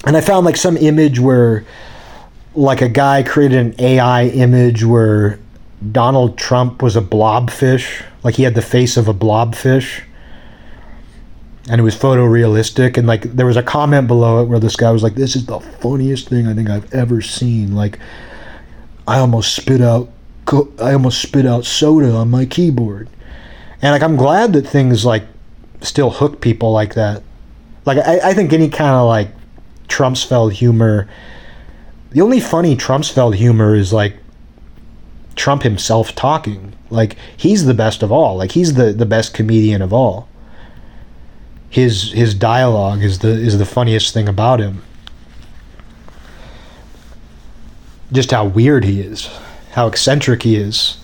And 0.05 0.15
I 0.15 0.21
found 0.21 0.45
like 0.45 0.55
some 0.55 0.77
image 0.77 1.19
where 1.19 1.65
like 2.55 2.81
a 2.81 2.87
guy 2.87 3.21
created 3.21 3.57
an 3.57 3.75
AI 3.79 4.27
image 4.27 4.85
where 4.85 5.39
Donald 5.91 6.37
Trump 6.37 6.81
was 6.81 6.95
a 6.95 7.01
blobfish, 7.01 8.01
like 8.23 8.35
he 8.35 8.43
had 8.43 8.55
the 8.55 8.61
face 8.61 8.95
of 8.95 9.09
a 9.09 9.13
blobfish. 9.13 10.03
And 11.69 11.79
it 11.79 11.83
was 11.83 11.95
photorealistic, 11.95 12.97
and 12.97 13.07
like 13.07 13.23
there 13.23 13.45
was 13.45 13.55
a 13.55 13.63
comment 13.63 14.07
below 14.07 14.41
it 14.41 14.47
where 14.47 14.59
this 14.59 14.75
guy 14.75 14.91
was 14.91 15.01
like, 15.01 15.15
"This 15.15 15.35
is 15.35 15.45
the 15.45 15.59
funniest 15.59 16.27
thing 16.27 16.47
I 16.47 16.53
think 16.53 16.69
I've 16.69 16.93
ever 16.93 17.21
seen." 17.21 17.73
Like, 17.73 17.99
I 19.07 19.19
almost 19.19 19.55
spit 19.55 19.81
out, 19.81 20.09
I 20.81 20.91
almost 20.91 21.21
spit 21.21 21.45
out 21.45 21.65
soda 21.65 22.11
on 22.11 22.29
my 22.29 22.45
keyboard, 22.45 23.07
and 23.81 23.93
like 23.93 24.03
I'm 24.03 24.17
glad 24.17 24.51
that 24.53 24.67
things 24.67 25.05
like 25.05 25.23
still 25.81 26.09
hook 26.09 26.41
people 26.41 26.71
like 26.71 26.95
that. 26.95 27.23
Like 27.85 27.97
I, 27.97 28.29
I 28.29 28.33
think 28.33 28.51
any 28.51 28.69
kind 28.69 28.91
of 28.91 29.07
like 29.07 29.29
Trumpsfeld 29.87 30.53
humor. 30.53 31.07
The 32.11 32.21
only 32.21 32.39
funny 32.39 32.75
Trumpsfeld 32.75 33.35
humor 33.35 33.75
is 33.75 33.91
like 33.91 34.15
Trump 35.35 35.63
himself 35.63 36.15
talking. 36.15 36.73
Like 36.89 37.17
he's 37.35 37.65
the 37.65 37.73
best 37.73 38.03
of 38.03 38.11
all. 38.11 38.37
Like 38.37 38.51
he's 38.51 38.73
the 38.73 38.93
the 38.93 39.05
best 39.05 39.33
comedian 39.33 39.81
of 39.81 39.93
all. 39.93 40.27
His 41.73 42.11
his 42.11 42.35
dialogue 42.35 43.01
is 43.01 43.17
the 43.17 43.29
is 43.29 43.57
the 43.57 43.65
funniest 43.65 44.13
thing 44.13 44.29
about 44.29 44.59
him. 44.59 44.83
Just 48.11 48.29
how 48.29 48.45
weird 48.45 48.83
he 48.83 49.01
is, 49.01 49.27
how 49.71 49.87
eccentric 49.87 50.43
he 50.43 50.55
is. 50.55 50.97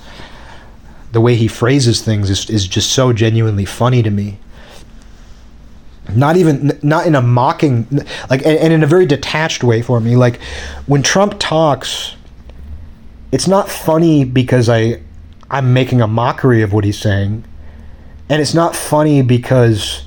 The 1.12 1.22
way 1.22 1.36
he 1.36 1.48
phrases 1.48 2.04
things 2.04 2.30
is 2.30 2.48
is 2.52 2.68
just 2.68 2.92
so 2.92 3.14
genuinely 3.14 3.66
funny 3.66 4.04
to 4.04 4.12
me. 4.12 4.38
Not 6.14 6.38
even 6.38 6.78
not 6.84 7.08
in 7.08 7.16
a 7.16 7.22
mocking 7.24 7.88
like 8.30 8.46
and, 8.46 8.60
and 8.60 8.72
in 8.72 8.84
a 8.84 8.88
very 8.88 9.08
detached 9.08 9.64
way 9.64 9.82
for 9.82 10.00
me. 10.00 10.16
Like 10.16 10.40
when 10.86 11.02
Trump 11.02 11.38
talks 11.40 12.16
it's 13.32 13.48
not 13.48 13.70
funny 13.70 14.24
because 14.24 14.70
I 14.70 15.02
I'm 15.50 15.74
making 15.74 16.00
a 16.00 16.08
mockery 16.08 16.62
of 16.62 16.74
what 16.74 16.84
he's 16.84 17.00
saying. 17.00 17.44
And 18.30 18.40
it's 18.40 18.54
not 18.54 18.76
funny 18.76 19.24
because 19.24 20.04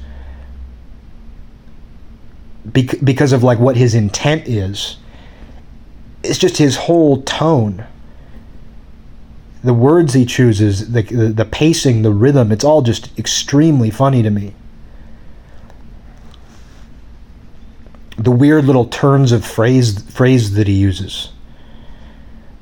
because 2.70 3.32
of 3.32 3.42
like 3.42 3.58
what 3.58 3.76
his 3.76 3.94
intent 3.94 4.46
is. 4.46 4.96
It's 6.22 6.38
just 6.38 6.56
his 6.56 6.76
whole 6.76 7.22
tone. 7.22 7.84
The 9.64 9.74
words 9.74 10.14
he 10.14 10.24
chooses, 10.24 10.92
the, 10.92 11.02
the, 11.02 11.28
the 11.28 11.44
pacing, 11.44 12.02
the 12.02 12.12
rhythm, 12.12 12.52
it's 12.52 12.64
all 12.64 12.82
just 12.82 13.16
extremely 13.18 13.90
funny 13.90 14.22
to 14.22 14.30
me. 14.30 14.54
The 18.16 18.30
weird 18.30 18.64
little 18.64 18.84
turns 18.86 19.32
of 19.32 19.44
phrase 19.44 20.02
phrase 20.12 20.54
that 20.54 20.68
he 20.68 20.74
uses. 20.74 21.30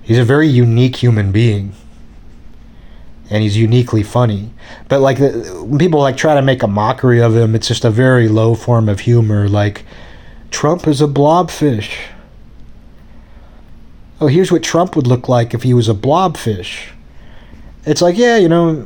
He's 0.02 0.18
a 0.18 0.24
very 0.24 0.48
unique 0.48 0.96
human 0.96 1.32
being. 1.32 1.74
And 3.30 3.42
he's 3.42 3.56
uniquely 3.56 4.02
funny. 4.02 4.50
But 4.88 5.00
like 5.00 5.18
when 5.18 5.78
people 5.78 6.00
like 6.00 6.16
try 6.16 6.34
to 6.34 6.42
make 6.42 6.62
a 6.62 6.66
mockery 6.66 7.22
of 7.22 7.36
him, 7.36 7.54
it's 7.54 7.68
just 7.68 7.84
a 7.84 7.90
very 7.90 8.28
low 8.28 8.54
form 8.54 8.88
of 8.88 9.00
humor 9.00 9.48
like 9.48 9.84
Trump 10.50 10.88
is 10.88 11.00
a 11.00 11.06
blobfish. 11.06 11.92
Oh, 14.20 14.26
here's 14.26 14.52
what 14.52 14.62
Trump 14.62 14.96
would 14.96 15.06
look 15.06 15.28
like 15.28 15.54
if 15.54 15.62
he 15.62 15.72
was 15.72 15.88
a 15.88 15.94
blobfish. 15.94 16.88
It's 17.86 18.02
like, 18.02 18.18
yeah, 18.18 18.36
you 18.36 18.48
know, 18.48 18.84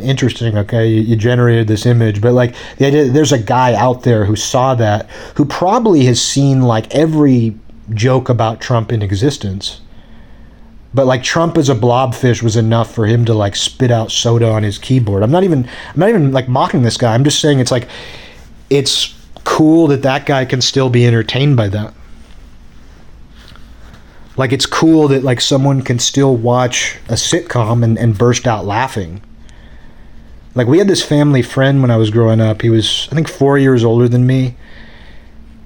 interesting 0.00 0.56
okay 0.56 0.88
you, 0.88 1.02
you, 1.02 1.16
generated 1.16 1.68
this 1.68 1.86
image 1.86 2.20
but 2.20 2.32
like 2.32 2.54
the 2.78 2.86
idea 2.86 3.10
there's 3.10 3.32
a 3.32 3.38
guy 3.38 3.74
out 3.74 4.02
there 4.02 4.24
who 4.24 4.34
saw 4.34 4.74
that 4.74 5.08
who 5.36 5.44
probably 5.44 6.04
has 6.04 6.20
seen 6.20 6.62
like 6.62 6.92
every 6.94 7.54
joke 7.92 8.28
about 8.28 8.60
trump 8.60 8.92
in 8.92 9.02
existence 9.02 9.80
but 10.92 11.06
like 11.06 11.22
Trump 11.22 11.56
as 11.56 11.68
a 11.68 11.74
blobfish 11.74 12.42
was 12.42 12.56
enough 12.56 12.92
for 12.92 13.06
him 13.06 13.24
to 13.24 13.34
like 13.34 13.54
spit 13.54 13.90
out 13.90 14.10
soda 14.10 14.48
on 14.48 14.62
his 14.62 14.78
keyboard. 14.78 15.22
I'm 15.22 15.30
not 15.30 15.44
even 15.44 15.68
I'm 15.88 16.00
not 16.00 16.08
even 16.08 16.32
like 16.32 16.48
mocking 16.48 16.82
this 16.82 16.96
guy. 16.96 17.14
I'm 17.14 17.24
just 17.24 17.40
saying 17.40 17.60
it's 17.60 17.70
like 17.70 17.88
it's 18.70 19.14
cool 19.44 19.86
that 19.88 20.02
that 20.02 20.26
guy 20.26 20.44
can 20.44 20.60
still 20.60 20.90
be 20.90 21.06
entertained 21.06 21.56
by 21.56 21.68
that. 21.68 21.94
Like 24.36 24.52
it's 24.52 24.66
cool 24.66 25.08
that 25.08 25.22
like 25.22 25.40
someone 25.40 25.82
can 25.82 25.98
still 25.98 26.36
watch 26.36 26.96
a 27.08 27.14
sitcom 27.14 27.84
and, 27.84 27.98
and 27.98 28.16
burst 28.16 28.46
out 28.46 28.64
laughing. 28.64 29.22
Like 30.56 30.66
we 30.66 30.78
had 30.78 30.88
this 30.88 31.04
family 31.04 31.42
friend 31.42 31.82
when 31.82 31.90
I 31.92 31.96
was 31.96 32.10
growing 32.10 32.40
up. 32.40 32.62
He 32.62 32.70
was 32.70 33.08
I 33.12 33.14
think 33.14 33.28
four 33.28 33.58
years 33.58 33.84
older 33.84 34.08
than 34.08 34.26
me. 34.26 34.56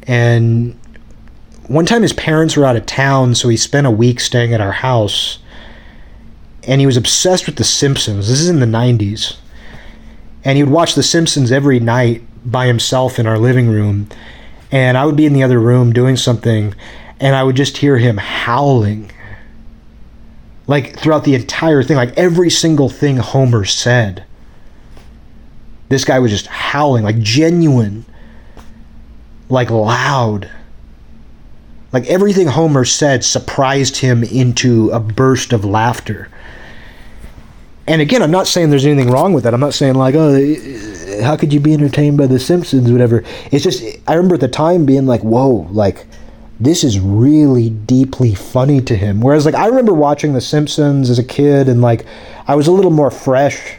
And 0.06 0.78
one 1.66 1.86
time 1.86 2.02
his 2.02 2.12
parents 2.12 2.56
were 2.56 2.66
out 2.66 2.76
of 2.76 2.84
town, 2.84 3.34
so 3.34 3.48
he 3.48 3.56
spent 3.56 3.86
a 3.86 3.90
week 3.90 4.20
staying 4.20 4.52
at 4.52 4.60
our 4.60 4.72
house. 4.72 5.38
And 6.64 6.80
he 6.80 6.86
was 6.86 6.96
obsessed 6.96 7.46
with 7.46 7.56
The 7.56 7.64
Simpsons. 7.64 8.28
This 8.28 8.40
is 8.40 8.48
in 8.48 8.60
the 8.60 8.66
90s. 8.66 9.36
And 10.44 10.56
he 10.56 10.64
would 10.64 10.72
watch 10.72 10.94
The 10.94 11.02
Simpsons 11.02 11.52
every 11.52 11.80
night 11.80 12.22
by 12.44 12.66
himself 12.66 13.18
in 13.18 13.26
our 13.26 13.38
living 13.38 13.68
room. 13.68 14.08
And 14.70 14.98
I 14.98 15.06
would 15.06 15.16
be 15.16 15.26
in 15.26 15.32
the 15.32 15.42
other 15.42 15.60
room 15.60 15.92
doing 15.92 16.16
something, 16.16 16.74
and 17.20 17.34
I 17.34 17.42
would 17.42 17.56
just 17.56 17.78
hear 17.78 17.98
him 17.98 18.18
howling. 18.18 19.10
Like 20.66 20.98
throughout 20.98 21.24
the 21.24 21.34
entire 21.34 21.82
thing, 21.82 21.96
like 21.96 22.16
every 22.16 22.50
single 22.50 22.88
thing 22.88 23.18
Homer 23.18 23.64
said. 23.64 24.24
This 25.90 26.04
guy 26.04 26.18
was 26.18 26.30
just 26.30 26.46
howling, 26.46 27.04
like 27.04 27.18
genuine, 27.20 28.06
like 29.48 29.70
loud 29.70 30.50
like 31.94 32.06
everything 32.08 32.48
Homer 32.48 32.84
said 32.84 33.24
surprised 33.24 33.98
him 33.98 34.24
into 34.24 34.90
a 34.90 34.98
burst 34.98 35.52
of 35.52 35.64
laughter. 35.64 36.28
And 37.86 38.02
again, 38.02 38.20
I'm 38.20 38.32
not 38.32 38.48
saying 38.48 38.70
there's 38.70 38.84
anything 38.84 39.12
wrong 39.12 39.32
with 39.32 39.44
that. 39.44 39.54
I'm 39.54 39.60
not 39.60 39.74
saying 39.74 39.94
like, 39.94 40.16
oh, 40.16 40.34
eh, 40.34 40.56
eh, 40.58 41.22
how 41.22 41.36
could 41.36 41.52
you 41.52 41.60
be 41.60 41.72
entertained 41.72 42.18
by 42.18 42.26
The 42.26 42.40
Simpsons, 42.40 42.90
whatever. 42.90 43.22
It's 43.52 43.62
just 43.62 43.84
I 44.08 44.14
remember 44.14 44.34
at 44.34 44.40
the 44.40 44.48
time 44.48 44.84
being 44.84 45.06
like, 45.06 45.20
whoa, 45.20 45.68
like 45.70 46.04
this 46.58 46.82
is 46.82 46.98
really 46.98 47.70
deeply 47.70 48.34
funny 48.34 48.80
to 48.80 48.96
him. 48.96 49.20
Whereas 49.20 49.46
like 49.46 49.54
I 49.54 49.66
remember 49.66 49.94
watching 49.94 50.34
The 50.34 50.40
Simpsons 50.40 51.10
as 51.10 51.20
a 51.20 51.24
kid, 51.24 51.68
and 51.68 51.80
like 51.80 52.06
I 52.48 52.56
was 52.56 52.66
a 52.66 52.72
little 52.72 52.90
more 52.90 53.12
fresh 53.12 53.76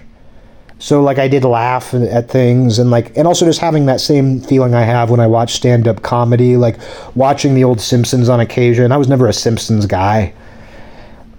so 0.78 1.02
like 1.02 1.18
I 1.18 1.28
did 1.28 1.44
laugh 1.44 1.94
at 1.94 2.30
things 2.30 2.80
and 2.80 2.92
like 2.92 3.16
and 3.18 3.28
also 3.28 3.46
just 3.46 3.60
having 3.60 3.86
that 3.86 4.02
same 4.02 4.42
feeling 4.42 4.74
I 4.74 4.82
have 4.82 5.10
when 5.10 5.20
I 5.20 5.28
watch 5.28 5.54
stand 5.54 5.88
up 5.88 6.02
comedy, 6.02 6.58
like 6.58 6.78
watching 7.16 7.56
the 7.56 7.64
old 7.64 7.80
Simpsons 7.80 8.30
on 8.30 8.40
occasion. 8.40 8.92
I 8.92 8.98
was 8.98 9.08
never 9.08 9.28
a 9.28 9.34
Simpsons 9.34 9.86
guy. 9.86 10.34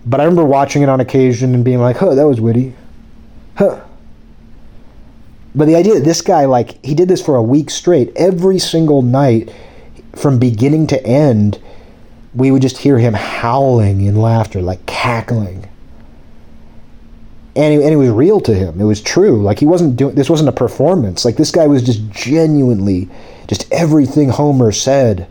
But 0.07 0.21
I 0.21 0.25
remember 0.25 0.45
watching 0.45 0.83
it 0.83 0.89
on 0.89 1.01
occasion 1.01 1.55
and 1.55 1.65
being 1.65 1.81
like, 1.81 1.97
huh, 1.97 2.15
that 2.15 2.27
was 2.27 2.41
witty. 2.41 2.75
Huh. 3.57 3.81
But 5.55 5.65
the 5.65 5.75
idea 5.75 5.95
that 5.95 6.05
this 6.05 6.23
guy, 6.23 6.45
like, 6.45 6.85
he 6.85 6.95
did 6.95 7.09
this 7.09 7.21
for 7.21 7.35
a 7.35 7.43
week 7.43 7.71
straight, 7.71 8.13
every 8.15 8.59
single 8.61 9.03
night, 9.03 9.53
from 10.15 10.39
beginning 10.39 10.87
to 10.89 11.05
end, 11.05 11.61
we 12.35 12.53
would 12.53 12.63
just 12.63 12.79
hear 12.79 12.99
him 12.99 13.15
howling 13.15 14.03
in 14.03 14.21
laughter, 14.21 14.63
like 14.63 14.85
cackling 14.87 15.69
and 17.57 17.73
it, 17.73 17.83
and 17.83 17.93
it 17.93 17.97
was 17.97 18.11
real 18.11 18.41
to 18.41 18.55
him. 18.55 18.81
It 18.81 18.85
was 18.85 19.01
true. 19.01 19.43
Like 19.43 19.59
he 19.59 19.67
wasn't 19.67 19.97
doing 19.97 20.15
this 20.15 20.29
wasn't 20.29 20.51
a 20.51 20.53
performance. 20.53 21.25
Like 21.25 21.37
this 21.37 21.51
guy 21.51 21.67
was 21.67 21.83
just 21.83 22.09
genuinely 22.11 23.09
just 23.49 23.71
everything 23.73 24.29
Homer 24.29 24.73
said 24.73 25.27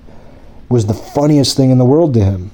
was 0.68 0.88
the 0.88 0.94
funniest 0.94 1.56
thing 1.56 1.70
in 1.70 1.78
the 1.78 1.86
world 1.86 2.14
to 2.16 2.24
him. 2.24 2.52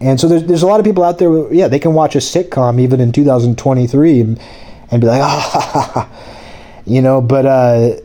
And 0.00 0.20
so 0.20 0.28
there's 0.28 0.44
there's 0.44 0.62
a 0.62 0.66
lot 0.66 0.78
of 0.78 0.86
people 0.86 1.02
out 1.02 1.18
there. 1.18 1.52
Yeah, 1.52 1.68
they 1.68 1.80
can 1.80 1.94
watch 1.94 2.14
a 2.14 2.18
sitcom 2.18 2.80
even 2.80 3.00
in 3.00 3.12
2023 3.12 4.20
and, 4.20 4.40
and 4.90 5.00
be 5.00 5.06
like, 5.06 5.20
ah, 5.24 6.08
you 6.84 7.02
know. 7.02 7.20
But 7.20 7.46
uh, 7.46 7.96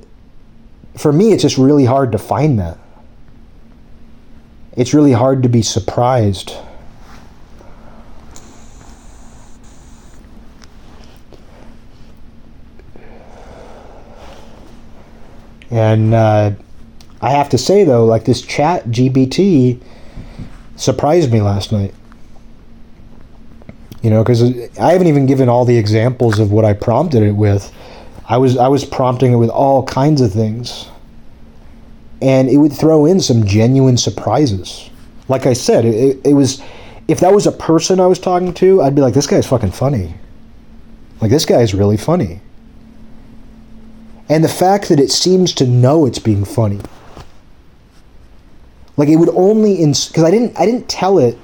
for 0.98 1.14
me, 1.14 1.32
it's 1.32 1.44
just 1.44 1.58
really 1.58 1.86
hard 1.86 2.14
to 2.14 2.18
find 2.18 2.58
that. 2.60 2.80
It's 4.76 4.94
really 4.94 5.12
hard 5.12 5.44
to 5.44 5.50
be 5.50 5.62
surprised 5.62 6.56
And 15.72 16.14
uh, 16.14 16.52
I 17.22 17.32
have 17.32 17.50
to 17.50 17.58
say 17.58 17.84
though, 17.86 18.06
like 18.06 18.26
this 18.26 18.42
chat 18.42 18.86
GPT 18.88 19.82
surprised 20.78 21.32
me 21.32 21.42
last 21.42 21.72
night. 21.72 21.94
You 24.04 24.10
know, 24.10 24.24
because 24.24 24.44
I 24.80 24.94
haven't 24.94 25.08
even 25.08 25.26
given 25.28 25.50
all 25.50 25.66
the 25.66 25.78
examples 25.78 26.40
of 26.40 26.52
what 26.52 26.66
I 26.66 26.74
prompted 26.74 27.24
it 27.24 27.34
with. 27.34 27.72
I 28.30 28.38
was 28.38 28.58
I 28.58 28.68
was 28.70 28.86
prompting 28.86 29.34
it 29.34 29.38
with 29.38 29.50
all 29.50 29.84
kinds 29.86 30.22
of 30.22 30.34
things. 30.34 30.88
and 32.22 32.50
it 32.50 32.58
would 32.58 32.74
throw 32.74 33.06
in 33.06 33.20
some 33.20 33.46
genuine 33.46 33.98
surprises. 33.98 34.90
Like 35.28 35.46
I 35.46 35.54
said, 35.54 35.86
it, 35.86 36.20
it 36.26 36.34
was 36.34 36.62
if 37.08 37.20
that 37.22 37.34
was 37.34 37.48
a 37.48 37.52
person 37.52 38.00
I 38.00 38.08
was 38.08 38.20
talking 38.20 38.54
to, 38.56 38.82
I'd 38.82 38.96
be 38.96 39.02
like, 39.02 39.14
this 39.14 39.28
guy's 39.28 39.48
fucking 39.48 39.72
funny. 39.72 40.16
Like 41.22 41.32
this 41.32 41.46
guy's 41.46 41.74
really 41.74 41.98
funny. 41.98 42.42
And 44.32 44.44
the 44.44 44.50
fact 44.50 44.90
that 44.90 45.00
it 45.00 45.12
seems 45.12 45.54
to 45.56 45.68
know 45.68 46.08
it's 46.08 46.18
being 46.18 46.46
funny. 46.46 46.80
Like 48.98 49.10
it 49.10 49.18
would 49.18 49.30
only 49.30 49.76
because 49.76 50.24
I 50.24 50.32
didn't 50.32 50.58
I 50.58 50.66
didn't 50.66 50.88
tell 50.90 51.20
it 51.20 51.38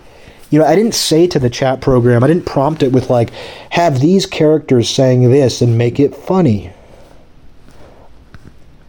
you 0.50 0.60
know, 0.60 0.66
I 0.66 0.76
didn't 0.76 0.96
say 0.96 1.28
to 1.28 1.40
the 1.40 1.50
chat 1.50 1.82
program, 1.82 2.24
I 2.24 2.28
didn't 2.28 2.46
prompt 2.46 2.82
it 2.82 2.94
with 2.94 3.10
like, 3.10 3.32
have 3.72 4.00
these 4.00 4.26
characters 4.26 4.90
saying 4.90 5.30
this 5.30 5.62
and 5.62 5.78
make 5.78 6.00
it 6.00 6.16
funny. 6.16 6.72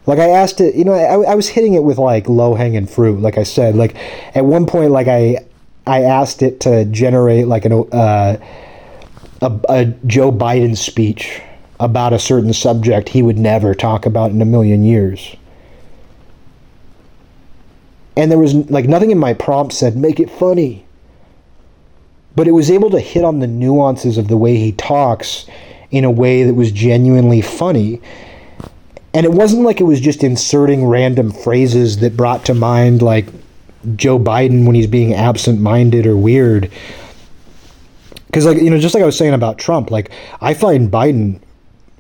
Like 0.07 0.21
I 0.21 0.29
asked 0.29 0.61
it, 0.61 0.75
you 0.75 0.85
know, 0.85 0.93
I, 0.93 1.33
I 1.33 1.35
was 1.35 1.49
hitting 1.49 1.75
it 1.75 1.83
with 1.83 1.99
like 1.99 2.29
low 2.29 2.55
hanging 2.55 2.87
fruit. 2.87 3.21
Like 3.21 3.37
I 3.37 3.43
said, 3.43 3.75
like 3.75 3.97
at 4.37 4.45
one 4.45 4.67
point, 4.67 4.91
like 4.91 5.09
I, 5.09 5.39
I 5.87 6.03
asked 6.03 6.43
it 6.43 6.61
to 6.61 6.85
generate 6.87 7.47
like 7.47 7.65
an 7.65 7.73
uh, 7.73 8.37
a, 9.43 9.61
a 9.69 9.85
Joe 10.07 10.33
Biden 10.33 10.77
speech 10.77 11.43
about 11.81 12.13
a 12.13 12.19
certain 12.19 12.53
subject 12.53 13.09
he 13.09 13.23
would 13.23 13.39
never 13.39 13.75
talk 13.75 14.07
about 14.07 14.31
in 14.31 14.43
a 14.43 14.45
million 14.45 14.85
years. 14.85 15.37
And 18.17 18.31
there 18.31 18.39
was 18.39 18.55
like 18.71 18.87
nothing 18.87 19.11
in 19.11 19.19
my 19.19 19.35
prompt 19.35 19.73
said 19.73 19.97
make 19.97 20.19
it 20.19 20.31
funny. 20.31 20.85
But 22.35 22.49
it 22.49 22.53
was 22.53 22.71
able 22.71 22.91
to 22.91 23.01
hit 23.01 23.25
on 23.25 23.39
the 23.39 23.47
nuances 23.47 24.19
of 24.19 24.29
the 24.29 24.37
way 24.37 24.57
he 24.57 24.73
talks 24.73 25.47
in 25.91 26.05
a 26.05 26.11
way 26.11 26.45
that 26.45 26.55
was 26.55 26.71
genuinely 26.73 27.41
funny 27.41 28.01
and 29.15 29.25
it 29.25 29.33
wasn't 29.33 29.63
like 29.63 29.81
it 29.81 29.85
was 29.85 30.01
just 30.01 30.23
inserting 30.23 30.87
random 30.87 31.33
phrases 31.33 31.99
that 31.99 32.17
brought 32.17 32.45
to 32.47 32.55
mind 32.55 33.03
like 33.03 33.27
Joe 33.97 34.19
Biden 34.19 34.67
when 34.67 34.75
he's 34.75 34.87
being 34.87 35.15
absent-minded 35.15 36.07
or 36.07 36.17
weird. 36.17 36.71
Cuz 38.33 38.45
like 38.45 38.59
you 38.59 38.71
know 38.71 38.79
just 38.79 38.95
like 38.95 39.03
I 39.03 39.07
was 39.07 39.17
saying 39.17 39.35
about 39.35 39.59
Trump, 39.59 39.91
like 39.91 40.11
I 40.41 40.53
find 40.55 40.91
Biden 40.91 41.41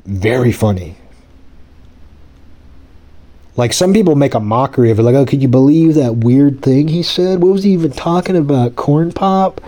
very 0.09 0.52
funny. 0.52 0.97
Like 3.56 3.72
some 3.72 3.93
people 3.93 4.14
make 4.14 4.35
a 4.35 4.40
mockery 4.40 4.90
of 4.90 4.98
it, 4.98 5.02
like, 5.02 5.14
oh, 5.14 5.26
could 5.26 5.43
you 5.43 5.48
believe 5.48 5.94
that 5.94 6.16
weird 6.16 6.62
thing 6.62 6.89
he 6.89 7.02
said? 7.02 7.43
What 7.43 7.52
was 7.52 7.64
he 7.64 7.72
even 7.72 7.93
talking 7.93 8.36
about? 8.36 8.76
Corn 8.76 9.12
pop? 9.12 9.60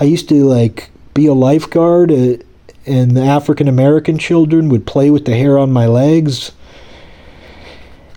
I 0.00 0.04
used 0.04 0.28
to 0.30 0.44
like 0.44 0.90
be 1.14 1.26
a 1.26 1.34
lifeguard 1.34 2.10
at 2.10 2.42
and 2.84 3.16
the 3.16 3.22
African 3.22 3.68
American 3.68 4.18
children 4.18 4.68
would 4.68 4.86
play 4.86 5.10
with 5.10 5.24
the 5.24 5.36
hair 5.36 5.56
on 5.56 5.70
my 5.70 5.86
legs. 5.86 6.50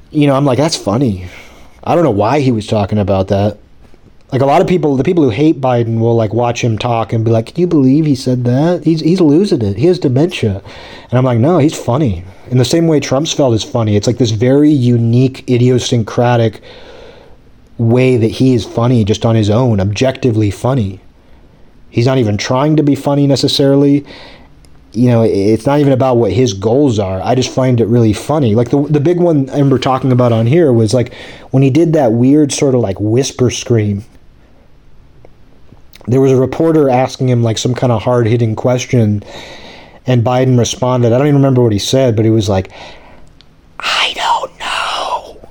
You 0.10 0.26
know, 0.26 0.36
I'm 0.36 0.46
like, 0.46 0.58
that's 0.58 0.78
funny. 0.78 1.28
I 1.84 1.94
don't 1.94 2.04
know 2.04 2.10
why 2.10 2.40
he 2.40 2.52
was 2.52 2.66
talking 2.66 2.98
about 2.98 3.28
that. 3.28 3.60
Like 4.32 4.42
a 4.42 4.46
lot 4.46 4.62
of 4.62 4.68
people, 4.68 4.96
the 4.96 5.04
people 5.04 5.24
who 5.24 5.30
hate 5.30 5.62
Biden 5.62 6.00
will 6.00 6.16
like 6.16 6.34
watch 6.34 6.64
him 6.64 6.78
talk 6.78 7.14
and 7.14 7.24
be 7.24 7.32
like, 7.32 7.48
"Can 7.48 7.60
you 7.62 7.68
believe 7.68 8.06
he 8.06 8.16
said 8.16 8.44
that? 8.46 8.84
He's 8.84 9.02
he's 9.02 9.22
losing 9.22 9.62
it. 9.62 9.78
He 9.78 9.86
has 9.86 10.00
dementia." 10.00 10.62
And 11.10 11.18
I'm 11.18 11.24
like, 11.24 11.40
"No, 11.40 11.60
he's 11.60 11.78
funny." 11.78 12.24
In 12.50 12.58
the 12.58 12.66
same 12.66 12.88
way 12.88 13.00
Trumpsfeld 13.00 13.54
is 13.54 13.64
funny. 13.64 13.96
It's 13.96 14.08
like 14.08 14.18
this 14.18 14.32
very 14.32 14.72
unique, 14.72 15.50
idiosyncratic 15.50 16.62
way 17.78 18.18
that 18.18 18.32
he 18.32 18.54
is 18.54 18.66
funny 18.66 19.04
just 19.04 19.26
on 19.26 19.36
his 19.36 19.50
own, 19.50 19.80
objectively 19.80 20.50
funny. 20.52 21.00
He's 21.90 22.06
not 22.06 22.18
even 22.18 22.38
trying 22.38 22.76
to 22.78 22.84
be 22.84 22.96
funny 22.96 23.28
necessarily 23.28 24.06
you 24.96 25.10
know, 25.10 25.24
it's 25.24 25.66
not 25.66 25.80
even 25.80 25.92
about 25.92 26.16
what 26.16 26.32
his 26.32 26.54
goals 26.54 27.00
are. 27.00 27.22
I 27.22 27.36
just 27.36 27.54
find 27.54 27.82
it 27.82 27.86
really 27.86 28.14
funny. 28.14 28.56
Like 28.56 28.70
the 28.70 28.82
the 28.84 29.00
big 29.00 29.20
one 29.20 29.50
I 29.50 29.54
remember 29.54 29.78
talking 29.78 30.12
about 30.12 30.32
on 30.32 30.48
here 30.48 30.72
was 30.72 30.94
like 30.94 31.14
when 31.52 31.62
he 31.64 31.70
did 31.70 31.94
that 31.94 32.14
weird 32.14 32.52
sort 32.52 32.76
of 32.76 32.82
like 32.82 33.00
whisper 33.00 33.52
scream. 33.52 34.06
There 36.08 36.22
was 36.22 36.32
a 36.32 36.36
reporter 36.36 36.90
asking 36.90 37.30
him 37.30 37.42
like 37.42 37.58
some 37.58 37.74
kind 37.74 37.92
of 37.92 38.02
hard 38.02 38.28
hitting 38.28 38.56
question, 38.56 39.24
and 40.06 40.24
Biden 40.24 40.58
responded. 40.58 41.12
I 41.12 41.18
don't 41.18 41.28
even 41.28 41.38
remember 41.38 41.64
what 41.64 41.72
he 41.72 41.80
said, 41.80 42.16
but 42.16 42.26
he 42.26 42.32
was 42.32 42.48
like, 42.48 42.72
"I 43.80 44.14
don't 44.16 44.60
know. 44.60 45.50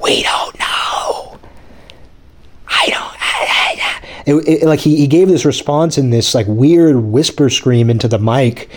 We 0.00 0.22
don't 0.22 0.58
know. 0.58 1.38
I 2.68 2.86
don't." 2.88 3.14
it, 4.26 4.62
it, 4.62 4.66
like 4.66 4.80
he, 4.80 4.96
he 4.96 5.06
gave 5.06 5.28
this 5.28 5.44
response 5.44 5.98
in 5.98 6.10
this 6.10 6.34
like 6.34 6.46
weird 6.46 6.96
whisper 6.96 7.50
scream 7.50 7.90
into 7.90 8.08
the 8.08 8.18
mic 8.18 8.70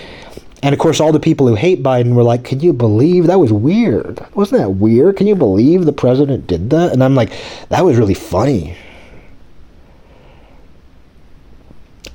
and 0.63 0.73
of 0.73 0.79
course 0.79 0.99
all 0.99 1.11
the 1.11 1.19
people 1.19 1.47
who 1.47 1.55
hate 1.55 1.83
biden 1.83 2.13
were 2.13 2.23
like 2.23 2.43
can 2.43 2.59
you 2.59 2.73
believe 2.73 3.27
that 3.27 3.39
was 3.39 3.53
weird 3.53 4.19
wasn't 4.35 4.59
that 4.59 4.71
weird 4.71 5.15
can 5.15 5.27
you 5.27 5.35
believe 5.35 5.85
the 5.85 5.93
president 5.93 6.47
did 6.47 6.69
that 6.69 6.91
and 6.91 7.03
i'm 7.03 7.15
like 7.15 7.31
that 7.69 7.85
was 7.85 7.97
really 7.97 8.13
funny 8.13 8.75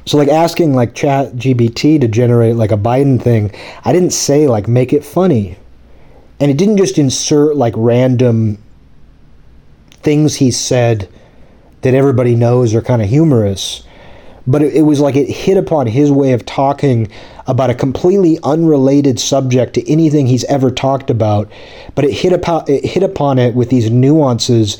so 0.06 0.16
like 0.16 0.28
asking 0.28 0.74
like 0.74 0.94
chat 0.94 1.32
gpt 1.34 2.00
to 2.00 2.08
generate 2.08 2.56
like 2.56 2.72
a 2.72 2.76
biden 2.76 3.20
thing 3.20 3.52
i 3.84 3.92
didn't 3.92 4.10
say 4.10 4.46
like 4.46 4.68
make 4.68 4.92
it 4.92 5.04
funny 5.04 5.56
and 6.40 6.50
it 6.50 6.56
didn't 6.56 6.76
just 6.76 6.98
insert 6.98 7.56
like 7.56 7.74
random 7.76 8.58
things 10.02 10.34
he 10.34 10.50
said 10.50 11.08
that 11.82 11.94
everybody 11.94 12.34
knows 12.34 12.74
are 12.74 12.82
kind 12.82 13.02
of 13.02 13.08
humorous. 13.08 13.84
But 14.46 14.62
it, 14.62 14.74
it, 14.74 14.82
was 14.82 14.98
like 14.98 15.14
it 15.14 15.28
hit 15.28 15.56
upon 15.56 15.86
his 15.86 16.10
way 16.10 16.32
of 16.32 16.44
talking 16.44 17.08
about 17.46 17.70
a 17.70 17.74
completely 17.74 18.38
unrelated 18.42 19.20
subject 19.20 19.74
to 19.74 19.88
anything 19.90 20.26
he's 20.26 20.44
ever 20.44 20.70
talked 20.70 21.10
about. 21.10 21.50
But 21.94 22.06
it 22.06 22.12
hit 22.12 22.32
upon 22.32 22.64
it 22.66 22.84
hit 22.84 23.04
upon 23.04 23.38
it 23.38 23.54
with 23.54 23.70
these 23.70 23.90
nuances 23.90 24.78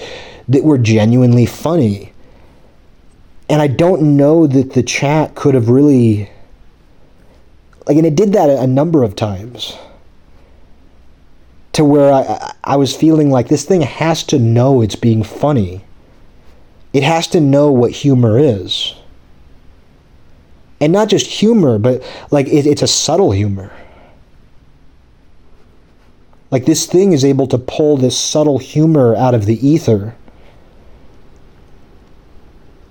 that 0.49 0.65
were 0.65 0.79
genuinely 0.79 1.47
funny. 1.47 2.12
And 3.49 3.61
I 3.61 3.67
don't 3.67 4.17
know 4.17 4.47
that 4.47 4.73
the 4.73 4.83
chat 4.83 5.35
could 5.35 5.55
have 5.55 5.69
really 5.69 6.31
like 7.87 7.97
and 7.97 8.07
it 8.07 8.15
did 8.15 8.33
that 8.33 8.49
a, 8.49 8.67
number 8.67 9.03
of 9.03 9.17
times 9.17 9.77
to 11.73 11.85
where 11.85 12.13
I, 12.13 12.55
I 12.63 12.77
was 12.77 12.95
feeling 12.95 13.31
like 13.31 13.49
this 13.49 13.65
thing 13.65 13.81
has 13.81 14.23
to 14.25 14.39
know 14.39 14.83
it's 14.83 14.95
being 14.95 15.25
funny 15.25 15.85
it 16.93 17.03
has 17.03 17.27
to 17.29 17.41
know 17.41 17.73
what 17.73 17.91
humor 17.91 18.39
is. 18.39 18.95
And 20.81 20.93
not 20.93 21.09
just 21.09 21.27
humor, 21.27 21.79
but 21.79 22.03
like 22.31 22.49
it, 22.49 22.67
it's 22.67 22.83
a 22.83 22.89
subtle 22.89 23.33
humor. 23.33 23.73
Like 26.51 26.67
this 26.67 26.87
thing 26.87 27.13
is 27.13 27.25
able 27.25 27.47
to 27.47 27.59
pull 27.59 27.97
this 27.97 28.19
subtle 28.19 28.59
humor 28.59 29.17
out 29.17 29.35
of 29.35 29.47
the 29.47 29.67
ether 29.67 30.15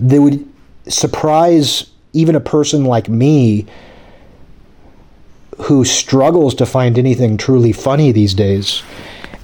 that 0.02 0.22
would 0.22 0.48
surprise 0.88 1.90
even 2.14 2.36
a 2.36 2.40
person 2.40 2.86
like 2.86 3.08
me 3.08 3.66
who 5.64 5.86
struggles 5.86 6.56
to 6.56 6.66
find 6.66 6.98
anything 6.98 7.38
truly 7.38 7.72
funny 7.72 8.12
these 8.12 8.34
days 8.34 8.82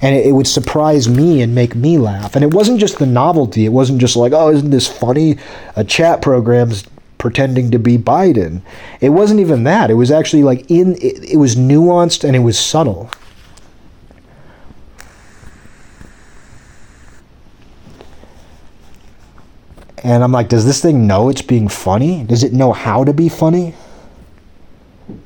and 0.00 0.14
it, 0.14 0.26
it, 0.26 0.32
would 0.32 0.46
surprise 0.46 1.08
me 1.08 1.42
and 1.42 1.54
make 1.54 1.74
me 1.74 1.98
laugh. 1.98 2.34
And 2.34 2.44
it 2.44 2.54
wasn't 2.54 2.80
just 2.80 2.98
the 2.98 3.06
novelty. 3.06 3.64
It 3.64 3.70
wasn't 3.70 4.00
just 4.00 4.16
like, 4.16 4.32
oh, 4.32 4.50
isn't 4.50 4.70
this 4.70 4.86
funny? 4.86 5.38
A 5.76 5.84
chat 5.84 6.22
program's 6.22 6.84
pretending 7.18 7.70
to 7.72 7.78
be 7.78 7.98
Biden. 7.98 8.62
It 9.00 9.10
wasn't 9.10 9.40
even 9.40 9.64
that. 9.64 9.90
It 9.90 9.94
was 9.94 10.10
actually 10.10 10.44
like 10.44 10.70
in. 10.70 10.94
It, 10.96 11.32
it 11.32 11.36
was 11.36 11.56
nuanced 11.56 12.24
and 12.24 12.36
it 12.36 12.40
was 12.40 12.58
subtle. 12.58 13.10
And 20.04 20.22
I'm 20.22 20.32
like, 20.32 20.48
does 20.48 20.64
this 20.64 20.80
thing 20.80 21.06
know 21.06 21.28
it's 21.28 21.42
being 21.42 21.68
funny? 21.68 22.24
Does 22.24 22.44
it 22.44 22.52
know 22.52 22.72
how 22.72 23.04
to 23.04 23.12
be 23.12 23.28
funny? 23.28 23.74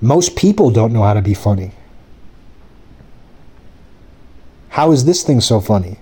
Most 0.01 0.37
people 0.37 0.71
don't 0.71 0.93
know 0.93 1.03
how 1.03 1.15
to 1.15 1.23
be 1.23 1.35
funny. 1.35 1.73
How 4.69 4.93
is 4.93 5.05
this 5.05 5.23
thing 5.23 5.41
so 5.41 5.61
funny? 5.61 5.99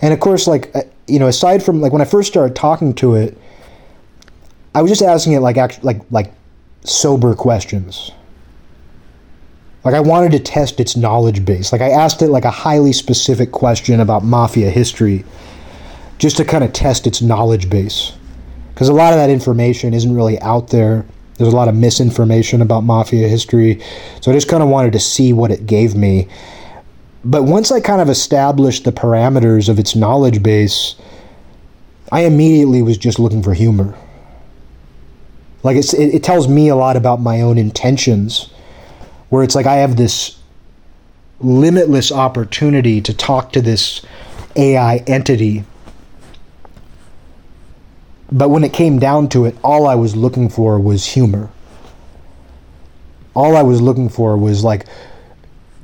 And 0.00 0.12
of 0.12 0.20
course, 0.20 0.46
like, 0.46 0.74
uh, 0.76 0.82
you 1.06 1.18
know, 1.18 1.28
aside 1.28 1.62
from 1.62 1.80
like 1.80 1.92
when 1.92 2.02
I 2.02 2.04
first 2.04 2.28
started 2.28 2.54
talking 2.54 2.94
to 2.94 3.14
it, 3.14 3.38
I 4.74 4.82
was 4.82 4.90
just 4.90 5.02
asking 5.02 5.32
it 5.32 5.40
like 5.40 5.56
act, 5.56 5.82
like 5.82 6.02
like 6.10 6.32
sober 6.84 7.34
questions. 7.34 8.12
Like 9.88 9.96
I 9.96 10.00
wanted 10.00 10.32
to 10.32 10.38
test 10.38 10.80
its 10.80 10.98
knowledge 10.98 11.46
base. 11.46 11.72
Like 11.72 11.80
I 11.80 11.88
asked 11.88 12.20
it 12.20 12.28
like 12.28 12.44
a 12.44 12.50
highly 12.50 12.92
specific 12.92 13.52
question 13.52 14.00
about 14.00 14.22
mafia 14.22 14.68
history 14.68 15.24
just 16.18 16.36
to 16.36 16.44
kind 16.44 16.62
of 16.62 16.74
test 16.74 17.06
its 17.06 17.22
knowledge 17.22 17.70
base. 17.70 18.12
Cuz 18.74 18.90
a 18.90 18.92
lot 18.92 19.14
of 19.14 19.18
that 19.18 19.30
information 19.30 19.94
isn't 19.94 20.14
really 20.14 20.38
out 20.40 20.68
there 20.68 21.06
there's 21.38 21.50
a 21.50 21.56
lot 21.56 21.68
of 21.68 21.74
misinformation 21.74 22.60
about 22.60 22.84
mafia 22.84 23.28
history. 23.28 23.80
So 24.20 24.30
I 24.30 24.34
just 24.34 24.46
kind 24.46 24.62
of 24.62 24.68
wanted 24.68 24.92
to 24.92 25.00
see 25.00 25.32
what 25.32 25.50
it 25.50 25.66
gave 25.66 25.94
me. 25.94 26.28
But 27.24 27.44
once 27.44 27.72
I 27.72 27.80
kind 27.80 28.02
of 28.02 28.10
established 28.10 28.84
the 28.84 28.92
parameters 28.92 29.70
of 29.70 29.78
its 29.78 29.96
knowledge 29.96 30.42
base, 30.42 30.96
I 32.12 32.26
immediately 32.26 32.82
was 32.82 32.98
just 32.98 33.18
looking 33.18 33.42
for 33.42 33.54
humor. 33.54 33.94
Like 35.62 35.78
it, 35.78 35.94
it 35.94 36.22
tells 36.22 36.46
me 36.46 36.68
a 36.68 36.76
lot 36.76 36.94
about 36.94 37.22
my 37.22 37.40
own 37.40 37.56
intentions 37.56 38.50
where 39.28 39.42
it's 39.42 39.54
like 39.54 39.66
I 39.66 39.76
have 39.76 39.96
this 39.96 40.38
limitless 41.40 42.10
opportunity 42.10 43.00
to 43.00 43.14
talk 43.14 43.52
to 43.52 43.60
this 43.60 44.02
AI 44.56 44.96
entity. 45.06 45.64
But 48.30 48.50
when 48.50 48.64
it 48.64 48.72
came 48.72 48.98
down 48.98 49.28
to 49.30 49.46
it, 49.46 49.56
all 49.62 49.86
I 49.86 49.94
was 49.94 50.16
looking 50.16 50.48
for 50.48 50.78
was 50.78 51.06
humor. 51.06 51.48
All 53.34 53.56
I 53.56 53.62
was 53.62 53.80
looking 53.80 54.08
for 54.08 54.36
was 54.36 54.64
like 54.64 54.86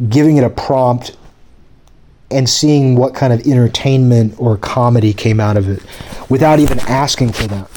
giving 0.08 0.36
it 0.36 0.44
a 0.44 0.50
prompt 0.50 1.16
and 2.30 2.48
seeing 2.48 2.96
what 2.96 3.14
kind 3.14 3.32
of 3.32 3.46
entertainment 3.46 4.34
or 4.38 4.56
comedy 4.56 5.12
came 5.12 5.38
out 5.38 5.56
of 5.56 5.68
it 5.68 5.82
without 6.28 6.58
even 6.58 6.80
asking 6.80 7.32
for 7.32 7.46
that. 7.46 7.70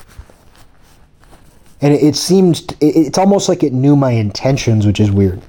And 1.79 1.93
it, 1.93 2.01
it 2.01 2.15
seemed, 2.15 2.75
it, 2.81 2.95
it's 2.95 3.17
almost 3.19 3.49
like 3.49 3.61
it 3.61 3.71
knew 3.71 3.95
my 3.95 4.11
intentions, 4.11 4.85
which 4.87 4.99
is 4.99 5.11
weird. 5.11 5.41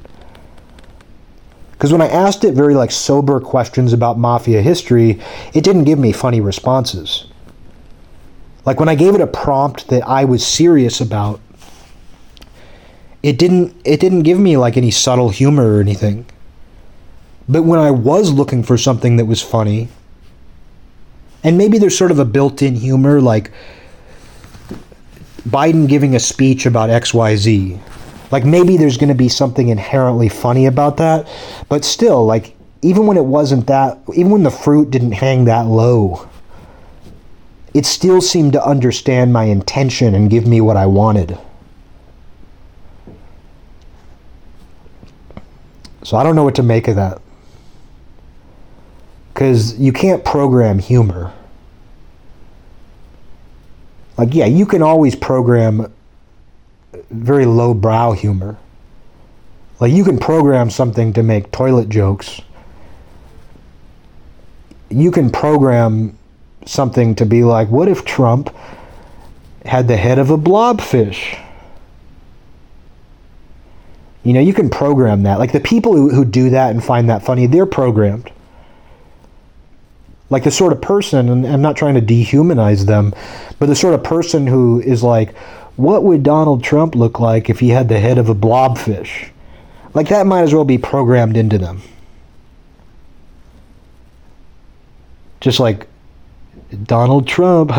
Because 1.79 1.93
when 1.93 2.03
I 2.03 2.09
asked 2.09 2.43
it 2.43 2.55
very 2.55 2.75
like 2.75 2.91
sober 2.91 3.39
questions 3.39 3.93
about 3.93 4.19
mafia 4.19 4.61
history, 4.61 5.21
it 5.55 5.63
didn't 5.63 5.85
give 5.85 5.97
me 5.97 6.11
funny 6.11 6.41
responses. 6.41 7.29
Like 8.67 8.81
when 8.81 8.89
I 8.89 8.97
gave 8.97 9.15
it 9.15 9.21
a 9.21 9.29
prompt 9.29 9.87
that 9.87 10.03
I 10.03 10.25
was 10.25 10.45
serious 10.45 11.01
about, 11.01 11.41
it 13.23 13.39
didn't 13.39 13.77
it 13.85 14.01
didn't 14.01 14.25
give 14.25 14.41
me 14.41 14.57
like 14.57 14.77
any 14.77 14.91
subtle 14.91 15.29
humor 15.29 15.77
or 15.77 15.81
anything. 15.81 16.27
But 17.49 17.63
when 17.63 17.79
I 17.79 17.93
was 17.93 18.33
looking 18.33 18.65
for 18.65 18.77
something 18.77 19.15
that 19.17 19.27
was 19.27 19.41
funny, 19.41 19.87
and 21.45 21.57
maybe 21.57 21.79
there's 21.79 21.97
sort 21.97 22.11
of 22.11 22.19
a 22.19 22.25
built-in 22.25 22.75
humor 22.75 23.21
like 23.21 23.53
Biden 25.49 25.89
giving 25.89 26.17
a 26.17 26.21
speech 26.21 26.67
about 26.67 26.91
XYZ. 26.91 27.81
Like 28.31 28.45
maybe 28.45 28.77
there's 28.77 28.97
going 28.97 29.09
to 29.09 29.15
be 29.15 29.29
something 29.29 29.69
inherently 29.69 30.29
funny 30.29 30.67
about 30.67 30.97
that, 30.99 31.29
but 31.69 31.85
still 31.85 32.27
like 32.27 32.55
even 32.83 33.07
when 33.07 33.17
it 33.17 33.25
wasn't 33.25 33.67
that 33.67 33.99
even 34.15 34.31
when 34.31 34.43
the 34.43 34.51
fruit 34.51 34.91
didn't 34.91 35.13
hang 35.13 35.47
that 35.47 35.67
low, 35.67 36.29
it 37.75 37.87
still 37.87 38.21
seemed 38.21 38.53
to 38.53 38.65
understand 38.65 39.33
my 39.33 39.45
intention 39.45 40.15
and 40.15 40.31
give 40.31 40.47
me 40.47 40.61
what 40.61 40.77
I 40.77 40.87
wanted. 40.87 41.39
So 46.03 46.17
I 46.17 46.23
don't 46.23 46.35
know 46.35 46.45
what 46.45 46.55
to 46.55 46.63
make 46.63 46.89
of 46.89 46.97
that. 46.97 47.21
Because 49.33 49.79
you 49.79 49.93
can't 49.93 50.25
program 50.25 50.79
humor. 50.79 51.33
Like, 54.17 54.35
yeah, 54.35 54.47
you 54.47 54.67
can 54.67 54.83
always 54.83 55.15
program 55.15 55.93
very 57.11 57.47
low-brow 57.47 58.13
humor. 58.13 58.57
Like, 59.81 59.93
you 59.93 60.05
can 60.05 60.19
program 60.19 60.71
something 60.71 61.13
to 61.13 61.23
make 61.23 61.51
toilet 61.53 61.89
jokes. 61.89 62.41
You 64.91 65.11
can 65.11 65.31
program 65.31 66.19
something 66.67 67.15
to 67.17 67.27
be 67.27 67.45
like, 67.45 67.69
what 67.69 67.89
if 67.89 68.05
Trump 68.05 68.55
had 69.65 69.89
the 69.89 69.97
head 69.97 70.19
of 70.19 70.31
a 70.31 70.39
blobfish? 70.39 71.39
You 74.25 74.33
know, 74.35 74.41
you 74.41 74.53
can 74.53 74.69
program 74.69 75.23
that. 75.23 75.39
Like 75.39 75.53
the 75.53 75.61
people 75.61 75.97
who, 75.97 76.11
who 76.11 76.25
do 76.25 76.51
that 76.51 76.71
and 76.71 76.85
find 76.85 77.09
that 77.09 77.23
funny, 77.23 77.47
they're 77.47 77.67
programmed. 77.67 78.31
Like 80.29 80.45
the 80.45 80.51
sort 80.51 80.73
of 80.73 80.83
person, 80.83 81.31
and 81.31 81.47
I'm 81.47 81.63
not 81.63 81.77
trying 81.77 81.95
to 81.95 82.03
dehumanize 82.03 82.85
them, 82.85 83.15
but 83.59 83.67
the 83.67 83.77
sort 83.77 83.95
of 83.95 84.05
person 84.05 84.47
who 84.47 84.81
is 84.81 85.03
like, 85.03 85.35
what 85.79 86.03
would 86.03 86.25
Donald 86.25 86.65
Trump 86.65 86.97
look 86.97 87.21
like 87.21 87.49
if 87.49 87.61
he 87.61 87.69
had 87.69 87.89
the 87.89 88.01
head 88.01 88.19
of 88.19 88.29
a 88.29 88.35
blobfish? 88.35 89.29
Like 89.95 90.09
that 90.09 90.27
might 90.27 90.43
as 90.43 90.53
well 90.53 90.65
be 90.65 90.77
programmed 90.77 91.37
into 91.37 91.57
them. 91.57 91.83
Just 95.41 95.61
like 95.61 95.87
Donald 96.83 97.29
Trump, 97.29 97.71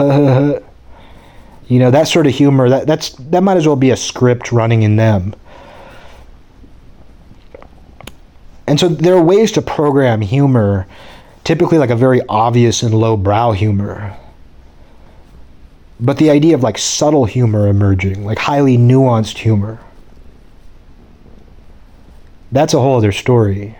you 1.67 1.80
know, 1.80 1.91
that 1.91 2.07
sort 2.07 2.26
of 2.26 2.34
humor, 2.34 2.69
that, 2.69 2.88
that's, 2.88 3.09
that 3.09 3.43
might 3.43 3.57
as 3.57 3.67
well 3.67 3.76
be 3.76 3.89
a 3.89 3.97
script 3.97 4.53
running 4.53 4.84
in 4.84 4.95
them. 4.95 5.35
And 8.65 8.80
so 8.80 8.88
there 8.88 9.15
are 9.15 9.21
ways 9.21 9.51
to 9.53 9.61
program 9.61 10.21
humor, 10.21 10.88
typically 11.43 11.77
like 11.77 11.89
a 11.89 11.97
very 11.97 12.21
obvious 12.30 12.81
and 12.81 12.93
low-brow 12.93 13.51
humor. 13.51 14.15
But 15.99 16.17
the 16.17 16.30
idea 16.30 16.55
of 16.55 16.63
like 16.63 16.77
subtle 16.77 17.26
humor 17.26 17.67
emerging, 17.67 18.26
like 18.26 18.39
highly 18.39 18.77
nuanced 18.77 19.38
humor, 19.38 19.80
that's 22.51 22.73
a 22.73 22.80
whole 22.80 22.97
other 22.97 23.11
story. 23.11 23.77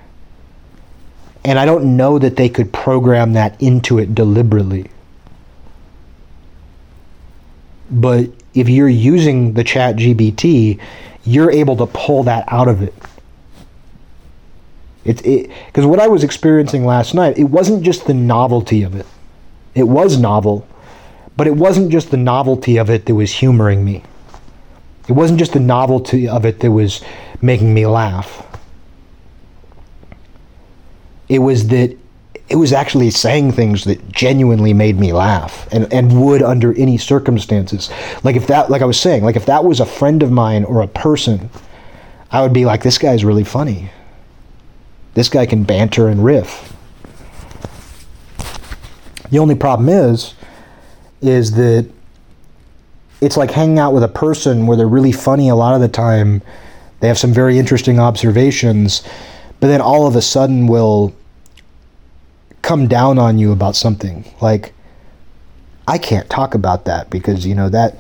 And 1.46 1.58
I 1.58 1.66
don't 1.66 1.96
know 1.96 2.20
that 2.20 2.36
they 2.36 2.50
could 2.50 2.74
program 2.74 3.34
that 3.34 3.60
into 3.62 3.98
it 3.98 4.14
deliberately. 4.14 4.92
But 7.90 8.30
if 8.54 8.68
you're 8.68 8.90
using 8.90 9.54
the 9.54 9.64
chat 9.64 9.96
GPT, 9.96 10.80
you're 11.24 11.50
able 11.50 11.78
to 11.78 11.86
pull 11.88 12.24
that 12.24 12.44
out 12.48 12.68
of 12.68 12.82
it 12.82 12.94
it's 15.06 15.22
it 15.22 15.50
because 15.68 15.86
what 15.86 16.00
I 16.00 16.08
was 16.08 16.24
experiencing 16.24 16.86
last 16.86 17.14
night, 17.14 17.38
it 17.38 17.46
wasn't 17.46 17.84
just 17.84 18.06
the 18.06 18.14
novelty 18.14 18.84
of 18.84 18.96
it. 18.96 19.06
It 19.74 19.84
was 19.84 20.20
novel, 20.20 20.68
but 21.40 21.48
it 21.48 21.56
wasn't 21.56 21.90
just 21.90 22.12
the 22.12 22.18
novelty 22.18 22.76
of 22.76 22.90
it 22.90 23.06
that 23.06 23.16
was 23.16 23.32
humoring 23.32 23.86
me. 23.86 24.04
It 25.08 25.14
wasn't 25.14 25.40
just 25.40 25.54
the 25.54 25.62
novelty 25.62 26.28
of 26.28 26.46
it 26.46 26.60
that 26.60 26.70
was 26.70 27.02
making 27.42 27.74
me 27.74 27.86
laugh. 27.86 28.46
It 31.30 31.40
was 31.40 31.70
that 31.70 31.98
it 32.50 32.58
was 32.58 32.74
actually 32.74 33.12
saying 33.12 33.54
things 33.54 33.86
that 33.86 34.10
genuinely 34.12 34.74
made 34.74 35.00
me 35.00 35.14
laugh 35.14 35.66
and, 35.72 35.88
and 35.94 36.22
would 36.22 36.44
under 36.44 36.78
any 36.78 36.98
circumstances. 36.98 37.90
Like 38.26 38.36
if 38.36 38.48
that 38.48 38.70
like 38.70 38.82
I 38.82 38.86
was 38.86 39.00
saying, 39.00 39.24
like 39.24 39.38
if 39.38 39.46
that 39.46 39.64
was 39.64 39.80
a 39.80 39.86
friend 39.86 40.22
of 40.22 40.34
mine 40.34 40.66
or 40.66 40.82
a 40.82 40.88
person, 40.88 41.50
I 42.34 42.42
would 42.42 42.52
be 42.52 42.66
like, 42.66 42.84
this 42.84 42.98
guy's 42.98 43.24
really 43.24 43.46
funny. 43.46 43.92
This 45.14 45.30
guy 45.30 45.46
can 45.46 45.64
banter 45.64 46.10
and 46.10 46.22
riff. 46.22 46.76
The 49.30 49.40
only 49.40 49.56
problem 49.56 49.88
is, 49.88 50.34
is 51.22 51.52
that 51.54 51.90
it's 53.22 53.38
like 53.38 53.52
hanging 53.52 53.80
out 53.80 53.94
with 53.94 54.04
a 54.04 54.10
person 54.10 54.66
where 54.66 54.78
they're 54.78 54.88
really 54.88 55.12
funny 55.12 55.50
a 55.50 55.56
lot 55.56 55.76
of 55.76 55.82
the 55.82 55.88
time. 55.88 56.42
They 57.00 57.08
have 57.08 57.18
some 57.18 57.34
very 57.34 57.58
interesting 57.58 58.00
observations, 58.00 59.04
but 59.60 59.68
then 59.68 59.82
all 59.82 60.08
of 60.08 60.16
a 60.16 60.22
sudden 60.22 60.68
will 60.68 61.14
come 62.62 62.88
down 62.88 63.18
on 63.18 63.40
you 63.40 63.52
about 63.52 63.76
something. 63.76 64.26
Like, 64.42 64.74
I 65.88 65.98
can't 65.98 66.30
talk 66.30 66.56
about 66.56 66.86
that 66.86 67.10
because, 67.10 67.46
you 67.46 67.56
know, 67.56 67.70
that 67.70 67.98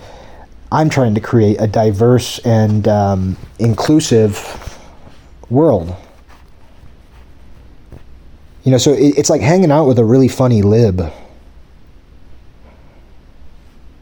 I'm 0.71 0.89
trying 0.89 1.15
to 1.15 1.21
create 1.21 1.57
a 1.59 1.67
diverse 1.67 2.39
and 2.39 2.87
um, 2.87 3.37
inclusive 3.57 4.77
world. 5.49 5.95
You 8.63 8.71
know, 8.71 8.77
so 8.77 8.93
it, 8.93 9.17
it's 9.17 9.29
like 9.29 9.41
hanging 9.41 9.71
out 9.71 9.85
with 9.85 9.97
a 9.97 10.05
really 10.05 10.27
funny 10.27 10.61
lib. 10.61 11.11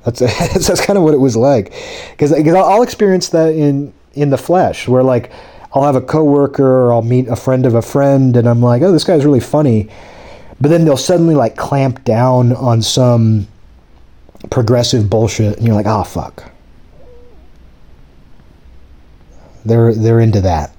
That's 0.07 0.19
that's, 0.21 0.67
that's 0.67 0.85
kind 0.85 0.97
of 0.97 1.03
what 1.03 1.13
it 1.13 1.17
was 1.17 1.35
like, 1.35 1.73
because 2.11 2.31
I'll 2.31 2.81
experience 2.81 3.29
that 3.29 3.53
in 3.53 3.93
in 4.13 4.29
the 4.29 4.37
flesh, 4.37 4.87
where 4.87 5.03
like 5.03 5.31
I'll 5.73 5.83
have 5.83 5.97
a 5.97 6.01
coworker 6.01 6.65
or 6.65 6.93
I'll 6.93 7.01
meet 7.01 7.27
a 7.27 7.35
friend 7.35 7.65
of 7.65 7.75
a 7.75 7.81
friend, 7.81 8.37
and 8.37 8.47
I'm 8.47 8.61
like, 8.61 8.81
oh, 8.81 8.91
this 8.93 9.03
guy's 9.03 9.25
really 9.25 9.41
funny, 9.41 9.89
but 10.61 10.69
then 10.69 10.85
they'll 10.85 10.95
suddenly 10.95 11.35
like 11.35 11.57
clamp 11.57 12.05
down 12.05 12.53
on 12.53 12.81
some 12.81 13.47
progressive 14.49 15.09
bullshit, 15.09 15.57
and 15.57 15.67
you're 15.67 15.75
like, 15.75 15.87
oh 15.87 16.05
fuck. 16.05 16.51
They're 19.65 19.93
they're 19.93 20.21
into 20.21 20.39
that 20.41 20.73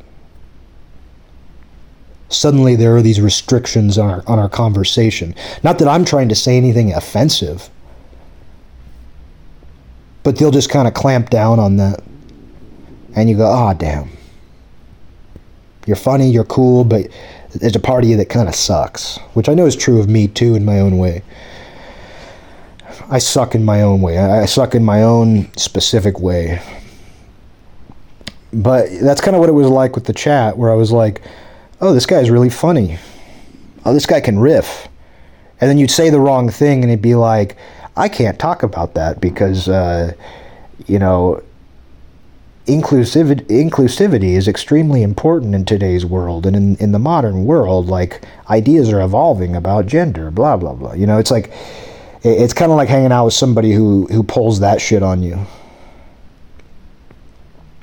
suddenly 2.31 2.77
there 2.77 2.95
are 2.95 3.01
these 3.01 3.23
restrictions 3.23 3.97
on 3.97 4.11
our, 4.11 4.23
on 4.27 4.39
our 4.39 4.51
conversation. 4.51 5.35
Not 5.63 5.79
that 5.79 5.89
I'm 5.89 6.05
trying 6.05 6.29
to 6.29 6.35
say 6.35 6.59
anything 6.59 6.93
offensive, 6.93 7.71
but 10.29 10.37
they'll 10.37 10.51
just 10.51 10.69
kind 10.69 10.87
of 10.87 10.93
clamp 10.93 11.31
down 11.31 11.59
on 11.59 11.79
that. 11.79 12.03
And 13.17 13.31
you 13.31 13.37
go, 13.39 13.51
oh, 13.51 13.73
damn. 13.73 14.11
You're 15.87 15.97
funny, 15.97 16.29
you're 16.29 16.45
cool, 16.45 16.85
but 16.85 17.07
there's 17.55 17.75
a 17.75 17.81
part 17.81 18.05
of 18.05 18.11
you 18.11 18.19
that 18.19 18.29
kind 18.29 18.47
of 18.47 18.55
sucks, 18.55 19.17
which 19.33 19.49
I 19.49 19.55
know 19.55 19.65
is 19.65 19.75
true 19.75 19.99
of 19.99 20.07
me 20.07 20.29
too 20.29 20.55
in 20.55 20.67
my 20.67 20.81
own 20.81 20.99
way. 20.99 21.23
I 23.09 23.21
suck 23.21 23.55
in 23.55 23.65
my 23.65 23.81
own 23.81 24.03
way. 24.03 24.19
I 24.19 24.45
suck 24.45 24.75
in 24.75 24.85
my 24.85 25.03
own 25.03 25.51
specific 25.57 26.21
way. 26.21 26.61
But 28.53 28.91
that's 29.01 29.23
kind 29.23 29.35
of 29.35 29.41
what 29.41 29.49
it 29.49 29.53
was 29.53 29.69
like 29.69 29.95
with 29.95 30.05
the 30.05 30.13
chat, 30.13 30.59
where 30.59 30.71
I 30.71 30.75
was 30.75 30.93
like, 30.93 31.23
oh, 31.81 31.95
this 31.95 32.05
guy's 32.05 32.29
really 32.29 32.51
funny. 32.51 32.99
Oh, 33.87 33.95
this 33.95 34.05
guy 34.05 34.21
can 34.21 34.39
riff. 34.39 34.89
And 35.59 35.71
then 35.71 35.79
you'd 35.79 35.91
say 35.91 36.11
the 36.11 36.21
wrong 36.21 36.51
thing 36.51 36.83
and 36.83 36.93
it'd 36.93 37.01
be 37.01 37.15
like, 37.15 37.57
I 37.99 38.09
can't 38.09 38.39
talk 38.39 38.63
about 38.63 38.95
that 38.95 39.21
because, 39.21 39.69
uh, 39.69 40.13
you 40.87 40.99
know, 40.99 41.43
inclusivity 42.67 43.47
inclusivity 43.47 44.37
is 44.37 44.47
extremely 44.47 45.03
important 45.03 45.55
in 45.55 45.65
today's 45.65 46.05
world 46.05 46.45
and 46.45 46.55
in, 46.55 46.77
in 46.77 46.93
the 46.93 46.99
modern 46.99 47.47
world 47.47 47.87
like 47.87 48.23
ideas 48.51 48.93
are 48.93 49.01
evolving 49.01 49.57
about 49.57 49.87
gender 49.87 50.31
blah 50.31 50.55
blah 50.55 50.75
blah 50.75 50.93
you 50.93 51.07
know 51.07 51.17
it's 51.17 51.31
like 51.31 51.51
it's 52.23 52.53
kind 52.53 52.71
of 52.71 52.77
like 52.77 52.91
hanging 52.91 53.11
out 53.11 53.25
with 53.25 53.33
somebody 53.33 53.73
who 53.73 54.07
who 54.09 54.23
pulls 54.23 54.61
that 54.61 54.83
shit 54.83 55.03
on 55.03 55.23
you 55.23 55.47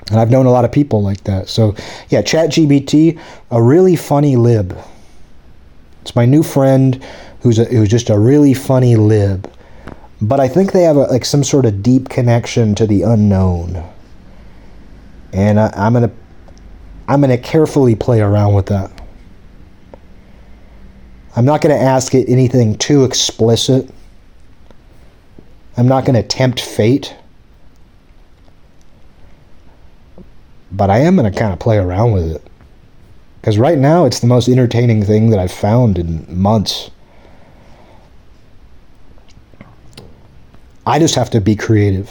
and 0.08 0.20
I've 0.20 0.30
known 0.30 0.46
a 0.46 0.50
lot 0.50 0.64
of 0.64 0.70
people 0.70 1.02
like 1.02 1.24
that. 1.24 1.48
So, 1.48 1.74
yeah, 2.10 2.22
ChatGPT, 2.22 3.18
a 3.50 3.60
really 3.60 3.96
funny 3.96 4.36
lib. 4.36 4.78
It's 6.02 6.14
my 6.14 6.24
new 6.24 6.44
friend 6.44 7.02
who's 7.40 7.58
a, 7.58 7.64
who's 7.64 7.88
just 7.88 8.08
a 8.08 8.16
really 8.16 8.54
funny 8.54 8.94
lib. 8.94 9.50
But 10.20 10.40
I 10.40 10.48
think 10.48 10.72
they 10.72 10.82
have 10.82 10.96
a, 10.96 11.04
like 11.04 11.24
some 11.24 11.44
sort 11.44 11.66
of 11.66 11.82
deep 11.82 12.08
connection 12.08 12.74
to 12.76 12.86
the 12.86 13.02
unknown. 13.02 13.84
And 15.32 15.60
I, 15.60 15.72
I'm 15.76 15.92
gonna 15.92 16.12
I'm 17.08 17.20
gonna 17.20 17.38
carefully 17.38 17.94
play 17.94 18.20
around 18.20 18.54
with 18.54 18.66
that. 18.66 18.90
I'm 21.36 21.44
not 21.44 21.60
gonna 21.60 21.74
ask 21.74 22.14
it 22.14 22.28
anything 22.28 22.78
too 22.78 23.04
explicit. 23.04 23.90
I'm 25.76 25.86
not 25.86 26.06
gonna 26.06 26.22
tempt 26.22 26.60
fate. 26.60 27.14
but 30.76 30.90
I 30.90 30.98
am 30.98 31.16
to 31.16 31.30
kind 31.30 31.52
of 31.52 31.58
play 31.58 31.78
around 31.78 32.12
with 32.12 32.30
it. 32.30 32.42
Because 33.40 33.58
right 33.58 33.78
now, 33.78 34.04
it's 34.04 34.20
the 34.20 34.26
most 34.26 34.48
entertaining 34.48 35.04
thing 35.04 35.30
that 35.30 35.38
I've 35.38 35.52
found 35.52 35.98
in 35.98 36.26
months. 36.28 36.90
I 40.86 40.98
just 40.98 41.14
have 41.16 41.30
to 41.30 41.40
be 41.40 41.56
creative. 41.56 42.10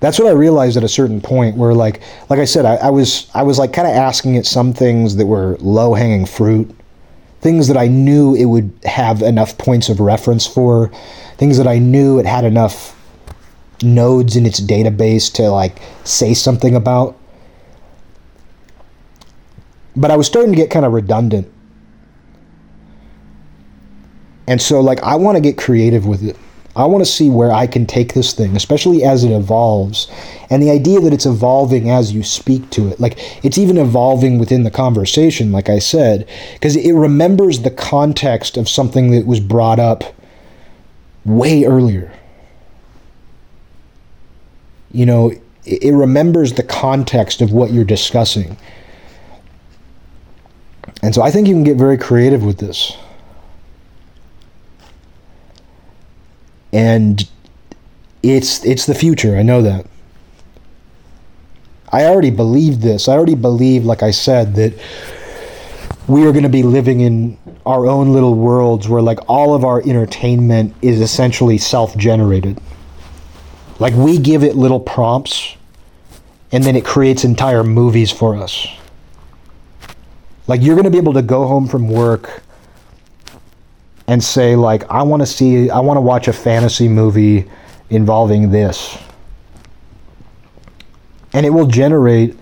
That's 0.00 0.18
what 0.18 0.28
I 0.28 0.32
realized 0.32 0.76
at 0.76 0.84
a 0.84 0.88
certain 0.88 1.20
point 1.20 1.56
where 1.56 1.72
like 1.74 2.02
like 2.28 2.38
I 2.38 2.44
said, 2.44 2.64
I, 2.66 2.76
I 2.76 2.90
was 2.90 3.30
I 3.34 3.42
was 3.42 3.58
like 3.58 3.72
kind 3.72 3.88
of 3.88 3.94
asking 3.94 4.34
it 4.34 4.46
some 4.46 4.72
things 4.72 5.16
that 5.16 5.26
were 5.26 5.56
low 5.60 5.94
hanging 5.94 6.26
fruit, 6.26 6.70
things 7.40 7.68
that 7.68 7.76
I 7.76 7.88
knew 7.88 8.34
it 8.34 8.44
would 8.44 8.70
have 8.84 9.22
enough 9.22 9.56
points 9.56 9.88
of 9.88 10.00
reference 10.00 10.46
for, 10.46 10.90
things 11.38 11.56
that 11.56 11.66
I 11.66 11.78
knew 11.78 12.18
it 12.18 12.26
had 12.26 12.44
enough 12.44 12.92
nodes 13.82 14.36
in 14.36 14.46
its 14.46 14.60
database 14.60 15.32
to 15.34 15.48
like 15.50 15.80
say 16.04 16.34
something 16.34 16.76
about 16.76 17.18
but 19.96 20.10
I 20.10 20.16
was 20.16 20.26
starting 20.26 20.52
to 20.52 20.56
get 20.56 20.70
kind 20.70 20.84
of 20.84 20.92
redundant. 20.92 21.50
And 24.46 24.60
so, 24.60 24.80
like, 24.80 25.02
I 25.02 25.16
want 25.16 25.36
to 25.36 25.40
get 25.40 25.56
creative 25.56 26.06
with 26.06 26.22
it. 26.22 26.36
I 26.76 26.86
want 26.86 27.04
to 27.04 27.10
see 27.10 27.30
where 27.30 27.52
I 27.52 27.66
can 27.66 27.86
take 27.86 28.14
this 28.14 28.32
thing, 28.32 28.56
especially 28.56 29.04
as 29.04 29.22
it 29.22 29.30
evolves. 29.30 30.08
And 30.50 30.62
the 30.62 30.70
idea 30.70 31.00
that 31.00 31.12
it's 31.12 31.26
evolving 31.26 31.88
as 31.88 32.12
you 32.12 32.24
speak 32.24 32.68
to 32.70 32.88
it, 32.88 32.98
like, 32.98 33.16
it's 33.44 33.58
even 33.58 33.78
evolving 33.78 34.38
within 34.38 34.64
the 34.64 34.70
conversation, 34.70 35.52
like 35.52 35.68
I 35.68 35.78
said, 35.78 36.28
because 36.54 36.74
it 36.74 36.92
remembers 36.92 37.60
the 37.60 37.70
context 37.70 38.56
of 38.56 38.68
something 38.68 39.12
that 39.12 39.24
was 39.24 39.38
brought 39.38 39.78
up 39.78 40.02
way 41.24 41.64
earlier. 41.64 42.12
You 44.90 45.06
know, 45.06 45.32
it 45.64 45.94
remembers 45.94 46.52
the 46.54 46.62
context 46.62 47.40
of 47.40 47.52
what 47.52 47.72
you're 47.72 47.84
discussing. 47.84 48.56
And 51.02 51.14
so 51.14 51.22
I 51.22 51.30
think 51.30 51.48
you 51.48 51.54
can 51.54 51.64
get 51.64 51.76
very 51.76 51.98
creative 51.98 52.44
with 52.44 52.58
this. 52.58 52.96
And 56.74 57.26
it's 58.22 58.64
it's 58.64 58.84
the 58.84 58.94
future. 58.94 59.36
I 59.36 59.42
know 59.42 59.62
that. 59.62 59.86
I 61.92 62.06
already 62.06 62.30
believe 62.30 62.80
this. 62.80 63.08
I 63.08 63.12
already 63.12 63.36
believe 63.36 63.84
like 63.84 64.02
I 64.02 64.10
said 64.10 64.56
that 64.56 64.74
we 66.08 66.26
are 66.26 66.32
going 66.32 66.42
to 66.42 66.48
be 66.48 66.62
living 66.62 67.00
in 67.00 67.38
our 67.64 67.86
own 67.86 68.12
little 68.12 68.34
worlds 68.34 68.88
where 68.88 69.00
like 69.00 69.18
all 69.28 69.54
of 69.54 69.64
our 69.64 69.80
entertainment 69.80 70.74
is 70.82 71.00
essentially 71.00 71.56
self-generated. 71.56 72.60
Like 73.78 73.94
we 73.94 74.18
give 74.18 74.42
it 74.42 74.56
little 74.56 74.80
prompts 74.80 75.56
and 76.52 76.62
then 76.62 76.76
it 76.76 76.84
creates 76.84 77.24
entire 77.24 77.64
movies 77.64 78.10
for 78.10 78.36
us. 78.36 78.66
Like 80.46 80.60
you're 80.62 80.74
going 80.74 80.84
to 80.84 80.90
be 80.90 80.98
able 80.98 81.14
to 81.14 81.22
go 81.22 81.46
home 81.46 81.66
from 81.66 81.88
work 81.88 82.42
and 84.06 84.22
say 84.22 84.56
like 84.56 84.88
I 84.90 85.02
want 85.02 85.22
to 85.22 85.26
see 85.26 85.70
I 85.70 85.80
want 85.80 85.96
to 85.96 86.02
watch 86.02 86.28
a 86.28 86.32
fantasy 86.32 86.88
movie 86.88 87.50
involving 87.90 88.50
this. 88.50 88.98
And 91.32 91.44
it 91.44 91.50
will 91.50 91.66
generate 91.66 92.36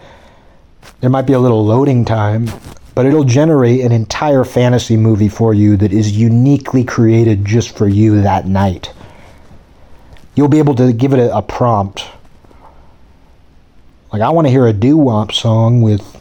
there 1.00 1.10
might 1.10 1.26
be 1.26 1.32
a 1.32 1.38
little 1.38 1.64
loading 1.64 2.04
time, 2.04 2.48
but 2.94 3.06
it'll 3.06 3.24
generate 3.24 3.80
an 3.80 3.92
entire 3.92 4.44
fantasy 4.44 4.96
movie 4.96 5.28
for 5.28 5.54
you 5.54 5.76
that 5.78 5.92
is 5.92 6.16
uniquely 6.16 6.84
created 6.84 7.44
just 7.44 7.76
for 7.76 7.88
you 7.88 8.22
that 8.22 8.46
night. 8.46 8.92
You'll 10.34 10.48
be 10.48 10.58
able 10.58 10.74
to 10.76 10.92
give 10.92 11.12
it 11.12 11.18
a, 11.18 11.36
a 11.36 11.42
prompt. 11.42 12.06
Like 14.12 14.22
I 14.22 14.30
want 14.30 14.46
to 14.46 14.50
hear 14.50 14.66
a 14.66 14.72
doo-wop 14.72 15.32
song 15.32 15.80
with 15.82 16.20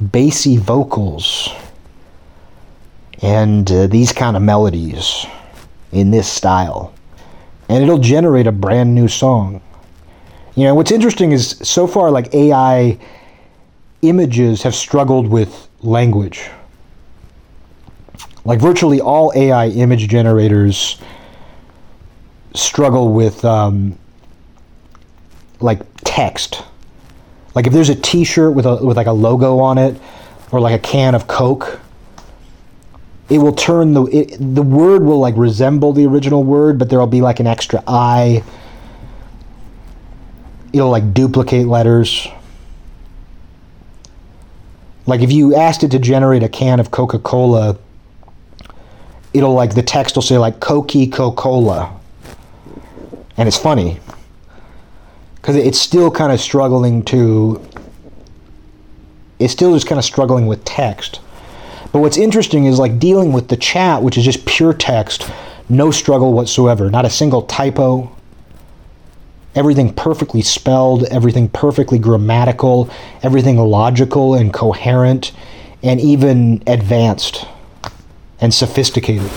bassy 0.00 0.56
vocals 0.56 1.48
and 3.22 3.70
uh, 3.70 3.86
these 3.86 4.12
kind 4.12 4.36
of 4.36 4.42
melodies 4.42 5.26
in 5.92 6.10
this 6.10 6.30
style. 6.30 6.92
And 7.68 7.82
it'll 7.82 7.98
generate 7.98 8.46
a 8.46 8.52
brand 8.52 8.94
new 8.94 9.08
song. 9.08 9.60
You 10.54 10.64
know, 10.64 10.74
what's 10.74 10.90
interesting 10.90 11.32
is 11.32 11.58
so 11.62 11.86
far, 11.86 12.10
like 12.10 12.32
AI 12.34 12.98
images 14.02 14.62
have 14.62 14.74
struggled 14.74 15.28
with 15.28 15.68
language. 15.82 16.48
Like 18.44 18.60
virtually 18.60 19.00
all 19.00 19.32
AI 19.34 19.68
image 19.68 20.08
generators 20.08 21.00
struggle 22.54 23.12
with 23.12 23.44
um, 23.44 23.98
like 25.60 25.80
text 26.04 26.62
like 27.56 27.66
if 27.66 27.72
there's 27.72 27.88
a 27.88 27.94
T-shirt 27.94 28.52
with 28.52 28.66
a 28.66 28.76
with 28.84 28.98
like 28.98 29.06
a 29.06 29.12
logo 29.12 29.58
on 29.58 29.78
it, 29.78 29.98
or 30.52 30.60
like 30.60 30.74
a 30.74 30.78
can 30.78 31.14
of 31.14 31.26
Coke, 31.26 31.80
it 33.28 33.38
will 33.38 33.54
turn 33.54 33.92
the 33.92 34.04
it, 34.04 34.36
the 34.38 34.62
word 34.62 35.02
will 35.02 35.18
like 35.18 35.36
resemble 35.36 35.92
the 35.92 36.06
original 36.06 36.44
word, 36.44 36.78
but 36.78 36.88
there'll 36.90 37.06
be 37.06 37.20
like 37.20 37.40
an 37.40 37.46
extra 37.46 37.82
I. 37.86 38.44
It'll 40.72 40.90
like 40.90 41.12
duplicate 41.12 41.66
letters. 41.66 42.28
Like 45.06 45.22
if 45.22 45.32
you 45.32 45.54
asked 45.56 45.82
it 45.82 45.90
to 45.92 45.98
generate 45.98 46.42
a 46.42 46.48
can 46.48 46.78
of 46.78 46.90
Coca 46.90 47.18
Cola, 47.18 47.78
it'll 49.32 49.54
like 49.54 49.74
the 49.74 49.82
text 49.82 50.16
will 50.16 50.22
say 50.22 50.38
like 50.38 50.60
Coca 50.60 51.06
Cola, 51.32 51.98
and 53.36 53.48
it's 53.48 53.58
funny 53.58 53.98
because 55.34 55.56
it's 55.56 55.80
still 55.80 56.10
kind 56.10 56.32
of 56.32 56.40
struggling 56.40 57.04
to 57.04 57.60
it's 59.38 59.52
still 59.52 59.74
just 59.74 59.86
kind 59.86 59.98
of 59.98 60.04
struggling 60.04 60.46
with 60.46 60.64
text 60.64 61.20
but 61.92 62.00
what's 62.00 62.16
interesting 62.16 62.64
is 62.64 62.78
like 62.78 62.98
dealing 62.98 63.32
with 63.32 63.48
the 63.48 63.56
chat 63.56 64.02
which 64.02 64.18
is 64.18 64.24
just 64.24 64.44
pure 64.46 64.72
text 64.72 65.30
no 65.68 65.90
struggle 65.90 66.32
whatsoever 66.32 66.90
not 66.90 67.04
a 67.04 67.10
single 67.10 67.42
typo. 67.42 68.10
Everything 69.54 69.92
perfectly 69.94 70.42
spelled 70.42 71.04
everything 71.04 71.48
perfectly 71.48 71.98
grammatical 71.98 72.90
everything 73.22 73.56
logical 73.56 74.34
and 74.34 74.52
coherent 74.52 75.32
and 75.82 76.00
even 76.00 76.62
advanced 76.66 77.46
and 78.40 78.52
sophisticated. 78.52 79.30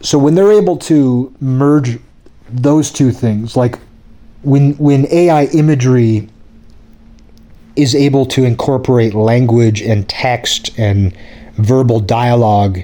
So 0.00 0.18
when 0.18 0.34
they're 0.34 0.52
able 0.52 0.76
to 0.78 1.34
merge 1.40 1.98
those 2.48 2.92
two 2.92 3.10
things, 3.10 3.56
like 3.56 3.78
when 4.46 4.74
when 4.74 5.06
AI 5.12 5.46
imagery 5.46 6.28
is 7.74 7.94
able 7.94 8.24
to 8.24 8.44
incorporate 8.44 9.12
language 9.12 9.82
and 9.82 10.08
text 10.08 10.70
and 10.78 11.14
verbal 11.54 11.98
dialogue 11.98 12.78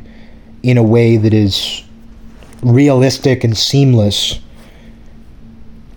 in 0.65 0.77
a 0.77 0.83
way 0.83 1.17
that 1.17 1.33
is 1.33 1.85
realistic 2.63 3.45
and 3.45 3.57
seamless, 3.57 4.41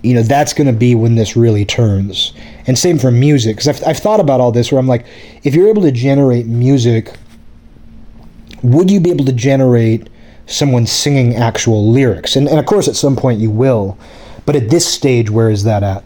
you 0.04 0.14
know, 0.14 0.22
that's 0.22 0.54
going 0.54 0.68
to 0.68 0.74
be 0.74 0.94
when 0.94 1.16
this 1.16 1.36
really 1.36 1.66
turns. 1.66 2.32
And 2.68 2.78
same 2.78 3.00
for 3.00 3.12
music, 3.12 3.58
because 3.58 3.68
I've, 3.68 3.88
I've 3.88 3.98
thought 3.98 4.20
about 4.20 4.40
all 4.40 4.52
this 4.52 4.72
where 4.72 4.80
I'm 4.80 4.88
like, 4.88 5.06
if 5.44 5.56
you're 5.56 5.68
able 5.68 5.82
to 5.82 5.92
generate 5.92 6.46
music, 6.46 7.18
would 8.62 8.90
you 8.90 9.00
be 9.00 9.10
able 9.10 9.26
to 9.26 9.34
generate 9.34 10.10
someone 10.48 10.86
singing 10.86 11.36
actual 11.36 11.92
lyrics. 11.92 12.36
And, 12.36 12.48
and 12.48 12.60
of 12.60 12.66
course, 12.66 12.88
at 12.88 12.96
some 12.96 13.16
point 13.16 13.40
you 13.40 13.50
will. 13.50 13.98
But 14.46 14.56
at 14.56 14.70
this 14.70 14.86
stage, 14.86 15.30
where 15.30 15.50
is 15.50 15.64
that 15.64 15.84
at? 15.84 16.04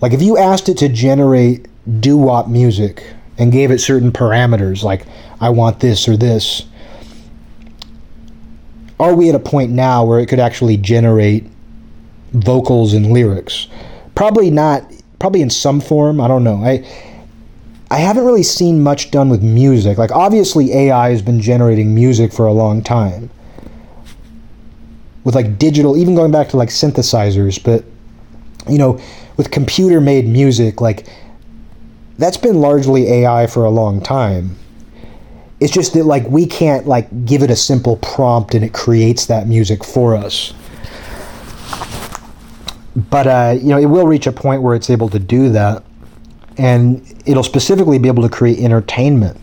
Like, 0.00 0.12
if 0.12 0.22
you 0.22 0.36
asked 0.36 0.68
it 0.68 0.78
to 0.78 0.88
generate 0.88 1.66
doo 2.00 2.16
wop 2.16 2.48
music 2.48 3.14
and 3.38 3.50
gave 3.50 3.70
it 3.70 3.80
certain 3.80 4.12
parameters, 4.12 4.82
like, 4.82 5.06
I 5.40 5.48
want 5.50 5.80
this 5.80 6.08
or 6.08 6.16
this, 6.16 6.66
are 9.00 9.14
we 9.14 9.28
at 9.28 9.34
a 9.34 9.40
point 9.40 9.70
now 9.70 10.04
where 10.04 10.18
it 10.18 10.26
could 10.26 10.40
actually 10.40 10.76
generate 10.76 11.46
vocals 12.32 12.92
and 12.92 13.12
lyrics? 13.12 13.68
Probably 14.14 14.50
not. 14.50 14.92
Probably 15.18 15.40
in 15.40 15.50
some 15.50 15.80
form. 15.80 16.20
I 16.20 16.28
don't 16.28 16.44
know. 16.44 16.62
I 16.64 16.86
I 17.90 17.98
haven't 17.98 18.24
really 18.24 18.42
seen 18.42 18.82
much 18.82 19.10
done 19.10 19.30
with 19.30 19.42
music. 19.42 19.98
Like 19.98 20.10
obviously 20.10 20.72
AI 20.72 21.10
has 21.10 21.22
been 21.22 21.40
generating 21.40 21.94
music 21.94 22.32
for 22.32 22.46
a 22.46 22.52
long 22.52 22.82
time. 22.82 23.30
With 25.24 25.34
like 25.34 25.58
digital, 25.58 25.96
even 25.96 26.14
going 26.14 26.30
back 26.30 26.48
to 26.50 26.56
like 26.56 26.68
synthesizers, 26.68 27.62
but 27.62 27.84
you 28.68 28.78
know, 28.78 29.00
with 29.36 29.50
computer 29.50 30.00
made 30.00 30.26
music, 30.26 30.80
like 30.80 31.06
that's 32.18 32.36
been 32.36 32.60
largely 32.60 33.08
AI 33.08 33.46
for 33.46 33.64
a 33.64 33.70
long 33.70 34.00
time. 34.00 34.56
It's 35.60 35.72
just 35.72 35.94
that 35.94 36.04
like 36.04 36.26
we 36.28 36.46
can't 36.46 36.86
like 36.86 37.24
give 37.24 37.42
it 37.42 37.50
a 37.50 37.56
simple 37.56 37.96
prompt 37.96 38.54
and 38.54 38.64
it 38.64 38.72
creates 38.72 39.26
that 39.26 39.46
music 39.46 39.84
for 39.84 40.14
us. 40.16 40.52
But 43.10 43.26
uh, 43.26 43.56
you 43.58 43.68
know, 43.68 43.78
it 43.78 43.86
will 43.86 44.06
reach 44.06 44.26
a 44.26 44.32
point 44.32 44.62
where 44.62 44.74
it's 44.74 44.90
able 44.90 45.08
to 45.10 45.18
do 45.20 45.50
that, 45.50 45.84
and 46.56 47.00
it'll 47.26 47.44
specifically 47.44 47.98
be 47.98 48.08
able 48.08 48.22
to 48.24 48.28
create 48.28 48.58
entertainment. 48.58 49.40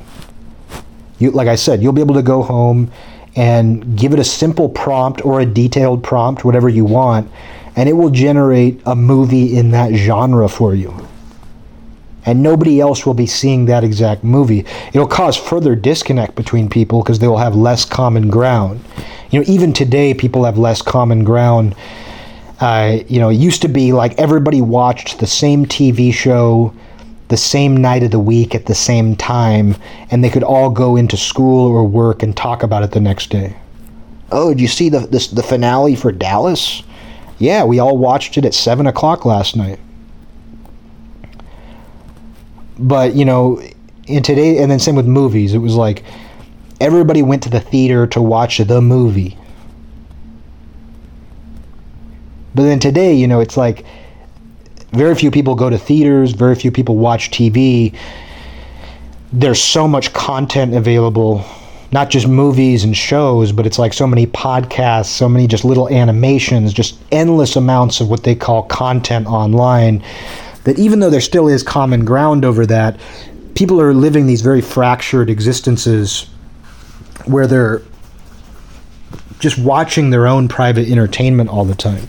You, 1.20 1.32
like 1.32 1.48
I 1.48 1.56
said, 1.56 1.82
you'll 1.82 1.94
be 1.94 2.02
able 2.02 2.16
to 2.16 2.22
go 2.22 2.44
home 2.44 2.92
and 3.36 3.98
give 3.98 4.14
it 4.14 4.20
a 4.20 4.24
simple 4.24 4.70
prompt 4.70 5.26
or 5.26 5.42
a 5.42 5.46
detailed 5.46 6.04
prompt, 6.04 6.46
whatever 6.46 6.70
you 6.70 6.86
want, 6.86 7.30
and 7.76 7.90
it 7.90 7.94
will 7.94 8.10
generate 8.10 8.82
a 8.86 8.96
movie 8.96 9.58
in 9.58 9.72
that 9.72 9.94
genre 9.94 10.48
for 10.48 10.74
you 10.74 10.94
and 12.26 12.42
nobody 12.42 12.82
else 12.82 13.06
will 13.06 13.14
be 13.14 13.28
seeing 13.28 13.66
that 13.66 13.84
exact 13.84 14.24
movie. 14.24 14.66
It'll 14.90 15.08
cause 15.08 15.38
further 15.38 15.76
disconnect 15.76 16.36
between 16.36 16.70
people 16.70 17.02
because 17.02 17.20
they 17.20 17.28
will 17.28 17.38
have 17.38 17.56
less 17.56 17.86
common 17.86 18.30
ground. 18.30 18.84
You 19.30 19.40
know, 19.40 19.46
even 19.48 19.74
today, 19.74 20.14
people 20.14 20.44
have 20.46 20.58
less 20.58 20.82
common 20.82 21.24
ground. 21.24 21.76
Uh, 22.60 23.00
you 23.08 23.20
know, 23.20 23.30
it 23.30 23.36
used 23.36 23.62
to 23.62 23.68
be 23.68 23.94
like 23.94 24.18
everybody 24.18 24.62
watched 24.62 25.20
the 25.20 25.28
same 25.28 25.66
TV 25.66 26.14
show 26.14 26.74
the 27.28 27.38
same 27.38 27.76
night 27.78 28.04
of 28.04 28.12
the 28.12 28.20
week 28.20 28.54
at 28.54 28.66
the 28.66 28.76
same 28.76 29.16
time, 29.16 29.76
and 30.12 30.24
they 30.24 30.30
could 30.30 30.44
all 30.44 30.70
go 30.70 30.96
into 30.96 31.18
school 31.18 31.68
or 31.68 31.84
work 31.84 32.24
and 32.24 32.36
talk 32.36 32.64
about 32.64 32.84
it 32.84 32.92
the 32.92 33.00
next 33.00 33.30
day. 33.30 33.56
Oh, 34.32 34.50
did 34.50 34.62
you 34.62 34.68
see 34.68 34.90
the 34.90 35.00
the, 35.00 35.28
the 35.34 35.44
finale 35.44 35.96
for 35.96 36.12
Dallas? 36.12 36.84
Yeah, 37.38 37.64
we 37.64 37.80
all 37.80 37.98
watched 37.98 38.38
it 38.38 38.46
at 38.46 38.54
seven 38.54 38.88
o'clock 38.88 39.26
last 39.26 39.56
night 39.56 39.80
but 42.78 43.16
you 43.16 43.26
know 43.26 43.62
in 44.08 44.22
today 44.22 44.58
and 44.58 44.70
then 44.70 44.80
same 44.80 44.96
with 44.96 45.06
movies 45.06 45.54
it 45.54 45.60
was 45.60 45.76
like 45.76 46.04
everybody 46.82 47.22
went 47.22 47.42
to 47.44 47.50
the 47.50 47.60
theater 47.60 48.06
to 48.06 48.22
watch 48.22 48.58
the 48.58 48.82
movie 48.82 49.38
but 52.54 52.64
then 52.64 52.80
today 52.80 53.14
you 53.14 53.28
know 53.28 53.40
it's 53.40 53.58
like 53.58 53.86
very 54.96 55.16
few 55.16 55.32
people 55.32 55.56
go 55.56 55.70
to 55.70 55.78
theaters 55.78 56.32
very 56.32 56.56
few 56.56 56.72
people 56.72 56.96
watch 56.98 57.32
tv 57.32 57.96
there's 59.34 59.62
so 59.62 59.88
much 59.88 60.14
content 60.14 60.74
available 60.74 61.44
not 61.92 62.10
just 62.10 62.28
movies 62.28 62.84
and 62.84 62.96
shows 62.96 63.52
but 63.52 63.66
it's 63.66 63.80
like 63.80 63.94
so 63.94 64.08
many 64.08 64.26
podcasts 64.28 65.08
so 65.08 65.30
many 65.30 65.48
just 65.48 65.64
little 65.66 65.90
animations 65.90 66.74
just 66.74 67.00
endless 67.12 67.56
amounts 67.56 68.02
of 68.02 68.10
what 68.10 68.24
they 68.24 68.36
call 68.36 68.64
content 68.64 69.28
online 69.28 70.04
that 70.66 70.78
even 70.80 71.00
though 71.00 71.10
there 71.10 71.22
still 71.22 71.48
is 71.48 71.64
common 71.64 72.04
ground 72.04 72.44
over 72.44 72.66
that, 72.66 73.00
people 73.54 73.80
are 73.80 73.94
living 73.94 74.28
these 74.28 74.42
very 74.42 74.62
fractured 74.62 75.30
existences 75.30 76.28
where 77.26 77.48
they're 77.48 77.82
just 79.40 79.58
watching 79.58 80.10
their 80.10 80.28
own 80.28 80.48
private 80.48 80.90
entertainment 80.90 81.50
all 81.50 81.66
the 81.66 81.76
time. 81.76 82.08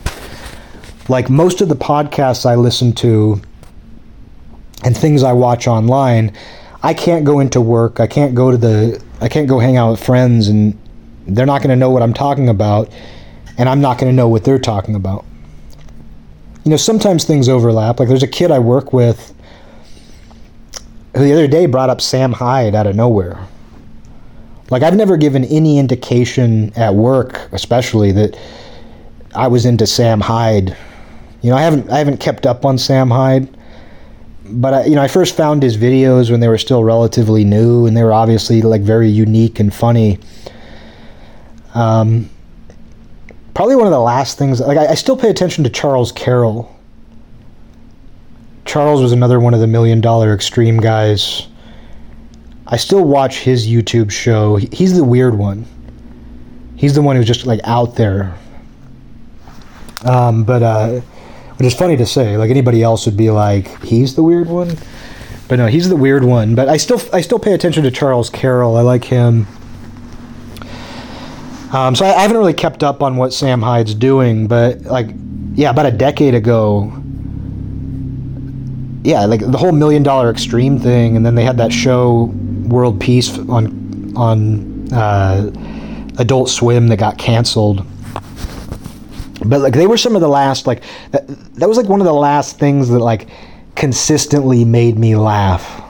Like 1.09 1.29
most 1.29 1.61
of 1.61 1.69
the 1.69 1.75
podcasts 1.75 2.45
I 2.45 2.55
listen 2.55 2.93
to 2.93 3.41
and 4.83 4.95
things 4.95 5.23
I 5.23 5.33
watch 5.33 5.67
online, 5.67 6.35
I 6.83 6.93
can't 6.93 7.25
go 7.25 7.39
into 7.39 7.61
work, 7.61 7.99
I 7.99 8.07
can't 8.07 8.35
go 8.35 8.51
to 8.51 8.57
the 8.57 9.03
I 9.21 9.29
can't 9.29 9.47
go 9.47 9.59
hang 9.59 9.77
out 9.77 9.91
with 9.91 10.03
friends 10.03 10.47
and 10.47 10.77
they're 11.25 11.45
not 11.45 11.61
going 11.61 11.69
to 11.69 11.75
know 11.75 11.89
what 11.89 12.03
I'm 12.03 12.13
talking 12.13 12.49
about 12.49 12.91
and 13.57 13.67
I'm 13.67 13.81
not 13.81 13.97
going 13.97 14.11
to 14.11 14.15
know 14.15 14.27
what 14.27 14.43
they're 14.43 14.59
talking 14.59 14.95
about 14.95 15.25
you 16.67 16.71
know, 16.71 16.75
sometimes 16.75 17.23
things 17.23 17.47
overlap. 17.47 17.97
Like 17.97 18.09
there's 18.09 18.23
a 18.23 18.27
kid 18.27 18.51
I 18.51 18.59
work 18.59 18.91
with 18.91 19.33
who 21.15 21.23
the 21.23 21.31
other 21.31 21.47
day 21.47 21.65
brought 21.65 21.89
up 21.89 22.01
Sam 22.01 22.33
Hyde 22.33 22.75
out 22.75 22.85
of 22.85 22.93
nowhere. 22.93 23.39
Like 24.69 24.83
I've 24.83 24.97
never 24.97 25.15
given 25.15 25.45
any 25.45 25.79
indication 25.79 26.73
at 26.75 26.93
work, 26.93 27.47
especially 27.53 28.11
that 28.11 28.37
I 29.33 29.47
was 29.47 29.65
into 29.65 29.87
Sam 29.87 30.19
Hyde. 30.19 30.75
You 31.41 31.51
know, 31.51 31.57
I 31.57 31.61
haven't 31.61 31.89
I 31.89 31.99
haven't 31.99 32.17
kept 32.19 32.45
up 32.45 32.65
on 32.65 32.77
Sam 32.77 33.09
Hyde, 33.09 33.47
but 34.45 34.73
I, 34.73 34.85
you 34.85 34.95
know, 34.95 35.01
I 35.01 35.07
first 35.07 35.35
found 35.35 35.61
his 35.61 35.77
videos 35.77 36.31
when 36.31 36.39
they 36.39 36.47
were 36.47 36.57
still 36.57 36.83
relatively 36.83 37.43
new, 37.43 37.85
and 37.85 37.95
they 37.95 38.03
were 38.03 38.13
obviously 38.13 38.61
like 38.61 38.81
very 38.81 39.09
unique 39.09 39.59
and 39.59 39.73
funny. 39.73 40.19
Um, 41.73 42.29
probably 43.53 43.75
one 43.75 43.85
of 43.85 43.91
the 43.91 43.99
last 43.99 44.37
things. 44.37 44.59
Like 44.59 44.77
I, 44.77 44.87
I 44.87 44.95
still 44.95 45.17
pay 45.17 45.29
attention 45.29 45.63
to 45.63 45.69
Charles 45.69 46.11
Carroll. 46.11 46.73
Charles 48.65 49.01
was 49.01 49.11
another 49.11 49.39
one 49.39 49.53
of 49.53 49.59
the 49.59 49.67
million 49.67 50.01
dollar 50.01 50.33
extreme 50.33 50.77
guys. 50.77 51.47
I 52.67 52.75
still 52.77 53.05
watch 53.05 53.39
his 53.39 53.65
YouTube 53.65 54.11
show. 54.11 54.57
He's 54.57 54.95
the 54.95 55.03
weird 55.03 55.37
one. 55.37 55.65
He's 56.75 56.93
the 56.93 57.01
one 57.01 57.15
who's 57.15 57.25
just 57.25 57.45
like 57.45 57.61
out 57.63 57.95
there. 57.95 58.37
Um, 60.05 60.43
but 60.43 60.61
uh, 60.61 61.01
which 61.57 61.67
is 61.67 61.73
funny 61.73 61.97
to 61.97 62.05
say. 62.05 62.37
Like 62.37 62.49
anybody 62.49 62.83
else 62.83 63.05
would 63.05 63.17
be 63.17 63.29
like, 63.29 63.83
he's 63.83 64.15
the 64.15 64.23
weird 64.23 64.47
one. 64.47 64.77
But 65.47 65.57
no, 65.57 65.67
he's 65.67 65.89
the 65.89 65.95
weird 65.95 66.23
one. 66.23 66.55
But 66.55 66.69
I 66.69 66.77
still 66.77 67.01
I 67.13 67.21
still 67.21 67.39
pay 67.39 67.53
attention 67.53 67.83
to 67.83 67.91
Charles 67.91 68.29
Carroll. 68.29 68.75
I 68.75 68.81
like 68.81 69.05
him. 69.05 69.47
Um, 71.71 71.95
so 71.95 72.05
I, 72.05 72.15
I, 72.15 72.21
haven't 72.21 72.37
really 72.37 72.53
kept 72.53 72.81
up 72.81 73.03
on 73.03 73.17
what 73.17 73.33
Sam 73.33 73.61
Hyde's 73.61 73.93
doing, 73.93 74.47
but 74.47 74.83
like, 74.83 75.09
yeah, 75.53 75.69
about 75.69 75.85
a 75.85 75.91
decade 75.91 76.33
ago, 76.33 76.93
yeah, 79.03 79.25
like 79.25 79.41
the 79.41 79.57
whole 79.57 79.73
million 79.73 80.01
dollar 80.01 80.29
extreme 80.29 80.79
thing, 80.79 81.17
and 81.17 81.25
then 81.25 81.35
they 81.35 81.43
had 81.43 81.57
that 81.57 81.73
show 81.73 82.31
World 82.67 83.01
Peace 83.01 83.37
on 83.49 84.13
on 84.15 84.93
uh, 84.93 85.51
Adult 86.19 86.49
Swim 86.49 86.87
that 86.87 86.97
got 86.97 87.17
canceled. 87.17 87.85
But 89.45 89.61
like 89.61 89.73
they 89.73 89.87
were 89.87 89.97
some 89.97 90.15
of 90.15 90.21
the 90.21 90.27
last 90.27 90.67
like 90.67 90.83
that, 91.11 91.27
that 91.55 91.67
was 91.67 91.77
like 91.77 91.87
one 91.87 92.01
of 92.01 92.05
the 92.05 92.13
last 92.13 92.59
things 92.59 92.89
that 92.89 92.99
like 92.99 93.27
consistently 93.75 94.65
made 94.65 94.97
me 94.97 95.15
laugh. 95.15 95.83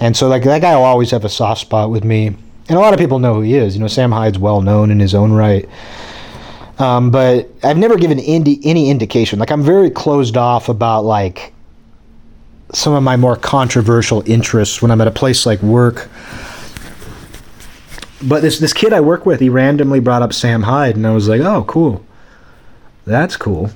And 0.00 0.16
so 0.16 0.28
like 0.28 0.42
that 0.44 0.60
guy 0.60 0.76
will 0.76 0.84
always 0.84 1.10
have 1.12 1.24
a 1.24 1.28
soft 1.28 1.60
spot 1.60 1.90
with 1.90 2.04
me 2.04 2.36
and 2.68 2.78
a 2.78 2.80
lot 2.80 2.94
of 2.94 2.98
people 2.98 3.18
know 3.18 3.34
who 3.34 3.40
he 3.42 3.54
is. 3.54 3.74
You 3.74 3.80
know, 3.80 3.88
Sam 3.88 4.10
Hyde's 4.10 4.38
well 4.38 4.62
known 4.62 4.90
in 4.90 4.98
his 4.98 5.14
own 5.14 5.32
right. 5.32 5.68
Um, 6.78 7.10
but 7.10 7.48
I've 7.62 7.76
never 7.76 7.96
given 7.96 8.18
indi- 8.18 8.60
any 8.64 8.90
indication. 8.90 9.38
Like 9.38 9.50
I'm 9.50 9.62
very 9.62 9.90
closed 9.90 10.36
off 10.36 10.68
about 10.68 11.04
like 11.04 11.52
some 12.72 12.94
of 12.94 13.02
my 13.02 13.16
more 13.16 13.36
controversial 13.36 14.22
interests 14.26 14.80
when 14.80 14.90
I'm 14.90 15.00
at 15.00 15.06
a 15.06 15.12
place 15.12 15.46
like 15.46 15.62
work. 15.62 16.08
But 18.26 18.42
this 18.42 18.58
this 18.58 18.72
kid 18.72 18.92
I 18.92 19.00
work 19.00 19.26
with, 19.26 19.40
he 19.40 19.48
randomly 19.48 20.00
brought 20.00 20.22
up 20.22 20.32
Sam 20.32 20.62
Hyde, 20.62 20.96
and 20.96 21.06
I 21.06 21.12
was 21.12 21.28
like, 21.28 21.40
oh, 21.40 21.64
cool, 21.64 22.04
that's 23.04 23.36
cool. 23.36 23.70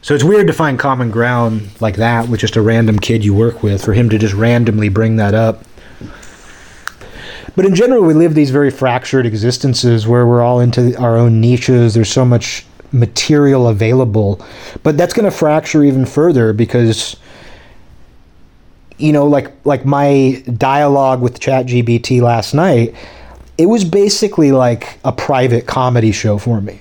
So 0.00 0.14
it's 0.14 0.24
weird 0.24 0.48
to 0.48 0.52
find 0.52 0.78
common 0.78 1.12
ground 1.12 1.70
like 1.80 1.94
that 1.96 2.28
with 2.28 2.40
just 2.40 2.56
a 2.56 2.62
random 2.62 2.98
kid 2.98 3.24
you 3.24 3.34
work 3.34 3.62
with, 3.62 3.84
for 3.84 3.92
him 3.92 4.08
to 4.08 4.18
just 4.18 4.34
randomly 4.34 4.88
bring 4.88 5.16
that 5.16 5.34
up. 5.34 5.64
But 7.54 7.66
in 7.66 7.74
general, 7.74 8.02
we 8.02 8.14
live 8.14 8.34
these 8.34 8.50
very 8.50 8.70
fractured 8.70 9.26
existences 9.26 10.08
where 10.08 10.26
we're 10.26 10.42
all 10.42 10.58
into 10.58 10.98
our 10.98 11.16
own 11.16 11.40
niches. 11.40 11.94
There's 11.94 12.10
so 12.10 12.24
much 12.24 12.66
material 12.92 13.68
available. 13.68 14.44
But 14.82 14.96
that's 14.96 15.12
going 15.12 15.24
to 15.24 15.36
fracture 15.36 15.84
even 15.84 16.06
further 16.06 16.52
because 16.52 17.16
you 19.02 19.12
know 19.12 19.26
like 19.26 19.52
like 19.64 19.84
my 19.84 20.42
dialogue 20.56 21.20
with 21.20 21.40
ChatGPT 21.40 22.20
last 22.22 22.54
night, 22.54 22.94
it 23.58 23.66
was 23.66 23.84
basically 23.84 24.52
like 24.52 24.98
a 25.04 25.12
private 25.12 25.66
comedy 25.66 26.12
show 26.12 26.38
for 26.38 26.60
me. 26.60 26.80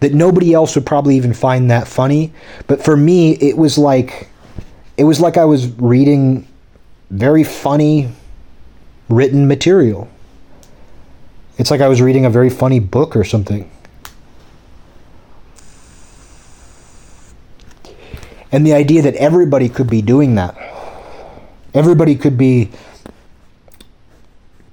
That 0.00 0.12
nobody 0.14 0.52
else 0.52 0.74
would 0.74 0.86
probably 0.86 1.16
even 1.16 1.32
find 1.32 1.70
that 1.70 1.86
funny, 1.86 2.32
but 2.66 2.82
for 2.82 2.96
me 2.96 3.32
it 3.32 3.56
was 3.56 3.78
like 3.78 4.28
it 4.96 5.04
was 5.04 5.20
like 5.20 5.36
I 5.36 5.44
was 5.44 5.68
reading 5.80 6.46
very 7.10 7.44
funny 7.44 8.10
written 9.08 9.46
material. 9.46 10.08
It's 11.58 11.70
like 11.70 11.80
I 11.80 11.88
was 11.88 12.00
reading 12.00 12.24
a 12.24 12.30
very 12.30 12.50
funny 12.50 12.80
book 12.80 13.14
or 13.14 13.24
something. 13.24 13.70
And 18.52 18.66
the 18.66 18.72
idea 18.72 19.02
that 19.02 19.14
everybody 19.14 19.68
could 19.68 19.88
be 19.88 20.02
doing 20.02 20.34
that. 20.34 20.56
Everybody 21.72 22.16
could 22.16 22.36
be 22.36 22.70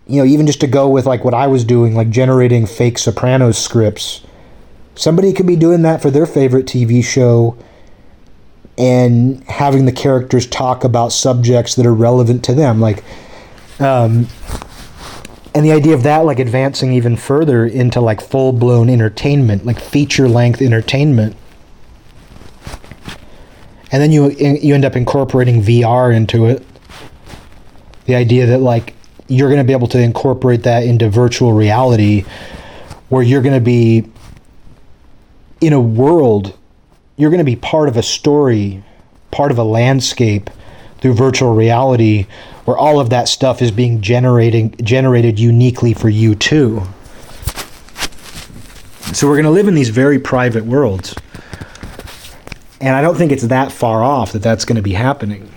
you 0.08 0.22
know, 0.22 0.26
even 0.26 0.48
just 0.48 0.62
to 0.62 0.68
go 0.68 0.88
with 0.88 1.06
like 1.06 1.24
what 1.24 1.34
I 1.34 1.48
was 1.48 1.66
doing, 1.66 1.94
like 1.94 2.10
generating 2.10 2.66
fake 2.66 2.98
Sopranos 2.98 3.58
scripts. 3.58 4.22
Somebody 4.96 5.34
could 5.34 5.46
be 5.46 5.56
doing 5.56 5.82
that 5.84 6.02
for 6.02 6.10
their 6.10 6.26
favorite 6.26 6.66
TV 6.66 7.04
show 7.04 7.58
and 8.78 9.44
having 9.46 9.86
the 9.86 9.92
characters 9.92 10.48
talk 10.48 10.84
about 10.84 11.12
subjects 11.12 11.76
that 11.76 11.86
are 11.86 11.94
relevant 11.94 12.44
to 12.46 12.54
them. 12.54 12.80
Like, 12.80 13.04
um, 13.80 14.28
and 15.54 15.66
the 15.66 15.72
idea 15.72 15.94
of 15.94 16.04
that, 16.04 16.20
like 16.20 16.40
advancing 16.40 16.94
even 16.94 17.18
further 17.18 17.66
into 17.66 18.00
like 18.00 18.22
full 18.22 18.54
blown 18.54 18.90
entertainment, 18.90 19.66
like 19.66 19.80
feature 19.80 20.30
length 20.30 20.62
entertainment. 20.62 21.36
And 23.92 24.02
then 24.02 24.12
you 24.12 24.30
you 24.32 24.76
end 24.76 24.86
up 24.86 24.96
incorporating 24.96 25.62
VR 25.62 26.16
into 26.16 26.46
it. 26.46 26.64
The 28.06 28.16
idea 28.16 28.46
that 28.48 28.60
like 28.60 28.94
you're 29.28 29.50
going 29.50 29.62
to 29.62 29.68
be 29.68 29.74
able 29.74 29.88
to 29.88 30.00
incorporate 30.00 30.64
that 30.64 30.84
into 30.84 31.10
virtual 31.10 31.54
reality 31.54 32.26
where 33.10 33.24
you're 33.24 33.42
going 33.42 33.56
to 33.56 33.62
be 33.62 34.06
in 35.62 35.74
a 35.74 35.80
world 35.80 36.58
you're 37.18 37.32
going 37.32 37.40
to 37.40 37.44
be 37.44 37.56
part 37.56 37.90
of 37.90 37.98
a 37.98 38.04
story 38.04 38.84
part 39.32 39.52
of 39.52 39.58
a 39.58 39.64
landscape 39.64 40.50
through 41.00 41.14
virtual 41.14 41.54
reality 41.54 42.26
where 42.66 42.78
all 42.78 43.00
of 43.00 43.10
that 43.10 43.28
stuff 43.28 43.62
is 43.62 43.72
being 43.72 44.02
generating 44.02 44.74
generated 44.78 45.40
uniquely 45.40 45.94
for 45.94 46.10
you 46.10 46.36
too 46.36 46.82
so 49.14 49.28
we're 49.28 49.36
going 49.36 49.46
to 49.46 49.52
live 49.52 49.68
in 49.68 49.76
these 49.76 49.90
very 49.90 50.20
private 50.20 50.66
worlds 50.66 51.16
and 52.82 52.96
i 52.96 53.02
don't 53.02 53.16
think 53.16 53.32
it's 53.32 53.48
that 53.48 53.72
far 53.72 54.04
off 54.04 54.32
that 54.32 54.42
that's 54.42 54.66
going 54.66 54.76
to 54.76 54.82
be 54.82 54.94
happening 54.94 55.50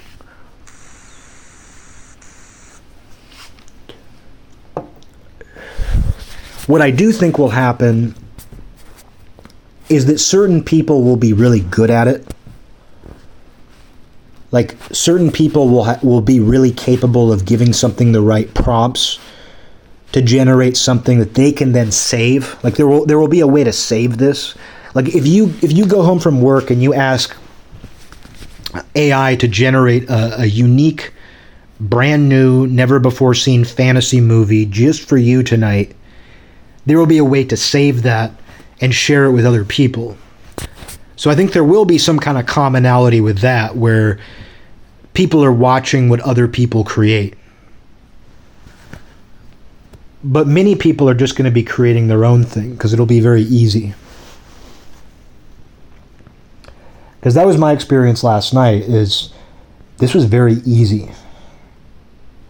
What 6.71 6.83
I 6.83 6.93
do 6.93 7.11
think 7.11 7.37
will 7.37 7.49
happen 7.49 8.15
is 9.89 10.07
that 10.07 10.21
certain 10.21 10.63
people 10.63 11.03
will 11.03 11.17
be 11.17 11.33
really 11.33 11.59
good 11.59 11.91
at 11.91 12.07
it. 12.07 12.25
Like 14.53 14.77
certain 14.93 15.33
people 15.33 15.69
will 15.69 15.83
ha- 15.83 15.99
will 16.01 16.21
be 16.21 16.39
really 16.39 16.71
capable 16.71 17.33
of 17.33 17.45
giving 17.45 17.73
something 17.73 18.13
the 18.13 18.21
right 18.21 18.55
prompts 18.55 19.19
to 20.13 20.23
generate 20.23 20.77
something 20.77 21.19
that 21.19 21.35
they 21.35 21.51
can 21.51 21.73
then 21.73 21.91
save. 21.91 22.57
Like 22.63 22.77
there 22.77 22.87
will 22.87 23.05
there 23.05 23.19
will 23.19 23.27
be 23.27 23.41
a 23.41 23.49
way 23.49 23.65
to 23.65 23.73
save 23.73 24.19
this. 24.19 24.55
Like 24.95 25.15
if 25.15 25.27
you 25.27 25.47
if 25.63 25.73
you 25.73 25.87
go 25.87 26.03
home 26.03 26.19
from 26.19 26.41
work 26.41 26.71
and 26.71 26.83
you 26.83 26.95
ask 26.95 27.37
AI 28.95 29.37
to 29.37 29.49
generate 29.49 30.09
a, 30.09 30.43
a 30.43 30.47
unique, 30.47 31.13
brand 31.79 32.29
new, 32.29 32.67
never 32.67 32.99
before 32.99 33.35
seen 33.35 33.65
fantasy 33.65 34.21
movie 34.21 34.67
just 34.67 35.09
for 35.09 35.17
you 35.17 35.43
tonight, 35.43 35.95
there 36.87 36.99
will 36.99 37.07
be 37.07 37.19
a 37.19 37.25
way 37.25 37.45
to 37.45 37.57
save 37.57 38.03
that 38.03 38.33
and 38.81 38.95
share 38.95 39.27
it 39.27 39.33
with 39.33 39.47
other 39.47 39.65
people. 39.65 40.17
So 41.17 41.31
I 41.31 41.35
think 41.35 41.53
there 41.53 41.65
will 41.65 41.85
be 41.85 41.99
some 41.99 42.19
kind 42.19 42.39
of 42.39 42.47
commonality 42.47 43.21
with 43.21 43.41
that 43.41 43.77
where 43.77 44.19
people 45.13 45.45
are 45.45 45.53
watching 45.53 46.09
what 46.09 46.21
other 46.21 46.49
people 46.49 46.83
create. 46.83 47.35
But 50.25 50.47
many 50.47 50.75
people 50.75 51.09
are 51.09 51.15
just 51.15 51.37
going 51.37 51.45
to 51.47 51.51
be 51.51 51.63
creating 51.63 52.09
their 52.09 52.25
own 52.25 52.45
thing 52.45 52.73
because 52.73 52.93
it'll 52.93 53.07
be 53.07 53.21
very 53.21 53.43
easy. 53.43 53.95
Because 57.21 57.35
that 57.35 57.47
was 57.47 57.59
my 57.59 57.73
experience 57.73 58.25
last 58.25 58.55
night 58.55 58.83
is 58.83 59.31
this 59.99 60.15
was 60.15 60.25
very 60.25 60.55
easy. 60.65 61.11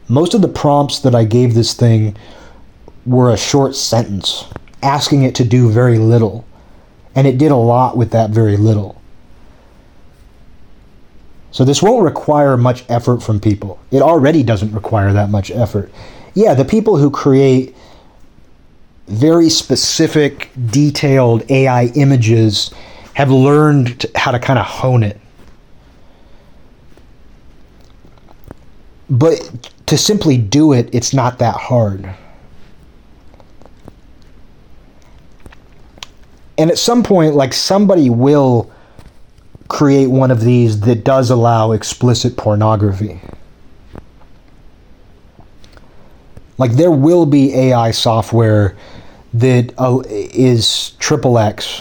Most 0.09 0.33
of 0.33 0.43
the 0.43 0.49
prompts 0.49 1.01
that 1.01 1.15
I 1.15 1.25
gave 1.25 1.55
this 1.55 1.75
thing 1.75 2.17
were 3.05 3.33
a 3.33 3.37
short 3.37 3.75
sentence, 3.75 4.45
asking 4.81 5.25
it 5.25 5.35
to 5.37 5.45
do 5.45 5.71
very 5.71 5.99
little. 5.99 6.47
And 7.17 7.27
it 7.27 7.37
did 7.37 7.51
a 7.51 7.57
lot 7.57 7.97
with 7.97 8.13
that 8.13 8.31
very 8.31 8.57
little. 8.57 9.01
So 11.51 11.65
this 11.65 11.83
won't 11.83 12.05
require 12.05 12.57
much 12.57 12.85
effort 12.89 13.25
from 13.25 13.41
people. 13.41 13.81
It 13.91 14.03
already 14.03 14.45
doesn't 14.45 14.73
require 14.73 15.13
that 15.13 15.31
much 15.31 15.51
effort. 15.51 15.91
Yeah, 16.35 16.55
the 16.55 16.65
people 16.65 16.97
who 16.97 17.11
create 17.11 17.75
very 19.09 19.51
specific, 19.51 20.51
detailed 20.71 21.51
AI 21.51 21.87
images 21.97 22.73
have 23.21 23.31
learned 23.31 24.07
how 24.15 24.31
to 24.31 24.39
kind 24.39 24.59
of 24.59 24.67
hone 24.67 25.03
it. 25.03 25.21
But 29.09 29.71
to 29.87 29.99
simply 29.99 30.37
do 30.37 30.73
it, 30.73 30.89
it's 30.93 31.13
not 31.13 31.39
that 31.39 31.55
hard. 31.55 32.15
and 36.61 36.71
at 36.71 36.77
some 36.77 37.03
point 37.03 37.35
like 37.35 37.55
somebody 37.55 38.11
will 38.11 38.71
create 39.69 40.09
one 40.09 40.31
of 40.31 40.43
these 40.43 40.81
that 40.81 41.05
does 41.05 41.31
allow 41.31 41.73
explicit 41.73 42.37
pornography 42.37 43.19
like 46.59 46.73
there 46.73 46.91
will 46.91 47.25
be 47.25 47.55
ai 47.55 47.91
software 47.91 48.77
that 49.33 49.73
uh, 49.79 50.03
is 50.07 50.91
triple 50.99 51.39
x 51.39 51.81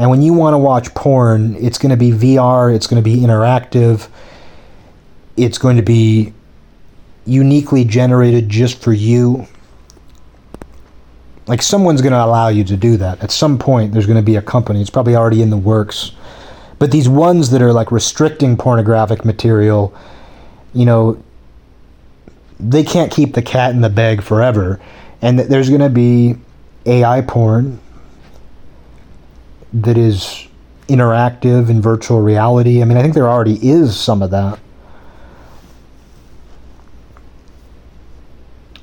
and 0.00 0.10
when 0.10 0.22
you 0.22 0.32
want 0.32 0.54
to 0.54 0.58
watch 0.58 0.92
porn 0.94 1.54
it's 1.56 1.78
going 1.78 1.90
to 1.90 1.96
be 1.96 2.10
vr 2.10 2.74
it's 2.74 2.86
going 2.86 3.02
to 3.02 3.08
be 3.08 3.18
interactive 3.18 4.08
it's 5.36 5.58
going 5.58 5.76
to 5.76 5.82
be 5.82 6.32
uniquely 7.26 7.84
generated 7.84 8.48
just 8.48 8.82
for 8.82 8.92
you 8.92 9.46
like 11.50 11.62
someone's 11.62 12.00
going 12.00 12.12
to 12.12 12.24
allow 12.24 12.46
you 12.46 12.62
to 12.62 12.76
do 12.76 12.96
that. 12.98 13.20
At 13.24 13.32
some 13.32 13.58
point, 13.58 13.92
there's 13.92 14.06
going 14.06 14.16
to 14.16 14.22
be 14.22 14.36
a 14.36 14.42
company. 14.42 14.80
It's 14.80 14.88
probably 14.88 15.16
already 15.16 15.42
in 15.42 15.50
the 15.50 15.56
works. 15.56 16.12
But 16.78 16.92
these 16.92 17.08
ones 17.08 17.50
that 17.50 17.60
are 17.60 17.72
like 17.72 17.90
restricting 17.90 18.56
pornographic 18.56 19.24
material, 19.24 19.92
you 20.72 20.86
know, 20.86 21.20
they 22.60 22.84
can't 22.84 23.10
keep 23.10 23.34
the 23.34 23.42
cat 23.42 23.72
in 23.72 23.80
the 23.80 23.90
bag 23.90 24.22
forever. 24.22 24.80
And 25.22 25.40
there's 25.40 25.68
going 25.68 25.80
to 25.80 25.90
be 25.90 26.36
AI 26.86 27.20
porn 27.22 27.80
that 29.72 29.96
is 29.96 30.48
interactive 30.88 31.70
in 31.70 31.80
virtual 31.80 32.20
reality. 32.20 32.82
I 32.82 32.84
mean, 32.84 32.98
I 32.98 33.02
think 33.02 33.14
there 33.14 33.28
already 33.28 33.58
is 33.66 33.98
some 33.98 34.22
of 34.22 34.30
that. 34.30 34.58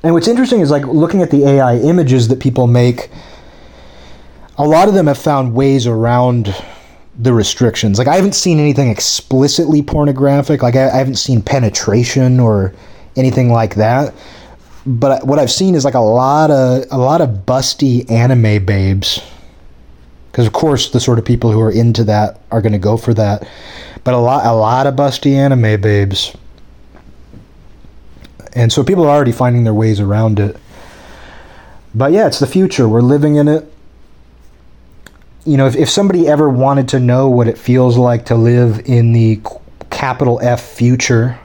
And 0.02 0.14
what's 0.14 0.28
interesting 0.28 0.60
is 0.60 0.70
like 0.70 0.86
looking 0.86 1.22
at 1.22 1.30
the 1.30 1.46
AI 1.46 1.78
images 1.78 2.28
that 2.28 2.40
people 2.40 2.66
make, 2.66 3.10
a 4.56 4.66
lot 4.66 4.88
of 4.88 4.94
them 4.94 5.06
have 5.06 5.18
found 5.18 5.54
ways 5.54 5.86
around 5.86 6.54
the 7.18 7.32
restrictions. 7.32 7.98
Like 7.98 8.08
I 8.08 8.14
haven't 8.14 8.34
seen 8.34 8.58
anything 8.58 8.90
explicitly 8.90 9.82
pornographic. 9.82 10.62
Like 10.62 10.76
I, 10.76 10.88
I 10.88 10.96
haven't 10.96 11.16
seen 11.16 11.42
penetration 11.42 12.38
or 12.38 12.72
anything 13.16 13.52
like 13.52 13.74
that. 13.74 14.14
But 14.86 15.26
what 15.26 15.38
I've 15.38 15.50
seen 15.50 15.74
is 15.74 15.84
like 15.84 15.94
a 15.94 16.00
lot 16.00 16.50
of 16.50 16.84
a 16.90 16.96
lot 16.96 17.20
of 17.20 17.44
busty 17.44 18.08
anime 18.10 18.64
babes. 18.64 19.20
Because 20.30 20.46
of 20.46 20.52
course 20.52 20.90
the 20.90 21.00
sort 21.00 21.18
of 21.18 21.24
people 21.24 21.52
who 21.52 21.60
are 21.60 21.72
into 21.72 22.04
that 22.04 22.40
are 22.50 22.62
going 22.62 22.72
to 22.72 22.78
go 22.78 22.96
for 22.96 23.14
that. 23.14 23.48
But 24.04 24.14
a 24.14 24.18
lot 24.18 24.46
a 24.46 24.52
lot 24.52 24.86
of 24.86 24.94
busty 24.94 25.32
anime 25.32 25.80
babes 25.80 26.36
and 28.58 28.72
so 28.72 28.82
people 28.82 29.04
are 29.04 29.14
already 29.14 29.32
finding 29.32 29.64
their 29.64 29.74
ways 29.74 30.00
around 30.00 30.40
it. 30.40 30.56
But 31.94 32.12
yeah, 32.12 32.26
it's 32.26 32.40
the 32.40 32.46
future. 32.46 32.88
We're 32.88 33.00
living 33.00 33.36
in 33.36 33.46
it. 33.46 33.72
You 35.44 35.56
know, 35.56 35.66
if, 35.66 35.76
if 35.76 35.88
somebody 35.88 36.26
ever 36.26 36.48
wanted 36.48 36.88
to 36.88 37.00
know 37.00 37.28
what 37.28 37.48
it 37.48 37.56
feels 37.56 37.96
like 37.96 38.26
to 38.26 38.34
live 38.34 38.80
in 38.86 39.12
the 39.12 39.40
capital 39.90 40.38
F 40.42 40.60
future, 40.60 41.38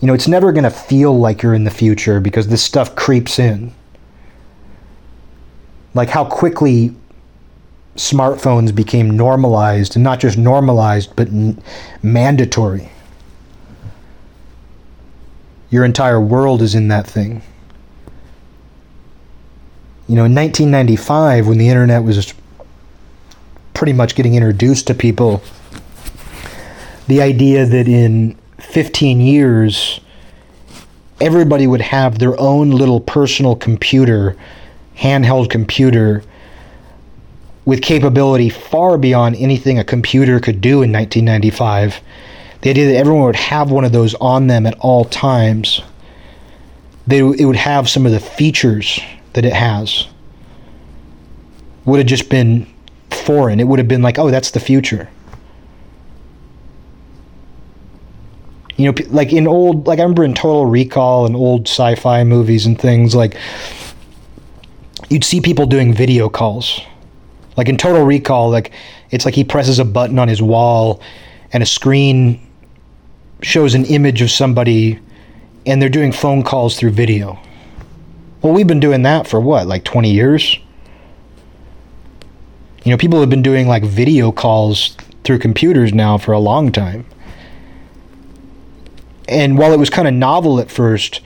you 0.00 0.08
know, 0.08 0.14
it's 0.14 0.26
never 0.26 0.50
going 0.50 0.64
to 0.64 0.70
feel 0.70 1.16
like 1.16 1.42
you're 1.42 1.54
in 1.54 1.64
the 1.64 1.70
future 1.70 2.18
because 2.18 2.48
this 2.48 2.62
stuff 2.62 2.96
creeps 2.96 3.38
in. 3.38 3.72
Like 5.94 6.08
how 6.08 6.24
quickly 6.24 6.94
smartphones 7.96 8.74
became 8.74 9.10
normalized, 9.10 9.96
and 9.96 10.02
not 10.02 10.18
just 10.18 10.38
normalized, 10.38 11.14
but 11.14 11.28
n- 11.28 11.62
mandatory. 12.02 12.88
Your 15.70 15.84
entire 15.84 16.20
world 16.20 16.62
is 16.62 16.74
in 16.74 16.88
that 16.88 17.06
thing. 17.06 17.42
You 20.08 20.16
know, 20.16 20.24
in 20.24 20.34
1995, 20.34 21.46
when 21.46 21.58
the 21.58 21.68
internet 21.68 22.02
was 22.02 22.34
pretty 23.74 23.92
much 23.92 24.14
getting 24.14 24.34
introduced 24.34 24.86
to 24.88 24.94
people, 24.94 25.42
the 27.08 27.22
idea 27.22 27.66
that 27.66 27.88
in 27.88 28.38
15 28.58 29.20
years, 29.20 30.00
everybody 31.20 31.66
would 31.66 31.80
have 31.80 32.18
their 32.18 32.38
own 32.40 32.70
little 32.70 33.00
personal 33.00 33.56
computer, 33.56 34.36
handheld 34.96 35.50
computer, 35.50 36.22
with 37.64 37.82
capability 37.82 38.48
far 38.48 38.98
beyond 38.98 39.36
anything 39.36 39.78
a 39.78 39.84
computer 39.84 40.40
could 40.40 40.60
do 40.60 40.82
in 40.82 40.92
1995 40.92 42.00
the 42.62 42.70
idea 42.70 42.86
that 42.86 42.96
everyone 42.96 43.24
would 43.24 43.36
have 43.36 43.70
one 43.70 43.84
of 43.84 43.92
those 43.92 44.14
on 44.14 44.46
them 44.46 44.66
at 44.66 44.78
all 44.78 45.04
times, 45.04 45.82
they, 47.06 47.18
it 47.18 47.44
would 47.44 47.56
have 47.56 47.88
some 47.88 48.06
of 48.06 48.12
the 48.12 48.20
features 48.20 49.00
that 49.32 49.44
it 49.44 49.52
has, 49.52 50.06
would 51.84 51.98
have 51.98 52.06
just 52.06 52.28
been 52.28 52.72
foreign. 53.10 53.58
It 53.58 53.66
would 53.66 53.80
have 53.80 53.88
been 53.88 54.02
like, 54.02 54.16
oh, 54.16 54.30
that's 54.30 54.52
the 54.52 54.60
future. 54.60 55.10
You 58.76 58.92
know, 58.92 58.94
like 59.08 59.32
in 59.32 59.48
old, 59.48 59.88
like 59.88 59.98
I 59.98 60.02
remember 60.02 60.24
in 60.24 60.32
Total 60.32 60.64
Recall 60.64 61.26
and 61.26 61.34
old 61.34 61.66
sci 61.66 61.96
fi 61.96 62.22
movies 62.22 62.64
and 62.64 62.80
things, 62.80 63.12
like 63.14 63.36
you'd 65.12 65.24
see 65.24 65.40
people 65.40 65.66
doing 65.66 65.92
video 65.92 66.28
calls. 66.30 66.80
Like 67.56 67.68
in 67.68 67.76
Total 67.76 68.02
Recall, 68.02 68.50
like 68.50 68.72
it's 69.10 69.26
like 69.26 69.34
he 69.34 69.44
presses 69.44 69.78
a 69.78 69.84
button 69.84 70.18
on 70.18 70.26
his 70.26 70.40
wall 70.40 71.02
and 71.52 71.62
a 71.62 71.66
screen 71.66 72.40
shows 73.42 73.74
an 73.74 73.84
image 73.84 74.22
of 74.22 74.30
somebody 74.30 74.98
and 75.66 75.82
they're 75.82 75.90
doing 75.90 76.12
phone 76.12 76.42
calls 76.42 76.78
through 76.78 76.92
video. 76.92 77.38
Well, 78.40 78.54
we've 78.54 78.66
been 78.66 78.80
doing 78.80 79.02
that 79.02 79.26
for 79.26 79.38
what, 79.38 79.66
like 79.66 79.84
20 79.84 80.10
years? 80.10 80.58
You 82.84 82.90
know, 82.90 82.96
people 82.96 83.20
have 83.20 83.30
been 83.30 83.42
doing 83.42 83.68
like 83.68 83.84
video 83.84 84.32
calls 84.32 84.96
through 85.24 85.38
computers 85.38 85.92
now 85.92 86.16
for 86.16 86.32
a 86.32 86.38
long 86.38 86.72
time. 86.72 87.04
And 89.28 89.58
while 89.58 89.72
it 89.72 89.78
was 89.78 89.90
kind 89.90 90.08
of 90.08 90.14
novel 90.14 90.58
at 90.58 90.70
first, 90.70 91.20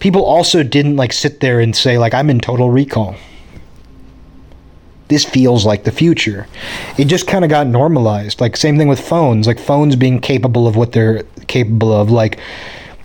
people 0.00 0.24
also 0.24 0.62
didn't 0.62 0.96
like 0.96 1.12
sit 1.12 1.40
there 1.40 1.60
and 1.60 1.76
say 1.76 1.98
like 1.98 2.14
I'm 2.14 2.30
in 2.30 2.40
total 2.40 2.70
recall. 2.70 3.14
This 5.08 5.24
feels 5.24 5.66
like 5.66 5.84
the 5.84 5.92
future. 5.92 6.46
It 6.96 7.06
just 7.06 7.26
kind 7.26 7.44
of 7.44 7.50
got 7.50 7.66
normalized. 7.66 8.40
Like 8.40 8.56
same 8.56 8.78
thing 8.78 8.88
with 8.88 9.00
phones, 9.00 9.46
like 9.46 9.58
phones 9.58 9.96
being 9.96 10.20
capable 10.20 10.66
of 10.66 10.76
what 10.76 10.92
they're 10.92 11.24
capable 11.46 11.92
of 11.92 12.10
like 12.10 12.38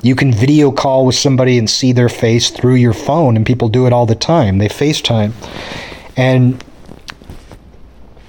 you 0.01 0.15
can 0.15 0.31
video 0.31 0.71
call 0.71 1.05
with 1.05 1.15
somebody 1.15 1.57
and 1.57 1.69
see 1.69 1.91
their 1.91 2.09
face 2.09 2.51
through 2.51 2.75
your 2.75 2.93
phone 2.93 3.35
and 3.35 3.45
people 3.45 3.69
do 3.69 3.87
it 3.87 3.93
all 3.93 4.05
the 4.05 4.15
time. 4.15 4.59
They 4.59 4.69
FaceTime. 4.69 5.33
And 6.15 6.63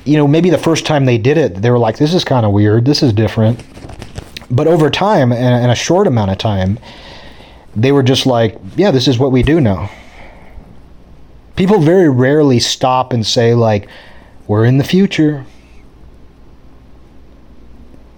you 0.05 0.17
know, 0.17 0.27
maybe 0.27 0.51
the 0.51 0.59
first 0.59 0.87
time 0.87 1.05
they 1.05 1.19
did 1.19 1.37
it, 1.37 1.57
they 1.57 1.71
were 1.71 1.79
like, 1.79 1.99
this 1.99 2.15
is 2.15 2.25
kind 2.25 2.47
of 2.47 2.53
weird. 2.53 2.85
This 2.85 3.03
is 3.03 3.13
different. 3.13 3.63
But 4.51 4.69
over 4.69 4.89
time, 4.89 5.33
in 5.33 5.69
a 5.69 5.75
short 5.75 6.07
amount 6.07 6.31
of 6.31 6.39
time, 6.39 6.79
they 7.77 7.93
were 7.93 8.03
just 8.03 8.27
like, 8.27 8.59
yeah, 8.75 8.91
this 8.91 9.07
is 9.07 9.19
what 9.19 9.31
we 9.31 9.43
do 9.43 9.61
now. 9.61 9.91
People 11.55 11.79
very 11.79 12.09
rarely 12.09 12.59
stop 12.59 13.13
and 13.13 13.25
say, 13.25 13.55
like, 13.55 13.89
we're 14.49 14.65
in 14.65 14.79
the 14.79 14.85
future. 14.85 15.45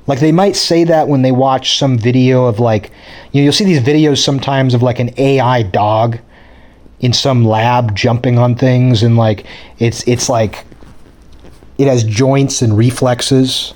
Like 0.07 0.21
they 0.21 0.33
might 0.33 0.57
say 0.57 0.85
that 0.85 1.09
when 1.09 1.23
they 1.23 1.33
watch 1.33 1.77
some 1.77 1.99
video 1.99 2.47
of 2.47 2.61
like, 2.61 2.91
you 3.33 3.41
know, 3.41 3.45
you'll 3.45 3.53
see 3.53 3.65
these 3.65 3.81
videos 3.81 4.25
sometimes 4.25 4.73
of 4.73 4.83
like 4.83 5.01
an 5.01 5.11
AI 5.19 5.63
dog 5.63 6.19
in 7.01 7.13
some 7.13 7.45
lab 7.45 7.95
jumping 7.95 8.39
on 8.39 8.55
things 8.55 9.03
and 9.03 9.17
like 9.17 9.47
it's 9.79 10.07
it's 10.09 10.29
like 10.29 10.65
it 11.77 11.87
has 11.87 12.05
joints 12.05 12.63
and 12.63 12.77
reflexes. 12.77 13.75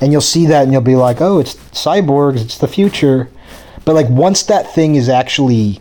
And 0.00 0.10
you'll 0.10 0.22
see 0.22 0.46
that 0.46 0.62
and 0.64 0.72
you'll 0.72 0.80
be 0.80 0.96
like, 0.96 1.20
oh, 1.20 1.38
it's 1.38 1.54
cyborgs, 1.54 2.40
it's 2.40 2.58
the 2.58 2.66
future. 2.66 3.28
But 3.84 3.94
like 3.94 4.08
once 4.08 4.44
that 4.44 4.74
thing 4.74 4.94
is 4.94 5.08
actually 5.08 5.80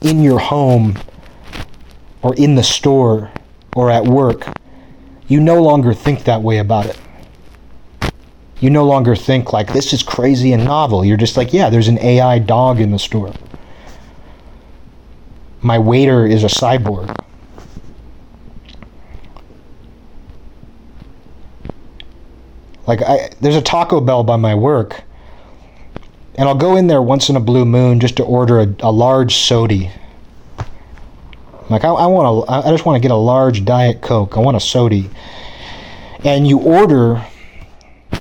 in 0.00 0.22
your 0.22 0.38
home 0.38 0.98
or 2.22 2.34
in 2.34 2.54
the 2.54 2.62
store 2.62 3.30
or 3.74 3.90
at 3.90 4.04
work, 4.04 4.46
you 5.28 5.40
no 5.40 5.62
longer 5.62 5.94
think 5.94 6.24
that 6.24 6.42
way 6.42 6.58
about 6.58 6.86
it. 6.86 6.98
You 8.60 8.70
no 8.70 8.84
longer 8.84 9.14
think 9.14 9.52
like 9.52 9.72
this 9.72 9.92
is 9.92 10.02
crazy 10.02 10.52
and 10.52 10.64
novel. 10.64 11.04
You're 11.04 11.16
just 11.16 11.36
like, 11.36 11.52
yeah, 11.52 11.70
there's 11.70 11.88
an 11.88 11.98
AI 12.00 12.38
dog 12.40 12.80
in 12.80 12.90
the 12.90 12.98
store. 12.98 13.32
My 15.60 15.78
waiter 15.78 16.26
is 16.26 16.44
a 16.44 16.48
cyborg. 16.48 17.14
Like 22.86 23.02
I, 23.02 23.30
there's 23.40 23.56
a 23.56 23.62
Taco 23.62 24.00
Bell 24.00 24.24
by 24.24 24.36
my 24.36 24.54
work, 24.54 25.02
and 26.38 26.48
I'll 26.48 26.54
go 26.54 26.76
in 26.76 26.86
there 26.86 27.02
once 27.02 27.28
in 27.28 27.34
a 27.34 27.40
blue 27.40 27.64
moon 27.64 27.98
just 27.98 28.16
to 28.16 28.24
order 28.24 28.60
a, 28.60 28.74
a 28.80 28.92
large 28.92 29.36
sody. 29.36 29.90
Like 31.68 31.84
I, 31.84 31.88
I 31.88 32.06
want 32.06 32.48
I 32.48 32.70
just 32.70 32.86
want 32.86 32.96
to 32.96 33.06
get 33.06 33.10
a 33.10 33.16
large 33.16 33.64
diet 33.64 34.00
coke. 34.00 34.36
I 34.36 34.40
want 34.40 34.56
a 34.56 34.60
sody, 34.60 35.10
and 36.24 36.46
you 36.46 36.60
order. 36.60 37.26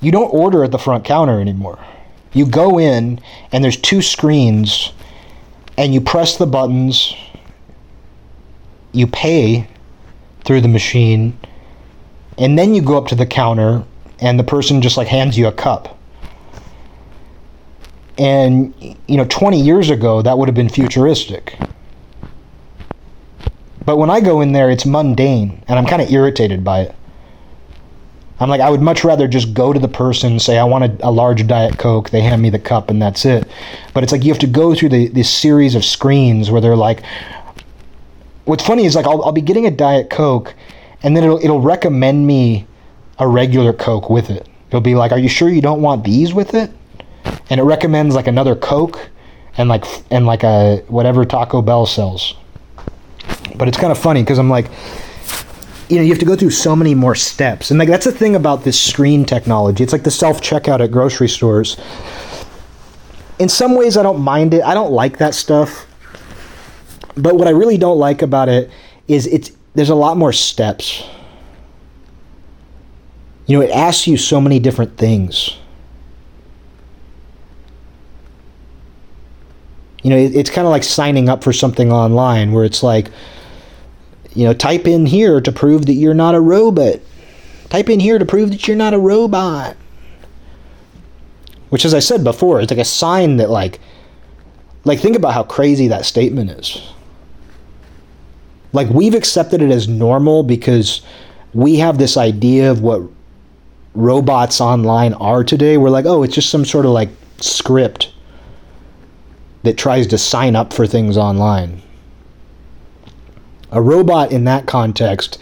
You 0.02 0.12
don't 0.12 0.34
order 0.34 0.64
at 0.64 0.72
the 0.72 0.78
front 0.78 1.06
counter 1.06 1.40
anymore. 1.40 1.80
You 2.34 2.46
go 2.46 2.80
in, 2.80 3.22
and 3.52 3.64
there's 3.64 3.78
two 3.78 4.02
screens, 4.02 4.92
and 5.78 5.94
you 5.94 6.02
press 6.02 6.38
the 6.38 6.48
buttons. 6.48 7.16
You 8.92 9.08
pay 9.08 9.68
through 10.44 10.62
the 10.62 10.68
machine, 10.68 11.38
and 12.38 12.58
then 12.58 12.74
you 12.74 12.82
go 12.82 12.98
up 12.98 13.08
to 13.08 13.16
the 13.16 13.26
counter 13.26 13.84
and 14.20 14.40
the 14.40 14.44
person 14.44 14.82
just 14.82 14.98
like 14.98 15.08
hands 15.08 15.38
you 15.38 15.48
a 15.48 15.52
cup. 15.52 15.97
And 18.18 18.74
you 19.08 19.18
know, 19.18 19.26
20 19.26 19.62
years 19.62 19.90
ago 19.90 20.22
that 20.22 20.38
would 20.38 20.48
have 20.48 20.56
been 20.56 20.70
futuristic. 20.70 21.58
But 23.86 23.98
when 23.98 24.10
I 24.10 24.20
go 24.20 24.42
in 24.42 24.52
there, 24.52 24.70
it's 24.70 24.86
mundane, 24.86 25.64
and 25.68 25.80
I'm 25.80 25.86
kind 25.86 26.02
of 26.02 26.12
irritated 26.12 26.64
by 26.64 26.82
it. 26.82 26.96
I'm 28.40 28.50
like, 28.50 28.62
I 28.62 28.70
would 28.70 28.82
much 28.82 29.04
rather 29.04 29.28
just 29.28 29.54
go 29.54 29.72
to 29.74 29.80
the 29.80 29.88
person, 29.88 30.40
say, 30.40 30.58
I 30.58 30.64
want 30.64 30.84
a, 30.84 31.08
a, 31.08 31.10
large 31.10 31.48
Diet 31.48 31.80
Coke, 31.80 32.12
they 32.12 32.22
hand 32.22 32.42
me 32.42 32.50
the 32.50 32.60
cup, 32.60 32.90
and 32.90 33.02
that's 33.02 33.26
it. 33.26 33.48
But 33.94 34.04
it's 34.04 34.12
like 34.12 34.24
you 34.24 34.32
have 34.32 34.42
to 34.42 34.48
go 34.48 34.76
through 34.76 34.90
the, 34.90 35.08
this 35.08 35.34
series 35.34 35.74
of 35.74 35.84
screens 35.84 36.52
where 36.52 36.62
they're 36.62 36.76
like, 36.76 37.02
what's 38.46 38.64
funny 38.64 38.86
is 38.86 38.96
like, 38.96 39.08
I'll, 39.08 39.24
I'll 39.24 39.32
be 39.32 39.42
getting 39.42 39.66
a 39.66 39.72
Diet 39.72 40.10
Coke, 40.10 40.54
and 41.02 41.16
then 41.16 41.24
it'll, 41.24 41.40
it'll 41.44 41.62
recommend 41.62 42.28
me 42.28 42.68
a 43.20 43.28
regular 43.28 43.74
Coke 43.74 44.10
with 44.10 44.30
it. 44.30 44.48
It'll 44.68 44.82
be 44.82 44.96
like, 44.96 45.12
"Are 45.12 45.18
you 45.18 45.30
sure 45.30 45.50
you 45.50 45.62
don't 45.62 45.82
want 45.82 46.04
these 46.04 46.34
with 46.34 46.54
it?" 46.54 46.72
And 47.50 47.60
it 47.60 47.64
recommends 47.64 48.16
like 48.16 48.28
another 48.28 48.56
Coke 48.56 49.10
and 49.58 49.70
like 49.70 49.86
and 50.12 50.26
like 50.26 50.44
a 50.44 50.84
whatever 50.88 51.26
Taco 51.26 51.62
Bell 51.62 51.86
sells. 51.86 52.36
But 53.56 53.68
it's 53.68 53.78
kind 53.78 53.92
of 53.92 53.98
funny 53.98 54.22
because 54.22 54.38
I'm 54.38 54.50
like, 54.50 54.70
you 55.90 55.98
know, 55.98 56.02
you 56.02 56.10
have 56.10 56.20
to 56.20 56.26
go 56.26 56.36
through 56.36 56.52
so 56.52 56.76
many 56.76 56.94
more 56.94 57.16
steps, 57.16 57.72
and 57.72 57.80
like 57.80 57.90
that's 57.90 58.06
the 58.06 58.12
thing 58.12 58.36
about 58.36 58.64
this 58.64 58.80
screen 58.80 59.26
technology. 59.26 59.84
It's 59.84 59.94
like 59.94 60.04
the 60.04 60.12
self 60.12 60.42
checkout 60.42 60.80
at 60.80 60.92
grocery 60.92 61.30
stores. 61.30 61.78
In 63.40 63.50
some 63.50 63.76
ways, 63.76 63.98
I 63.98 64.04
don't 64.04 64.20
mind 64.20 64.54
it. 64.54 64.64
I 64.64 64.74
don't 64.74 64.92
like 64.92 65.20
that 65.20 65.36
stuff. 65.36 65.86
But 67.16 67.36
what 67.36 67.48
I 67.48 67.52
really 67.52 67.78
don't 67.78 67.98
like 67.98 68.22
about 68.22 68.50
it 68.50 68.70
is 69.08 69.28
it's 69.28 69.52
there's 69.76 69.90
a 69.90 69.96
lot 69.96 70.18
more 70.18 70.34
steps 70.34 71.04
you 73.48 73.58
know, 73.58 73.64
it 73.64 73.72
asks 73.72 74.08
you 74.08 74.18
so 74.18 74.40
many 74.40 74.60
different 74.60 74.98
things. 74.98 75.58
You 80.08 80.14
know, 80.14 80.20
it, 80.20 80.38
it's 80.38 80.50
kind 80.50 80.66
of 80.66 80.72
like 80.72 80.86
signing 80.86 81.28
up 81.28 81.44
for 81.44 81.52
something 81.52 81.92
online 81.92 82.54
where 82.54 82.64
it's 82.64 82.82
like, 82.82 83.12
you 84.34 84.46
know, 84.46 84.54
type 84.54 84.88
in 84.88 85.06
here 85.06 85.42
to 85.42 85.52
prove 85.52 85.86
that 85.88 85.96
you're 85.96 86.14
not 86.14 86.34
a 86.34 86.40
robot. 86.40 87.02
Type 87.68 87.90
in 87.90 88.00
here 88.00 88.18
to 88.18 88.24
prove 88.24 88.52
that 88.52 88.66
you're 88.70 88.78
not 88.78 88.94
a 88.94 89.00
robot. 89.00 89.76
Which, 91.72 91.84
as 91.84 91.94
I 91.94 92.00
said 92.00 92.24
before, 92.24 92.62
it's 92.62 92.72
like 92.72 92.80
a 92.80 92.86
sign 92.86 93.36
that, 93.36 93.50
like, 93.50 93.82
like 94.86 95.02
think 95.02 95.18
about 95.18 95.34
how 95.34 95.44
crazy 95.44 95.90
that 95.90 96.06
statement 96.06 96.52
is. 96.52 96.90
Like 98.72 98.88
we've 98.88 99.14
accepted 99.14 99.62
it 99.62 99.72
as 99.72 99.90
normal 99.90 100.42
because 100.42 101.02
we 101.54 101.80
have 101.80 101.98
this 101.98 102.16
idea 102.16 102.72
of 102.72 102.82
what 102.82 103.02
robots 103.94 104.62
online 104.62 105.16
are 105.16 105.44
today. 105.44 105.76
We're 105.76 105.90
like, 105.90 106.06
oh, 106.06 106.24
it's 106.24 106.36
just 106.36 106.50
some 106.50 106.64
sort 106.64 106.86
of 106.86 106.92
like 106.92 107.10
script 107.42 108.14
that 109.64 109.78
tries 109.78 110.08
to 110.08 110.18
sign 110.18 110.56
up 110.56 110.74
for 110.74 110.88
things 110.88 111.18
online. 111.18 111.82
A 113.72 113.82
robot 113.82 114.32
in 114.32 114.46
that 114.46 114.66
context 114.66 115.40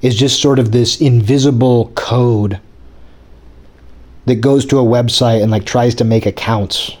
is 0.00 0.14
just 0.14 0.40
sort 0.40 0.58
of 0.58 0.72
this 0.72 1.00
invisible 1.00 1.92
code 1.94 2.60
that 4.24 4.36
goes 4.36 4.64
to 4.66 4.78
a 4.78 4.84
website 4.84 5.42
and 5.42 5.50
like 5.50 5.64
tries 5.64 5.94
to 5.96 6.04
make 6.04 6.26
accounts. 6.26 6.92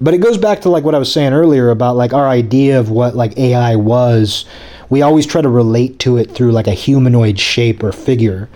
But 0.00 0.14
it 0.14 0.18
goes 0.18 0.38
back 0.38 0.60
to 0.62 0.70
like 0.70 0.84
what 0.84 0.94
I 0.94 0.98
was 0.98 1.12
saying 1.12 1.32
earlier 1.32 1.70
about 1.70 1.96
like 1.96 2.12
our 2.12 2.28
idea 2.28 2.78
of 2.78 2.90
what 2.90 3.16
like 3.16 3.36
AI 3.36 3.76
was 3.76 4.44
we 4.90 5.02
always 5.02 5.26
try 5.26 5.42
to 5.42 5.48
relate 5.48 5.98
to 6.00 6.16
it 6.16 6.30
through 6.30 6.52
like 6.52 6.66
a 6.66 6.72
humanoid 6.72 7.38
shape 7.38 7.82
or 7.82 7.92
figure 7.92 8.48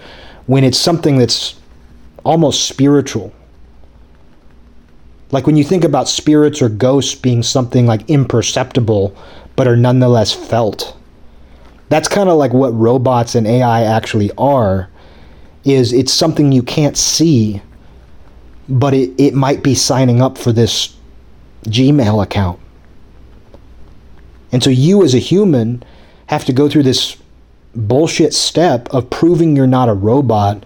when 0.46 0.64
it's 0.64 0.78
something 0.78 1.18
that's 1.18 1.56
almost 2.24 2.66
spiritual. 2.66 3.32
Like 5.32 5.46
when 5.46 5.56
you 5.56 5.64
think 5.64 5.82
about 5.82 6.08
spirits 6.08 6.62
or 6.62 6.68
ghosts 6.68 7.14
being 7.14 7.42
something 7.42 7.86
like 7.86 8.08
imperceptible 8.08 9.16
but 9.56 9.66
are 9.66 9.76
nonetheless 9.76 10.32
felt. 10.32 10.96
That's 11.88 12.08
kind 12.08 12.28
of 12.28 12.38
like 12.38 12.52
what 12.52 12.70
robots 12.70 13.34
and 13.34 13.46
AI 13.46 13.82
actually 13.82 14.30
are. 14.38 14.88
is 15.64 15.92
it's 15.92 16.12
something 16.12 16.50
you 16.52 16.62
can't 16.62 16.96
see, 16.96 17.62
but 18.68 18.94
it, 18.94 19.12
it 19.18 19.34
might 19.34 19.62
be 19.62 19.74
signing 19.74 20.20
up 20.20 20.38
for 20.38 20.52
this 20.52 20.96
Gmail 21.66 22.22
account. 22.22 22.58
And 24.50 24.62
so 24.62 24.70
you 24.70 25.02
as 25.02 25.14
a 25.14 25.18
human 25.18 25.82
have 26.26 26.44
to 26.46 26.52
go 26.52 26.68
through 26.68 26.82
this 26.82 27.16
bullshit 27.74 28.34
step 28.34 28.88
of 28.92 29.08
proving 29.08 29.54
you're 29.54 29.66
not 29.66 29.88
a 29.88 29.94
robot 29.94 30.64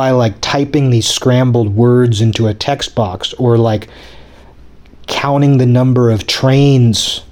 by 0.00 0.12
like 0.12 0.40
typing 0.40 0.88
these 0.88 1.06
scrambled 1.06 1.76
words 1.76 2.22
into 2.22 2.46
a 2.46 2.54
text 2.54 2.94
box 2.94 3.34
or 3.34 3.58
like 3.58 3.86
counting 5.06 5.58
the 5.58 5.66
number 5.66 6.10
of 6.10 6.26
trains 6.26 7.22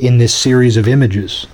in 0.00 0.18
this 0.18 0.34
series 0.34 0.76
of 0.76 0.88
images. 0.88 1.46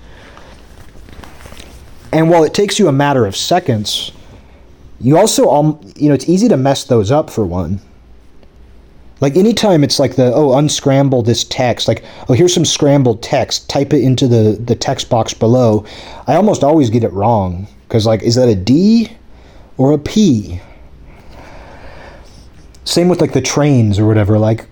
And 2.11 2.31
while 2.31 2.43
it 2.43 2.55
takes 2.55 2.79
you 2.79 2.89
a 2.89 2.93
matter 2.93 3.27
of 3.27 3.37
seconds, 3.37 4.13
you 4.99 5.19
also, 5.19 5.79
you 5.95 6.09
know, 6.09 6.15
it's 6.15 6.27
easy 6.27 6.49
to 6.49 6.57
mess 6.57 6.85
those 6.85 7.11
up 7.11 7.29
for 7.29 7.45
one. 7.45 7.79
Like 9.21 9.37
anytime 9.37 9.85
it's 9.85 9.99
like 9.99 10.17
the 10.17 10.33
oh 10.33 10.57
unscramble 10.57 11.21
this 11.21 11.45
text 11.45 11.87
like 11.87 12.03
oh 12.31 12.33
here's 12.33 12.55
some 12.55 12.65
scrambled 12.65 13.23
text 13.23 13.69
type 13.69 13.93
it 13.93 14.03
into 14.03 14.27
the 14.27 14.59
the 14.59 14.75
text 14.75 15.11
box 15.11 15.35
below 15.35 15.85
I 16.27 16.37
almost 16.37 16.65
always 16.65 16.89
get 16.89 17.05
it 17.05 17.13
wrong 17.13 17.69
because 17.87 18.07
like 18.07 18.23
is 18.23 18.37
that 18.37 18.49
a 18.49 18.55
D 18.55 19.15
or 19.77 19.93
a 19.93 19.99
P. 19.99 20.61
Same 22.85 23.09
with 23.09 23.21
like 23.21 23.33
the 23.33 23.41
trains 23.41 23.99
or 23.99 24.07
whatever 24.07 24.39
like 24.39 24.67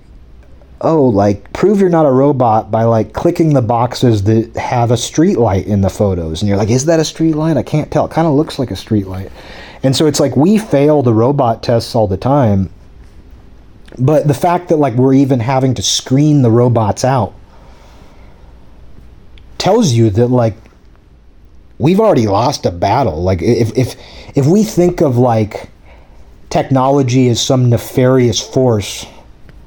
oh 0.80 1.04
like 1.04 1.52
prove 1.52 1.80
you're 1.80 1.90
not 1.90 2.06
a 2.06 2.10
robot 2.10 2.70
by 2.70 2.84
like 2.84 3.12
clicking 3.12 3.52
the 3.54 3.62
boxes 3.62 4.22
that 4.24 4.56
have 4.56 4.90
a 4.90 4.96
street 4.96 5.38
light 5.38 5.66
in 5.66 5.80
the 5.80 5.90
photos. 5.90 6.42
And 6.42 6.48
you're 6.48 6.58
like 6.58 6.70
is 6.70 6.86
that 6.86 7.00
a 7.00 7.04
street 7.04 7.34
light? 7.34 7.56
I 7.56 7.62
can't 7.62 7.90
tell. 7.90 8.06
It 8.06 8.10
kind 8.10 8.26
of 8.26 8.34
looks 8.34 8.58
like 8.58 8.70
a 8.70 8.76
street 8.76 9.06
light. 9.06 9.30
And 9.82 9.94
so 9.94 10.06
it's 10.06 10.20
like 10.20 10.36
we 10.36 10.58
fail 10.58 11.02
the 11.02 11.14
robot 11.14 11.62
tests 11.62 11.94
all 11.94 12.06
the 12.06 12.16
time 12.16 12.70
but 13.98 14.28
the 14.28 14.34
fact 14.34 14.68
that 14.68 14.76
like 14.76 14.94
we're 14.94 15.14
even 15.14 15.40
having 15.40 15.74
to 15.74 15.82
screen 15.82 16.42
the 16.42 16.50
robots 16.50 17.04
out 17.04 17.34
tells 19.58 19.92
you 19.92 20.10
that 20.10 20.28
like 20.28 20.54
we've 21.80 21.98
already 21.98 22.26
lost 22.26 22.66
a 22.66 22.70
battle. 22.70 23.22
Like 23.22 23.40
if 23.42 23.76
if 23.76 23.96
if 24.36 24.46
we 24.46 24.62
think 24.62 25.00
of 25.00 25.16
like 25.16 25.68
technology 26.50 27.28
as 27.28 27.40
some 27.40 27.70
nefarious 27.70 28.40
force, 28.40 29.06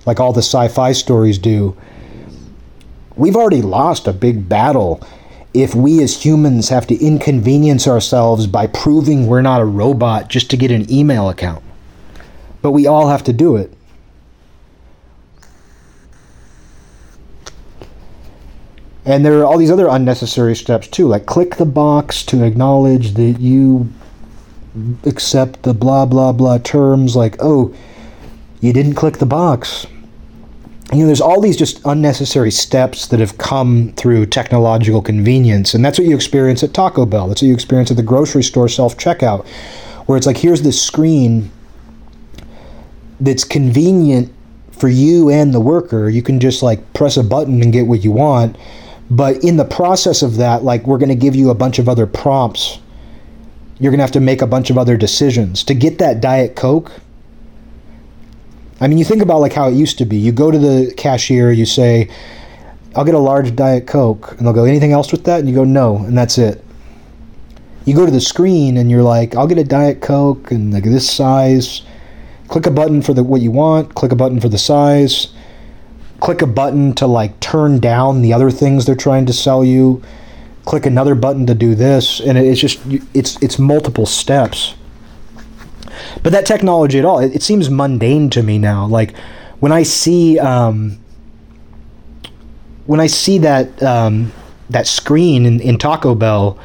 like 0.06 0.20
all 0.20 0.32
the 0.32 0.44
sci-fi 0.44 0.92
stories 0.94 1.40
do, 1.40 1.76
we've 3.16 3.36
already 3.36 3.64
lost 3.64 4.08
a 4.08 4.14
big 4.14 4.48
battle 4.48 5.06
if 5.54 5.76
we 5.76 6.02
as 6.04 6.24
humans 6.24 6.70
have 6.70 6.88
to 6.88 6.96
inconvenience 7.04 7.88
ourselves 7.88 8.48
by 8.48 8.68
proving 8.68 9.28
we're 9.28 9.42
not 9.42 9.62
a 9.62 9.66
robot 9.66 10.30
just 10.30 10.50
to 10.52 10.58
get 10.58 10.72
an 10.72 10.92
email 10.92 11.30
account. 11.30 11.64
But 12.62 12.72
we 12.72 12.88
all 12.88 13.10
have 13.10 13.24
to 13.26 13.34
do 13.34 13.56
it. 13.56 13.74
And 19.06 19.26
there 19.26 19.40
are 19.40 19.46
all 19.46 19.58
these 19.58 19.72
other 19.72 19.88
unnecessary 19.88 20.56
steps 20.56 20.88
too, 20.88 21.08
like 21.08 21.26
click 21.26 21.56
the 21.58 21.66
box 21.66 22.24
to 22.24 22.44
acknowledge 22.44 23.14
that 23.16 23.40
you 23.40 23.90
accept 25.06 25.64
the 25.64 25.74
blah 25.74 26.06
blah 26.06 26.32
blah 26.32 26.58
terms, 26.60 27.16
like, 27.16 27.36
oh, 27.40 27.74
you 28.62 28.72
didn't 28.72 28.96
click 28.96 29.18
the 29.18 29.26
box. 29.26 29.86
You 30.92 31.00
know, 31.00 31.06
there's 31.08 31.22
all 31.22 31.42
these 31.42 31.58
just 31.58 31.82
unnecessary 31.86 32.52
steps 32.52 33.08
that 33.08 33.20
have 33.20 33.38
come 33.38 33.94
through 33.94 34.28
technological 34.28 35.02
convenience, 35.02 35.74
and 35.74 35.84
that's 35.84 35.98
what 35.98 36.08
you 36.08 36.16
experience 36.16 36.64
at 36.64 36.74
Taco 36.74 37.06
Bell. 37.06 37.28
That's 37.28 37.42
what 37.42 37.48
you 37.48 37.54
experience 37.54 37.92
at 37.92 37.98
the 37.98 38.04
grocery 38.04 38.44
store 38.44 38.70
self 38.70 38.98
checkout, 38.98 39.46
where 40.06 40.18
it's 40.18 40.28
like, 40.28 40.38
here's 40.38 40.62
this 40.62 40.82
screen 40.82 41.52
that's 43.20 43.44
convenient 43.44 44.32
for 44.72 44.88
you 44.88 45.30
and 45.30 45.54
the 45.54 45.60
worker. 45.60 46.10
You 46.10 46.22
can 46.22 46.40
just 46.40 46.64
like 46.64 46.94
press 46.94 47.18
a 47.18 47.24
button 47.24 47.62
and 47.62 47.74
get 47.74 47.88
what 47.88 48.04
you 48.04 48.12
want 48.12 48.58
but 49.14 49.44
in 49.44 49.58
the 49.58 49.66
process 49.66 50.24
of 50.24 50.38
that, 50.38 50.64
like 50.64 50.88
we're 50.88 50.98
going 50.98 51.10
to 51.10 51.16
give 51.16 51.36
you 51.36 51.52
a 51.52 51.56
bunch 51.56 51.78
of 51.78 51.88
other 51.88 52.08
prompts. 52.08 52.80
You're 53.80 53.92
going 53.92 54.00
to 54.00 54.04
have 54.04 54.12
to 54.14 54.20
make 54.20 54.42
a 54.42 54.48
bunch 54.48 54.72
of 54.72 54.78
other 54.78 54.98
decisions 54.98 55.64
to 55.66 55.76
get 55.76 56.00
that 56.00 56.20
Diet 56.20 56.56
Coke. 56.56 56.92
I 58.82 58.88
mean, 58.88 58.98
you 58.98 59.06
think 59.06 59.22
about 59.22 59.40
like 59.40 59.54
how 59.54 59.68
it 59.70 59.76
used 59.76 60.00
to 60.00 60.06
be. 60.06 60.18
You 60.18 60.32
go 60.32 60.50
to 60.50 60.58
the 60.58 60.92
cashier, 60.98 61.52
you 61.52 61.66
say, 61.66 62.10
"I'll 62.96 63.06
get 63.06 63.14
a 63.14 63.20
large 63.20 63.56
Diet 63.56 63.86
Coke," 63.86 64.34
and 64.38 64.48
they'll 64.48 64.54
go, 64.54 64.64
"Anything 64.64 64.94
else 64.94 65.12
with 65.12 65.26
that?" 65.26 65.40
And 65.40 65.48
you 65.48 65.54
go, 65.54 65.64
"No," 65.64 65.98
and 65.98 66.18
that's 66.18 66.40
it. 66.40 66.64
You 67.86 67.94
go 67.94 68.06
to 68.06 68.12
the 68.12 68.22
screen 68.22 68.78
and 68.78 68.90
you're 68.90 69.04
like, 69.04 69.36
"I'll 69.36 69.48
get 69.48 69.60
a 69.60 69.64
Diet 69.64 70.02
Coke 70.02 70.50
and 70.50 70.74
like 70.74 70.86
this 70.86 71.08
size." 71.08 71.84
Click 72.48 72.66
a 72.66 72.72
button 72.72 73.04
for 73.04 73.14
the 73.14 73.24
what 73.24 73.42
you 73.42 73.52
want. 73.52 73.94
Click 73.94 74.12
a 74.12 74.16
button 74.16 74.40
for 74.40 74.50
the 74.50 74.58
size 74.58 75.28
click 76.24 76.42
a 76.42 76.48
button 76.48 76.94
to 76.94 77.06
like 77.06 77.38
turn 77.42 77.80
down 77.80 78.22
the 78.22 78.32
other 78.32 78.50
things 78.50 78.86
they're 78.86 78.96
trying 78.96 79.26
to 79.26 79.34
sell 79.34 79.64
you. 79.64 80.02
Click 80.64 80.86
another 80.86 81.16
button 81.16 81.46
to 81.48 81.54
do 81.54 81.76
this 81.76 82.22
and 82.22 82.38
it's 82.38 82.62
just 82.62 82.80
it's 83.14 83.42
it's 83.44 83.60
multiple 83.60 84.06
steps. 84.06 84.76
But 86.24 86.32
that 86.32 86.46
technology 86.46 86.98
at 86.98 87.04
all 87.04 87.20
it, 87.20 87.36
it 87.36 87.44
seems 87.44 87.70
mundane 87.70 88.30
to 88.30 88.42
me 88.42 88.58
now. 88.58 88.88
Like 88.88 89.18
when 89.60 89.74
i 89.74 89.84
see 89.84 90.40
um, 90.40 90.98
when 92.86 93.02
i 93.02 93.08
see 93.08 93.38
that 93.40 93.84
um, 93.84 94.32
that 94.70 94.88
screen 94.88 95.46
in, 95.46 95.60
in 95.60 95.78
taco 95.78 96.16
bell 96.16 96.58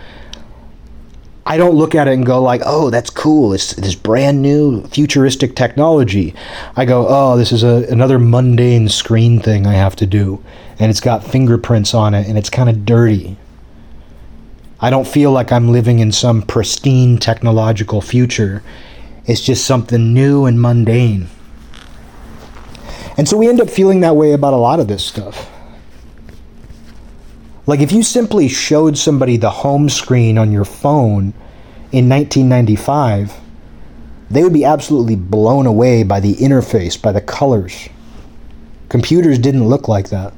I 1.49 1.57
don't 1.57 1.77
look 1.77 1.95
at 1.95 2.07
it 2.07 2.13
and 2.13 2.27
go 2.27 2.43
like, 2.43 2.61
"Oh, 2.67 2.91
that's 2.91 3.09
cool. 3.09 3.55
It's 3.55 3.73
this 3.73 3.95
brand 3.95 4.43
new 4.43 4.83
futuristic 4.89 5.57
technology." 5.57 6.35
I 6.77 6.85
go, 6.85 7.07
"Oh, 7.09 7.39
this 7.39 7.53
is 7.53 7.63
a, 7.63 7.87
another 7.91 8.19
mundane 8.19 8.91
screen 8.91 9.41
thing 9.41 9.67
I 9.67 9.73
have 9.73 9.97
to 9.97 10.07
do, 10.07 10.41
and 10.79 10.91
it's 10.91 11.01
got 11.01 11.25
fingerprints 11.25 11.95
on 11.95 12.13
it, 12.13 12.29
and 12.29 12.37
it's 12.37 12.51
kind 12.51 12.69
of 12.69 12.85
dirty." 12.85 13.39
I 14.79 14.91
don't 14.91 15.09
feel 15.09 15.33
like 15.33 15.51
I'm 15.51 15.73
living 15.73 16.01
in 16.01 16.13
some 16.13 16.43
pristine 16.43 17.17
technological 17.17 18.03
future. 18.03 18.63
It's 19.25 19.41
just 19.41 19.65
something 19.65 20.13
new 20.13 20.45
and 20.45 20.61
mundane. 20.61 21.29
And 23.17 23.27
so 23.27 23.39
we 23.39 23.49
end 23.49 23.61
up 23.61 23.71
feeling 23.71 24.01
that 24.01 24.17
way 24.17 24.33
about 24.33 24.53
a 24.53 24.59
lot 24.59 24.81
of 24.81 24.87
this 24.87 25.05
stuff. 25.05 25.51
Like 27.69 27.81
if 27.81 27.93
you 27.93 28.03
simply 28.03 28.49
showed 28.49 28.97
somebody 28.97 29.37
the 29.37 29.51
home 29.51 29.91
screen 29.91 30.39
on 30.39 30.51
your 30.51 30.65
phone 30.65 31.35
in 31.93 32.09
1995, 32.09 33.35
they 34.31 34.43
would 34.43 34.55
be 34.55 34.65
absolutely 34.65 35.17
blown 35.17 35.67
away 35.67 36.03
by 36.03 36.19
the 36.19 36.35
interface, 36.37 37.01
by 37.01 37.13
the 37.13 37.21
colors. 37.21 37.91
Computers 38.89 39.39
didn't 39.39 39.69
look 39.69 39.87
like 39.87 40.09
that. 40.09 40.33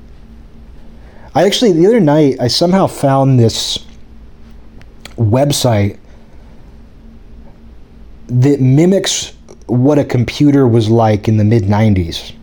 I 1.33 1.47
actually, 1.47 1.71
the 1.71 1.87
other 1.87 2.01
night, 2.01 2.35
I 2.41 2.49
somehow 2.49 2.89
found 2.89 3.39
this 3.39 3.79
website 5.17 6.01
that 8.27 8.61
mimics 8.61 9.35
what 9.67 10.01
a 10.01 10.05
computer 10.05 10.67
was 10.67 10.91
like 10.91 11.29
in 11.29 11.37
the 11.37 11.45
mid 11.45 11.63
90s. 11.63 12.35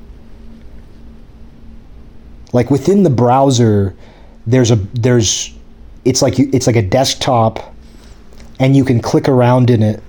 Like 2.54 2.72
within 2.72 3.04
the 3.04 3.10
browser, 3.10 3.94
there's 4.48 4.72
a 4.72 4.76
there's 4.76 5.54
it's 6.06 6.22
like 6.22 6.40
it's 6.40 6.66
like 6.66 6.78
a 6.78 6.82
desktop 6.82 7.76
and 8.60 8.76
you 8.76 8.84
can 8.84 9.02
click 9.02 9.28
around 9.28 9.70
in 9.70 9.84
it 9.84 10.02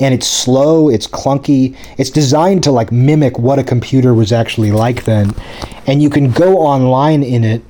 and 0.00 0.14
it's 0.14 0.26
slow 0.26 0.88
it's 0.88 1.06
clunky. 1.06 1.76
It's 1.98 2.10
designed 2.10 2.62
to 2.64 2.72
like 2.72 2.90
mimic 2.90 3.38
what 3.38 3.58
a 3.58 3.64
computer 3.64 4.14
was 4.14 4.32
actually 4.32 4.72
like 4.72 5.04
then. 5.04 5.32
And 5.86 6.02
you 6.02 6.08
can 6.08 6.30
go 6.30 6.58
online 6.58 7.22
in 7.22 7.44
it 7.44 7.62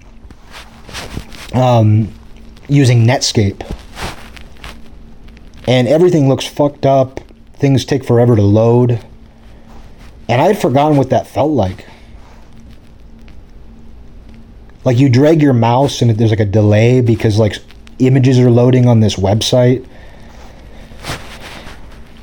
um, 1.55 2.13
using 2.69 3.07
netscape. 3.07 3.61
And 5.67 5.89
everything 5.89 6.29
looks 6.29 6.47
fucked 6.47 6.87
up. 6.87 7.21
Things 7.55 7.85
take 7.85 8.05
forever 8.05 8.37
to 8.37 8.43
load. 8.43 9.05
And 10.29 10.41
i 10.41 10.47
had 10.47 10.59
forgotten 10.59 10.97
what 10.97 11.11
that 11.11 11.27
felt 11.27 11.53
like 11.53 11.87
like 14.85 14.99
you 14.99 15.09
drag 15.09 15.41
your 15.41 15.53
mouse 15.53 16.03
and 16.03 16.11
there's 16.11 16.31
like 16.31 16.41
a 16.41 16.45
delay 16.45 17.01
because 17.01 17.39
like 17.39 17.57
images 17.99 18.39
are 18.39 18.51
loading 18.51 18.87
on 18.87 19.01
this 19.01 19.17
website. 19.17 19.87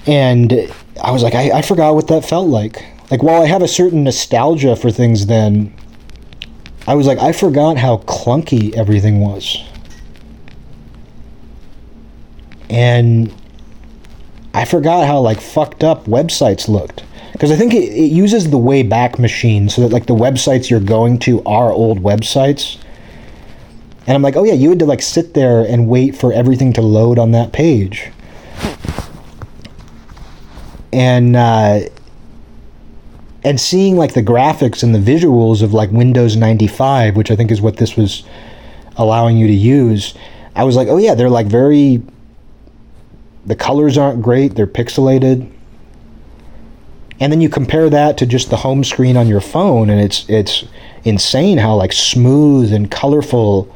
And 0.06 0.72
i 1.02 1.12
was 1.12 1.24
like 1.24 1.36
I, 1.36 1.60
I 1.60 1.62
forgot 1.62 1.96
what 1.96 2.08
that 2.08 2.26
felt 2.26 2.50
like. 2.50 2.84
Like 3.12 3.24
while 3.24 3.42
i 3.42 3.46
have 3.46 3.62
a 3.62 3.68
certain 3.68 4.04
nostalgia 4.04 4.76
for 4.76 4.92
things 4.92 5.26
then 5.26 5.74
i 6.88 6.94
was 6.94 7.08
like 7.08 7.18
i 7.20 7.32
forgot 7.32 7.78
how 7.78 7.98
clunky 8.00 8.74
everything 8.74 9.20
was. 9.20 9.58
And 12.70 13.34
i 14.54 14.66
forgot 14.66 15.08
how 15.08 15.20
like 15.20 15.40
fucked 15.40 15.84
up 15.84 16.06
websites 16.06 16.68
looked 16.68 17.04
because 17.32 17.52
I 17.52 17.56
think 17.56 17.74
it, 17.74 17.84
it 17.84 18.12
uses 18.12 18.50
the 18.50 18.58
Wayback 18.58 19.20
Machine 19.20 19.70
so 19.70 19.82
that 19.82 19.92
like 19.92 20.06
the 20.06 20.16
websites 20.16 20.70
you're 20.70 20.80
going 20.80 21.20
to 21.20 21.44
are 21.44 21.72
old 21.72 22.00
websites. 22.00 22.78
And 24.08 24.16
I'm 24.16 24.22
like, 24.22 24.36
oh 24.36 24.44
yeah, 24.44 24.54
you 24.54 24.70
had 24.70 24.80
to 24.80 24.86
like 24.86 25.02
sit 25.02 25.34
there 25.34 25.62
and 25.62 25.88
wait 25.88 26.16
for 26.16 26.34
everything 26.34 26.74
to 26.74 26.82
load 26.82 27.20
on 27.20 27.32
that 27.32 27.54
page. 27.54 28.12
and 30.92 31.36
uh, 31.36 31.82
and 33.44 33.60
seeing 33.60 33.96
like 33.96 34.14
the 34.14 34.24
graphics 34.24 34.84
and 34.84 34.94
the 34.94 35.00
visuals 35.00 35.62
of 35.62 35.74
like 35.74 35.92
Windows 35.92 36.36
95, 36.36 37.16
which 37.16 37.32
I 37.32 37.36
think 37.36 37.52
is 37.52 37.62
what 37.62 37.78
this 37.78 37.96
was 37.96 38.24
allowing 38.98 39.38
you 39.38 39.48
to 39.48 39.54
use, 39.54 40.14
I 40.56 40.64
was 40.64 40.76
like, 40.76 40.88
oh 40.88 40.98
yeah, 40.98 41.16
they're 41.16 41.30
like 41.30 41.48
very. 41.48 42.02
The 43.46 43.56
colors 43.56 43.98
aren't 43.98 44.22
great; 44.22 44.56
they're 44.56 44.68
pixelated. 44.68 45.50
And 47.20 47.32
then 47.32 47.42
you 47.42 47.50
compare 47.50 47.90
that 47.90 48.18
to 48.20 48.26
just 48.26 48.50
the 48.50 48.58
home 48.58 48.84
screen 48.84 49.18
on 49.18 49.28
your 49.28 49.42
phone, 49.42 49.90
and 49.90 50.00
it's 50.00 50.28
it's 50.30 50.66
insane 51.04 51.58
how 51.58 51.76
like 51.76 51.92
smooth 51.92 52.72
and 52.72 52.90
colorful 52.90 53.74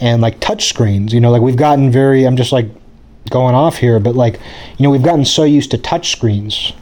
and 0.00 0.22
like 0.22 0.40
touch 0.40 0.68
screens. 0.68 1.12
You 1.12 1.20
know, 1.20 1.30
like 1.30 1.42
we've 1.42 1.56
gotten 1.56 1.90
very. 1.90 2.24
I'm 2.24 2.36
just 2.36 2.52
like 2.52 2.66
going 3.30 3.54
off 3.54 3.76
here, 3.76 4.00
but 4.00 4.14
like 4.14 4.40
you 4.78 4.82
know, 4.82 4.90
we've 4.90 5.02
gotten 5.02 5.24
so 5.24 5.44
used 5.44 5.70
to 5.72 5.78
touch 5.78 6.10
screens 6.12 6.72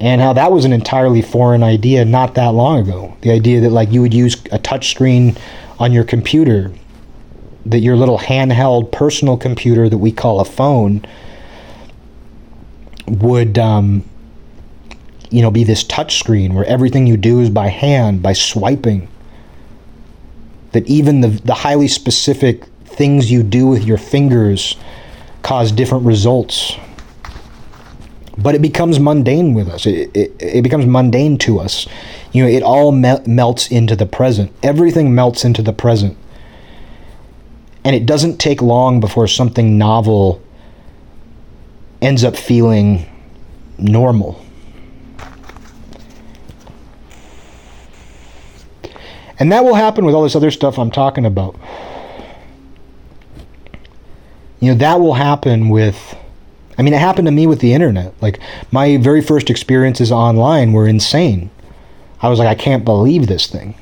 and 0.00 0.20
how 0.20 0.32
that 0.32 0.52
was 0.52 0.64
an 0.64 0.72
entirely 0.72 1.22
foreign 1.22 1.62
idea 1.62 2.04
not 2.04 2.34
that 2.34 2.48
long 2.48 2.80
ago. 2.80 3.16
The 3.22 3.32
idea 3.32 3.60
that 3.60 3.70
like 3.70 3.90
you 3.90 4.00
would 4.00 4.14
use 4.14 4.36
a 4.52 4.58
touch 4.58 4.90
screen 4.90 5.36
on 5.78 5.92
your 5.92 6.04
computer, 6.04 6.72
that 7.66 7.80
your 7.80 7.96
little 7.96 8.18
handheld 8.18 8.92
personal 8.92 9.36
computer 9.36 9.88
that 9.88 9.98
we 9.98 10.12
call 10.12 10.40
a 10.40 10.44
phone 10.44 11.04
would 13.10 13.58
um, 13.58 14.04
you 15.30 15.42
know 15.42 15.50
be 15.50 15.64
this 15.64 15.84
touch 15.84 16.18
screen 16.18 16.54
where 16.54 16.64
everything 16.64 17.06
you 17.06 17.16
do 17.16 17.40
is 17.40 17.50
by 17.50 17.68
hand 17.68 18.22
by 18.22 18.32
swiping 18.32 19.08
that 20.72 20.86
even 20.86 21.20
the, 21.20 21.28
the 21.28 21.54
highly 21.54 21.88
specific 21.88 22.64
things 22.84 23.30
you 23.30 23.42
do 23.42 23.66
with 23.66 23.84
your 23.84 23.98
fingers 23.98 24.76
cause 25.42 25.72
different 25.72 26.04
results 26.04 26.76
but 28.38 28.54
it 28.54 28.62
becomes 28.62 29.00
mundane 29.00 29.52
with 29.52 29.68
us. 29.68 29.84
It, 29.84 30.16
it, 30.16 30.36
it 30.38 30.62
becomes 30.62 30.86
mundane 30.86 31.38
to 31.38 31.58
us. 31.58 31.88
You 32.32 32.44
know, 32.44 32.48
it 32.48 32.62
all 32.62 32.92
me- 32.92 33.18
melts 33.26 33.68
into 33.68 33.96
the 33.96 34.06
present. 34.06 34.52
Everything 34.62 35.14
melts 35.14 35.44
into 35.44 35.60
the 35.60 35.72
present. 35.72 36.16
And 37.84 37.96
it 37.96 38.06
doesn't 38.06 38.38
take 38.38 38.62
long 38.62 39.00
before 39.00 39.26
something 39.26 39.76
novel 39.76 40.40
ends 42.00 42.24
up 42.24 42.36
feeling 42.36 43.06
normal. 43.78 44.44
And 49.40 49.52
that 49.52 49.64
will 49.64 49.74
happen 49.74 50.04
with 50.04 50.14
all 50.14 50.24
this 50.24 50.34
other 50.34 50.50
stuff 50.50 50.78
I'm 50.78 50.90
talking 50.90 51.24
about. 51.24 51.56
You 54.60 54.72
know, 54.72 54.78
that 54.78 55.00
will 55.00 55.14
happen 55.14 55.68
with 55.68 56.16
I 56.78 56.82
mean, 56.82 56.94
it 56.94 57.00
happened 57.00 57.26
to 57.26 57.32
me 57.32 57.48
with 57.48 57.58
the 57.58 57.74
internet. 57.74 58.14
Like, 58.22 58.38
my 58.70 58.98
very 58.98 59.20
first 59.20 59.50
experiences 59.50 60.12
online 60.12 60.72
were 60.72 60.86
insane. 60.86 61.50
I 62.22 62.28
was 62.28 62.38
like, 62.38 62.46
I 62.46 62.54
can't 62.54 62.84
believe 62.84 63.26
this 63.26 63.48
thing. 63.48 63.74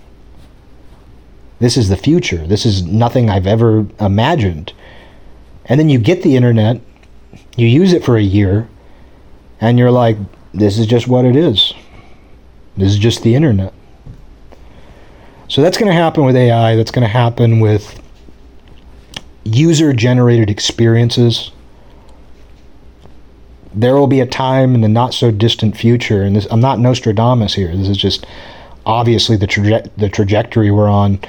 This 1.59 1.76
is 1.76 1.90
the 1.90 1.97
future. 1.97 2.47
This 2.47 2.64
is 2.64 2.84
nothing 2.84 3.28
I've 3.28 3.47
ever 3.47 3.86
imagined. 4.01 4.72
And 5.66 5.78
then 5.78 5.90
you 5.90 5.98
get 5.98 6.22
the 6.22 6.36
internet, 6.36 6.80
you 7.57 7.66
use 7.66 7.93
it 7.93 8.05
for 8.05 8.16
a 8.16 8.23
year, 8.23 8.69
and 9.61 9.78
you're 9.78 9.91
like, 9.91 10.16
this 10.53 10.78
is 10.78 10.87
just 10.87 11.09
what 11.09 11.24
it 11.24 11.37
is. 11.37 11.73
This 12.77 12.93
is 12.93 12.99
just 12.99 13.23
the 13.23 13.35
internet. 13.35 13.73
So 15.49 15.62
that's 15.62 15.78
going 15.78 15.89
to 15.89 15.95
happen 15.95 16.24
with 16.24 16.37
AI. 16.37 16.77
That's 16.77 16.91
going 16.91 17.07
to 17.07 17.09
happen 17.09 17.61
with 17.61 18.01
user 19.45 19.93
generated 19.93 20.51
experiences 20.51 21.53
there 23.77 23.95
will 23.95 24.07
be 24.07 24.20
a 24.20 24.27
time 24.27 24.74
in 24.74 24.81
the 24.81 24.89
not 24.89 25.12
so 25.12 25.31
distant 25.31 25.77
future, 25.77 26.23
and 26.23 26.35
this, 26.35 26.47
I'm 26.51 26.61
not 26.61 26.81
Nostradamus 26.81 27.55
here. 27.55 27.77
This 27.77 27.89
is 27.89 27.99
just 27.99 28.27
obviously 28.87 29.37
the 29.37 29.47
traje- 29.47 29.91
the 29.99 30.09
trajectory 30.09 30.70
we're 30.70 30.89
on. 30.89 31.20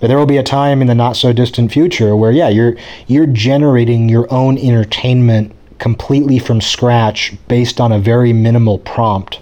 But 0.00 0.08
there 0.08 0.18
will 0.18 0.26
be 0.26 0.36
a 0.36 0.42
time 0.42 0.82
in 0.82 0.88
the 0.88 0.94
not 0.94 1.16
so 1.16 1.32
distant 1.32 1.72
future 1.72 2.16
where, 2.16 2.32
yeah, 2.32 2.48
you're 2.48 2.76
you're 3.06 3.26
generating 3.26 4.08
your 4.08 4.30
own 4.32 4.58
entertainment 4.58 5.52
completely 5.78 6.38
from 6.38 6.60
scratch 6.60 7.34
based 7.48 7.80
on 7.80 7.92
a 7.92 7.98
very 7.98 8.32
minimal 8.32 8.78
prompt, 8.78 9.40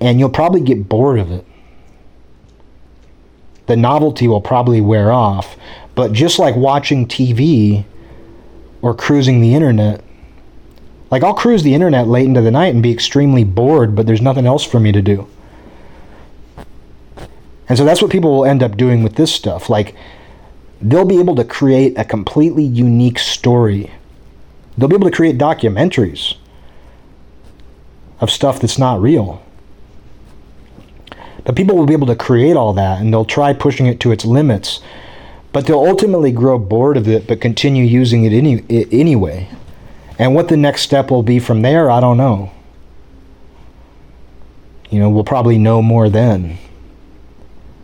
and 0.00 0.18
you'll 0.18 0.30
probably 0.30 0.60
get 0.60 0.88
bored 0.88 1.18
of 1.18 1.30
it. 1.30 1.44
The 3.66 3.76
novelty 3.76 4.26
will 4.26 4.40
probably 4.40 4.80
wear 4.80 5.12
off, 5.12 5.56
but 5.94 6.12
just 6.12 6.38
like 6.38 6.56
watching 6.56 7.06
TV 7.06 7.84
or 8.82 8.94
cruising 8.94 9.40
the 9.40 9.54
internet. 9.54 10.02
Like 11.10 11.22
I'll 11.22 11.34
cruise 11.34 11.62
the 11.62 11.74
internet 11.74 12.08
late 12.08 12.26
into 12.26 12.40
the 12.40 12.50
night 12.50 12.74
and 12.74 12.82
be 12.82 12.92
extremely 12.92 13.44
bored, 13.44 13.94
but 13.94 14.06
there's 14.06 14.22
nothing 14.22 14.46
else 14.46 14.64
for 14.64 14.80
me 14.80 14.92
to 14.92 15.02
do. 15.02 15.28
And 17.68 17.78
so 17.78 17.84
that's 17.84 18.02
what 18.02 18.10
people 18.10 18.32
will 18.32 18.44
end 18.44 18.62
up 18.62 18.76
doing 18.76 19.02
with 19.02 19.14
this 19.14 19.32
stuff. 19.32 19.70
Like 19.70 19.94
they'll 20.80 21.04
be 21.04 21.18
able 21.18 21.36
to 21.36 21.44
create 21.44 21.98
a 21.98 22.04
completely 22.04 22.64
unique 22.64 23.18
story. 23.18 23.90
They'll 24.76 24.88
be 24.88 24.96
able 24.96 25.10
to 25.10 25.16
create 25.16 25.38
documentaries 25.38 26.36
of 28.20 28.30
stuff 28.30 28.60
that's 28.60 28.78
not 28.78 29.00
real. 29.00 29.42
But 31.44 31.56
people 31.56 31.76
will 31.76 31.86
be 31.86 31.94
able 31.94 32.06
to 32.06 32.16
create 32.16 32.56
all 32.56 32.72
that 32.74 33.00
and 33.00 33.12
they'll 33.12 33.24
try 33.24 33.52
pushing 33.52 33.86
it 33.86 34.00
to 34.00 34.12
its 34.12 34.24
limits 34.24 34.80
but 35.52 35.66
they'll 35.66 35.84
ultimately 35.84 36.32
grow 36.32 36.58
bored 36.58 36.96
of 36.96 37.08
it 37.08 37.26
but 37.26 37.40
continue 37.40 37.84
using 37.84 38.24
it 38.24 38.32
any, 38.32 38.64
anyway. 38.92 39.48
And 40.18 40.34
what 40.34 40.48
the 40.48 40.56
next 40.56 40.82
step 40.82 41.10
will 41.10 41.22
be 41.22 41.38
from 41.38 41.62
there, 41.62 41.90
I 41.90 42.00
don't 42.00 42.16
know. 42.16 42.52
You 44.90 44.98
know, 44.98 45.08
we'll 45.08 45.24
probably 45.24 45.58
know 45.58 45.82
more 45.82 46.08
then. 46.08 46.58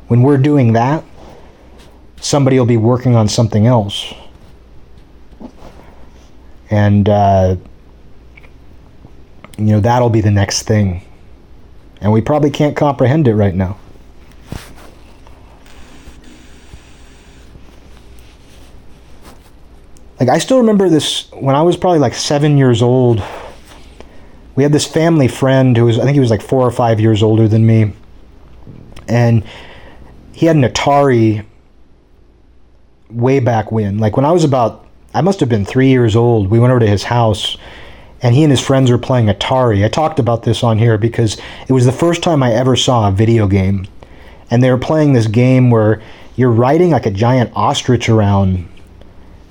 When 0.09 0.23
we're 0.23 0.39
doing 0.39 0.75
that, 0.75 1.05
somebody 2.21 2.59
will 2.59 2.67
be 2.67 2.77
working 2.77 3.15
on 3.15 3.29
something 3.29 3.67
else. 3.67 4.13
And, 6.71 7.09
uh, 7.09 7.57
you 9.59 9.65
know, 9.67 9.81
that'll 9.81 10.11
be 10.11 10.21
the 10.21 10.31
next 10.31 10.63
thing. 10.63 11.03
And 12.01 12.13
we 12.13 12.21
probably 12.21 12.51
can't 12.51 12.77
comprehend 12.77 13.29
it 13.29 13.35
right 13.35 13.55
now. 13.55 13.79
like 20.19 20.29
I 20.29 20.39
still 20.39 20.59
remember 20.59 20.89
this 20.89 21.31
when 21.33 21.55
I 21.55 21.63
was 21.63 21.77
probably 21.77 21.99
like 21.99 22.15
seven 22.15 22.57
years 22.57 22.83
old. 22.83 23.23
We 24.55 24.63
had 24.63 24.73
this 24.73 24.87
family 24.87 25.29
friend 25.29 25.77
who 25.77 25.85
was 25.85 25.99
I 25.99 26.03
think 26.05 26.15
he 26.15 26.21
was 26.21 26.31
like 26.31 26.43
four 26.43 26.67
or 26.67 26.71
five 26.71 27.01
years 27.01 27.23
older 27.23 27.47
than 27.47 27.67
me, 27.67 27.93
and 29.09 29.45
he 30.33 30.47
had 30.47 30.57
an 30.57 30.63
Atari 30.63 31.45
way 33.11 33.41
back 33.41 33.73
when. 33.73 33.99
Like 33.99 34.17
when 34.17 34.25
I 34.27 34.33
was 34.33 34.45
about, 34.45 34.87
I 35.15 35.21
must 35.21 35.41
have 35.41 35.49
been 35.49 35.65
three 35.65 35.89
years 35.89 36.17
old. 36.17 36.49
We 36.49 36.59
went 36.59 36.71
over 36.71 36.81
to 36.81 36.87
his 36.87 37.05
house, 37.05 37.57
and 38.23 38.35
he 38.35 38.43
and 38.43 38.51
his 38.51 38.61
friends 38.61 38.91
were 38.91 38.99
playing 38.99 39.27
Atari. 39.27 39.85
I 39.85 39.89
talked 39.89 40.19
about 40.19 40.43
this 40.43 40.63
on 40.63 40.79
here 40.79 40.99
because 40.99 41.41
it 41.69 41.73
was 41.73 41.85
the 41.85 41.93
first 41.93 42.23
time 42.23 42.43
I 42.43 42.53
ever 42.53 42.77
saw 42.77 43.09
a 43.09 43.13
video 43.13 43.47
game, 43.47 43.87
and 44.51 44.63
they 44.63 44.71
were 44.71 44.79
playing 44.79 45.13
this 45.13 45.27
game 45.27 45.71
where 45.71 46.03
you're 46.37 46.51
riding 46.51 46.91
like 46.91 47.07
a 47.07 47.11
giant 47.11 47.51
ostrich 47.55 48.09
around 48.09 48.69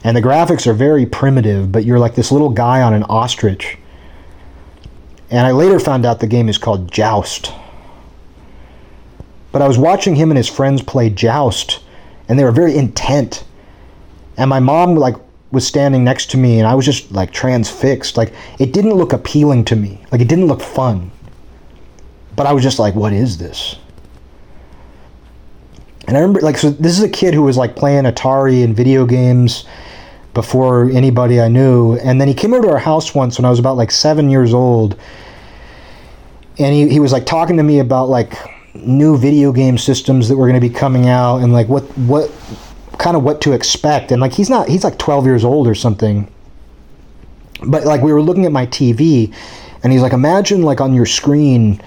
and 0.05 0.15
the 0.15 0.21
graphics 0.21 0.67
are 0.67 0.73
very 0.73 1.07
primitive, 1.07 1.71
but 1.71 1.83
you're 1.83 1.97
like 1.97 2.13
this 2.13 2.31
little 2.31 2.51
guy 2.51 2.83
on 2.83 2.93
an 2.93 3.01
ostrich. 3.09 3.75
And 5.31 5.47
I 5.47 5.51
later 5.51 5.79
found 5.79 6.05
out 6.05 6.19
the 6.19 6.27
game 6.27 6.47
is 6.47 6.59
called 6.59 6.91
Joust. 6.91 7.51
But 9.51 9.63
I 9.63 9.67
was 9.67 9.79
watching 9.79 10.13
him 10.13 10.29
and 10.29 10.37
his 10.37 10.47
friends 10.47 10.83
play 10.83 11.09
Joust, 11.09 11.79
and 12.27 12.37
they 12.37 12.43
were 12.43 12.51
very 12.51 12.77
intent. 12.77 13.43
And 14.37 14.49
my 14.49 14.59
mom 14.59 14.95
like 14.95 15.15
was 15.51 15.65
standing 15.65 16.03
next 16.03 16.31
to 16.31 16.37
me, 16.37 16.59
and 16.59 16.67
I 16.67 16.75
was 16.75 16.85
just 16.85 17.11
like 17.11 17.31
transfixed. 17.31 18.17
Like 18.17 18.33
it 18.59 18.73
didn't 18.73 18.93
look 18.93 19.13
appealing 19.13 19.65
to 19.65 19.75
me. 19.75 20.03
Like 20.11 20.21
it 20.21 20.27
didn't 20.27 20.47
look 20.47 20.61
fun. 20.61 21.11
But 22.35 22.45
I 22.45 22.53
was 22.53 22.63
just 22.63 22.79
like, 22.79 22.95
what 22.95 23.13
is 23.13 23.37
this? 23.37 23.77
And 26.07 26.17
I 26.17 26.19
remember 26.19 26.41
like 26.41 26.57
so 26.57 26.69
this 26.69 26.97
is 26.97 27.03
a 27.03 27.09
kid 27.09 27.33
who 27.33 27.43
was 27.43 27.57
like 27.57 27.75
playing 27.75 28.03
Atari 28.03 28.63
and 28.63 28.75
video 28.75 29.05
games 29.05 29.65
before 30.33 30.89
anybody 30.91 31.41
I 31.41 31.47
knew. 31.47 31.95
And 31.95 32.21
then 32.21 32.27
he 32.27 32.33
came 32.33 32.53
over 32.53 32.63
to 32.63 32.73
our 32.73 32.77
house 32.77 33.15
once 33.15 33.39
when 33.39 33.45
I 33.45 33.49
was 33.49 33.57
about 33.57 33.77
like 33.77 33.89
seven 33.89 34.29
years 34.29 34.53
old. 34.53 34.99
And 36.59 36.73
he, 36.73 36.89
he 36.89 36.99
was 36.99 37.11
like 37.11 37.25
talking 37.25 37.57
to 37.57 37.63
me 37.63 37.79
about 37.79 38.09
like 38.09 38.37
new 38.75 39.17
video 39.17 39.51
game 39.51 39.77
systems 39.77 40.29
that 40.29 40.37
were 40.37 40.47
going 40.47 40.59
to 40.59 40.67
be 40.67 40.73
coming 40.73 41.07
out 41.07 41.37
and 41.37 41.53
like 41.53 41.67
what, 41.67 41.83
what 41.97 42.31
kind 42.97 43.15
of 43.17 43.23
what 43.23 43.41
to 43.41 43.53
expect. 43.53 44.11
And 44.11 44.21
like 44.21 44.33
he's 44.33 44.49
not, 44.49 44.67
he's 44.69 44.83
like 44.83 44.97
12 44.97 45.25
years 45.25 45.45
old 45.45 45.67
or 45.67 45.75
something. 45.75 46.31
But 47.65 47.85
like 47.85 48.01
we 48.01 48.11
were 48.13 48.21
looking 48.21 48.45
at 48.45 48.51
my 48.51 48.65
TV 48.67 49.33
and 49.83 49.91
he's 49.93 50.01
like, 50.01 50.13
imagine 50.13 50.61
like 50.61 50.81
on 50.81 50.93
your 50.93 51.05
screen, 51.05 51.81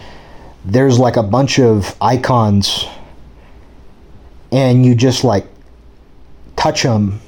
there's 0.65 0.99
like 0.99 1.17
a 1.17 1.23
bunch 1.23 1.59
of 1.59 1.97
icons 2.01 2.87
and 4.51 4.85
you 4.85 4.95
just 4.95 5.25
like 5.25 5.47
touch 6.57 6.83
them 6.83 7.21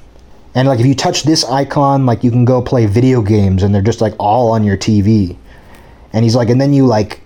And 0.53 0.67
like 0.67 0.79
if 0.79 0.85
you 0.85 0.95
touch 0.95 1.23
this 1.23 1.43
icon, 1.45 2.05
like 2.05 2.23
you 2.23 2.31
can 2.31 2.45
go 2.45 2.61
play 2.61 2.85
video 2.85 3.21
games 3.21 3.63
and 3.63 3.73
they're 3.73 3.81
just 3.81 4.01
like 4.01 4.13
all 4.19 4.51
on 4.51 4.63
your 4.63 4.77
TV. 4.77 5.37
And 6.13 6.23
he's 6.25 6.35
like, 6.35 6.49
and 6.49 6.59
then 6.59 6.73
you 6.73 6.85
like 6.85 7.20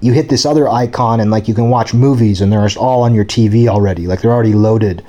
you 0.00 0.12
hit 0.12 0.28
this 0.28 0.44
other 0.44 0.68
icon 0.68 1.20
and 1.20 1.30
like 1.30 1.48
you 1.48 1.54
can 1.54 1.70
watch 1.70 1.94
movies 1.94 2.40
and 2.40 2.52
they're 2.52 2.68
all 2.78 3.02
on 3.02 3.14
your 3.14 3.24
TV 3.24 3.68
already. 3.68 4.06
Like 4.06 4.20
they're 4.20 4.32
already 4.32 4.54
loaded. 4.54 5.04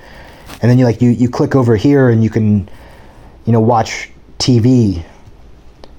And 0.62 0.72
then 0.72 0.80
you 0.80 0.86
like 0.86 1.02
you, 1.02 1.10
you 1.10 1.30
click 1.30 1.56
over 1.56 1.76
here 1.76 2.10
and 2.10 2.24
you 2.24 2.30
can, 2.30 2.70
you 3.46 3.52
know, 3.52 3.60
watch 3.60 4.10
TV. 4.40 5.04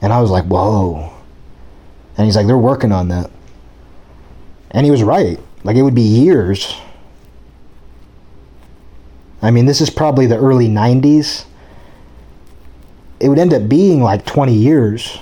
And 0.01 0.13
I 0.13 0.21
was 0.21 0.31
like, 0.31 0.45
whoa. 0.45 1.13
And 2.17 2.25
he's 2.25 2.37
like, 2.37 2.47
they're 2.47 2.59
working 2.59 2.93
on 2.93 3.09
that. 3.09 3.31
And 4.71 4.85
he 4.85 4.91
was 4.91 5.03
right. 5.03 5.39
Like 5.65 5.77
it 5.77 5.83
would 5.83 5.95
be 5.95 6.03
years. 6.03 6.75
I 9.43 9.51
mean, 9.51 9.67
this 9.67 9.81
is 9.81 9.91
probably 9.91 10.27
the 10.27 10.39
early 10.39 10.69
90s. 10.69 11.45
It 13.21 13.29
would 13.29 13.39
end 13.39 13.53
up 13.53 13.69
being 13.69 14.03
like 14.03 14.25
20 14.25 14.53
years 14.53 15.19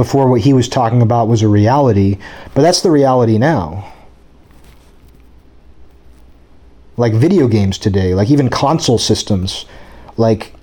before 0.00 0.30
what 0.30 0.40
he 0.40 0.54
was 0.54 0.66
talking 0.66 1.02
about 1.02 1.28
was 1.28 1.42
a 1.42 1.48
reality, 1.48 2.16
but 2.54 2.62
that's 2.62 2.80
the 2.80 2.90
reality 2.90 3.36
now. 3.36 3.92
Like 6.96 7.12
video 7.12 7.46
games 7.48 7.76
today, 7.76 8.14
like 8.14 8.30
even 8.30 8.48
console 8.48 8.96
systems, 8.96 9.66
like 10.16 10.54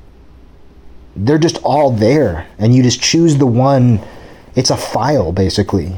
they're 1.15 1.37
just 1.37 1.57
all 1.61 1.91
there, 1.91 2.47
and 2.57 2.73
you 2.73 2.81
just 2.81 2.99
choose 2.99 3.37
the 3.37 3.45
one. 3.45 3.99
It's 4.55 4.71
a 4.71 4.75
file, 4.75 5.31
basically. 5.31 5.95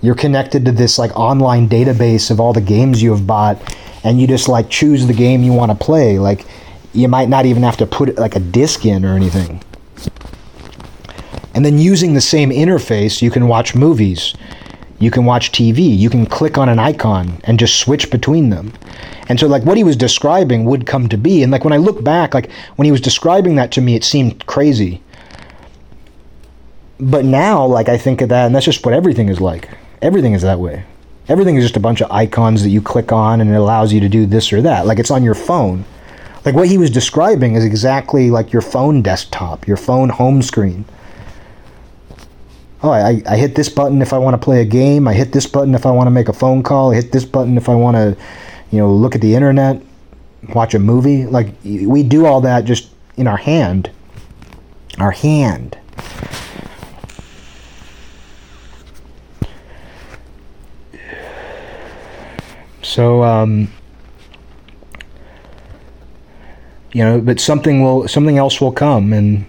You're 0.00 0.14
connected 0.14 0.64
to 0.66 0.70
this 0.70 0.96
like 0.96 1.10
online 1.16 1.68
database 1.68 2.30
of 2.30 2.38
all 2.38 2.52
the 2.52 2.60
games 2.60 3.02
you 3.02 3.10
have 3.10 3.26
bought, 3.26 3.76
and 4.04 4.20
you 4.20 4.28
just 4.28 4.48
like 4.48 4.70
choose 4.70 5.08
the 5.08 5.12
game 5.12 5.42
you 5.42 5.52
want 5.52 5.72
to 5.72 5.84
play. 5.84 6.20
Like 6.20 6.46
you 6.92 7.08
might 7.08 7.28
not 7.28 7.46
even 7.46 7.64
have 7.64 7.78
to 7.78 7.86
put 7.86 8.16
like 8.16 8.36
a 8.36 8.40
disc 8.40 8.86
in 8.86 9.04
or 9.04 9.16
anything. 9.16 9.60
And 11.54 11.64
then 11.64 11.78
using 11.78 12.14
the 12.14 12.20
same 12.20 12.50
interface, 12.50 13.22
you 13.22 13.30
can 13.30 13.46
watch 13.46 13.76
movies, 13.76 14.34
you 14.98 15.10
can 15.10 15.24
watch 15.24 15.52
TV, 15.52 15.96
you 15.96 16.10
can 16.10 16.26
click 16.26 16.58
on 16.58 16.68
an 16.68 16.80
icon 16.80 17.40
and 17.44 17.58
just 17.58 17.76
switch 17.76 18.10
between 18.10 18.50
them. 18.50 18.72
And 19.28 19.38
so, 19.38 19.46
like, 19.46 19.64
what 19.64 19.76
he 19.76 19.84
was 19.84 19.96
describing 19.96 20.64
would 20.64 20.86
come 20.86 21.08
to 21.08 21.16
be. 21.16 21.42
And, 21.42 21.52
like, 21.52 21.64
when 21.64 21.72
I 21.72 21.78
look 21.78 22.02
back, 22.02 22.34
like, 22.34 22.50
when 22.76 22.86
he 22.86 22.92
was 22.92 23.00
describing 23.00 23.54
that 23.54 23.70
to 23.72 23.80
me, 23.80 23.94
it 23.94 24.04
seemed 24.04 24.44
crazy. 24.46 25.00
But 26.98 27.24
now, 27.24 27.64
like, 27.64 27.88
I 27.88 27.98
think 27.98 28.20
of 28.20 28.28
that, 28.30 28.46
and 28.46 28.54
that's 28.54 28.66
just 28.66 28.84
what 28.84 28.94
everything 28.94 29.28
is 29.28 29.40
like. 29.40 29.68
Everything 30.02 30.32
is 30.32 30.42
that 30.42 30.60
way. 30.60 30.84
Everything 31.28 31.56
is 31.56 31.64
just 31.64 31.76
a 31.76 31.80
bunch 31.80 32.02
of 32.02 32.10
icons 32.10 32.62
that 32.62 32.68
you 32.68 32.82
click 32.82 33.12
on 33.12 33.40
and 33.40 33.50
it 33.50 33.56
allows 33.56 33.92
you 33.92 34.00
to 34.00 34.08
do 34.08 34.26
this 34.26 34.52
or 34.52 34.60
that. 34.62 34.86
Like, 34.86 34.98
it's 34.98 35.10
on 35.10 35.22
your 35.22 35.34
phone. 35.34 35.84
Like, 36.44 36.54
what 36.54 36.68
he 36.68 36.76
was 36.76 36.90
describing 36.90 37.54
is 37.54 37.64
exactly 37.64 38.30
like 38.30 38.52
your 38.52 38.60
phone 38.60 39.00
desktop, 39.00 39.66
your 39.66 39.78
phone 39.78 40.10
home 40.10 40.42
screen 40.42 40.84
oh, 42.84 42.90
I, 42.90 43.22
I 43.26 43.36
hit 43.38 43.54
this 43.54 43.70
button 43.70 44.02
if 44.02 44.12
I 44.12 44.18
want 44.18 44.34
to 44.34 44.44
play 44.44 44.60
a 44.60 44.64
game. 44.64 45.08
I 45.08 45.14
hit 45.14 45.32
this 45.32 45.46
button 45.46 45.74
if 45.74 45.86
I 45.86 45.90
want 45.90 46.06
to 46.06 46.10
make 46.10 46.28
a 46.28 46.34
phone 46.34 46.62
call. 46.62 46.92
I 46.92 46.96
hit 46.96 47.12
this 47.12 47.24
button 47.24 47.56
if 47.56 47.68
I 47.70 47.74
want 47.74 47.96
to, 47.96 48.16
you 48.70 48.78
know, 48.78 48.92
look 48.92 49.14
at 49.14 49.22
the 49.22 49.34
internet, 49.34 49.80
watch 50.54 50.74
a 50.74 50.78
movie. 50.78 51.24
Like 51.24 51.48
we 51.64 52.02
do 52.02 52.26
all 52.26 52.42
that 52.42 52.66
just 52.66 52.90
in 53.16 53.26
our 53.26 53.38
hand. 53.38 53.90
Our 54.98 55.12
hand. 55.12 55.78
So, 62.82 63.24
um, 63.24 63.72
you 66.92 67.02
know, 67.02 67.18
but 67.20 67.40
something 67.40 67.82
will, 67.82 68.06
something 68.06 68.36
else 68.36 68.60
will 68.60 68.70
come, 68.70 69.12
and 69.12 69.46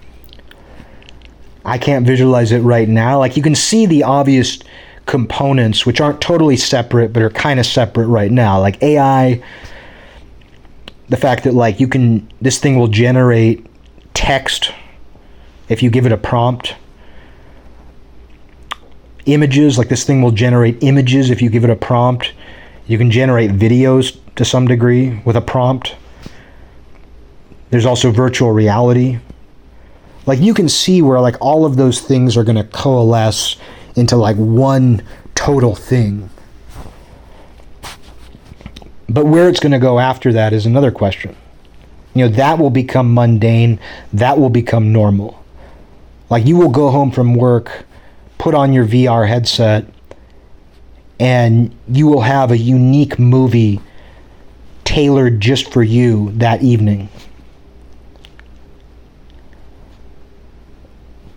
I 1.66 1.78
can't 1.78 2.06
visualize 2.06 2.52
it 2.52 2.60
right 2.60 2.88
now. 2.88 3.18
Like 3.18 3.36
you 3.36 3.42
can 3.42 3.56
see 3.56 3.86
the 3.86 4.04
obvious 4.04 4.60
components, 5.06 5.84
which 5.84 6.00
aren't 6.00 6.20
totally 6.20 6.56
separate, 6.56 7.12
but 7.12 7.22
are 7.24 7.30
kind 7.30 7.58
of 7.58 7.66
separate 7.66 8.06
right 8.06 8.30
now. 8.30 8.60
Like 8.60 8.80
AI, 8.84 9.42
the 11.08 11.16
fact 11.16 11.42
that 11.42 11.54
like 11.54 11.80
you 11.80 11.88
can, 11.88 12.30
this 12.40 12.60
thing 12.60 12.78
will 12.78 12.86
generate 12.86 13.66
text 14.14 14.72
if 15.68 15.82
you 15.82 15.90
give 15.90 16.06
it 16.06 16.12
a 16.12 16.16
prompt. 16.16 16.76
Images, 19.26 19.76
like 19.76 19.88
this 19.88 20.04
thing 20.04 20.22
will 20.22 20.30
generate 20.30 20.80
images 20.84 21.30
if 21.30 21.42
you 21.42 21.50
give 21.50 21.64
it 21.64 21.70
a 21.70 21.76
prompt. 21.76 22.32
You 22.86 22.96
can 22.96 23.10
generate 23.10 23.50
videos 23.50 24.16
to 24.36 24.44
some 24.44 24.68
degree 24.68 25.20
with 25.24 25.34
a 25.34 25.40
prompt. 25.40 25.96
There's 27.70 27.86
also 27.86 28.12
virtual 28.12 28.52
reality 28.52 29.18
like 30.26 30.40
you 30.40 30.52
can 30.52 30.68
see 30.68 31.02
where 31.02 31.20
like 31.20 31.36
all 31.40 31.64
of 31.64 31.76
those 31.76 32.00
things 32.00 32.36
are 32.36 32.44
going 32.44 32.56
to 32.56 32.64
coalesce 32.64 33.56
into 33.94 34.16
like 34.16 34.36
one 34.36 35.02
total 35.34 35.74
thing. 35.74 36.28
But 39.08 39.26
where 39.26 39.48
it's 39.48 39.60
going 39.60 39.72
to 39.72 39.78
go 39.78 40.00
after 40.00 40.32
that 40.32 40.52
is 40.52 40.66
another 40.66 40.90
question. 40.90 41.36
You 42.14 42.24
know, 42.24 42.34
that 42.36 42.58
will 42.58 42.70
become 42.70 43.14
mundane, 43.14 43.78
that 44.12 44.38
will 44.38 44.50
become 44.50 44.92
normal. 44.92 45.42
Like 46.28 46.44
you 46.44 46.56
will 46.56 46.70
go 46.70 46.90
home 46.90 47.12
from 47.12 47.34
work, 47.34 47.84
put 48.38 48.54
on 48.54 48.72
your 48.72 48.84
VR 48.84 49.28
headset, 49.28 49.86
and 51.20 51.74
you 51.88 52.08
will 52.08 52.22
have 52.22 52.50
a 52.50 52.58
unique 52.58 53.18
movie 53.18 53.80
tailored 54.84 55.40
just 55.40 55.72
for 55.72 55.82
you 55.82 56.32
that 56.32 56.62
evening. 56.62 57.08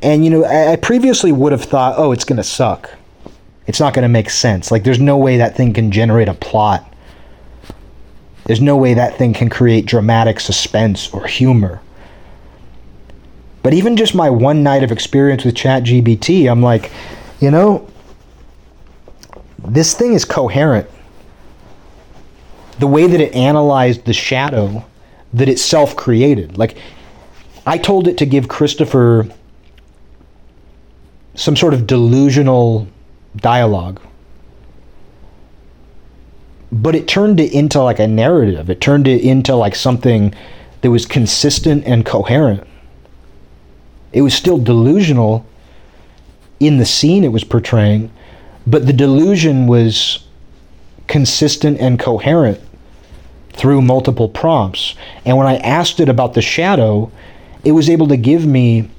And 0.01 0.23
you 0.23 0.31
know, 0.31 0.45
I, 0.45 0.73
I 0.73 0.75
previously 0.75 1.31
would 1.31 1.51
have 1.51 1.63
thought, 1.63 1.95
oh, 1.97 2.11
it's 2.11 2.23
to 2.37 2.43
suck. 2.43 2.89
It's 3.67 3.79
not 3.79 3.93
to 4.03 4.09
make 4.09 4.29
sense. 4.29 4.71
Like, 4.71 4.83
there's 4.83 4.99
no 4.99 5.17
way 5.17 5.37
that 5.37 5.55
thing 5.55 5.73
can 5.73 5.91
generate 5.91 6.27
a 6.27 6.33
plot. 6.33 6.85
There's 8.45 8.61
no 8.61 8.77
way 8.77 8.95
that 8.95 9.17
thing 9.17 9.33
can 9.33 9.49
create 9.49 9.85
dramatic 9.85 10.39
suspense 10.39 11.13
or 11.13 11.27
humor. 11.27 11.81
But 13.61 13.73
even 13.73 13.95
just 13.95 14.15
my 14.15 14.29
one 14.29 14.63
night 14.63 14.83
of 14.83 14.91
experience 14.91 15.43
with 15.45 15.53
ChatGPT, 15.53 16.49
I'm 16.49 16.63
like, 16.63 16.91
you 17.39 17.51
know, 17.51 17.87
this 19.59 19.93
thing 19.93 20.13
is 20.13 20.25
coherent. 20.25 20.89
The 22.79 22.87
way 22.87 23.05
that 23.05 23.19
it 23.19 23.35
analyzed 23.35 24.05
the 24.05 24.13
shadow 24.13 24.83
that 25.33 25.49
it 25.49 25.59
self 25.59 25.95
created. 25.95 26.57
Like, 26.57 26.77
I 27.67 27.77
told 27.77 28.07
it 28.07 28.17
to 28.17 28.25
give 28.25 28.47
Christopher 28.47 29.27
some 31.39 31.55
sort 31.55 31.73
of 31.73 31.87
delusional 31.87 32.85
dialogue. 33.37 34.01
But 36.69 36.95
it 36.95 37.07
turned 37.07 37.39
it 37.39 37.53
into 37.53 37.81
like 37.81 37.97
a 37.97 38.07
narrative. 38.07 38.69
It 38.69 38.81
turned 38.81 39.07
it 39.07 39.21
into 39.21 39.55
like 39.55 39.73
something 39.73 40.35
that 40.81 40.91
was 40.91 41.05
consistent 41.05 41.85
and 41.85 42.05
coherent. 42.05 42.67
It 44.11 44.21
was 44.21 44.33
still 44.33 44.57
delusional 44.57 45.45
in 46.59 46.77
the 46.77 46.85
scene 46.85 47.23
it 47.23 47.31
was 47.31 47.45
portraying, 47.45 48.11
but 48.67 48.85
the 48.85 48.91
delusion 48.91 49.65
was 49.65 50.25
consistent 51.07 51.79
and 51.79 51.97
coherent 51.97 52.59
through 53.53 53.81
multiple 53.81 54.27
prompts. 54.27 54.93
And 55.23 55.37
when 55.37 55.47
I 55.47 55.55
asked 55.57 56.01
it 56.01 56.09
about 56.09 56.33
the 56.33 56.41
shadow, 56.41 57.09
it 57.63 57.71
was 57.71 57.89
able 57.89 58.09
to 58.09 58.17
give 58.17 58.45
me 58.45 58.89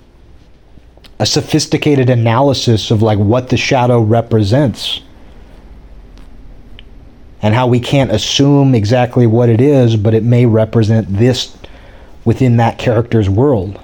a 1.21 1.27
sophisticated 1.27 2.09
analysis 2.09 2.91
of 2.91 3.03
like 3.03 3.19
what 3.19 3.51
the 3.51 3.57
shadow 3.59 4.01
represents 4.01 5.03
and 7.43 7.55
how 7.55 7.67
we 7.67 7.79
can't 7.79 8.11
assume 8.11 8.75
exactly 8.75 9.27
what 9.27 9.51
it 9.51 9.61
is, 9.61 9.97
but 9.97 10.15
it 10.15 10.23
may 10.23 10.47
represent 10.47 11.07
this 11.19 11.55
within 12.25 12.57
that 12.57 12.79
character's 12.79 13.29
world. 13.29 13.79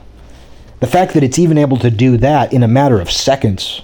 The 0.81 0.87
fact 0.87 1.13
that 1.13 1.23
it's 1.23 1.39
even 1.39 1.59
able 1.59 1.77
to 1.79 1.91
do 1.91 2.17
that 2.17 2.55
in 2.55 2.63
a 2.63 2.69
matter 2.69 3.03
of 3.03 3.11
seconds 3.11 3.83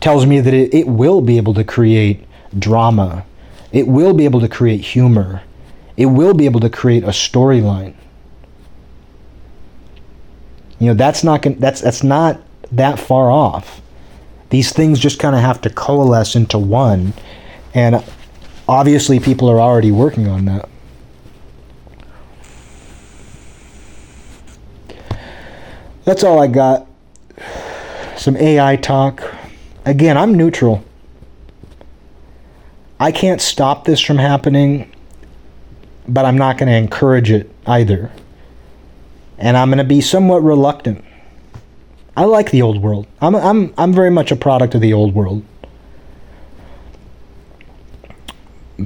tells 0.00 0.24
me 0.24 0.40
that 0.40 0.54
it, 0.54 0.72
it 0.72 0.86
will 0.86 1.20
be 1.20 1.36
able 1.36 1.52
to 1.52 1.64
create 1.64 2.26
drama. 2.58 3.26
It 3.70 3.86
will 3.86 4.14
be 4.14 4.24
able 4.24 4.40
to 4.40 4.48
create 4.48 4.80
humor. 4.80 5.42
It 5.98 6.06
will 6.06 6.32
be 6.32 6.46
able 6.46 6.60
to 6.60 6.70
create 6.70 7.04
a 7.04 7.08
storyline. 7.08 7.94
You 10.78 10.88
know, 10.88 10.94
that's 10.94 11.22
not 11.24 11.42
that's 11.58 11.80
that's 11.80 12.02
not 12.02 12.40
that 12.72 12.98
far 12.98 13.30
off. 13.30 13.80
These 14.50 14.72
things 14.72 14.98
just 14.98 15.18
kind 15.18 15.34
of 15.34 15.40
have 15.40 15.60
to 15.62 15.70
coalesce 15.70 16.36
into 16.36 16.58
one, 16.58 17.12
and 17.74 18.04
obviously 18.68 19.20
people 19.20 19.48
are 19.50 19.60
already 19.60 19.90
working 19.90 20.28
on 20.28 20.44
that. 20.46 20.68
That's 26.04 26.22
all 26.22 26.40
I 26.40 26.48
got. 26.48 26.86
Some 28.16 28.36
AI 28.36 28.76
talk. 28.76 29.22
Again, 29.86 30.16
I'm 30.16 30.34
neutral. 30.34 30.84
I 33.00 33.10
can't 33.10 33.40
stop 33.40 33.84
this 33.84 34.00
from 34.00 34.18
happening, 34.18 34.92
but 36.06 36.24
I'm 36.24 36.38
not 36.38 36.58
going 36.58 36.68
to 36.68 36.76
encourage 36.76 37.30
it 37.30 37.50
either. 37.66 38.10
And 39.38 39.56
I'm 39.56 39.68
going 39.68 39.78
to 39.78 39.84
be 39.84 40.00
somewhat 40.00 40.42
reluctant. 40.42 41.04
I 42.16 42.24
like 42.24 42.50
the 42.50 42.62
old 42.62 42.80
world. 42.80 43.06
I'm, 43.20 43.34
I'm, 43.34 43.74
I'm 43.76 43.92
very 43.92 44.10
much 44.10 44.30
a 44.30 44.36
product 44.36 44.74
of 44.74 44.80
the 44.80 44.92
old 44.92 45.14
world. 45.14 45.44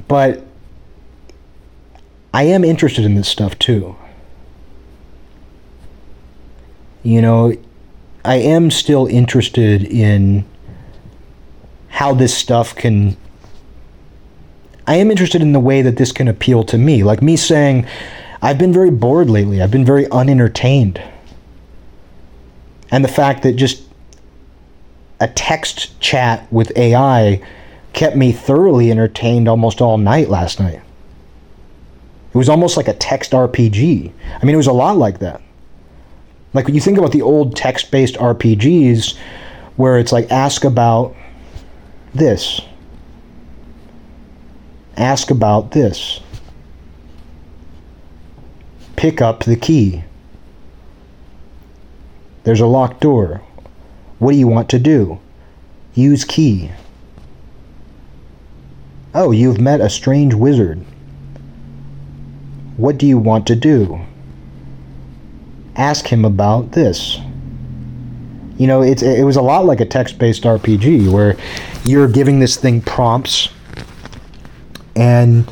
But 0.07 0.43
I 2.33 2.43
am 2.43 2.63
interested 2.63 3.05
in 3.05 3.15
this 3.15 3.27
stuff 3.27 3.57
too. 3.59 3.95
You 7.03 7.21
know, 7.21 7.55
I 8.25 8.35
am 8.35 8.71
still 8.71 9.07
interested 9.07 9.83
in 9.83 10.45
how 11.87 12.13
this 12.13 12.35
stuff 12.35 12.75
can. 12.75 13.17
I 14.85 14.95
am 14.95 15.11
interested 15.11 15.41
in 15.41 15.53
the 15.53 15.59
way 15.59 15.81
that 15.81 15.97
this 15.97 16.11
can 16.11 16.27
appeal 16.27 16.63
to 16.65 16.77
me. 16.77 17.03
Like 17.03 17.21
me 17.21 17.35
saying, 17.35 17.85
I've 18.41 18.57
been 18.57 18.73
very 18.73 18.89
bored 18.89 19.29
lately, 19.29 19.61
I've 19.61 19.71
been 19.71 19.85
very 19.85 20.09
unentertained. 20.11 21.01
And 22.91 23.03
the 23.03 23.09
fact 23.09 23.43
that 23.43 23.53
just 23.53 23.83
a 25.19 25.27
text 25.27 25.99
chat 25.99 26.51
with 26.51 26.75
AI 26.77 27.41
kept 27.93 28.15
me 28.15 28.31
thoroughly 28.31 28.91
entertained 28.91 29.47
almost 29.47 29.81
all 29.81 29.97
night 29.97 30.29
last 30.29 30.59
night. 30.59 30.81
It 32.33 32.37
was 32.37 32.49
almost 32.49 32.77
like 32.77 32.87
a 32.87 32.93
text 32.93 33.31
RPG. 33.31 34.11
I 34.41 34.45
mean, 34.45 34.53
it 34.53 34.57
was 34.57 34.67
a 34.67 34.73
lot 34.73 34.97
like 34.97 35.19
that. 35.19 35.41
Like 36.53 36.65
when 36.65 36.75
you 36.75 36.81
think 36.81 36.97
about 36.97 37.11
the 37.11 37.21
old 37.21 37.55
text 37.55 37.91
based 37.91 38.15
RPGs, 38.15 39.17
where 39.75 39.97
it's 39.97 40.11
like 40.11 40.31
ask 40.31 40.63
about 40.63 41.15
this, 42.13 42.61
ask 44.97 45.31
about 45.31 45.71
this, 45.71 46.19
pick 48.99 49.21
up 49.21 49.45
the 49.45 49.55
key. 49.55 50.03
There's 52.43 52.59
a 52.59 52.65
locked 52.65 52.99
door. 52.99 53.41
What 54.17 54.33
do 54.33 54.37
you 54.37 54.45
want 54.49 54.67
to 54.71 54.77
do? 54.77 55.21
Use 55.93 56.25
key. 56.25 56.69
Oh, 59.15 59.31
you've 59.31 59.61
met 59.61 59.79
a 59.79 59.89
strange 59.89 60.33
wizard. 60.33 60.83
What 62.75 62.97
do 62.97 63.07
you 63.07 63.17
want 63.17 63.47
to 63.47 63.55
do? 63.55 64.01
Ask 65.77 66.05
him 66.05 66.25
about 66.25 66.73
this. 66.73 67.19
You 68.57 68.67
know, 68.67 68.81
it's, 68.81 69.01
it 69.01 69.23
was 69.23 69.37
a 69.37 69.41
lot 69.41 69.63
like 69.63 69.79
a 69.79 69.85
text 69.85 70.19
based 70.19 70.43
RPG 70.43 71.09
where 71.09 71.37
you're 71.85 72.09
giving 72.09 72.41
this 72.41 72.57
thing 72.57 72.81
prompts 72.81 73.47
and 74.97 75.49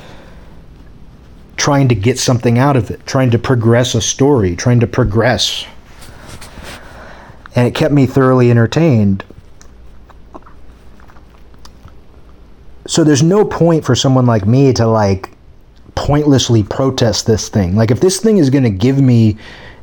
trying 1.67 1.89
to 1.89 1.95
get 1.95 2.17
something 2.17 2.57
out 2.57 2.77
of 2.77 2.89
it, 2.89 3.05
trying 3.05 3.29
to 3.29 3.37
progress 3.37 3.93
a 3.93 3.99
story, 3.99 4.55
trying 4.55 4.79
to 4.79 4.87
progress. 4.87 5.65
And 7.57 7.67
it 7.67 7.75
kept 7.75 7.93
me 7.93 8.05
thoroughly 8.05 8.49
entertained. 8.49 9.25
So 12.85 13.03
there's 13.03 13.21
no 13.21 13.43
point 13.43 13.83
for 13.83 13.95
someone 13.95 14.25
like 14.25 14.47
me 14.47 14.71
to 14.75 14.87
like 14.87 15.31
pointlessly 15.93 16.63
protest 16.63 17.27
this 17.27 17.49
thing. 17.49 17.75
Like 17.75 17.91
if 17.91 17.99
this 17.99 18.21
thing 18.21 18.37
is 18.37 18.49
going 18.49 18.63
to 18.63 18.69
give 18.69 19.01
me 19.01 19.37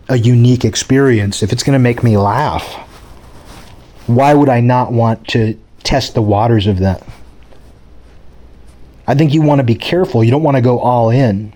a 0.08 0.16
unique 0.16 0.64
experience, 0.64 1.42
if 1.42 1.52
it's 1.52 1.62
going 1.62 1.74
to 1.74 1.78
make 1.78 2.02
me 2.02 2.16
laugh, 2.16 2.64
why 4.06 4.32
would 4.32 4.48
I 4.48 4.60
not 4.60 4.90
want 4.90 5.28
to 5.28 5.60
test 5.82 6.14
the 6.14 6.22
waters 6.22 6.66
of 6.66 6.78
that? 6.78 7.06
I 9.06 9.14
think 9.14 9.34
you 9.34 9.42
want 9.42 9.58
to 9.58 9.64
be 9.64 9.74
careful. 9.74 10.24
You 10.24 10.30
don't 10.30 10.42
want 10.42 10.56
to 10.56 10.62
go 10.62 10.78
all 10.78 11.10
in. 11.10 11.52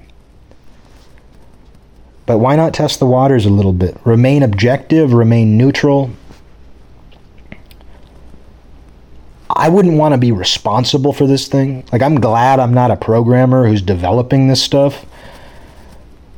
But 2.29 2.39
why 2.39 2.55
not 2.55 2.73
test 2.73 3.01
the 3.01 3.07
waters 3.07 3.45
a 3.45 3.51
little 3.51 3.73
bit? 3.73 3.97
Remain 4.05 4.45
objective, 4.45 5.13
remain 5.13 5.59
neutral, 5.59 6.13
I 9.59 9.69
wouldn't 9.69 9.99
want 9.99 10.13
to 10.13 10.19
be 10.19 10.31
responsible 10.31 11.13
for 11.13 11.27
this 11.27 11.49
thing. 11.49 11.85
Like, 11.91 12.01
I'm 12.01 12.21
glad 12.21 12.61
I'm 12.61 12.73
not 12.73 12.93
a 12.93 12.97
programmer 12.97 13.67
who's 13.67 13.83
developing 13.83 14.47
this 14.47 14.63
stuff. 14.63 15.05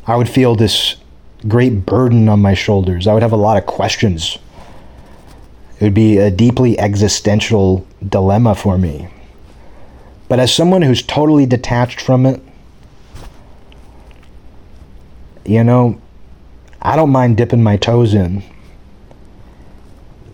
I 0.06 0.16
would 0.16 0.28
feel 0.28 0.56
this 0.56 0.96
great 1.46 1.84
burden 1.84 2.30
on 2.30 2.40
my 2.40 2.54
shoulders. 2.54 3.06
I 3.06 3.12
would 3.12 3.22
have 3.22 3.32
a 3.32 3.36
lot 3.36 3.58
of 3.58 3.66
questions. 3.66 4.38
It 5.78 5.84
would 5.84 5.94
be 5.94 6.16
a 6.16 6.30
deeply 6.30 6.78
existential 6.78 7.86
dilemma 8.08 8.54
for 8.54 8.78
me. 8.78 9.08
But 10.28 10.40
as 10.40 10.54
someone 10.54 10.80
who's 10.80 11.02
totally 11.02 11.44
detached 11.44 12.00
from 12.00 12.24
it, 12.24 12.40
you 15.44 15.64
know, 15.64 16.00
I 16.82 16.96
don't 16.96 17.10
mind 17.10 17.36
dipping 17.36 17.62
my 17.62 17.76
toes 17.76 18.14
in. 18.14 18.42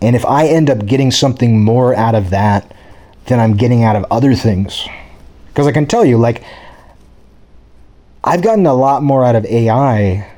And 0.01 0.15
if 0.15 0.25
I 0.25 0.47
end 0.47 0.69
up 0.69 0.85
getting 0.85 1.11
something 1.11 1.61
more 1.61 1.95
out 1.95 2.15
of 2.15 2.29
that 2.29 2.73
than 3.25 3.39
I'm 3.39 3.57
getting 3.57 3.83
out 3.83 3.95
of 3.95 4.05
other 4.11 4.35
things. 4.35 4.87
Because 5.47 5.67
I 5.67 5.71
can 5.71 5.85
tell 5.85 6.05
you, 6.05 6.17
like, 6.17 6.43
I've 8.23 8.41
gotten 8.41 8.65
a 8.65 8.73
lot 8.73 9.03
more 9.03 9.23
out 9.23 9.35
of 9.35 9.45
AI, 9.45 10.31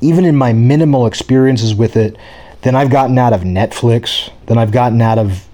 even 0.00 0.24
in 0.24 0.36
my 0.36 0.52
minimal 0.52 1.06
experiences 1.06 1.74
with 1.74 1.96
it, 1.96 2.16
than 2.62 2.74
I've 2.74 2.90
gotten 2.90 3.18
out 3.18 3.32
of 3.32 3.42
Netflix, 3.42 4.30
than 4.46 4.58
I've 4.58 4.72
gotten 4.72 5.00
out 5.00 5.18
of 5.18 5.46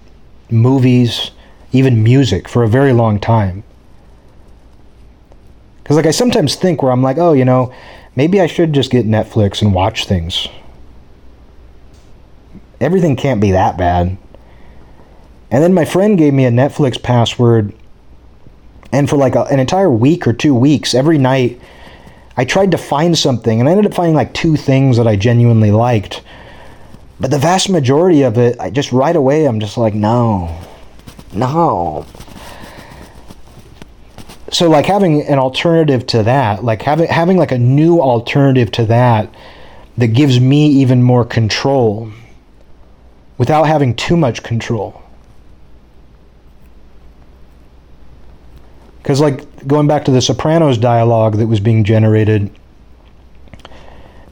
movies, 0.50 1.30
even 1.72 2.02
music 2.02 2.48
for 2.48 2.62
a 2.62 2.68
very 2.68 2.92
long 2.92 3.18
time. 3.18 3.62
Because, 5.82 5.96
like, 5.96 6.06
I 6.06 6.10
sometimes 6.10 6.54
think 6.54 6.82
where 6.82 6.92
I'm 6.92 7.02
like, 7.02 7.18
oh, 7.18 7.32
you 7.32 7.44
know, 7.44 7.72
maybe 8.18 8.40
I 8.40 8.48
should 8.48 8.72
just 8.72 8.90
get 8.90 9.06
Netflix 9.06 9.62
and 9.62 9.72
watch 9.72 10.06
things. 10.06 10.48
Everything 12.80 13.14
can't 13.14 13.40
be 13.40 13.52
that 13.52 13.78
bad. 13.78 14.18
And 15.52 15.62
then 15.62 15.72
my 15.72 15.84
friend 15.84 16.18
gave 16.18 16.34
me 16.34 16.44
a 16.44 16.50
Netflix 16.50 17.00
password. 17.00 17.72
And 18.90 19.08
for 19.08 19.16
like 19.16 19.36
a, 19.36 19.42
an 19.44 19.60
entire 19.60 19.88
week 19.88 20.26
or 20.26 20.32
two 20.32 20.52
weeks, 20.52 20.94
every 20.94 21.16
night, 21.16 21.60
I 22.36 22.44
tried 22.44 22.72
to 22.72 22.78
find 22.78 23.16
something. 23.16 23.60
And 23.60 23.68
I 23.68 23.72
ended 23.72 23.86
up 23.86 23.94
finding 23.94 24.16
like 24.16 24.34
two 24.34 24.56
things 24.56 24.96
that 24.96 25.06
I 25.06 25.14
genuinely 25.14 25.70
liked. 25.70 26.22
But 27.20 27.30
the 27.30 27.38
vast 27.38 27.70
majority 27.70 28.22
of 28.22 28.36
it, 28.36 28.58
I 28.58 28.70
just 28.70 28.90
right 28.90 29.14
away, 29.14 29.44
I'm 29.44 29.60
just 29.60 29.78
like, 29.78 29.94
no, 29.94 30.60
no. 31.32 32.04
So 34.50 34.68
like 34.68 34.86
having 34.86 35.22
an 35.22 35.38
alternative 35.38 36.06
to 36.08 36.22
that, 36.22 36.64
like 36.64 36.82
having 36.82 37.08
having 37.08 37.36
like 37.36 37.52
a 37.52 37.58
new 37.58 38.00
alternative 38.00 38.70
to 38.72 38.86
that 38.86 39.32
that 39.98 40.08
gives 40.08 40.40
me 40.40 40.68
even 40.68 41.02
more 41.02 41.24
control 41.24 42.10
without 43.36 43.64
having 43.64 43.94
too 43.94 44.16
much 44.16 44.42
control. 44.42 45.02
Because, 48.98 49.20
like, 49.20 49.66
going 49.66 49.86
back 49.86 50.04
to 50.04 50.10
the 50.10 50.20
Sopranos 50.20 50.76
dialogue 50.76 51.36
that 51.38 51.46
was 51.46 51.60
being 51.60 51.82
generated, 51.82 52.50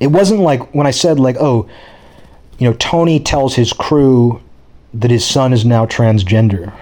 it 0.01 0.09
wasn't 0.09 0.41
like 0.41 0.75
when 0.75 0.87
I 0.87 0.91
said, 0.91 1.19
like, 1.19 1.37
oh, 1.41 1.69
you 2.59 2.69
know, 2.69 2.77
Tony 2.79 3.19
tells 3.19 3.55
his 3.55 3.73
crew 3.73 4.43
that 4.93 5.11
his 5.11 5.25
son 5.25 5.53
is 5.53 5.65
now 5.65 5.87
transgender. 5.87 6.75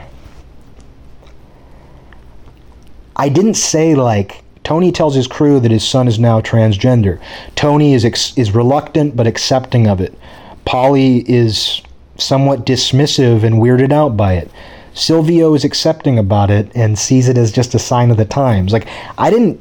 I 3.16 3.28
didn't 3.28 3.54
say, 3.54 3.94
like, 3.94 4.42
Tony 4.64 4.90
tells 4.90 5.14
his 5.14 5.26
crew 5.26 5.60
that 5.60 5.70
his 5.70 5.86
son 5.86 6.08
is 6.08 6.18
now 6.18 6.40
transgender. 6.40 7.20
Tony 7.54 7.94
is 7.94 8.04
ex- 8.04 8.36
is 8.36 8.54
reluctant 8.54 9.14
but 9.14 9.26
accepting 9.26 9.86
of 9.86 10.00
it. 10.00 10.18
Paulie 10.66 11.24
is 11.28 11.82
somewhat 12.16 12.64
dismissive 12.64 13.44
and 13.44 13.56
weirded 13.56 13.92
out 13.92 14.16
by 14.16 14.34
it. 14.34 14.50
Silvio 14.94 15.54
is 15.54 15.64
accepting 15.64 16.18
about 16.18 16.50
it 16.50 16.70
and 16.74 16.98
sees 16.98 17.28
it 17.28 17.36
as 17.36 17.52
just 17.52 17.74
a 17.74 17.78
sign 17.78 18.10
of 18.10 18.16
the 18.16 18.24
times. 18.24 18.72
Like 18.72 18.88
I 19.18 19.28
didn't 19.28 19.60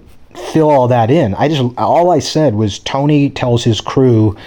fill 0.54 0.70
all 0.70 0.88
that 0.88 1.12
in. 1.12 1.34
I 1.36 1.50
just 1.50 1.62
all 1.78 2.12
I 2.12 2.20
said 2.20 2.56
was 2.56 2.80
Tony 2.80 3.30
tells 3.30 3.64
his 3.64 3.82
crew 3.82 4.38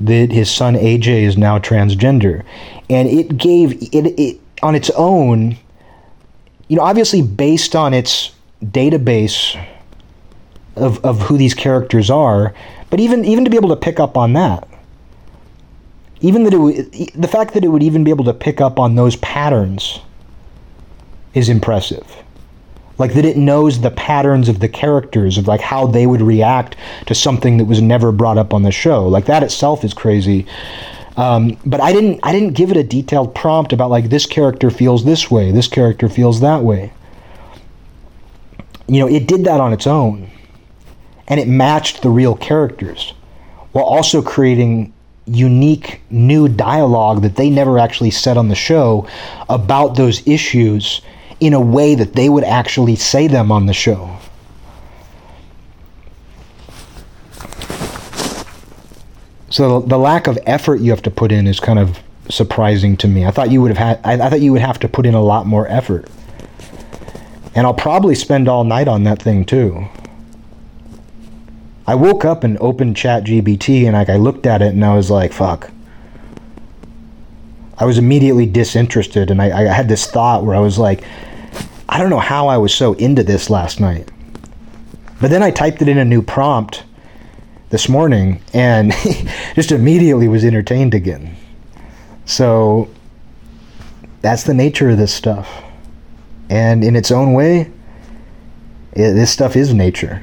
that 0.00 0.30
his 0.30 0.50
son 0.50 0.74
AJ 0.74 1.22
is 1.22 1.36
now 1.36 1.58
transgender, 1.58 2.44
and 2.90 3.08
it 3.08 3.36
gave 3.36 3.82
it, 3.82 4.20
it 4.20 4.40
on 4.62 4.74
its 4.74 4.90
own. 4.90 5.56
You 6.68 6.76
know, 6.76 6.82
obviously 6.82 7.22
based 7.22 7.74
on 7.74 7.94
its 7.94 8.32
database 8.64 9.60
of 10.76 11.04
of 11.04 11.22
who 11.22 11.36
these 11.36 11.54
characters 11.54 12.10
are, 12.10 12.54
but 12.90 13.00
even 13.00 13.24
even 13.24 13.44
to 13.44 13.50
be 13.50 13.56
able 13.56 13.70
to 13.70 13.76
pick 13.76 13.98
up 14.00 14.16
on 14.16 14.32
that 14.34 14.68
even 16.20 16.44
that 16.44 16.54
it 16.54 17.12
the 17.20 17.28
fact 17.28 17.54
that 17.54 17.64
it 17.64 17.68
would 17.68 17.82
even 17.82 18.04
be 18.04 18.10
able 18.10 18.24
to 18.24 18.34
pick 18.34 18.60
up 18.60 18.78
on 18.78 18.94
those 18.94 19.16
patterns 19.16 20.00
is 21.34 21.48
impressive. 21.48 22.06
Like 22.98 23.12
that 23.12 23.26
it 23.26 23.36
knows 23.36 23.80
the 23.80 23.90
patterns 23.90 24.48
of 24.48 24.60
the 24.60 24.68
characters 24.68 25.36
of 25.36 25.46
like 25.46 25.60
how 25.60 25.86
they 25.86 26.06
would 26.06 26.22
react 26.22 26.76
to 27.06 27.14
something 27.14 27.58
that 27.58 27.66
was 27.66 27.82
never 27.82 28.10
brought 28.10 28.38
up 28.38 28.54
on 28.54 28.62
the 28.62 28.72
show. 28.72 29.06
Like 29.06 29.26
that 29.26 29.42
itself 29.42 29.84
is 29.84 29.92
crazy. 29.92 30.46
Um, 31.18 31.58
but 31.66 31.80
I 31.80 31.92
didn't 31.92 32.20
I 32.22 32.32
didn't 32.32 32.54
give 32.54 32.70
it 32.70 32.78
a 32.78 32.82
detailed 32.82 33.34
prompt 33.34 33.74
about 33.74 33.90
like 33.90 34.08
this 34.08 34.24
character 34.24 34.70
feels 34.70 35.04
this 35.04 35.30
way, 35.30 35.52
this 35.52 35.68
character 35.68 36.08
feels 36.08 36.40
that 36.40 36.62
way. 36.62 36.92
You 38.88 39.00
know, 39.00 39.08
it 39.08 39.26
did 39.26 39.44
that 39.44 39.60
on 39.60 39.72
its 39.72 39.86
own. 39.86 40.30
And 41.28 41.40
it 41.40 41.48
matched 41.48 42.02
the 42.02 42.10
real 42.10 42.36
characters. 42.36 43.12
while 43.72 43.84
also 43.84 44.22
creating 44.22 44.92
unique 45.26 46.00
new 46.08 46.48
dialogue 46.48 47.20
that 47.22 47.36
they 47.36 47.50
never 47.50 47.78
actually 47.78 48.10
said 48.10 48.36
on 48.36 48.48
the 48.48 48.54
show 48.54 49.06
about 49.48 49.96
those 49.96 50.26
issues 50.26 51.02
in 51.40 51.52
a 51.52 51.60
way 51.60 51.94
that 51.94 52.14
they 52.14 52.28
would 52.28 52.44
actually 52.44 52.96
say 52.96 53.26
them 53.26 53.52
on 53.52 53.66
the 53.66 53.74
show. 53.74 54.16
So 59.50 59.80
the 59.80 59.98
lack 59.98 60.26
of 60.26 60.38
effort 60.46 60.80
you 60.80 60.90
have 60.90 61.02
to 61.02 61.10
put 61.10 61.32
in 61.32 61.46
is 61.46 61.60
kind 61.60 61.78
of 61.78 61.98
surprising 62.28 62.96
to 62.98 63.08
me. 63.08 63.26
I 63.26 63.30
thought 63.30 63.50
you 63.50 63.60
would 63.62 63.76
have 63.76 63.78
had 63.78 64.00
I, 64.04 64.26
I 64.26 64.30
thought 64.30 64.40
you 64.40 64.52
would 64.52 64.62
have 64.62 64.78
to 64.80 64.88
put 64.88 65.06
in 65.06 65.14
a 65.14 65.22
lot 65.22 65.46
more 65.46 65.66
effort. 65.68 66.08
And 67.56 67.66
I'll 67.66 67.74
probably 67.74 68.14
spend 68.14 68.48
all 68.48 68.64
night 68.64 68.86
on 68.86 69.04
that 69.04 69.20
thing 69.20 69.46
too. 69.46 69.88
I 71.86 71.94
woke 71.94 72.22
up 72.22 72.44
and 72.44 72.58
opened 72.58 72.98
Chat 72.98 73.24
GPT 73.24 73.86
and 73.86 73.94
like 73.94 74.10
I 74.10 74.16
looked 74.16 74.44
at 74.44 74.60
it 74.60 74.74
and 74.74 74.84
I 74.84 74.94
was 74.94 75.10
like, 75.10 75.32
fuck. 75.32 75.70
I 77.78 77.86
was 77.86 77.96
immediately 77.96 78.44
disinterested 78.44 79.30
and 79.30 79.40
I, 79.40 79.46
I 79.46 79.72
had 79.72 79.88
this 79.88 80.10
thought 80.10 80.44
where 80.44 80.54
I 80.54 80.60
was 80.60 80.78
like, 80.78 81.02
I 81.88 81.98
don't 81.98 82.10
know 82.10 82.18
how 82.18 82.48
I 82.48 82.58
was 82.58 82.74
so 82.74 82.92
into 82.94 83.22
this 83.22 83.48
last 83.48 83.80
night. 83.80 84.10
But 85.18 85.30
then 85.30 85.42
I 85.42 85.50
typed 85.50 85.80
it 85.80 85.88
in 85.88 85.96
a 85.96 86.04
new 86.04 86.20
prompt 86.20 86.84
this 87.70 87.88
morning 87.88 88.42
and 88.52 88.92
just 89.54 89.72
immediately 89.72 90.28
was 90.28 90.44
entertained 90.44 90.92
again. 90.92 91.34
So 92.26 92.90
that's 94.20 94.42
the 94.42 94.52
nature 94.52 94.90
of 94.90 94.98
this 94.98 95.14
stuff. 95.14 95.62
And 96.48 96.84
in 96.84 96.94
its 96.94 97.10
own 97.10 97.32
way, 97.32 97.72
it, 98.92 99.12
this 99.12 99.30
stuff 99.30 99.56
is 99.56 99.74
nature. 99.74 100.22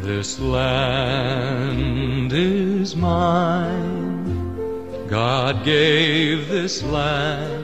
This 0.00 0.38
land 0.40 2.32
is 2.32 2.94
mine. 2.94 4.24
God 5.08 5.64
gave 5.64 6.48
this 6.48 6.82
land 6.82 7.63